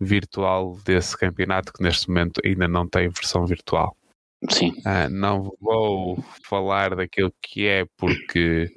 virtual 0.00 0.76
desse 0.84 1.16
campeonato 1.16 1.72
que 1.72 1.82
neste 1.82 2.08
momento 2.08 2.40
ainda 2.44 2.66
não 2.66 2.88
tem 2.88 3.08
versão 3.08 3.46
virtual. 3.46 3.96
Sim. 4.50 4.70
Uh, 4.80 5.08
não 5.10 5.50
vou 5.60 6.22
falar 6.46 6.94
daquilo 6.94 7.32
que 7.40 7.66
é 7.66 7.86
porque, 7.96 8.68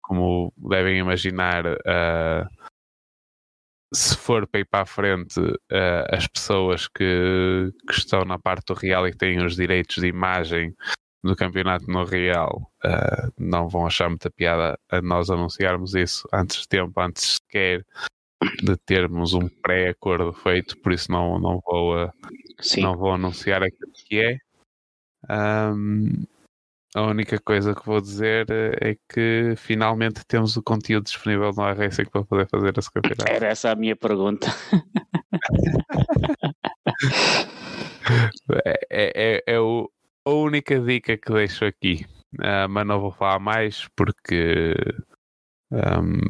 como 0.00 0.52
devem 0.56 0.98
imaginar, 0.98 1.64
uh, 1.66 2.48
se 3.94 4.16
for 4.16 4.46
para 4.46 4.60
ir 4.60 4.64
para 4.64 4.82
a 4.82 4.86
frente, 4.86 5.38
uh, 5.38 6.06
as 6.10 6.26
pessoas 6.26 6.88
que, 6.88 7.70
que, 7.86 7.94
estão 7.94 8.24
na 8.24 8.38
parte 8.38 8.66
do 8.66 8.74
real 8.74 9.06
e 9.06 9.12
que 9.12 9.18
têm 9.18 9.44
os 9.44 9.54
direitos 9.54 9.96
de 9.96 10.08
imagem 10.08 10.74
do 11.22 11.36
campeonato 11.36 11.90
no 11.90 12.04
Real 12.04 12.70
uh, 12.84 13.32
não 13.38 13.68
vão 13.68 13.86
achar 13.86 14.08
muita 14.08 14.30
piada 14.30 14.78
a 14.90 15.00
nós 15.00 15.30
anunciarmos 15.30 15.94
isso 15.94 16.28
antes 16.32 16.62
de 16.62 16.68
tempo, 16.68 17.00
antes 17.00 17.34
sequer 17.34 17.84
de 18.62 18.76
termos 18.78 19.34
um 19.34 19.48
pré-acordo 19.48 20.32
feito, 20.32 20.76
por 20.78 20.92
isso 20.92 21.12
não, 21.12 21.38
não, 21.38 21.60
vou, 21.64 22.04
uh, 22.04 22.10
não 22.78 22.96
vou 22.96 23.12
anunciar 23.12 23.62
aquilo 23.62 23.92
que 23.92 24.20
é. 24.20 24.38
Um, 25.30 26.24
a 26.94 27.02
única 27.02 27.38
coisa 27.38 27.74
que 27.74 27.86
vou 27.86 28.00
dizer 28.00 28.46
é 28.50 28.96
que 29.08 29.54
finalmente 29.56 30.26
temos 30.26 30.56
o 30.56 30.62
conteúdo 30.62 31.04
disponível 31.04 31.52
no 31.56 31.70
iRacing 31.70 32.06
para 32.06 32.24
poder 32.24 32.48
fazer 32.48 32.76
esse 32.76 32.90
campeonato. 32.90 33.32
Era 33.32 33.46
essa 33.46 33.70
a 33.70 33.76
minha 33.76 33.96
pergunta. 33.96 34.48
é, 38.64 38.80
é, 38.90 39.12
é, 39.14 39.42
é, 39.46 39.60
o, 39.60 39.88
a 40.24 40.30
única 40.30 40.78
dica 40.80 41.16
que 41.16 41.32
deixo 41.32 41.64
aqui, 41.64 42.06
uh, 42.34 42.68
mas 42.68 42.86
não 42.86 43.00
vou 43.00 43.12
falar 43.12 43.38
mais 43.38 43.88
porque, 43.96 44.74
um, 45.70 46.20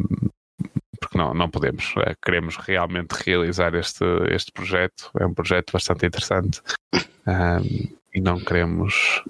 porque 1.01 1.19
não, 1.19 1.35
não 1.35 1.51
podemos. 1.51 1.95
Uh, 1.97 2.17
queremos 2.25 2.57
realmente 2.57 3.13
realizar 3.13 3.75
este, 3.75 4.05
este 4.31 4.53
projeto. 4.53 5.11
É 5.19 5.27
um 5.27 5.35
projeto 5.35 5.73
bastante 5.73 6.07
interessante 6.07 6.61
um, 6.95 7.97
e 8.15 8.21
não 8.21 8.39
queremos 8.39 9.23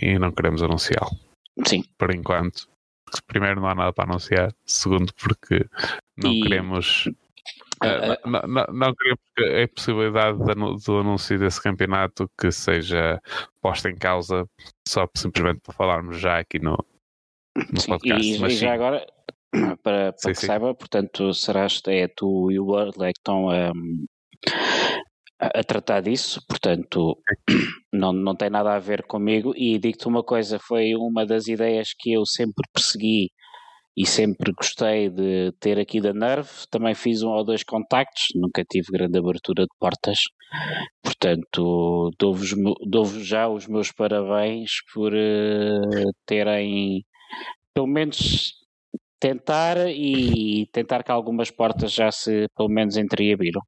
e 0.00 0.18
não 0.18 0.32
queremos 0.32 0.62
anunciá-lo. 0.62 1.18
Sim. 1.66 1.84
Por 1.98 2.14
enquanto. 2.14 2.68
Primeiro 3.26 3.60
não 3.60 3.68
há 3.68 3.74
nada 3.74 3.92
para 3.92 4.10
anunciar. 4.10 4.52
Segundo 4.64 5.12
porque 5.14 5.66
não 6.16 6.32
e... 6.32 6.42
queremos 6.42 7.08
Uh, 7.84 8.28
não, 8.28 8.40
não, 8.42 8.66
não 8.72 8.94
queria 8.94 9.64
a 9.64 9.68
possibilidade 9.68 10.38
do 10.38 10.98
anúncio 10.98 11.38
desse 11.38 11.62
campeonato 11.62 12.30
que 12.38 12.50
seja 12.50 13.20
posta 13.60 13.90
em 13.90 13.96
causa 13.96 14.48
só 14.86 15.08
simplesmente 15.16 15.60
para 15.60 15.74
falarmos 15.74 16.18
já 16.18 16.38
aqui 16.38 16.58
no, 16.58 16.76
no 17.72 17.80
sim, 17.80 17.88
podcast. 17.88 18.26
E, 18.26 18.44
e 18.44 18.50
já 18.50 18.72
agora, 18.74 19.06
para, 19.82 20.12
para 20.12 20.14
sim, 20.16 20.28
que 20.28 20.34
sim. 20.34 20.46
saiba, 20.46 20.74
portanto, 20.74 21.32
serás 21.34 21.80
é 21.86 22.08
tu 22.08 22.50
e 22.50 22.58
o 22.58 22.66
Wordle 22.66 23.04
é 23.04 23.12
que 23.12 23.18
estão 23.18 23.48
um, 23.48 24.06
a, 25.40 25.60
a, 25.60 25.64
tratar 25.64 26.00
disso, 26.00 26.40
portanto, 26.48 27.18
não, 27.92 28.12
não 28.12 28.34
tem 28.34 28.50
nada 28.50 28.74
a 28.74 28.78
ver 28.78 29.04
comigo. 29.04 29.52
E 29.56 29.78
digo-te 29.78 30.06
uma 30.08 30.22
coisa: 30.22 30.58
foi 30.58 30.94
uma 30.94 31.26
das 31.26 31.46
ideias 31.48 31.88
que 31.98 32.12
eu 32.12 32.24
sempre 32.26 32.68
persegui 32.72 33.30
e 33.96 34.06
sempre 34.06 34.52
gostei 34.52 35.08
de 35.08 35.52
ter 35.60 35.78
aqui 35.78 36.00
da 36.00 36.12
Nerve. 36.12 36.50
Também 36.70 36.94
fiz 36.94 37.22
um 37.22 37.30
ou 37.30 37.44
dois 37.44 37.62
contactos, 37.62 38.24
nunca 38.34 38.64
tive 38.64 38.92
grande 38.92 39.18
abertura 39.18 39.62
de 39.62 39.76
portas, 39.78 40.18
Portanto, 41.02 42.10
dou-vos 42.18 42.54
dou 42.86 43.06
já 43.06 43.48
os 43.48 43.66
meus 43.66 43.92
parabéns 43.92 44.70
por 44.92 45.12
uh, 45.12 46.12
terem, 46.26 47.04
pelo 47.72 47.86
menos, 47.86 48.52
tentar 49.18 49.76
e 49.88 50.66
tentar 50.72 51.02
que 51.02 51.10
algumas 51.10 51.50
portas 51.50 51.92
já 51.92 52.10
se, 52.10 52.46
pelo 52.56 52.68
menos, 52.68 52.96
entreabriram. 52.96 53.60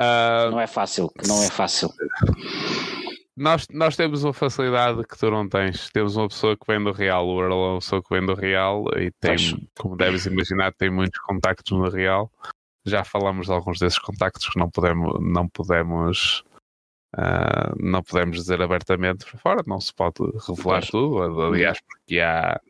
Uh, 0.00 0.50
não 0.50 0.60
é 0.60 0.66
fácil, 0.66 1.10
não 1.26 1.42
é 1.42 1.50
fácil. 1.50 1.88
Nós, 3.38 3.66
nós 3.72 3.94
temos 3.94 4.24
uma 4.24 4.32
facilidade 4.32 5.04
que 5.06 5.16
tu 5.16 5.30
não 5.30 5.48
tens. 5.48 5.88
Temos 5.90 6.16
uma 6.16 6.26
pessoa 6.26 6.56
que 6.56 6.66
vem 6.66 6.82
do 6.82 6.90
Real, 6.90 7.24
o 7.24 7.40
Earl 7.40 7.52
é 7.52 7.68
uma 7.70 7.78
pessoa 7.78 8.02
que 8.02 8.08
vem 8.10 8.26
do 8.26 8.34
Real 8.34 8.84
e 8.96 9.12
tem, 9.12 9.30
Poxa. 9.30 9.56
como 9.78 9.96
deves 9.96 10.26
imaginar, 10.26 10.72
tem 10.74 10.90
muitos 10.90 11.20
contactos 11.20 11.78
no 11.78 11.88
Real. 11.88 12.30
Já 12.84 13.04
falamos 13.04 13.46
de 13.46 13.52
alguns 13.52 13.78
desses 13.78 13.98
contactos 13.98 14.48
que 14.48 14.58
não 14.58 14.68
podemos, 14.68 15.20
não 15.20 15.48
podemos, 15.48 16.42
uh, 17.14 17.74
não 17.78 18.02
podemos 18.02 18.38
dizer 18.38 18.60
abertamente 18.60 19.24
para 19.24 19.38
fora, 19.38 19.62
não 19.66 19.80
se 19.80 19.94
pode 19.94 20.18
revelar 20.48 20.80
Poxa. 20.80 20.90
tudo. 20.90 21.42
Aliás, 21.42 21.78
porque 21.80 22.18
há, 22.18 22.60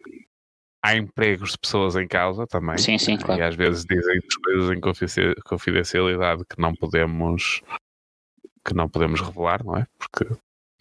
há 0.84 0.96
empregos 0.96 1.52
de 1.52 1.58
pessoas 1.58 1.96
em 1.96 2.06
causa 2.06 2.46
também. 2.46 2.76
Sim, 2.76 2.98
sim, 2.98 3.16
claro. 3.16 3.40
E 3.40 3.44
às 3.44 3.54
vezes 3.54 3.86
dizem 3.86 4.20
coisas 4.44 4.70
em 4.76 4.80
confidencialidade 5.44 6.44
que 6.44 6.60
não 6.60 6.74
podemos 6.74 7.62
que 8.66 8.74
não 8.74 8.86
podemos 8.86 9.22
revelar, 9.22 9.64
não 9.64 9.78
é? 9.78 9.86
Porque 9.98 10.26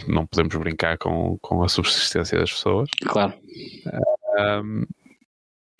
não 0.05 0.27
podemos 0.27 0.55
brincar 0.55 0.97
com, 0.97 1.37
com 1.39 1.63
a 1.63 1.69
subsistência 1.69 2.37
das 2.37 2.51
pessoas. 2.51 2.89
Claro. 3.07 3.33
Um, 4.39 4.85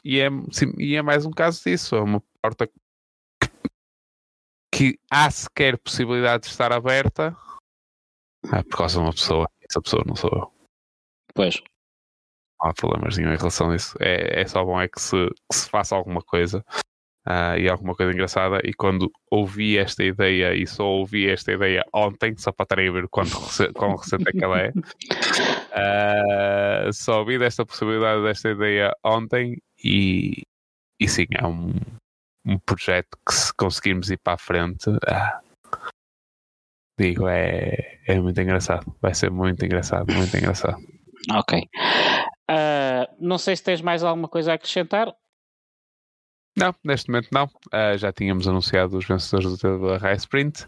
e, 0.04 0.20
é, 0.20 0.30
sim, 0.52 0.74
e 0.78 0.96
é 0.96 1.02
mais 1.02 1.26
um 1.26 1.32
caso 1.32 1.62
disso. 1.64 1.96
É 1.96 2.02
uma 2.02 2.24
porta 2.42 2.68
que, 2.68 3.50
que 4.72 5.00
há 5.12 5.30
sequer 5.30 5.78
possibilidade 5.78 6.44
de 6.44 6.50
estar 6.50 6.72
aberta 6.72 7.36
é 8.54 8.64
por 8.64 8.78
causa 8.78 9.00
de 9.00 9.06
uma 9.06 9.14
pessoa. 9.14 9.50
Essa 9.70 9.82
pessoa 9.82 10.04
não 10.06 10.16
sou 10.16 10.30
eu. 10.34 10.52
Pois. 11.34 11.62
Não 12.62 12.70
há 12.70 12.74
problemas 12.74 13.18
nenhum 13.18 13.34
em 13.34 13.38
relação 13.38 13.72
a 13.72 13.76
isso. 13.76 13.96
É, 14.00 14.42
é 14.42 14.48
só 14.48 14.64
bom 14.64 14.80
é 14.80 14.88
que 14.88 15.02
se, 15.02 15.28
que 15.28 15.56
se 15.56 15.70
faça 15.70 15.96
alguma 15.96 16.22
coisa 16.22 16.64
uh, 17.28 17.58
e 17.60 17.70
alguma 17.70 17.94
coisa 17.94 18.12
engraçada. 18.14 18.62
E 18.64 18.74
quando 18.74 19.12
ouvi 19.30 19.78
esta 19.78 20.04
ideia, 20.04 20.56
e 20.56 20.66
só 20.66 20.86
ouvi 20.86 21.30
esta 21.30 21.52
ideia 21.52 21.84
ontem, 21.94 22.36
só 22.38 22.52
para 22.52 22.64
estarem 22.64 22.90
a 22.90 22.92
ver 22.92 23.08
quão, 23.10 23.26
quão 23.76 23.96
recente 23.96 24.30
é 24.30 24.32
que 24.32 24.44
ela 24.44 24.60
é, 24.60 24.70
uh, 26.88 26.94
só 26.94 27.20
ouvi 27.20 27.38
desta 27.38 27.66
possibilidade 27.66 28.24
desta 28.24 28.50
ideia 28.50 28.96
ontem 29.04 29.58
e, 29.84 30.44
e 31.00 31.08
sim, 31.08 31.26
é 31.32 31.46
um, 31.46 31.74
um 32.46 32.58
projeto 32.60 33.18
que 33.28 33.34
se 33.34 33.54
conseguirmos 33.54 34.10
ir 34.10 34.18
para 34.18 34.34
a 34.34 34.38
frente. 34.38 34.90
Uh, 34.90 35.48
digo, 36.98 37.28
é, 37.28 38.00
é 38.08 38.20
muito 38.20 38.40
engraçado. 38.42 38.96
Vai 39.02 39.14
ser 39.14 39.30
muito 39.30 39.64
engraçado, 39.66 40.12
muito 40.14 40.36
engraçado. 40.36 40.78
Ok. 41.32 41.68
Uh, 42.50 43.06
não 43.20 43.38
sei 43.38 43.56
se 43.56 43.64
tens 43.64 43.82
mais 43.82 44.04
alguma 44.04 44.30
coisa 44.30 44.52
a 44.52 44.56
acrescentar. 44.56 45.14
Não, 46.58 46.74
neste 46.84 47.10
momento 47.10 47.30
não. 47.32 47.46
Uh, 47.46 47.98
já 47.98 48.12
tínhamos 48.12 48.48
anunciado 48.48 48.98
os 48.98 49.06
vencedores 49.06 49.52
do 49.52 49.58
TW 49.58 49.98
High 50.02 50.16
Sprint. 50.16 50.66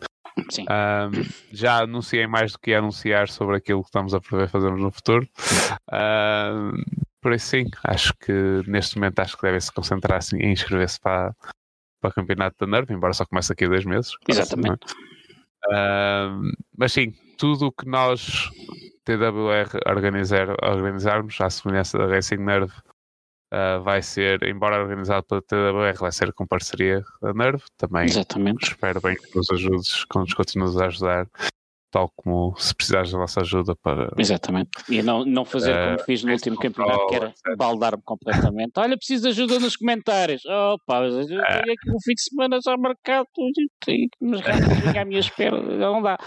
Sim. 0.52 0.64
Uh, 0.64 1.28
já 1.52 1.80
anunciei 1.80 2.28
mais 2.28 2.52
do 2.52 2.60
que 2.60 2.74
anunciar 2.74 3.28
sobre 3.28 3.58
aquilo 3.58 3.82
que 3.82 3.90
estamos 3.90 4.14
a 4.14 4.22
prever 4.22 4.48
fazermos 4.48 4.80
no 4.80 4.92
futuro. 4.92 5.28
Uh, 5.92 6.78
por 7.22 7.34
isso 7.34 7.48
sim, 7.48 7.66
acho 7.84 8.14
que 8.20 8.62
neste 8.68 8.98
momento 8.98 9.20
acho 9.20 9.36
que 9.36 9.42
devem 9.42 9.60
se 9.60 9.72
concentrar 9.72 10.20
assim, 10.20 10.38
em 10.38 10.52
inscrever-se 10.52 11.00
para, 11.02 11.36
para 12.00 12.12
o 12.12 12.14
campeonato 12.14 12.56
da 12.60 12.68
NERV, 12.68 12.94
embora 12.94 13.14
só 13.14 13.26
comece 13.26 13.52
aqui 13.52 13.66
a 13.66 13.68
dois 13.70 13.84
meses. 13.84 14.12
Exatamente. 14.28 14.86
Uh, 15.68 16.54
mas 16.78 16.94
sim, 16.94 17.14
tudo 17.38 17.68
o 17.68 17.72
que 17.72 17.88
nós 17.88 18.50
TWR 19.04 19.80
organizar, 19.88 20.50
organizarmos, 20.64 21.42
à 21.42 21.50
semelhança 21.50 21.98
da 21.98 22.06
Racing 22.06 22.38
Nerve, 22.38 22.72
Uh, 23.52 23.82
vai 23.82 24.02
ser, 24.02 24.44
embora 24.44 24.80
organizado 24.80 25.26
pela 25.26 25.42
TWR, 25.42 26.00
vai 26.00 26.12
ser 26.12 26.32
com 26.34 26.46
parceria 26.46 27.04
da 27.20 27.34
Nerve 27.34 27.64
também. 27.78 28.06
Exatamente. 28.06 28.68
Espero 28.68 29.02
bem 29.02 29.16
que 29.16 29.36
nos 29.36 29.50
ajudes, 29.50 30.06
que 30.06 30.20
nos 30.20 30.34
continues 30.36 30.78
a 30.78 30.86
ajudar 30.86 31.28
tal 31.92 32.12
como 32.16 32.56
se 32.58 32.74
precisares 32.76 33.12
da 33.12 33.18
nossa 33.18 33.42
ajuda 33.42 33.76
para. 33.82 34.12
Exatamente. 34.18 34.70
E 34.90 35.02
não, 35.02 35.26
não 35.26 35.46
fazer 35.46 35.74
como 35.74 35.96
uh, 35.96 36.04
fiz 36.06 36.24
no 36.24 36.32
último 36.32 36.58
campeonato, 36.58 37.08
que 37.08 37.16
era 37.16 37.34
baldar-me 37.58 38.02
completamente. 38.04 38.74
Olha, 38.78 38.98
preciso 38.98 39.24
de 39.24 39.30
ajuda 39.30 39.60
nos 39.60 39.76
comentários. 39.76 40.42
Oh, 40.46 40.78
pá, 40.86 41.02
eu 41.04 41.26
tenho 41.26 41.42
aqui 41.42 41.92
um 41.92 42.00
fim 42.04 42.14
de 42.14 42.22
semana 42.22 42.60
já 42.64 42.78
marcado, 42.78 43.28
mas 44.22 44.42
à 44.96 45.06
minha 45.06 45.20
espera, 45.20 45.62
não 45.62 46.02
dá. 46.02 46.18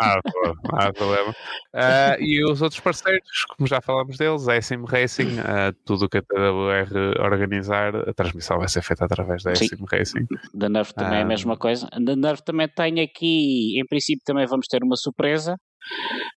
Ah, 0.00 0.20
pô, 0.22 0.54
não 0.70 0.78
há 0.78 0.92
problema. 0.92 1.30
Uh, 1.74 2.20
e 2.20 2.44
os 2.44 2.62
outros 2.62 2.80
parceiros, 2.80 3.44
como 3.56 3.66
já 3.66 3.80
falámos 3.80 4.16
deles, 4.16 4.48
a 4.48 4.60
SM 4.60 4.84
Racing, 4.86 5.38
uh, 5.40 5.72
tudo 5.84 6.04
o 6.04 6.08
que 6.08 6.18
a 6.18 6.22
TWR 6.22 7.20
organizar, 7.20 7.94
a 7.96 8.14
transmissão 8.14 8.58
vai 8.58 8.68
ser 8.68 8.82
feita 8.82 9.04
através 9.04 9.42
da 9.42 9.54
SM 9.54 9.84
Racing. 9.90 10.26
Da 10.54 10.68
Nerf 10.68 10.94
também 10.94 11.18
é 11.18 11.22
a 11.22 11.26
mesma 11.26 11.56
coisa. 11.56 11.88
Da 12.00 12.14
Nerf 12.14 12.42
também 12.44 12.68
tem 12.68 13.00
aqui, 13.00 13.78
em 13.80 13.86
princípio, 13.86 14.22
também 14.24 14.46
vamos 14.46 14.66
ter 14.66 14.82
uma 14.82 14.96
surpresa, 15.00 15.56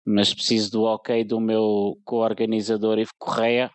mas 0.06 0.34
preciso 0.34 0.70
do 0.72 0.82
ok 0.84 1.24
do 1.24 1.40
meu 1.40 1.96
co-organizador 2.04 2.98
Ivo 2.98 3.12
Correia. 3.18 3.70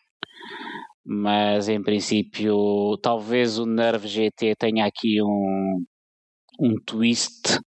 Mas 1.08 1.70
em 1.70 1.82
princípio, 1.84 2.98
talvez 2.98 3.60
o 3.60 3.66
Nerve 3.66 4.08
GT 4.08 4.56
tenha 4.58 4.86
aqui 4.86 5.22
um, 5.22 5.84
um 6.60 6.76
twist 6.86 7.60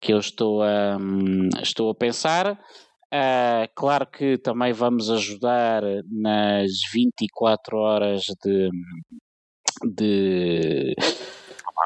que 0.00 0.12
eu 0.12 0.18
estou 0.18 0.62
a, 0.62 0.98
estou 1.62 1.90
a 1.90 1.94
pensar. 1.94 2.58
Uh, 3.06 3.66
claro 3.74 4.06
que 4.06 4.36
também 4.36 4.72
vamos 4.72 5.10
ajudar 5.10 5.82
nas 6.10 6.70
24 6.92 7.78
horas 7.78 8.24
de, 8.42 8.68
de 9.94 10.94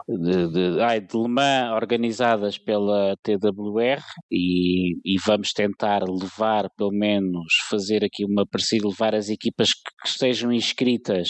de, 0.08 0.48
de, 0.48 0.70
de 0.76 1.18
Le 1.18 1.28
Mans 1.28 1.72
organizadas 1.74 2.58
pela 2.58 3.16
TWR 3.22 4.02
e, 4.30 4.94
e, 5.04 5.18
vamos 5.24 5.52
tentar 5.52 6.02
levar, 6.08 6.68
pelo 6.76 6.92
menos, 6.92 7.54
fazer 7.68 8.04
aqui 8.04 8.24
uma 8.24 8.46
parecida, 8.46 8.88
levar 8.88 9.14
as 9.14 9.28
equipas 9.28 9.68
que, 9.72 9.90
que 10.02 10.08
estejam 10.08 10.52
inscritas 10.52 11.28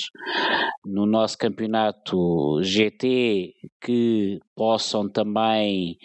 no 0.84 1.06
nosso 1.06 1.36
campeonato 1.38 2.60
GT 2.62 3.52
que 3.80 4.38
possam 4.54 5.08
também, 5.10 5.96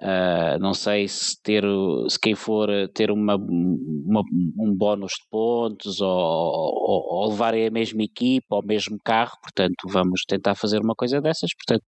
uh, 0.00 0.58
não 0.60 0.74
sei 0.74 1.06
se 1.08 1.40
ter, 1.42 1.64
se 2.08 2.18
quem 2.18 2.34
for 2.34 2.68
ter 2.94 3.10
uma, 3.10 3.36
uma 3.36 4.22
um 4.58 4.74
bónus 4.76 5.12
de 5.12 5.28
pontos 5.30 6.00
ou, 6.00 6.08
ou, 6.08 7.22
ou 7.22 7.30
levarem 7.30 7.66
a 7.66 7.70
mesma 7.70 8.02
equipa 8.02 8.56
ou 8.56 8.62
o 8.62 8.66
mesmo 8.66 8.96
carro, 9.04 9.36
portanto 9.42 9.74
vamos 9.88 10.22
tentar 10.26 10.54
fazer 10.54 10.80
uma 10.80 10.94
coisa 10.94 11.20
dessas, 11.20 11.50
portanto 11.54 11.84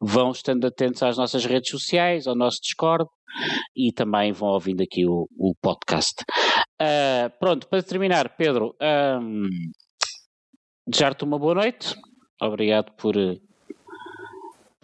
vão 0.00 0.30
estando 0.30 0.66
atentos 0.66 1.02
às 1.02 1.16
nossas 1.16 1.44
redes 1.44 1.70
sociais, 1.70 2.26
ao 2.26 2.34
nosso 2.34 2.60
Discord 2.60 3.08
e 3.74 3.92
também 3.92 4.32
vão 4.32 4.50
ouvindo 4.50 4.82
aqui 4.82 5.06
o, 5.06 5.28
o 5.36 5.54
podcast. 5.60 6.22
Uh, 6.80 7.30
pronto, 7.38 7.68
para 7.68 7.82
terminar, 7.82 8.36
Pedro, 8.36 8.74
um, 9.20 9.48
desejar-te 10.86 11.24
uma 11.24 11.38
boa 11.38 11.54
noite. 11.54 11.94
Obrigado 12.40 12.92
por 12.92 13.14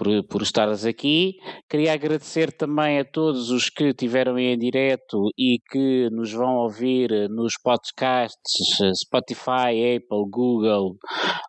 por, 0.02 0.24
por 0.24 0.42
estares 0.42 0.84
aqui. 0.84 1.36
Queria 1.68 1.92
agradecer 1.92 2.52
também 2.52 2.98
a 2.98 3.04
todos 3.04 3.50
os 3.50 3.70
que 3.70 3.84
estiveram 3.84 4.38
em 4.38 4.58
direto 4.58 5.28
e 5.38 5.58
que 5.70 6.10
nos 6.10 6.32
vão 6.32 6.56
ouvir 6.56 7.10
nos 7.30 7.54
podcasts 7.62 8.78
Spotify, 8.98 9.96
Apple, 9.96 10.28
Google 10.28 10.96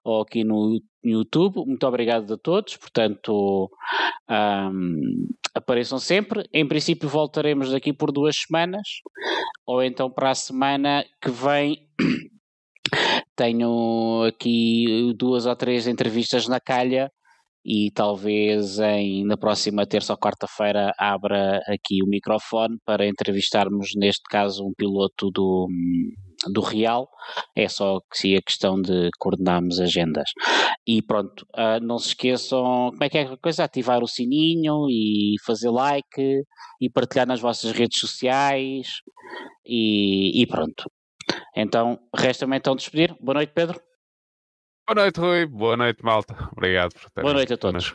ou 0.05 0.21
aqui 0.21 0.43
no 0.43 0.80
YouTube. 1.03 1.65
Muito 1.65 1.85
obrigado 1.88 2.34
a 2.34 2.38
todos. 2.38 2.77
Portanto, 2.77 3.69
um, 4.30 5.27
apareçam 5.55 5.97
sempre. 5.97 6.47
Em 6.53 6.67
princípio, 6.67 7.09
voltaremos 7.09 7.71
daqui 7.71 7.91
por 7.91 8.11
duas 8.11 8.35
semanas 8.35 8.88
ou 9.65 9.81
então 9.81 10.11
para 10.11 10.30
a 10.30 10.35
semana 10.35 11.03
que 11.21 11.31
vem. 11.31 11.88
Tenho 13.35 14.25
aqui 14.27 15.11
duas 15.17 15.47
ou 15.47 15.55
três 15.55 15.88
entrevistas 15.88 16.47
na 16.47 16.59
calha 16.59 17.09
e 17.65 17.91
talvez 17.91 18.80
em, 18.80 19.26
na 19.26 19.38
próxima 19.38 19.85
terça 19.85 20.14
ou 20.14 20.19
quarta-feira 20.19 20.91
abra 20.98 21.61
aqui 21.68 22.03
o 22.03 22.07
microfone 22.07 22.77
para 22.85 23.07
entrevistarmos, 23.07 23.91
neste 23.95 24.23
caso, 24.30 24.65
um 24.65 24.73
piloto 24.77 25.31
do, 25.31 25.68
do 26.52 26.61
Real. 26.61 27.07
É 27.56 27.68
só 27.69 27.99
que 28.14 28.35
a 28.35 28.41
questão 28.41 28.81
de 28.81 29.10
coordenarmos 29.18 29.80
agendas. 29.80 30.30
E 30.85 31.02
pronto, 31.02 31.45
uh, 31.56 31.81
não 31.81 31.98
se 31.98 32.10
esqueçam, 32.10 32.90
como 32.91 33.03
é 33.03 33.10
que 33.10 33.18
é 33.18 33.22
a 33.23 33.38
coisa? 33.38 33.64
Ativar 33.64 34.03
o 34.03 34.07
sininho 34.07 34.88
e 34.90 35.35
fazer 35.45 35.69
like 35.69 36.44
e 36.81 36.90
partilhar 36.90 37.27
nas 37.27 37.40
vossas 37.40 37.72
redes 37.72 37.99
sociais 37.99 38.88
e, 39.65 40.41
e 40.41 40.45
pronto. 40.48 40.91
Então, 41.56 41.98
resta-me 42.14 42.57
então 42.57 42.76
despedir. 42.76 43.15
Boa 43.22 43.35
noite, 43.35 43.53
Pedro. 43.53 43.80
Boa 44.85 44.95
noite, 44.95 45.18
Rui. 45.18 45.45
Boa 45.45 45.77
noite, 45.77 46.03
malta. 46.03 46.49
Obrigado 46.51 46.91
por 46.93 47.10
ter 47.10 47.22
Boa 47.22 47.34
noite 47.34 47.53
a 47.53 47.57
todos. 47.57 47.93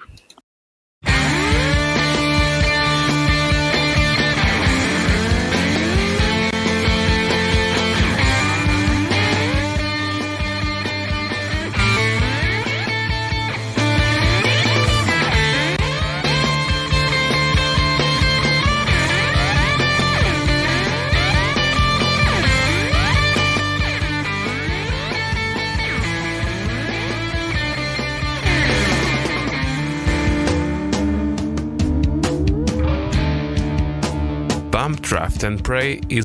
Bump 34.70 35.01
Draft 35.01 35.45
and 35.45 35.62
Pray 35.65 36.01
is 36.09 36.16